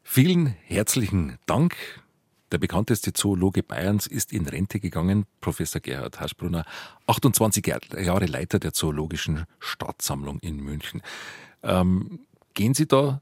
Vielen 0.03 0.47
herzlichen 0.65 1.37
Dank. 1.45 1.75
Der 2.51 2.57
bekannteste 2.57 3.13
Zoologe 3.13 3.63
Bayerns 3.63 4.07
ist 4.07 4.33
in 4.33 4.45
Rente 4.45 4.81
gegangen, 4.81 5.25
Professor 5.39 5.79
Gerhard 5.79 6.19
Haschbrunner, 6.19 6.65
28 7.07 7.65
Jahre 7.65 8.25
Leiter 8.25 8.59
der 8.59 8.73
Zoologischen 8.73 9.45
Stadtsammlung 9.59 10.39
in 10.39 10.57
München. 10.57 11.01
Ähm, 11.63 12.19
gehen 12.53 12.73
Sie 12.73 12.87
da 12.87 13.21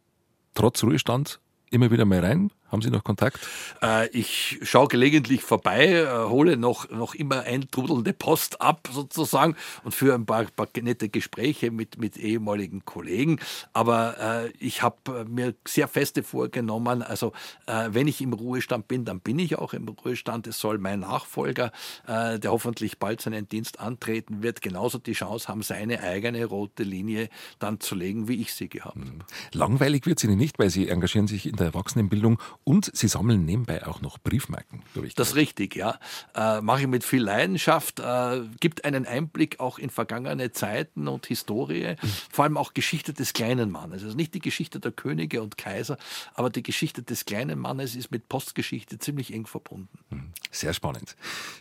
trotz 0.55 0.83
Ruhestand 0.83 1.39
immer 1.71 1.91
wieder 1.91 2.05
mal 2.05 2.19
rein? 2.19 2.51
Haben 2.71 2.81
Sie 2.81 2.89
noch 2.89 3.03
Kontakt? 3.03 3.39
Äh, 3.81 4.09
ich 4.09 4.59
schaue 4.63 4.87
gelegentlich 4.87 5.43
vorbei, 5.43 5.87
äh, 5.87 6.29
hole 6.29 6.57
noch, 6.57 6.89
noch 6.89 7.15
immer 7.15 7.41
eintrudelnde 7.43 8.13
Post 8.13 8.61
ab 8.61 8.89
sozusagen 8.91 9.55
und 9.83 9.93
führe 9.93 10.15
ein 10.15 10.25
paar, 10.25 10.43
paar 10.45 10.67
nette 10.81 11.07
Gespräche 11.07 11.71
mit, 11.71 11.97
mit 11.97 12.17
ehemaligen 12.17 12.83
Kollegen. 12.83 13.39
Aber 13.71 14.17
äh, 14.19 14.51
ich 14.59 14.81
habe 14.81 15.21
äh, 15.21 15.23
mir 15.23 15.55
sehr 15.65 15.87
feste 15.87 16.23
vorgenommen, 16.23 17.01
also 17.01 17.31
äh, 17.67 17.89
wenn 17.91 18.07
ich 18.07 18.21
im 18.21 18.33
Ruhestand 18.33 18.87
bin, 18.87 19.05
dann 19.05 19.21
bin 19.21 19.39
ich 19.39 19.57
auch 19.57 19.73
im 19.73 19.87
Ruhestand. 19.87 20.47
Es 20.47 20.59
soll 20.59 20.77
mein 20.77 20.99
Nachfolger, 20.99 21.71
äh, 22.05 22.37
der 22.37 22.51
hoffentlich 22.51 22.99
bald 22.99 23.21
seinen 23.21 23.47
Dienst 23.47 23.79
antreten 23.79 24.43
wird, 24.43 24.61
genauso 24.61 24.97
die 24.97 25.13
Chance 25.13 25.47
haben, 25.47 25.61
seine 25.61 26.01
eigene 26.01 26.45
rote 26.45 26.83
Linie 26.83 27.29
dann 27.59 27.79
zu 27.79 27.95
legen, 27.95 28.27
wie 28.27 28.41
ich 28.41 28.53
sie 28.53 28.67
gehabt 28.67 28.89
habe. 28.89 28.99
Mhm. 28.99 29.19
Langweilig 29.53 30.05
wird 30.05 30.17
es 30.19 30.23
Ihnen 30.23 30.37
nicht, 30.37 30.59
weil 30.59 30.69
Sie 30.69 30.89
engagieren 30.89 31.27
sich 31.27 31.47
in 31.47 31.55
der 31.55 31.67
Erwachsenenbildung 31.67 32.39
und 32.69 32.91
Sie 32.95 33.07
sammeln 33.07 33.45
nebenbei 33.45 33.87
auch 33.87 33.99
noch 34.01 34.19
Briefmarken, 34.19 34.83
glaube 34.93 35.07
ich. 35.07 35.15
Das 35.15 35.29
ist 35.29 35.35
richtig, 35.35 35.75
ja. 35.75 35.97
Äh, 36.35 36.61
Mache 36.61 36.81
ich 36.81 36.87
mit 36.87 37.03
viel 37.03 37.23
Leidenschaft. 37.23 37.99
Äh, 37.99 38.41
gibt 38.59 38.85
einen 38.85 39.07
Einblick 39.07 39.59
auch 39.59 39.79
in 39.79 39.89
vergangene 39.89 40.51
Zeiten 40.51 41.07
und 41.07 41.25
Historie, 41.25 41.95
mhm. 41.99 42.07
vor 42.29 42.43
allem 42.43 42.57
auch 42.57 42.75
Geschichte 42.75 43.11
des 43.11 43.33
kleinen 43.33 43.71
Mannes. 43.71 44.03
Also 44.03 44.15
nicht 44.15 44.35
die 44.35 44.39
Geschichte 44.39 44.79
der 44.79 44.91
Könige 44.91 45.41
und 45.41 45.57
Kaiser, 45.57 45.97
aber 46.35 46.51
die 46.51 46.61
Geschichte 46.61 47.01
des 47.01 47.25
kleinen 47.25 47.57
Mannes 47.57 47.95
ist 47.95 48.11
mit 48.11 48.29
Postgeschichte 48.29 48.99
ziemlich 48.99 49.33
eng 49.33 49.47
verbunden. 49.47 49.97
Mhm. 50.11 50.33
Sehr 50.51 50.73
spannend. 50.75 51.15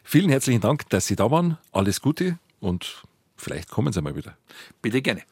Vielen 0.05 0.29
herzlichen 0.29 0.61
Dank, 0.61 0.91
dass 0.91 1.07
Sie 1.07 1.17
da 1.17 1.31
waren. 1.31 1.57
Alles 1.73 2.03
Gute 2.03 2.39
und 2.61 3.03
vielleicht 3.35 3.71
kommen 3.71 3.95
Sie 3.95 4.03
mal 4.03 4.15
wieder. 4.15 4.37
Bitte 4.83 5.01
gerne. 5.01 5.23